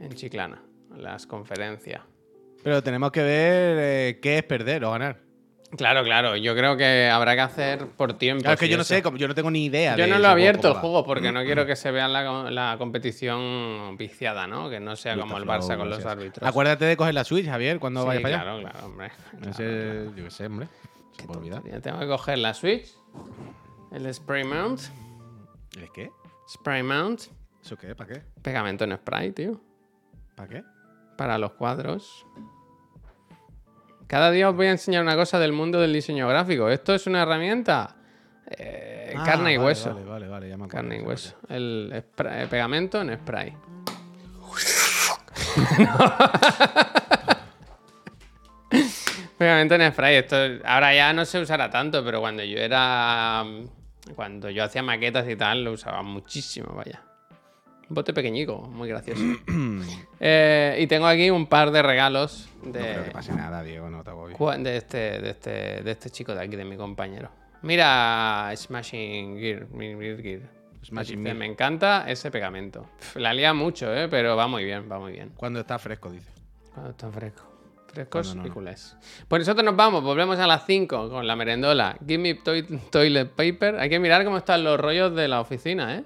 en 0.00 0.12
Chiclana, 0.14 0.62
las 0.96 1.26
conferencias. 1.26 2.00
Pero 2.62 2.82
tenemos 2.82 3.10
que 3.12 3.22
ver 3.22 3.76
eh, 3.80 4.18
qué 4.20 4.38
es 4.38 4.42
perder 4.44 4.84
o 4.84 4.90
ganar. 4.92 5.20
Claro, 5.76 6.02
claro, 6.02 6.34
yo 6.34 6.54
creo 6.56 6.78
que 6.78 7.10
habrá 7.10 7.34
que 7.34 7.42
hacer 7.42 7.86
por 7.88 8.16
tiempo. 8.16 8.40
Claro, 8.42 8.54
es 8.54 8.60
que 8.60 8.70
yo 8.70 8.78
no 8.78 8.84
sé, 8.84 9.02
yo 9.16 9.28
no 9.28 9.34
tengo 9.34 9.50
ni 9.50 9.66
idea. 9.66 9.96
Yo 9.96 10.04
de 10.04 10.10
no 10.10 10.18
lo 10.18 10.28
he 10.28 10.30
abierto 10.30 10.62
cómo 10.62 10.74
el 10.74 10.80
juego 10.80 11.04
porque 11.04 11.30
no 11.30 11.44
quiero 11.44 11.66
que 11.66 11.76
se 11.76 11.90
vea 11.90 12.08
la, 12.08 12.50
la 12.50 12.76
competición 12.78 13.94
viciada, 13.98 14.46
¿no? 14.46 14.70
Que 14.70 14.80
no 14.80 14.96
sea 14.96 15.18
como 15.18 15.36
el 15.36 15.44
Flow, 15.44 15.56
Barça 15.56 15.76
con 15.76 15.90
los 15.90 16.04
árbitros. 16.06 16.48
Acuérdate 16.48 16.86
de 16.86 16.96
coger 16.96 17.12
la 17.12 17.24
Switch, 17.24 17.44
Javier, 17.46 17.78
cuando 17.80 18.00
Sí, 18.00 18.06
vayas 18.06 18.22
para 18.22 18.34
allá. 18.36 18.44
claro, 18.44 18.60
claro, 18.62 18.86
hombre. 18.86 19.10
Claro, 19.30 19.50
Ese, 19.50 20.10
yo 20.16 20.24
qué 20.24 20.30
sé, 20.30 20.46
hombre. 20.46 20.68
Se 21.18 21.26
puede 21.26 21.38
olvidar. 21.40 21.62
Ya 21.70 21.80
tengo 21.80 21.98
que 21.98 22.06
coger 22.06 22.38
la 22.38 22.54
Switch, 22.54 22.88
el 23.92 24.14
Spray 24.14 24.44
Mount, 24.44 24.80
¿El 25.78 25.92
qué? 25.92 26.10
Spray 26.48 26.82
Mount, 26.82 27.20
¿Eso 27.62 27.76
qué? 27.76 27.94
¿Para 27.94 28.14
qué? 28.14 28.22
pegamento 28.40 28.84
en 28.84 28.96
spray, 28.96 29.32
tío, 29.32 29.60
¿Para 30.34 30.48
qué? 30.48 30.62
Para 31.18 31.36
los 31.36 31.52
cuadros. 31.52 32.24
Cada 34.06 34.30
día 34.30 34.48
os 34.48 34.56
voy 34.56 34.68
a 34.68 34.70
enseñar 34.70 35.02
una 35.02 35.16
cosa 35.16 35.38
del 35.38 35.52
mundo 35.52 35.78
del 35.80 35.92
diseño 35.92 36.26
gráfico. 36.28 36.70
Esto 36.70 36.94
es 36.94 37.06
una 37.06 37.20
herramienta 37.22 37.96
eh, 38.50 39.12
Ah, 39.16 39.22
carne 39.24 39.52
y 39.52 39.56
vale, 39.58 39.66
hueso. 39.66 39.92
Vale, 39.94 40.06
vale, 40.06 40.28
vale, 40.28 40.48
ya 40.48 40.56
me 40.56 40.64
acuerdo, 40.64 40.76
Carne 40.88 40.98
y 40.98 41.02
hueso. 41.02 41.36
El 41.48 41.92
spray- 41.92 42.44
eh, 42.44 42.46
pegamento 42.48 43.00
en 43.02 43.14
spray. 43.18 43.52
pegamento 49.38 49.74
en 49.74 49.92
spray. 49.92 50.16
Esto 50.16 50.36
ahora 50.64 50.94
ya 50.94 51.12
no 51.12 51.24
se 51.24 51.40
usará 51.40 51.70
tanto, 51.70 52.04
pero 52.04 52.20
cuando 52.20 52.42
yo 52.44 52.58
era. 52.58 53.44
Cuando 54.14 54.48
yo 54.48 54.64
hacía 54.64 54.82
maquetas 54.82 55.28
y 55.28 55.36
tal, 55.36 55.64
lo 55.64 55.72
usaba 55.72 56.02
muchísimo, 56.02 56.72
vaya. 56.74 57.02
Un 57.88 57.94
bote 57.94 58.12
pequeñico, 58.12 58.58
muy 58.60 58.88
gracioso. 58.88 59.22
Eh, 60.20 60.78
y 60.80 60.86
tengo 60.88 61.06
aquí 61.06 61.30
un 61.30 61.46
par 61.46 61.70
de 61.70 61.80
regalos 61.80 62.48
de, 62.62 62.80
No 62.80 62.84
creo 62.86 63.04
que 63.04 63.10
pase 63.12 63.32
nada, 63.32 63.62
Diego, 63.62 63.88
no 63.88 64.02
te. 64.02 64.10
Cu- 64.10 64.50
De 64.50 64.76
este, 64.76 65.20
de, 65.20 65.30
este, 65.30 65.50
de 65.82 65.90
este 65.92 66.10
chico 66.10 66.34
de 66.34 66.42
aquí, 66.42 66.56
de 66.56 66.64
mi 66.64 66.76
compañero. 66.76 67.30
Mira 67.62 68.50
Smashing 68.56 69.38
Gear. 69.38 69.68
mi 69.70 69.94
Gear. 70.20 70.40
Smashing 70.84 71.22
Dice, 71.22 71.34
Me. 71.34 71.46
Encanta 71.46 72.04
ese 72.10 72.32
pegamento. 72.32 72.86
La 73.14 73.32
lía 73.32 73.54
mucho, 73.54 73.94
¿eh? 73.94 74.08
pero 74.08 74.34
va 74.36 74.48
muy 74.48 74.64
bien, 74.64 74.90
va 74.90 74.98
muy 74.98 75.12
bien. 75.12 75.30
Cuando 75.36 75.60
está 75.60 75.78
fresco, 75.78 76.10
dice. 76.10 76.30
Cuando 76.74 76.90
está 76.90 77.08
fresco. 77.10 77.44
Frescos 77.92 78.26
Cuando 78.26 78.42
no, 78.42 78.46
y 78.46 78.48
no. 78.48 78.54
culés. 78.54 78.96
Pues 79.28 79.40
nosotros 79.40 79.64
nos 79.64 79.76
vamos, 79.76 80.02
volvemos 80.02 80.38
a 80.40 80.46
las 80.48 80.66
5 80.66 81.10
con 81.10 81.26
la 81.28 81.36
merendola. 81.36 81.96
Give 82.06 82.18
me 82.18 82.34
toi- 82.42 82.80
toilet 82.90 83.30
paper. 83.30 83.76
Hay 83.78 83.88
que 83.88 84.00
mirar 84.00 84.24
cómo 84.24 84.36
están 84.38 84.64
los 84.64 84.78
rollos 84.80 85.14
de 85.14 85.28
la 85.28 85.40
oficina, 85.40 85.94
¿eh? 85.96 86.04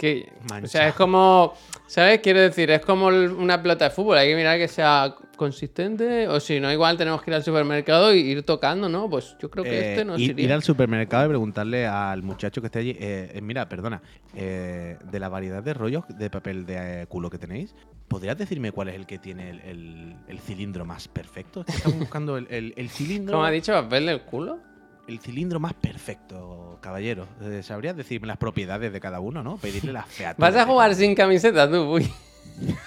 Que, 0.00 0.32
o 0.62 0.66
sea, 0.66 0.88
es 0.88 0.94
como, 0.94 1.52
¿sabes? 1.86 2.20
Quiero 2.20 2.40
decir, 2.40 2.70
es 2.70 2.80
como 2.80 3.08
una 3.08 3.60
pelota 3.60 3.84
de 3.84 3.90
fútbol. 3.90 4.16
Hay 4.16 4.30
que 4.30 4.34
mirar 4.36 4.56
que 4.56 4.66
sea 4.66 5.14
consistente. 5.36 6.26
O 6.26 6.40
si 6.40 6.58
no, 6.58 6.72
igual 6.72 6.96
tenemos 6.96 7.20
que 7.20 7.30
ir 7.30 7.34
al 7.34 7.44
supermercado 7.44 8.14
y 8.14 8.20
ir 8.20 8.42
tocando, 8.42 8.88
¿no? 8.88 9.10
Pues 9.10 9.36
yo 9.38 9.50
creo 9.50 9.62
que 9.62 9.78
Eh, 9.78 9.90
este 9.90 10.04
no 10.06 10.16
ir, 10.16 10.30
iría. 10.30 10.44
ir 10.46 10.52
al 10.54 10.62
supermercado 10.62 11.26
y 11.26 11.28
preguntarle 11.28 11.86
al 11.86 12.22
muchacho 12.22 12.62
que 12.62 12.68
esté 12.68 12.78
allí. 12.78 12.96
eh, 12.98 13.32
eh, 13.34 13.40
mira, 13.42 13.68
perdona, 13.68 14.00
eh, 14.34 14.96
de 15.04 15.20
la 15.20 15.28
variedad 15.28 15.62
de 15.62 15.74
rollos 15.74 16.04
de 16.08 16.30
papel 16.30 16.64
de 16.64 17.02
eh, 17.02 17.06
culo 17.06 17.28
que 17.28 17.36
tenéis, 17.36 17.74
¿podrías 18.08 18.38
decirme 18.38 18.72
cuál 18.72 18.88
es 18.88 18.94
el 18.94 19.04
que 19.06 19.18
tiene 19.18 19.50
el, 19.50 19.60
el- 19.60 20.16
el 20.28 20.38
cilindro 20.40 20.86
más 20.86 21.08
perfecto? 21.08 21.60
Es 21.60 21.66
que 21.66 21.72
estamos 21.72 21.98
buscando 21.98 22.38
el 22.38 22.48
cilindro. 22.90 23.32
¿Cómo 23.34 23.44
ha 23.44 23.50
dicho? 23.50 23.72
¿Papel 23.74 24.06
del 24.06 24.22
culo? 24.22 24.60
El 25.10 25.18
cilindro 25.18 25.58
más 25.58 25.74
perfecto, 25.74 26.78
caballero. 26.80 27.26
Eh, 27.42 27.64
¿Sabrías 27.64 27.96
decirme 27.96 28.28
las 28.28 28.36
propiedades 28.36 28.92
de 28.92 29.00
cada 29.00 29.18
uno, 29.18 29.42
no? 29.42 29.56
Pedirle 29.56 29.92
las 29.92 30.06
featuras. 30.08 30.54
¿Vas 30.54 30.62
a 30.62 30.64
jugar 30.64 30.94
sin 30.94 31.16
camiseta 31.16 31.68
tú? 31.68 31.94
Uy. 31.94 32.08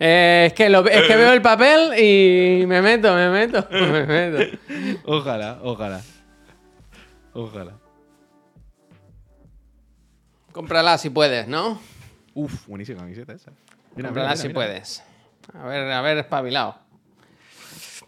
Eh, 0.00 0.44
es, 0.46 0.54
que 0.54 0.70
lo- 0.70 0.88
es 0.88 1.02
que 1.06 1.14
veo 1.14 1.34
el 1.34 1.42
papel 1.42 1.92
y 2.02 2.64
me 2.64 2.80
meto, 2.80 3.14
me 3.14 3.28
meto, 3.28 3.68
me 3.70 4.06
meto. 4.06 4.58
Ojalá, 5.04 5.58
ojalá. 5.62 6.00
Ojalá. 7.34 7.72
Cómprala 10.52 10.96
si 10.96 11.10
puedes, 11.10 11.46
¿no? 11.48 11.78
Uf, 12.32 12.66
buenísima 12.66 13.00
camiseta 13.00 13.34
esa. 13.34 13.50
Mira, 13.94 14.08
Cómprala 14.08 14.30
mira, 14.30 14.36
si 14.40 14.48
puedes. 14.48 15.02
A 15.52 15.66
ver, 15.66 15.92
a 15.92 16.00
ver, 16.00 16.16
espabilado. 16.16 16.78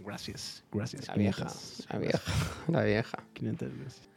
Gracias, 0.08 0.64
gracias. 0.72 1.06
La 1.06 1.14
vieja, 1.14 1.44
500, 1.44 1.86
la 1.92 1.98
vieja, 1.98 2.32
la 2.68 2.82
vieja. 2.82 3.18
500, 3.34 3.68
gracias. 3.78 4.08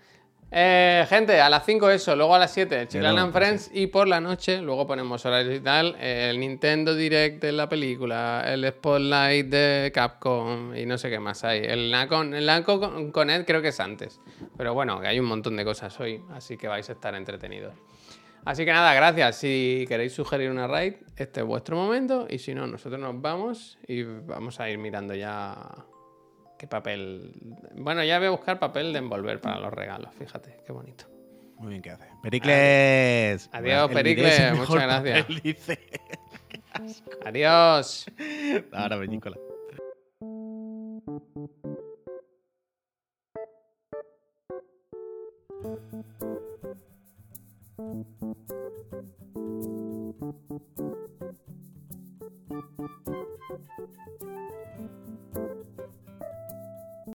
Eh, 0.53 1.05
gente, 1.09 1.39
a 1.39 1.49
las 1.49 1.65
5 1.65 1.89
eso, 1.91 2.13
luego 2.15 2.35
a 2.35 2.39
las 2.39 2.51
7 2.51 2.87
Chiclana 2.87 3.11
luego, 3.11 3.25
and 3.25 3.33
Friends 3.33 3.71
y 3.73 3.87
por 3.87 4.07
la 4.07 4.19
noche, 4.19 4.61
luego 4.61 4.85
ponemos 4.85 5.25
horarios 5.25 5.55
y 5.55 5.59
tal, 5.61 5.95
el 5.95 6.39
Nintendo 6.39 6.93
Direct 6.93 7.41
de 7.41 7.53
la 7.53 7.69
película, 7.69 8.43
el 8.45 8.67
Spotlight 8.67 9.47
de 9.47 9.91
Capcom 9.93 10.75
y 10.75 10.85
no 10.85 10.97
sé 10.97 11.09
qué 11.09 11.19
más 11.19 11.45
hay. 11.45 11.61
El 11.63 11.89
Nacon, 11.89 12.33
el 12.33 12.45
Nacon 12.45 13.11
Connect 13.11 13.47
creo 13.47 13.61
que 13.61 13.69
es 13.69 13.79
antes, 13.79 14.19
pero 14.57 14.73
bueno, 14.73 14.99
que 14.99 15.07
hay 15.07 15.19
un 15.19 15.25
montón 15.25 15.55
de 15.55 15.63
cosas 15.63 15.97
hoy, 16.01 16.21
así 16.33 16.57
que 16.57 16.67
vais 16.67 16.89
a 16.89 16.93
estar 16.93 17.15
entretenidos. 17.15 17.73
Así 18.45 18.65
que 18.65 18.71
nada, 18.71 18.93
gracias. 18.93 19.37
Si 19.37 19.85
queréis 19.87 20.13
sugerir 20.13 20.49
una 20.49 20.67
raid, 20.67 20.95
este 21.15 21.41
es 21.41 21.45
vuestro 21.45 21.75
momento 21.75 22.27
y 22.29 22.39
si 22.39 22.53
no, 22.53 22.67
nosotros 22.67 22.99
nos 22.99 23.21
vamos 23.21 23.77
y 23.87 24.03
vamos 24.03 24.59
a 24.59 24.69
ir 24.69 24.77
mirando 24.77 25.13
ya 25.13 25.55
qué 26.57 26.67
papel... 26.67 27.33
Bueno, 27.75 28.03
ya 28.03 28.17
voy 28.17 28.27
a 28.27 28.31
buscar 28.31 28.59
papel 28.59 28.93
de 28.93 28.99
envolver 28.99 29.39
para 29.39 29.59
los 29.59 29.71
regalos, 29.73 30.13
fíjate, 30.15 30.57
qué 30.65 30.71
bonito. 30.71 31.05
Muy 31.57 31.69
bien, 31.69 31.81
¿qué 31.83 31.91
hace? 31.91 32.07
Pericles. 32.23 33.49
Adiós, 33.51 33.91
Pericles, 33.91 34.57
muchas 34.57 34.81
gracias. 34.83 35.27
dice. 35.43 35.79
Adiós. 37.25 38.05
Ahora, 38.71 38.97
Beñícola. 38.97 39.37